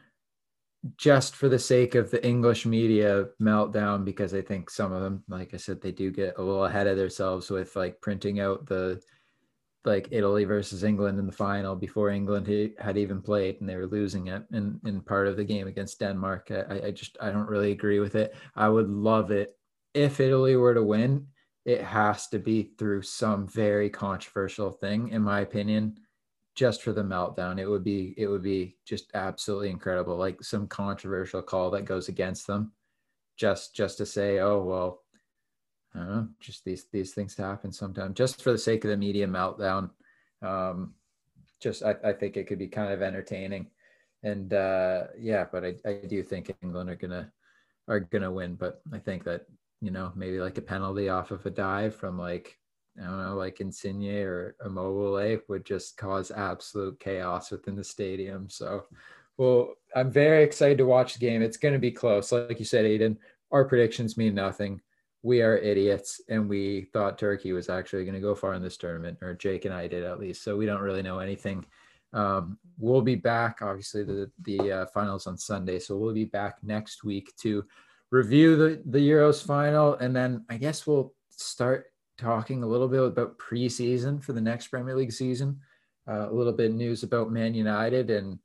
just 0.98 1.36
for 1.36 1.48
the 1.50 1.60
sake 1.60 1.96
of 1.96 2.12
the 2.12 2.26
English 2.26 2.66
media 2.66 3.28
meltdown, 3.42 4.06
because 4.06 4.34
I 4.34 4.42
think 4.42 4.70
some 4.70 4.92
of 4.92 5.02
them, 5.02 5.24
like 5.28 5.54
I 5.54 5.58
said, 5.58 5.82
they 5.82 5.92
do 5.92 6.12
get 6.12 6.38
a 6.38 6.42
little 6.42 6.66
ahead 6.66 6.88
of 6.88 6.98
themselves 6.98 7.50
with 7.50 7.76
like 7.76 8.02
printing 8.02 8.40
out 8.40 8.66
the 8.66 9.02
like 9.86 10.08
Italy 10.12 10.46
versus 10.46 10.84
England 10.84 11.20
in 11.20 11.26
the 11.26 11.32
final 11.32 11.76
before 11.76 12.10
England 12.10 12.48
had 12.80 12.98
even 12.98 13.22
played 13.22 13.60
and 13.60 13.70
they 13.70 13.76
were 13.76 13.88
losing 13.88 14.28
it 14.28 14.44
in, 14.52 14.80
in 14.86 15.02
part 15.02 15.28
of 15.28 15.36
the 15.36 15.44
game 15.44 15.68
against 15.68 16.00
Denmark. 16.00 16.52
I, 16.52 16.88
I 16.88 16.92
just 16.92 17.18
I 17.22 17.32
don't 17.32 17.50
really 17.50 17.72
agree 17.72 18.00
with 18.00 18.16
it. 18.16 18.36
I 18.56 18.70
would 18.70 18.90
love 18.90 19.32
it 19.32 19.58
if 19.94 20.20
Italy 20.20 20.56
were 20.56 20.74
to 20.74 20.84
win 20.84 21.28
it 21.66 21.82
has 21.82 22.28
to 22.28 22.40
be 22.40 22.72
through 22.78 23.02
some 23.04 23.48
very 23.48 23.90
controversial 23.90 24.72
thing, 24.72 25.10
in 25.10 25.22
my 25.22 25.42
opinion, 25.42 25.98
just 26.56 26.82
for 26.82 26.92
the 26.92 27.04
meltdown. 27.04 27.60
It 27.60 27.68
would 27.68 27.84
be 27.84 28.14
it 28.18 28.28
would 28.28 28.44
be 28.44 28.78
just 28.86 29.12
absolutely 29.14 29.70
incredible, 29.70 30.18
like 30.18 30.44
some 30.44 30.68
controversial 30.68 31.42
call 31.42 31.72
that 31.72 31.86
goes 31.86 32.10
against 32.10 32.48
them, 32.48 32.74
just 33.38 33.76
just 33.76 33.98
to 34.00 34.06
say, 34.06 34.40
oh 34.40 34.62
well, 34.62 35.03
Don't 35.96 36.10
know, 36.10 36.28
just 36.40 36.66
these 36.66 36.86
these 36.92 37.14
things 37.14 37.36
happen 37.36 37.72
sometimes, 37.72 38.16
just 38.16 38.42
for 38.42 38.52
the 38.52 38.58
sake 38.58 38.84
of 38.84 38.90
the 38.90 38.98
media 38.98 39.28
meltdown. 39.28 39.92
Um, 40.42 40.96
just 41.62 41.84
I, 41.84 41.96
I 42.04 42.14
think 42.14 42.36
it 42.36 42.48
could 42.48 42.60
be 42.60 42.68
kind 42.68 42.92
of 42.92 43.02
entertaining, 43.02 43.68
and 44.24 44.54
uh, 44.54 45.04
yeah, 45.18 45.46
but 45.52 45.64
I, 45.64 45.76
I 45.86 46.02
do 46.08 46.24
think 46.24 46.56
England 46.62 46.90
are 46.90 46.96
gonna 46.96 47.32
are 47.88 48.00
gonna 48.00 48.32
win, 48.32 48.56
but 48.56 48.82
I 48.92 48.98
think 48.98 49.24
that 49.26 49.46
you 49.84 49.92
know, 49.92 50.14
maybe 50.16 50.40
like 50.40 50.58
a 50.58 50.62
penalty 50.62 51.10
off 51.10 51.32
of 51.32 51.46
a 51.46 51.50
dive 51.50 51.94
from 51.94 52.18
like, 52.18 52.58
I 52.98 53.04
don't 53.04 53.22
know, 53.22 53.36
like 53.36 53.60
Insigne 53.60 54.24
or 54.24 54.56
Immobile 54.66 55.40
would 55.50 55.66
just 55.66 55.98
cause 55.98 56.32
absolute 56.32 57.02
chaos 57.02 57.52
within 57.52 57.76
the 57.76 57.84
stadium. 57.84 58.50
So, 58.50 58.86
well, 59.36 59.74
I'm 59.94 60.10
very 60.10 60.42
excited 60.42 60.78
to 60.78 60.86
watch 60.86 61.14
the 61.14 61.20
game. 61.20 61.42
It's 61.42 61.58
going 61.58 61.74
to 61.74 61.82
be 61.82 61.92
close. 61.92 62.32
Like 62.32 62.60
you 62.60 62.66
said, 62.66 62.86
Aidan, 62.86 63.18
our 63.52 63.66
predictions 63.66 64.16
mean 64.16 64.36
nothing. 64.36 64.80
We 65.24 65.42
are 65.42 65.58
idiots, 65.58 66.22
and 66.30 66.48
we 66.50 66.90
thought 66.94 67.18
Turkey 67.18 67.54
was 67.54 67.70
actually 67.70 68.04
going 68.04 68.14
to 68.14 68.20
go 68.20 68.36
far 68.36 68.54
in 68.54 68.62
this 68.62 68.78
tournament, 68.78 69.18
or 69.22 69.34
Jake 69.34 69.66
and 69.66 69.74
I 69.74 69.88
did 69.88 70.04
at 70.04 70.20
least. 70.20 70.44
So 70.44 70.58
we 70.58 70.66
don't 70.66 70.82
really 70.82 71.02
know 71.02 71.20
anything. 71.20 71.66
Um, 72.14 72.60
we'll 72.78 73.02
be 73.02 73.16
back. 73.16 73.62
Obviously, 73.62 74.04
the 74.04 74.30
the 74.44 74.72
uh, 74.72 74.86
finals 74.88 75.26
on 75.26 75.38
Sunday, 75.38 75.80
so 75.80 75.98
we'll 75.98 76.14
be 76.14 76.26
back 76.26 76.58
next 76.62 77.04
week 77.04 77.34
to 77.38 77.66
review 78.12 78.56
the, 78.56 78.82
the 78.86 79.00
Euros 79.00 79.44
final, 79.44 79.96
and 79.96 80.16
then 80.16 80.46
I 80.50 80.58
guess 80.58 80.86
we'll 80.86 81.14
start 81.30 81.86
talking 82.18 82.62
a 82.62 82.68
little 82.68 82.88
bit 82.88 83.02
about 83.02 83.40
preseason 83.40 84.22
for 84.22 84.34
the 84.34 84.42
next 84.42 84.68
Premier 84.68 84.96
League 84.96 85.12
season. 85.12 85.60
Uh, 86.08 86.30
a 86.30 86.34
little 86.34 86.54
bit 86.54 86.70
of 86.70 86.76
news 86.76 87.02
about 87.02 87.32
Man 87.32 87.54
United, 87.54 88.12
and 88.12 88.38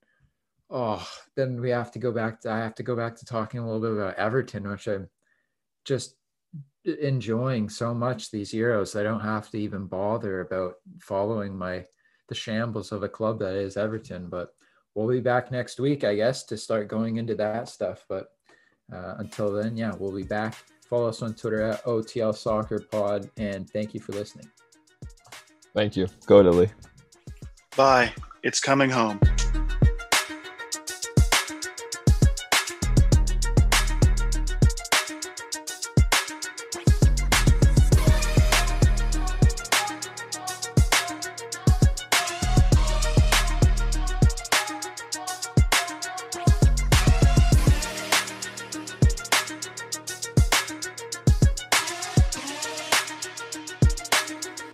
oh, 0.70 1.06
then 1.34 1.60
we 1.60 1.70
have 1.70 1.90
to 1.92 1.98
go 1.98 2.12
back. 2.12 2.40
To, 2.42 2.50
I 2.50 2.58
have 2.58 2.76
to 2.76 2.82
go 2.82 2.96
back 2.96 3.16
to 3.16 3.26
talking 3.26 3.60
a 3.60 3.66
little 3.66 3.80
bit 3.80 3.92
about 3.92 4.14
Everton, 4.14 4.68
which 4.68 4.86
I'm 4.86 5.08
just 5.84 6.14
enjoying 6.88 7.68
so 7.68 7.94
much 7.94 8.30
these 8.30 8.52
Euros. 8.52 8.98
I 8.98 9.02
don't 9.02 9.20
have 9.20 9.50
to 9.50 9.58
even 9.58 9.86
bother 9.86 10.40
about 10.40 10.74
following 11.00 11.56
my 11.56 11.84
the 12.28 12.34
shambles 12.34 12.92
of 12.92 13.02
a 13.02 13.08
club 13.08 13.38
that 13.40 13.54
is 13.54 13.76
Everton. 13.76 14.28
But 14.28 14.50
we'll 14.94 15.08
be 15.08 15.20
back 15.20 15.50
next 15.50 15.80
week, 15.80 16.04
I 16.04 16.14
guess, 16.14 16.44
to 16.44 16.56
start 16.56 16.88
going 16.88 17.16
into 17.16 17.34
that 17.36 17.68
stuff. 17.68 18.04
But 18.08 18.28
uh, 18.92 19.14
until 19.18 19.52
then, 19.52 19.76
yeah, 19.76 19.94
we'll 19.98 20.14
be 20.14 20.22
back. 20.22 20.56
Follow 20.88 21.08
us 21.08 21.22
on 21.22 21.34
Twitter 21.34 21.62
at 21.62 21.84
OTL 21.84 22.34
Soccer 22.34 22.78
Pod, 22.78 23.30
and 23.36 23.68
thank 23.70 23.92
you 23.92 24.00
for 24.00 24.12
listening. 24.12 24.48
Thank 25.74 25.96
you. 25.96 26.08
Go 26.26 26.40
Italy. 26.40 26.70
Bye. 27.76 28.12
It's 28.42 28.60
coming 28.60 28.90
home. 28.90 29.20